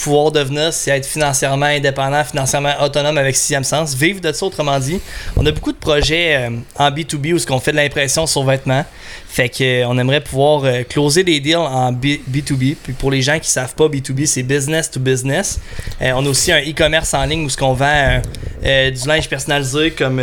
pouvoir 0.00 0.30
devenir, 0.32 0.72
c'est 0.72 0.90
être 0.90 1.06
financièrement 1.06 1.66
indépendant, 1.66 2.22
financièrement 2.24 2.72
autonome 2.82 3.18
avec 3.18 3.36
sixième 3.36 3.64
sens, 3.64 3.94
vivre 3.94 4.20
de 4.20 4.32
ça, 4.32 4.46
autrement 4.46 4.78
dit. 4.78 5.00
On 5.36 5.44
a 5.46 5.50
beaucoup 5.52 5.72
de 5.72 5.76
projets 5.78 6.36
euh, 6.36 6.50
en 6.76 6.90
B2B 6.90 7.34
où 7.34 7.38
ce 7.38 7.46
qu'on 7.46 7.60
fait 7.60 7.72
de 7.72 7.76
l'impression 7.76 8.26
sur 8.26 8.44
vêtements. 8.44 8.84
Fait 9.28 9.48
que 9.48 9.62
euh, 9.82 9.88
on 9.88 9.98
aimerait 9.98 10.20
pouvoir 10.20 10.62
euh, 10.64 10.82
closer 10.88 11.24
des 11.24 11.40
deals 11.40 11.56
en 11.56 11.92
B- 11.92 12.20
B2B. 12.30 12.76
Puis 12.82 12.92
pour 12.92 13.10
les 13.10 13.22
gens 13.22 13.38
qui 13.38 13.50
savent 13.50 13.74
pas, 13.74 13.86
B2B, 13.88 14.26
c'est 14.26 14.42
business 14.42 14.90
to 14.90 15.00
business. 15.00 15.60
Euh, 16.00 16.12
on 16.14 16.24
a 16.24 16.28
aussi 16.28 16.52
un 16.52 16.60
e-commerce 16.60 17.12
en 17.14 17.24
ligne 17.24 17.44
où 17.44 17.48
ce 17.50 17.56
qu'on 17.56 17.72
vend 17.74 18.20
du 18.62 19.08
linge 19.08 19.28
personnalisé 19.28 19.90
comme 19.92 20.20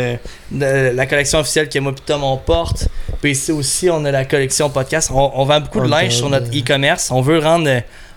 de- 0.50 0.92
la 0.94 1.06
collection 1.06 1.38
officielle 1.38 1.68
que 1.68 1.78
moi 1.78 1.92
et 1.92 2.00
Tom 2.04 2.22
on 2.24 2.36
porte. 2.36 2.88
Puis 3.22 3.32
ici 3.32 3.50
aussi, 3.52 3.88
on 3.90 4.04
a 4.04 4.10
la 4.10 4.24
collection 4.24 4.68
podcast. 4.70 5.10
On, 5.12 5.30
on 5.34 5.44
vend 5.44 5.60
beaucoup 5.60 5.80
de 5.80 5.88
linge 5.88 6.12
sur 6.14 6.28
notre 6.28 6.46
e-commerce. 6.48 7.10
On 7.10 7.22
veut 7.22 7.38
rendre 7.38 7.68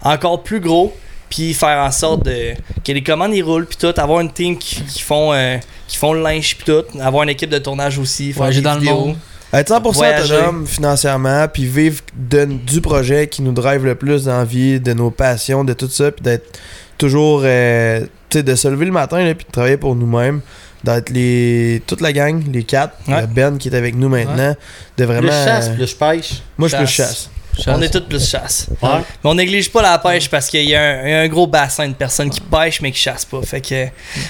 encore 0.02 0.42
plus 0.44 0.60
gros 0.60 0.94
puis 1.30 1.54
faire 1.54 1.80
en 1.80 1.92
sorte 1.92 2.24
de, 2.26 2.54
que 2.86 2.92
les 2.92 3.04
commandes 3.04 3.34
ils 3.36 3.44
roulent 3.44 3.66
puis 3.66 3.78
tout 3.78 3.94
avoir 4.00 4.20
une 4.22 4.32
team 4.32 4.58
qui, 4.58 4.82
qui 4.84 5.02
font 5.02 5.32
euh, 5.34 5.58
qui 5.88 5.98
font 5.98 6.14
le 6.14 6.22
linge 6.22 6.56
puis 6.58 6.66
tout 6.66 7.00
avoir 7.00 7.24
une 7.24 7.30
équipe 7.30 7.50
de 7.50 7.60
tournage 7.60 7.98
aussi 8.00 8.34
faire 8.34 8.50
des 8.50 8.62
dans 8.62 8.76
le 8.76 8.82
monde. 8.82 9.16
Être 9.52 9.74
100% 9.74 9.94
Voyager. 9.94 10.34
autonome 10.36 10.68
financièrement, 10.68 11.48
puis 11.52 11.66
vivre 11.66 12.02
de- 12.16 12.46
du 12.46 12.82
projet 12.82 13.28
qui 13.28 13.42
nous 13.42 13.52
drive 13.52 13.84
le 13.84 13.96
plus 13.96 14.26
dans 14.26 14.38
la 14.38 14.46
vie, 14.46 14.80
de 14.80 14.94
nos 14.94 15.10
passions, 15.10 15.64
de 15.64 15.74
tout 15.74 15.90
ça, 15.90 16.12
puis 16.12 16.22
d'être 16.22 16.60
toujours, 17.00 17.42
euh, 17.44 18.02
tu 18.30 18.38
sais, 18.38 18.44
de 18.44 18.54
se 18.54 18.68
lever 18.68 18.86
le 18.86 18.92
matin, 18.92 19.24
là, 19.26 19.34
puis 19.34 19.48
de 19.48 19.52
travailler 19.52 19.78
pour 19.78 19.96
nous-mêmes, 19.96 20.42
d'être 20.84 21.10
les 21.10 21.82
toute 21.88 22.02
la 22.02 22.14
gang, 22.14 22.44
les 22.54 22.64
quatre, 22.64 22.94
Ouais. 23.08 23.22
le 23.22 23.26
Ben 23.28 23.58
qui 23.58 23.70
est 23.70 23.76
avec 23.76 23.96
nous 23.96 24.08
maintenant, 24.08 24.56
de 25.00 25.04
vraiment... 25.06 25.22
Plus 25.22 25.30
chasse, 25.32 25.70
euh, 25.70 25.74
plus 25.76 25.94
pêche. 25.96 26.32
moi, 26.56 26.68
je 26.68 26.76
plus 26.78 26.86
chasse. 26.86 27.32
Chasse. 27.58 27.76
on 27.78 27.82
est 27.82 27.90
tous 27.90 28.02
plus 28.02 28.30
chasse 28.30 28.68
Ouais. 28.82 28.90
mais 29.24 29.30
on 29.30 29.36
néglige 29.36 29.72
pas 29.72 29.82
la 29.82 29.98
pêche 29.98 30.30
parce 30.30 30.48
qu'il 30.50 30.64
y, 30.70 30.76
a 30.76 30.82
un- 30.82 31.04
il 31.06 31.10
y 31.10 31.14
a 31.14 31.20
un 31.22 31.28
gros 31.28 31.48
bassin 31.48 31.88
de 31.88 31.94
personnes 31.94 32.30
qui 32.30 32.42
pêchent 32.42 32.82
mais 32.82 32.92
qui 32.92 33.00
chassent 33.00 33.26
pas 33.26 33.42
fait 33.42 33.62
que 33.62 33.88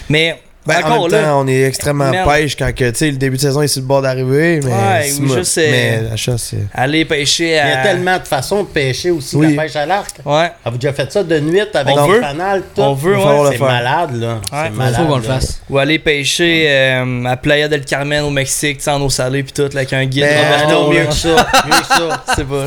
mais 0.10 0.42
Ben, 0.70 0.84
en 0.84 0.88
encore 0.96 1.10
même 1.10 1.22
là 1.22 1.28
temps, 1.28 1.42
on 1.42 1.48
est 1.48 1.62
extrêmement 1.64 2.10
Merde. 2.12 2.30
pêche 2.30 2.56
quand 2.56 2.74
que, 2.76 2.90
tu 2.90 2.98
sais, 2.98 3.12
le 3.12 3.18
début 3.18 3.36
de 3.38 3.42
saison 3.42 3.62
est 3.62 3.68
sur 3.68 3.82
le 3.82 3.88
bord 3.88 4.02
d'arriver, 4.02 4.60
mais, 4.64 4.72
Ouais, 4.72 5.04
c'est 5.10 5.20
ou 5.22 5.26
moi. 5.26 5.38
juste, 5.38 5.58
euh, 5.58 5.68
mais 5.72 6.02
la 6.10 6.16
chasse, 6.16 6.44
c'est... 6.52 6.66
aller 6.74 7.06
pêcher 7.06 7.50
Il 7.50 7.52
y 7.52 7.58
a 7.60 7.80
à 7.80 7.84
tellement 7.84 8.18
de 8.18 8.24
façons 8.28 8.64
de 8.64 8.68
pêcher 8.68 9.12
aussi, 9.12 9.36
Oui. 9.36 9.56
la 9.56 9.64
pêche 9.64 9.76
à 9.76 9.86
l'arc. 9.86 10.16
ouais 10.26 10.52
Avez-vous 10.64 10.78
déjà 10.78 10.94
fait 10.94 11.12
ça 11.12 11.24
de 11.24 11.40
nuit 11.40 11.60
avec 11.62 11.98
On 11.98 12.06
des 12.08 12.14
veut. 12.14 12.22
fanales, 12.22 12.64
tout? 12.76 12.82
On 12.82 12.94
veut, 12.94 13.18
ouais. 13.18 13.24
C'est 13.52 13.58
faire. 13.58 13.68
malade, 13.68 14.16
là. 14.16 14.42
Ouais, 14.52 14.70
malade. 14.70 14.96
Faut 14.96 15.06
qu'on 15.06 15.18
le 15.18 15.24
fasse. 15.24 15.62
ou 15.70 15.78
aller 15.78 16.00
pêcher 16.00 16.66
euh, 16.70 17.26
à 17.26 17.38
Playa 17.38 17.68
del 17.68 17.86
Carmen 17.86 18.24
au 18.24 18.30
Mexique 18.30 18.78
tu 18.78 18.84
sais, 18.84 18.92
en 18.92 19.02
eau 19.02 19.10
salée 19.10 19.44
puis 19.44 19.52
tout 19.54 19.64
là, 19.64 19.70
avec 19.74 19.94
un 19.94 20.06
guide 20.06 20.24
Ben, 20.24 20.38
Ah 20.40 20.54
Roberto, 20.68 20.84
non, 20.84 20.90
mieux 20.94 21.06
que 21.06 21.14
ça. 21.14 21.48
Mieux 21.66 21.72
que 21.82 21.88
ça. 21.88 22.24
c'est 22.36 22.48
pas. 22.48 22.66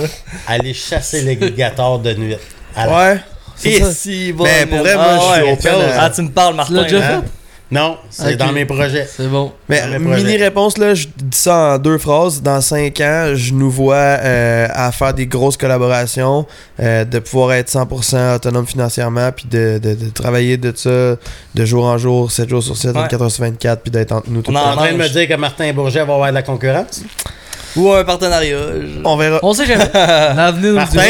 Aller 0.49 0.75
chasser 0.75 1.23
l'alligator 1.23 1.99
de 1.99 2.15
nuit. 2.15 2.37
À 2.75 2.89
Ouais, 2.89 3.17
C'est 3.57 3.85
si, 3.93 4.33
bon. 4.33 4.45
Mais 4.45 4.67
pour 4.67 4.79
vrai, 4.79 4.95
moi, 4.95 5.05
ah, 5.09 5.19
je 5.19 5.35
suis 5.35 5.43
ouais, 5.45 5.53
open 5.53 5.73
chose. 5.73 5.83
à- 5.97 6.03
Ah, 6.05 6.11
tu 6.11 6.23
me 6.23 6.31
parles, 6.31 6.53
Tu 6.53 6.57
Martin. 6.57 7.23
Non, 7.73 7.97
c'est 8.11 8.37
dans 8.37 8.53
mes 8.53 8.65
projets. 8.67 9.09
C'est 9.11 9.27
bon. 9.29 9.51
Mais 9.69 9.81
mini 9.99 10.37
réponse 10.37 10.77
là, 10.79 10.95
je 10.95 11.07
dis 11.17 11.37
ça 11.39 11.57
en 11.75 11.79
deux 11.79 11.97
phrases. 11.99 12.43
Dans 12.43 12.61
cinq 12.61 13.01
ans, 13.01 13.31
je 13.35 13.53
nous 13.55 13.71
vois 13.71 13.95
euh, 13.97 14.69
à 14.71 14.93
faire 14.93 15.15
des 15.15 15.27
grosses 15.27 15.57
collaborations, 15.57 16.47
euh, 16.81 17.05
de 17.05 17.19
pouvoir 17.19 17.55
être 17.55 17.71
100% 17.71 18.37
autonome 18.37 18.67
financièrement, 18.67 19.31
puis 19.33 19.47
de, 19.51 19.81
de, 19.83 19.95
de 19.95 20.11
travailler 20.11 20.57
de 20.59 20.73
ça 20.77 21.17
de 21.55 21.65
jour 21.65 21.87
en 21.87 21.97
jour, 21.99 22.31
7 22.31 22.49
jours 22.49 22.63
sur 22.63 22.77
7, 22.77 22.95
Ouais. 22.95 23.03
24 23.03 23.23
heures 23.23 23.31
sur 23.31 23.45
24, 23.45 23.81
puis 23.83 23.91
d'être 23.91 24.13
entre 24.13 24.29
nous 24.31 24.43
tout 24.43 24.51
On 24.51 24.55
temps. 24.55 24.73
en 24.73 24.77
train 24.77 24.93
de 24.93 24.99
me 24.99 25.09
dire 25.09 25.27
que 25.27 25.35
Martin 25.35 25.73
Bourget 25.73 26.05
va 26.05 26.13
avoir 26.15 26.29
de 26.29 26.35
la 26.35 26.43
concurrence? 26.43 27.03
Ou 27.75 27.91
un 27.91 28.05
partenariat. 28.05 28.59
je- 28.83 29.01
On 29.03 29.17
verra. 29.17 29.39
On 29.43 29.55
sait 29.55 29.65
jamais. 29.65 29.89
L'avenir 29.95 30.75
Martin. 30.75 31.01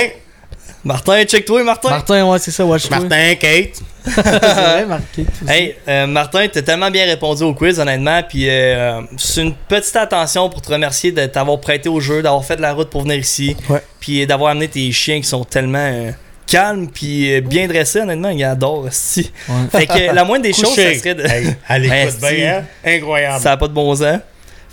Martin, 0.85 1.25
check-toi, 1.25 1.63
Martin. 1.63 1.91
Martin, 1.91 2.27
ouais, 2.29 2.39
c'est 2.39 2.51
ça, 2.51 2.65
watch 2.65 2.89
toi. 2.89 2.99
Martin, 2.99 3.35
Kate. 3.37 3.81
c'est 4.05 4.21
vrai, 4.21 4.87
marqué. 4.87 5.25
Hey, 5.47 5.77
euh, 5.87 6.07
Martin, 6.09 6.49
t'as 6.53 6.63
tellement 6.63 6.91
bien 6.91 7.05
répondu 7.07 7.45
au 7.45 7.55
quiz, 7.55 7.79
honnêtement. 7.79 8.21
Puis 8.29 8.49
euh, 8.49 9.01
c'est 9.17 9.43
une 9.43 9.55
petite 9.55 9.95
attention 9.95 10.49
pour 10.51 10.61
te 10.61 10.73
remercier 10.73 11.13
de 11.13 11.27
t'avoir 11.27 11.61
prêté 11.61 11.89
au 11.89 12.01
jeu, 12.01 12.21
d'avoir 12.21 12.45
fait 12.45 12.57
de 12.57 12.63
la 12.63 12.73
route 12.73 12.91
pour 12.91 13.03
venir 13.03 13.17
ici. 13.17 13.57
Ouais. 13.69 13.81
Puis 14.01 14.27
d'avoir 14.27 14.51
amené 14.51 14.67
tes 14.67 14.91
chiens 14.91 15.21
qui 15.21 15.29
sont 15.29 15.45
tellement 15.45 15.79
euh, 15.79 16.11
calmes 16.49 16.89
puis 16.89 17.41
bien 17.43 17.69
dressés, 17.69 18.01
honnêtement. 18.01 18.31
Ils 18.31 18.43
adorent, 18.43 18.89
si. 18.91 19.31
Ouais. 19.49 19.55
Fait 19.71 19.87
que 19.87 20.13
la 20.13 20.25
moindre 20.25 20.43
des 20.43 20.53
choses, 20.53 20.75
ça 20.75 20.95
serait 20.95 21.15
de. 21.15 21.25
Hey, 21.25 21.55
elle 21.69 21.85
écoute 21.85 21.97
Esti. 22.23 22.35
bien, 22.35 22.59
hein? 22.59 22.65
Incroyable. 22.85 23.41
Ça 23.41 23.51
n'a 23.51 23.57
pas 23.57 23.69
de 23.69 23.73
bon 23.75 23.95
sens. 23.95 24.19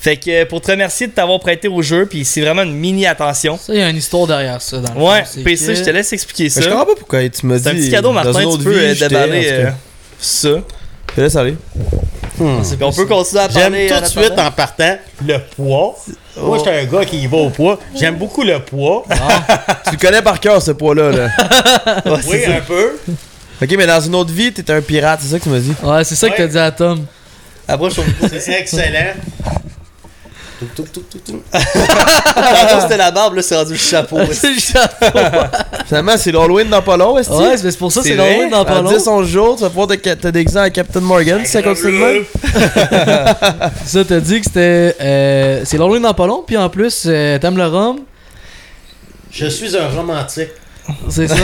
Fait 0.02 0.16
que 0.16 0.30
euh, 0.30 0.46
pour 0.46 0.62
te 0.62 0.72
remercier 0.72 1.08
de 1.08 1.12
t'avoir 1.12 1.40
prêté 1.42 1.68
au 1.68 1.82
jeu, 1.82 2.06
puis 2.06 2.24
c'est 2.24 2.40
vraiment 2.42 2.64
une 2.64 2.74
mini 2.76 3.06
attention. 3.06 3.58
Ça, 3.58 3.74
il 3.74 3.80
y 3.80 3.82
a 3.82 3.90
une 3.90 3.98
histoire 3.98 4.28
derrière 4.28 4.62
ça. 4.62 4.78
Dans 4.78 4.94
le 4.94 5.00
Ouais, 5.02 5.24
fond, 5.26 5.42
PC, 5.44 5.66
que- 5.68 5.74
je 5.76 5.84
te 5.84 5.90
laisse 5.90 6.14
expliquer 6.14 6.44
Mais 6.46 6.50
ça. 6.50 6.62
je 6.62 6.70
comprends 6.70 6.86
pas 6.86 6.96
pourquoi 6.98 7.28
tu 7.28 7.46
m'as 7.46 7.58
dit. 7.58 7.64
C'est 7.64 7.70
un 7.70 7.74
petit 7.76 7.92
cadeau, 7.92 8.12
Martin. 8.14 8.32
Tu 8.58 8.64
peux 8.64 8.70
vie, 8.72 9.04
euh, 9.04 9.08
déballer 9.08 9.42
tout 9.44 9.50
euh, 9.52 9.72
ça. 10.20 10.50
Je 11.10 11.16
te 11.16 11.22
laisse 11.22 11.36
aller. 11.36 11.56
Hmm. 12.38 12.62
On 12.82 12.92
peut 12.94 13.06
continuer 13.06 13.42
à 13.44 13.50
J'aime 13.50 13.62
parler. 13.74 13.88
tout 13.88 13.94
en 13.96 14.02
de 14.02 14.06
suite 14.06 14.40
en 14.40 14.52
partant 14.52 14.98
le 15.28 15.38
poids. 15.58 15.96
Moi, 16.38 16.58
Oh. 16.58 16.58
j'étais 16.58 16.78
un 16.80 16.86
gars 16.86 17.04
qui 17.04 17.18
y 17.20 17.28
va 17.28 17.36
au 17.36 17.50
poids. 17.50 17.78
J'aime 17.94 18.16
beaucoup 18.16 18.44
le 18.44 18.58
poids. 18.60 19.04
Tu 19.90 19.92
le 19.92 19.98
connais 19.98 20.22
par 20.22 20.40
cœur, 20.40 20.62
ce 20.62 20.72
poids-là. 20.72 21.12
Là. 21.12 21.28
Ouais, 22.06 22.20
Oui, 22.30 22.40
ça. 22.46 22.52
un 22.56 22.62
peu. 22.62 22.92
ok, 23.62 23.76
mais 23.78 23.86
dans 23.86 24.00
une 24.00 24.16
autre 24.16 24.32
vie, 24.32 24.54
t'étais 24.54 24.72
un 24.72 24.82
pirate, 24.82 25.20
c'est 25.22 25.28
ça 25.32 25.40
que 25.40 25.44
tu 25.44 25.50
m'as 25.50 25.60
dit? 25.60 25.74
Ouais, 25.84 26.04
c'est 26.06 26.16
ça 26.16 26.30
que 26.30 26.38
t'as 26.38 26.48
dit 26.48 26.58
à 26.58 26.72
Tom. 26.72 27.06
Approche. 27.68 27.96
C'est 28.40 28.54
excellent. 28.54 29.14
C'était 32.82 32.98
la 32.98 33.12
barbe, 33.12 33.36
là 33.36 33.42
c'est 33.42 33.56
rendu 33.56 33.74
le 33.74 33.78
chapeau. 33.78 34.18
C'est 34.32 34.54
le 34.54 34.60
chapeau. 34.60 35.06
Finalement, 35.88 36.14
c'est 36.18 36.32
l'Halloween 36.32 36.70
dans 36.70 36.82
pas 36.82 36.98
long, 36.98 37.18
est-ce 37.18 37.30
Ouais, 37.32 37.58
c'est 37.58 37.78
pour 37.78 37.92
ça 37.92 38.02
C'est 38.04 38.16
l'Halloween 38.16 38.50
dans 38.50 38.66
pas 38.66 38.80
En 38.80 38.82
long. 38.84 38.92
10 38.92 39.08
11 39.08 39.28
jours, 39.28 39.56
tu 39.56 39.62
vas 39.64 39.70
pouvoir 39.70 39.88
te, 39.88 39.96
te 39.96 40.28
déguiser 40.28 40.60
en 40.60 40.70
Captain 40.70 41.00
Morgan 41.02 41.42
si 41.46 41.52
ça 41.52 41.62
continue 41.64 41.94
de 41.94 41.98
même. 41.98 42.26
Ça, 43.86 44.04
t'as 44.06 44.20
dit 44.20 44.40
que 44.40 44.46
c'était. 44.46 44.96
euh, 45.02 45.62
c'est 45.66 45.78
l'Halloween 45.78 46.02
dans 46.04 46.14
pas 46.14 46.28
long, 46.28 46.44
puis 46.46 46.58
en 46.58 46.70
plus, 46.70 47.04
euh, 47.06 47.38
t'aimes 47.40 47.58
le 47.58 47.66
rhum. 47.68 48.00
Je 49.32 49.46
suis 49.48 49.76
un 49.78 49.88
romantique 49.90 50.50
C'est 51.10 51.28
ça. 51.28 51.36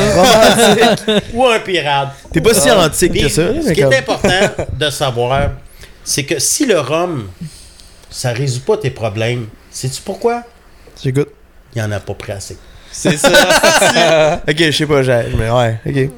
ou 1.33 1.45
un 1.45 1.59
pirate. 1.59 2.09
T'es 2.33 2.41
pas 2.41 2.53
si 2.53 2.69
antique 2.71 3.11
Puis, 3.11 3.21
que 3.23 3.29
ça. 3.29 3.43
ce 3.65 3.71
qui 3.71 3.81
est 3.81 3.97
important 3.97 4.29
de 4.73 4.89
savoir, 4.89 5.51
c'est 6.03 6.23
que 6.23 6.39
si 6.39 6.65
le 6.65 6.79
rhum, 6.79 7.27
ça 8.15 8.31
résout 8.31 8.61
pas 8.61 8.77
tes 8.77 8.91
problèmes, 8.91 9.47
sais-tu 9.71 10.01
pourquoi? 10.01 10.43
J'écoute. 11.03 11.29
Il 11.75 11.81
en 11.81 11.91
a 11.91 11.99
pas 11.99 12.13
pris 12.13 12.31
assez. 12.31 12.57
C'est 12.91 13.17
ça. 13.17 14.41
Ok, 14.49 14.55
je 14.57 14.71
sais 14.71 14.85
pas, 14.85 15.03
j'ai. 15.03 15.23
Mais 15.37 15.49
ouais, 15.49 15.79
ok. 15.85 16.09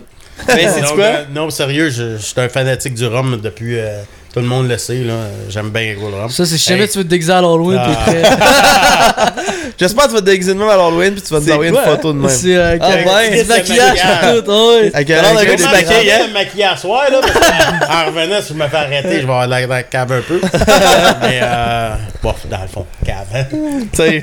Mais 0.50 0.68
c'est 0.70 0.82
quoi? 0.94 1.04
euh, 1.04 1.26
non, 1.32 1.50
sérieux, 1.50 1.90
je, 1.90 2.18
je 2.18 2.22
suis 2.22 2.40
un 2.40 2.50
fanatique 2.50 2.94
du 2.94 3.06
rhum 3.08 3.42
depuis. 3.42 3.80
euh, 3.80 4.04
tout 4.38 4.44
le 4.44 4.48
monde 4.50 4.68
le 4.70 4.78
sait, 4.78 5.04
là. 5.04 5.14
J'aime 5.50 5.70
bien 5.70 5.94
gros 5.96 6.10
le 6.10 6.16
rhum. 6.16 6.30
Ça, 6.30 6.46
c'est 6.46 6.58
si 6.58 6.70
jamais 6.70 6.84
Hey. 6.84 6.90
tu 6.90 6.98
veux 7.00 7.04
te 7.04 7.10
déguiser 7.10 7.32
à 7.32 7.42
l'Halloween, 7.42 7.80
Ah. 7.82 7.90
t'es 8.06 8.12
prêt. 8.22 8.24
J'espère 9.80 10.04
que 10.06 10.10
tu 10.10 10.16
vas 10.16 10.22
te 10.22 10.26
déguiser 10.26 10.54
de 10.54 10.60
même 10.60 10.70
à 10.70 10.76
l'Halloween 10.78 11.14
puis 11.14 11.22
tu 11.22 11.34
vas 11.34 11.40
nous 11.40 11.52
envoyer 11.52 11.72
une 11.72 11.78
photo 11.78 12.14
de 12.14 12.18
même. 12.20 12.30
C'est 12.30 12.56
euh, 12.56 12.78
Ah, 12.80 12.86
avec 12.86 13.06
ouais. 13.08 13.44
du 13.44 13.48
maquillage 13.50 14.00
tout. 14.00 14.52
ouais. 14.52 14.92
Avec 14.94 15.12
un 15.12 15.22
gars 15.22 15.56
du 15.56 15.64
Je 15.64 15.68
maquillage, 15.68 15.84
grands- 15.86 16.04
vais 16.04 16.12
hein? 16.12 16.28
me 16.28 16.34
maquiller 16.34 16.64
à 16.64 16.78
soir, 16.78 17.04
là, 17.12 17.20
parce 17.22 17.34
que, 17.34 17.92
en 17.92 18.06
revenant, 18.08 18.42
si 18.42 18.50
je 18.50 18.54
me 18.54 18.68
fais 18.68 18.78
arrêter, 18.78 19.10
je 19.10 19.16
vais 19.16 19.22
avoir 19.34 19.46
de 19.48 19.52
la, 19.70 19.84
cave 19.84 20.12
un 20.12 20.22
peu. 20.22 20.40
Mais, 21.22 21.40
euh, 21.42 21.90
bon, 22.24 22.34
dans 22.50 22.62
le 22.62 22.68
fond, 22.68 22.86
cave, 23.06 23.26
hein. 23.34 23.46
Tu 23.52 23.88
sais, 23.94 24.22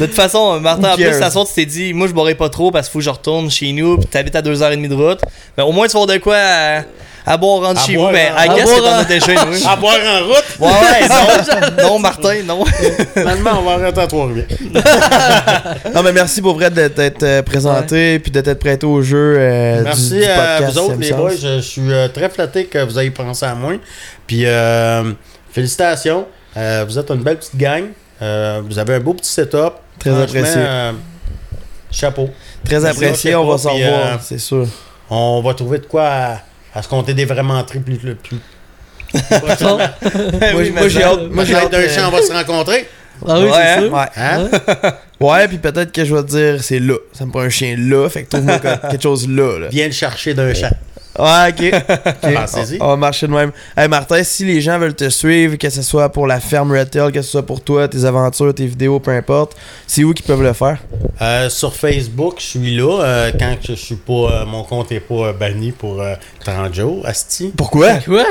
De 0.00 0.06
toute 0.06 0.14
façon, 0.14 0.58
Martin, 0.60 0.92
en 0.92 0.94
plus, 0.94 1.04
toute 1.04 1.14
façon, 1.14 1.44
tu 1.44 1.52
t'es 1.54 1.66
dit, 1.66 1.92
moi 1.92 2.06
je 2.08 2.12
boirai 2.12 2.34
pas 2.34 2.48
trop 2.48 2.70
parce 2.70 2.86
qu'il 2.88 2.92
faut 2.94 2.98
que 3.00 3.04
je 3.04 3.10
retourne 3.10 3.50
chez 3.50 3.72
nous, 3.72 3.98
puis 3.98 4.06
t'habites 4.06 4.34
à 4.36 4.40
2h30 4.42 4.88
de 4.88 4.94
route. 4.94 5.20
Mais 5.56 5.62
au 5.64 5.72
moins, 5.72 5.86
tu 5.86 5.92
vas 5.92 6.02
avoir 6.02 6.16
de 6.16 6.22
quoi 6.22 6.36
à, 7.26 7.36
boire 7.36 7.60
rentre 7.62 7.80
À 7.80 7.84
chez 7.86 7.94
boire, 7.94 8.08
vous. 8.08 8.12
Mais 8.14 8.28
hein. 8.28 8.34
à 8.36 8.48
guess 8.48 8.64
boire, 8.64 8.76
que 8.76 8.82
t'en 8.82 8.96
as 8.98 9.04
déjà 9.04 9.32
une. 9.32 9.66
À 9.66 9.76
boire 9.76 9.96
en 10.06 10.26
route, 10.26 10.44
Ouais, 10.60 10.68
ouais, 10.68 11.08
non, 11.82 11.88
non, 11.88 11.98
Martin, 11.98 12.42
non. 12.44 12.64
finalement, 13.14 13.50
on 13.58 13.62
va 13.62 13.72
arrêter 13.72 14.00
à 14.00 14.06
Trois-Rivières. 14.06 14.46
Non, 15.94 16.02
mais 16.02 16.12
merci 16.12 16.40
pour 16.42 16.54
vrai 16.54 16.70
de 16.70 16.88
t'être 16.88 17.22
euh, 17.22 17.42
présenté 17.42 18.18
puis 18.18 18.30
de 18.32 18.40
t'être 18.40 18.58
prêté 18.58 18.86
au 18.86 19.02
jeu. 19.02 19.36
euh, 19.38 19.82
Merci 19.84 20.10
du, 20.14 20.24
à 20.24 20.58
podcast 20.58 20.72
vous 20.72 20.78
autres, 20.78 20.96
les 20.98 21.12
boys. 21.12 21.30
Je, 21.30 21.56
je 21.56 21.60
suis 21.60 21.92
euh, 21.92 22.08
très 22.08 22.28
flatté 22.30 22.64
que 22.66 22.78
vous 22.84 22.98
ayez 22.98 23.10
pensé 23.10 23.44
à 23.46 23.54
moi. 23.54 23.72
Puis, 24.26 24.46
euh, 24.46 25.12
félicitations. 25.52 26.26
Euh, 26.56 26.84
vous 26.86 26.98
êtes 26.98 27.10
une 27.10 27.22
belle 27.22 27.38
petite 27.38 27.56
gang. 27.56 27.84
Euh, 28.20 28.60
vous 28.64 28.78
avez 28.78 28.94
un 28.94 29.00
beau 29.00 29.14
petit 29.14 29.30
setup. 29.30 29.74
Très 29.98 30.10
apprécié. 30.22 30.56
euh, 30.58 30.92
chapeau. 31.90 32.30
Très 32.64 32.84
apprécié, 32.84 33.34
on 33.34 33.46
va 33.46 33.58
s'en 33.58 33.76
euh, 33.78 34.16
c'est 34.22 34.38
sûr. 34.38 34.66
On 35.10 35.42
va 35.42 35.54
trouver 35.54 35.78
de 35.78 35.86
quoi 35.86 36.06
à, 36.06 36.36
à 36.74 36.82
se 36.82 36.88
compter 36.88 37.14
des 37.14 37.24
vraiment 37.24 37.62
plus. 37.64 37.80
plus, 37.80 37.96
plus. 37.98 38.38
Bon. 39.60 39.78
Oui, 40.56 40.70
moi, 40.70 40.88
j'ai 40.88 41.00
ça- 41.00 41.08
hâte. 41.12 41.20
Moi, 41.30 41.44
j'ai 41.44 41.54
hâte. 41.54 41.70
d'un 41.72 41.88
champ, 41.88 42.08
on 42.08 42.10
va 42.12 42.22
se 42.22 42.32
rencontrer. 42.32 42.88
Ah 43.28 43.38
oui, 43.38 43.44
Ouais, 43.44 43.50
c'est 43.52 43.80
ça. 43.80 43.88
Ouais. 43.88 44.06
Hein? 44.16 44.50
Ouais, 45.20 45.46
puis 45.46 45.58
peut-être 45.58 45.92
que 45.92 46.04
je 46.04 46.12
vais 46.12 46.22
te 46.22 46.28
dire, 46.28 46.64
c'est 46.64 46.80
là. 46.80 46.94
Ça 47.12 47.24
me 47.24 47.30
prend 47.30 47.42
un 47.42 47.48
chien 47.48 47.76
là, 47.78 48.08
fait 48.08 48.24
que 48.24 48.30
trouve-moi 48.30 48.58
que- 48.58 48.80
quelque 48.90 49.02
chose 49.02 49.28
là. 49.28 49.58
là. 49.60 49.68
Viens 49.70 49.86
le 49.86 49.92
chercher 49.92 50.34
d'un 50.34 50.52
champ. 50.52 50.70
Ouais, 51.18 51.48
ok. 51.50 51.82
Ok, 52.24 52.34
Pensez-y. 52.34 52.78
On, 52.80 52.84
on 52.84 52.88
va 52.88 52.96
marcher 52.96 53.26
de 53.26 53.32
même. 53.32 53.52
Hey 53.76 53.88
Martin, 53.88 54.22
si 54.24 54.44
les 54.44 54.60
gens 54.60 54.78
veulent 54.78 54.94
te 54.94 55.08
suivre, 55.10 55.56
que 55.56 55.68
ce 55.68 55.82
soit 55.82 56.08
pour 56.10 56.26
la 56.26 56.40
ferme 56.40 56.72
Red 56.72 56.90
Tail, 56.90 57.12
que 57.12 57.20
ce 57.22 57.30
soit 57.30 57.44
pour 57.44 57.60
toi, 57.62 57.86
tes 57.88 58.04
aventures, 58.04 58.54
tes 58.54 58.66
vidéos, 58.66 58.98
peu 59.00 59.10
importe, 59.10 59.56
c'est 59.86 60.04
où 60.04 60.14
qu'ils 60.14 60.24
peuvent 60.24 60.42
le 60.42 60.52
faire? 60.52 60.78
Euh, 61.20 61.50
sur 61.50 61.74
Facebook, 61.74 62.36
je 62.38 62.44
suis 62.44 62.76
là. 62.76 63.02
euh, 63.02 63.32
quand 63.38 63.56
je 63.66 63.74
suis 63.74 63.96
pas. 63.96 64.12
euh, 64.12 64.46
mon 64.46 64.62
compte 64.64 64.90
est 64.92 65.00
pas 65.00 65.14
euh, 65.28 65.32
banni 65.32 65.72
pour 65.72 66.00
euh, 66.00 66.14
30 66.44 66.72
jours, 66.74 67.06
Asti. 67.06 67.52
Pourquoi? 67.56 67.94
Quoi? 67.96 68.24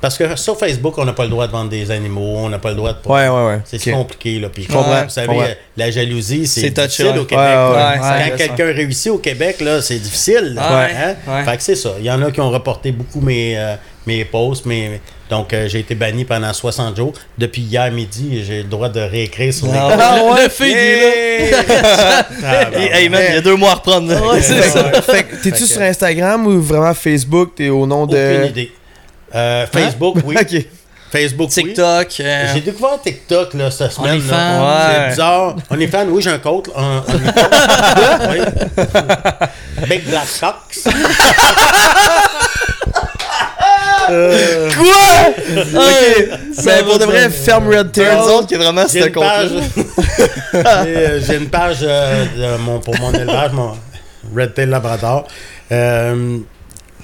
Parce 0.00 0.16
que 0.16 0.34
sur 0.36 0.58
Facebook, 0.58 0.96
on 0.96 1.04
n'a 1.04 1.12
pas 1.12 1.24
le 1.24 1.28
droit 1.28 1.46
de 1.46 1.52
vendre 1.52 1.68
des 1.68 1.90
animaux, 1.90 2.36
on 2.38 2.48
n'a 2.48 2.58
pas 2.58 2.70
le 2.70 2.76
droit 2.76 2.92
de. 2.92 3.08
Ouais, 3.08 3.28
ouais, 3.28 3.46
ouais. 3.46 3.60
C'est 3.64 3.90
compliqué, 3.90 4.38
là. 4.38 4.48
Puis, 4.48 4.64
comprends, 4.66 5.02
vous 5.04 5.10
savez, 5.10 5.56
la 5.76 5.90
jalousie, 5.90 6.46
c'est 6.46 6.70
touché, 6.70 6.86
difficile 6.86 7.06
ouais. 7.06 7.18
au 7.18 7.24
Québec. 7.24 7.44
Ouais, 7.44 7.54
ouais, 7.54 7.76
ouais. 7.76 7.98
Quand 8.00 8.30
Ouais, 8.30 8.32
quelqu'un 8.36 8.72
réussit 8.72 9.12
au 9.12 9.18
Québec, 9.18 9.60
là, 9.60 9.82
c'est 9.82 9.98
difficile. 9.98 10.54
là. 10.54 10.78
Ouais, 10.86 10.90
Hein? 10.94 11.14
ouais. 11.28 11.44
Fait 11.44 11.56
que 11.56 11.62
c'est 11.62 11.74
ça. 11.76 11.90
Il 11.98 12.04
y 12.06 12.10
en 12.10 12.22
a 12.22 12.30
qui 12.30 12.40
ont 12.40 12.50
reporté 12.50 12.92
beaucoup 12.92 13.20
mes, 13.20 13.58
euh, 13.58 13.74
mes 14.06 14.24
posts, 14.24 14.64
mais 14.66 15.00
donc 15.28 15.52
euh, 15.52 15.68
j'ai 15.68 15.80
été 15.80 15.94
banni 15.94 16.24
pendant 16.24 16.52
60 16.52 16.96
jours. 16.96 17.12
Depuis 17.36 17.60
hier 17.62 17.90
midi, 17.92 18.42
j'ai 18.46 18.58
le 18.62 18.68
droit 18.68 18.88
de 18.88 19.00
réécrire 19.00 19.52
sur 19.52 19.66
les 19.66 19.72
Ah, 19.78 19.88
posts. 19.90 20.02
Ah 20.02 20.24
ouais, 20.24 20.48
le 20.48 20.76
est 20.76 21.50
là. 21.50 22.26
Ah, 22.42 22.64
ben, 22.72 22.80
Hey, 22.92 23.08
man, 23.10 23.22
il 23.28 23.34
y 23.34 23.38
a 23.38 23.40
deux 23.42 23.56
mois 23.56 23.72
à 23.72 23.74
reprendre. 23.74 24.08
Ouais, 24.32 24.40
c'est 24.42 24.62
ça. 24.62 24.82
que- 24.84 25.00
fait 25.02 25.24
que 25.24 25.36
t'es-tu 25.42 25.66
sur 25.66 25.82
Instagram 25.82 26.46
ou 26.46 26.60
vraiment 26.62 26.94
Facebook? 26.94 27.50
T'es 27.54 27.68
au 27.68 27.86
nom 27.86 28.06
de. 28.06 28.16
Aucune 28.16 28.48
idée. 28.48 28.72
Euh, 29.34 29.66
Facebook, 29.72 30.16
oui. 30.24 30.36
ok. 30.40 30.64
Facebook, 31.12 31.50
oui. 31.56 31.62
TikTok. 31.64 32.08
euh, 32.20 32.46
J'ai 32.54 32.60
découvert 32.60 33.00
TikTok 33.02 33.54
là, 33.54 33.70
cette 33.70 33.92
semaine. 33.92 34.12
OnlyFans. 34.12 34.32
là. 34.36 34.60
Ouais. 34.60 34.94
C'est 35.04 35.08
bizarre. 35.10 35.56
On 35.70 35.80
est 35.80 35.86
fan, 35.88 36.08
oui, 36.10 36.22
j'ai 36.22 36.30
un 36.30 36.38
compte. 36.38 36.70
Un, 36.76 36.98
un- 36.98 38.30
oui. 38.30 38.38
Big 39.88 40.04
Black 40.08 40.26
Cox. 40.40 40.84
Quoi? 44.76 45.32
ok. 45.56 46.28
Ça 46.54 46.62
Ben, 46.64 46.84
pour 46.84 46.98
de 46.98 47.04
vrai, 47.04 47.30
ferme 47.30 47.68
Red 47.68 47.92
y 48.56 48.60
a 48.60 48.64
vraiment 48.64 48.86
J'ai 48.92 49.00
ce 49.02 49.06
une 49.06 49.12
page. 49.12 49.50
euh, 50.54 51.20
J'ai 51.26 51.36
une 51.36 51.48
page 51.48 51.78
euh, 51.82 52.24
de 52.36 52.56
mon, 52.62 52.78
pour 52.80 52.96
mon 52.98 53.12
élevage, 53.12 53.52
mon 53.52 53.72
Red 54.36 54.54
Tail 54.54 54.66
Labrador. 54.68 55.26
Euh, 55.72 56.38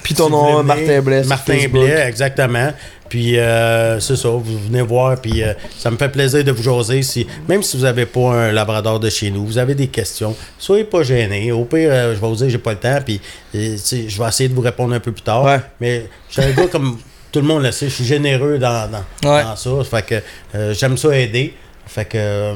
Puis 0.07 0.15
ton 0.15 0.27
si 0.27 0.31
nom, 0.31 0.63
Martin 0.63 1.01
Blais. 1.01 1.23
Martin. 1.25 1.67
Blais, 1.69 2.07
exactement. 2.07 2.71
Puis 3.09 3.37
euh, 3.37 3.99
c'est 3.99 4.15
ça, 4.15 4.29
vous 4.29 4.57
venez 4.57 4.81
voir, 4.81 5.19
puis 5.19 5.43
euh, 5.43 5.51
ça 5.77 5.91
me 5.91 5.97
fait 5.97 6.07
plaisir 6.07 6.45
de 6.45 6.51
vous 6.53 6.63
jaser. 6.63 7.03
Si, 7.03 7.27
même 7.49 7.61
si 7.61 7.75
vous 7.75 7.83
n'avez 7.83 8.05
pas 8.05 8.31
un 8.31 8.51
labrador 8.53 9.01
de 9.01 9.09
chez 9.09 9.29
nous, 9.31 9.45
vous 9.45 9.57
avez 9.57 9.75
des 9.75 9.87
questions, 9.87 10.33
soyez 10.57 10.85
pas 10.85 11.03
gênés. 11.03 11.51
Au 11.51 11.65
pire, 11.65 11.89
euh, 11.91 12.15
je 12.15 12.21
vais 12.21 12.27
vous 12.27 12.35
dire, 12.35 12.49
j'ai 12.49 12.57
pas 12.57 12.71
le 12.71 12.79
temps, 12.79 12.99
puis 13.03 13.19
euh, 13.53 13.75
je 13.85 14.17
vais 14.21 14.27
essayer 14.29 14.47
de 14.47 14.53
vous 14.55 14.61
répondre 14.61 14.93
un 14.93 15.01
peu 15.01 15.11
plus 15.11 15.23
tard. 15.23 15.43
Ouais. 15.43 15.59
Mais 15.81 16.05
je 16.29 16.41
suis 16.41 16.49
un 16.49 16.53
gars 16.53 16.67
comme 16.67 16.99
tout 17.33 17.39
le 17.41 17.45
monde 17.47 17.63
le 17.63 17.71
sait, 17.73 17.89
je 17.89 17.95
suis 17.95 18.05
généreux 18.05 18.57
dans, 18.59 18.89
dans, 18.89 19.29
Ouais. 19.29 19.43
dans 19.43 19.57
ça. 19.57 19.69
Fait 19.83 20.05
que 20.05 20.15
euh, 20.55 20.73
j'aime 20.73 20.95
ça 20.97 21.17
aider. 21.17 21.53
Fait 21.85 22.05
que 22.05 22.17
euh, 22.17 22.53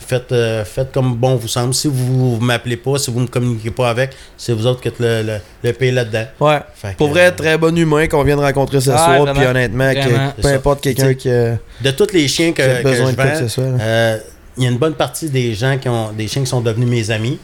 Faites, 0.00 0.32
euh, 0.32 0.64
faites 0.64 0.90
comme 0.92 1.14
bon 1.16 1.36
vous 1.36 1.48
semble. 1.48 1.74
Si 1.74 1.86
vous, 1.88 2.38
m'appelez 2.40 2.76
pas, 2.78 2.98
si 2.98 3.10
vous 3.10 3.18
ne 3.18 3.24
me 3.24 3.28
communiquez 3.28 3.70
pas 3.70 3.90
avec, 3.90 4.12
c'est 4.36 4.52
vous 4.52 4.66
autres 4.66 4.80
qui 4.80 4.88
êtes 4.88 5.00
le, 5.00 5.22
le, 5.22 5.38
le 5.62 5.72
pays 5.72 5.90
là-dedans. 5.90 6.24
Ouais. 6.40 6.60
Fait 6.74 6.92
que, 6.92 6.96
Pour 6.96 7.08
vrai, 7.10 7.26
euh, 7.26 7.30
très 7.32 7.58
bon 7.58 7.76
humain 7.76 8.06
qu'on 8.06 8.22
vient 8.22 8.36
de 8.36 8.40
rencontrer 8.42 8.80
ce 8.80 8.90
Ouais, 8.90 8.96
soir. 8.96 9.18
vraiment. 9.22 9.34
Puis 9.40 9.46
honnêtement, 9.46 9.92
que 9.92 10.40
peu 10.42 10.48
importe 10.48 10.80
quelqu'un 10.82 11.12
qui, 11.14 11.28
a- 11.30 11.58
De 11.82 11.90
tous 11.90 12.12
les 12.14 12.26
chiens 12.28 12.52
que, 12.52 12.62
que 12.62 12.82
besoin 12.82 13.06
je 13.06 13.10
de 13.10 13.16
quoi 13.16 13.24
que 13.26 13.30
vends, 13.34 13.40
ce 13.40 13.48
soit. 13.48 13.64
là. 13.64 13.76
Euh, 13.80 14.18
il 14.56 14.64
y 14.64 14.66
a 14.66 14.70
une 14.70 14.78
bonne 14.78 14.94
partie 14.94 15.28
des 15.28 15.54
gens 15.54 15.76
qui 15.78 15.88
ont 15.88 16.10
des 16.12 16.26
chiens 16.26 16.42
qui 16.42 16.48
sont 16.48 16.60
devenus 16.62 16.88
mes 16.88 17.10
amis. 17.10 17.38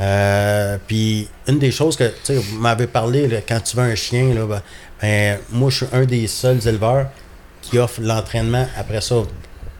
Euh, 0.00 0.76
puis 0.86 1.28
une 1.46 1.58
des 1.58 1.70
choses 1.70 1.96
que 1.96 2.04
tu 2.04 2.12
sais, 2.24 2.34
vous 2.36 2.58
m'avez 2.58 2.86
parlé 2.86 3.28
là, 3.28 3.38
quand 3.46 3.60
tu 3.60 3.76
veux 3.76 3.82
un 3.82 3.94
chien, 3.94 4.32
là, 4.34 4.46
ben, 4.46 4.62
ben, 5.02 5.38
moi 5.50 5.68
je 5.70 5.76
suis 5.76 5.86
un 5.92 6.04
des 6.04 6.26
seuls 6.26 6.66
éleveurs 6.66 7.06
qui 7.60 7.78
offre 7.78 8.00
l'entraînement 8.02 8.66
après 8.78 9.00
ça 9.00 9.16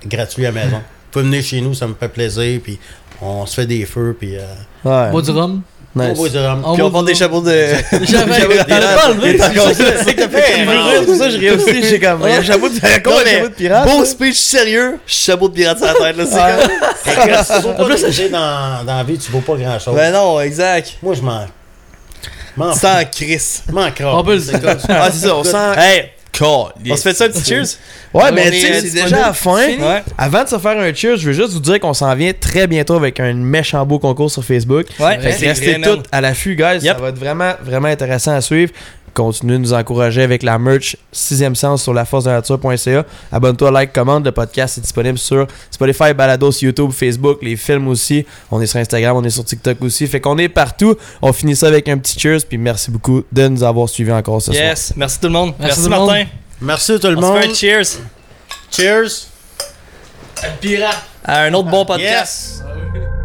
gratuit 0.07 0.45
à 0.47 0.51
la 0.51 0.65
maison. 0.65 0.81
Vous 1.13 1.19
pouvez 1.21 1.25
venir 1.25 1.43
chez 1.43 1.61
nous, 1.61 1.75
ça 1.75 1.87
me 1.87 1.95
fait 1.99 2.09
plaisir. 2.09 2.61
Puis 2.63 2.79
on 3.21 3.45
se 3.47 3.55
fait 3.57 3.67
des 3.67 3.85
feux. 3.85 4.17
Puis 4.19 4.37
euh, 4.37 4.43
Ouais. 4.85 5.11
Bois 5.11 5.23
du 5.23 5.31
rhum? 5.33 5.63
on 5.97 6.13
boit 6.13 6.29
du 6.29 6.39
rhum. 6.39 6.63
On 6.65 6.75
Puis 6.75 6.83
on 6.83 6.89
boit 6.91 7.03
porte 7.03 7.07
du 7.07 7.13
des 7.13 7.19
rhum. 7.19 7.19
chapeaux 7.19 7.41
de. 7.43 8.05
J'avais. 8.07 8.65
Pas 8.65 9.09
enlevé. 9.09 9.39
C'est 9.39 10.15
que 10.15 10.29
fait 10.29 11.05
pour 11.05 11.17
ça 11.17 11.31
je. 11.31 11.83
J'ai 11.89 11.99
comme. 12.01 12.23
Un 12.23 12.43
chapeau 12.43 12.69
de. 12.69 13.51
Pirate? 13.57 13.89
Beau 13.89 14.05
speech 14.05 14.37
sérieux, 14.39 14.99
chapeau 15.07 15.49
de 15.49 15.55
pirate 15.55 15.79
sur 15.79 15.87
la 15.89 15.95
tête, 15.95 16.17
là. 16.17 16.25
C'est 17.05 17.15
comme. 17.17 17.89
Des 17.97 18.21
idées 18.21 18.29
dans, 18.31 18.85
dans 18.87 18.97
la 18.97 19.03
vie, 19.05 19.19
tu 19.19 19.31
vaux 19.33 19.41
pas 19.41 19.57
grand 19.57 19.79
chose. 19.79 19.95
Ben 19.97 20.13
non, 20.13 20.41
exact. 20.41 20.97
Moi 21.03 21.15
je 21.15 21.23
m'en. 21.23 21.45
Sans 22.75 23.05
Chris. 23.11 23.63
m'en. 23.73 23.89
On 24.19 24.25
peut 24.25 24.35
le 24.35 24.41
C'est 24.41 24.61
comme 24.63 24.79
ça. 24.79 24.87
Ah, 25.03 25.09
c'est 25.13 25.27
ça, 25.27 25.37
on 25.37 25.45
sent. 25.45 25.57
Hey, 25.77 26.11
on 26.41 26.97
se 26.97 27.03
fait 27.03 27.15
ça 27.15 27.25
un 27.25 27.29
petit 27.29 27.45
cheers? 27.45 27.65
Ouais, 28.15 28.33
mais 28.33 28.49
On 28.49 28.51
tu 28.51 28.61
sais, 28.61 28.71
euh, 28.71 28.75
c'est 28.77 28.83
disponible. 28.83 29.05
déjà 29.11 29.25
à 29.25 29.27
la 29.29 29.33
fin. 29.33 29.57
Ouais. 29.57 30.03
Avant 30.17 30.45
de 30.45 30.49
se 30.49 30.59
faire 30.59 30.79
un 30.79 30.95
cheers, 30.95 31.17
je 31.17 31.27
veux 31.27 31.33
juste 31.33 31.53
vous 31.53 31.61
dire 31.61 31.79
qu'on 31.81 31.93
s'en 31.95 32.15
vient 32.15 32.33
très 32.39 32.67
bientôt 32.67 32.95
avec 32.95 33.21
un 33.21 33.33
méchant 33.35 33.85
beau 33.85 33.99
concours 33.99 34.31
sur 34.31 34.45
Facebook. 34.45 34.87
Ouais, 34.99 35.19
Fait 35.21 35.31
que 35.31 35.37
c'est 35.37 35.49
restez 35.49 35.81
tous 35.81 36.01
à 36.11 36.21
l'affût, 36.21 36.57
guys. 36.57 36.81
Ça 36.81 36.95
va 36.95 37.09
être 37.09 37.19
vraiment, 37.19 37.53
vraiment 37.63 37.89
intéressant 37.89 38.33
à 38.33 38.41
suivre. 38.41 38.73
Continuez 39.21 39.59
de 39.59 39.63
nous 39.63 39.73
encourager 39.75 40.23
avec 40.23 40.43
la 40.43 40.59
merch 40.59 40.97
6e 41.15 41.55
sens 41.55 41.83
sur 41.83 41.93
laforce-de-la-nature.ca. 41.93 43.05
Abonne-toi, 43.31 43.71
like, 43.71 43.93
commande. 43.93 44.25
Le 44.25 44.33
podcast 44.33 44.79
est 44.79 44.81
disponible 44.81 45.19
sur 45.19 45.47
Spotify, 45.71 46.15
Balados, 46.15 46.53
YouTube, 46.63 46.91
Facebook, 46.91 47.39
les 47.43 47.57
films 47.57 47.89
aussi. 47.89 48.25
On 48.51 48.63
est 48.63 48.67
sur 48.67 48.81
Instagram, 48.81 49.15
on 49.19 49.23
est 49.23 49.29
sur 49.29 49.45
TikTok 49.45 49.77
aussi. 49.83 50.07
Fait 50.07 50.23
qu'on 50.23 50.39
est 50.39 50.49
partout. 50.49 50.95
On 51.21 51.35
finit 51.35 51.55
ça 51.55 51.67
avec 51.67 51.87
un 51.91 51.99
petit 51.99 52.19
cheers. 52.19 52.41
Puis 52.49 52.57
merci 52.57 52.91
beaucoup 52.91 53.23
de 53.31 53.49
nous 53.49 53.63
avoir 53.63 53.91
suivis 53.91 54.13
encore 54.13 54.41
ce 54.41 54.53
soir. 54.53 54.65
Yes, 54.65 54.95
merci 54.97 55.21
tout 55.21 55.27
le 55.27 55.33
monde. 55.35 55.53
Merci 55.59 55.81
Merci, 55.81 55.83
tout 55.83 55.91
le 55.91 55.97
monde. 55.99 56.09
Martin. 56.09 56.25
Merci 56.63 56.99
tout 56.99 57.07
le 57.09 57.17
On 57.19 57.21
se 57.21 57.27
fait 57.27 57.47
monde. 57.47 57.51
un 57.51 57.55
cheers 57.55 58.01
Cheers. 58.71 59.27
à 61.25 61.43
un 61.43 61.53
autre 61.53 61.69
bon 61.69 61.85
podcast. 61.85 62.63
Yes. 62.65 63.11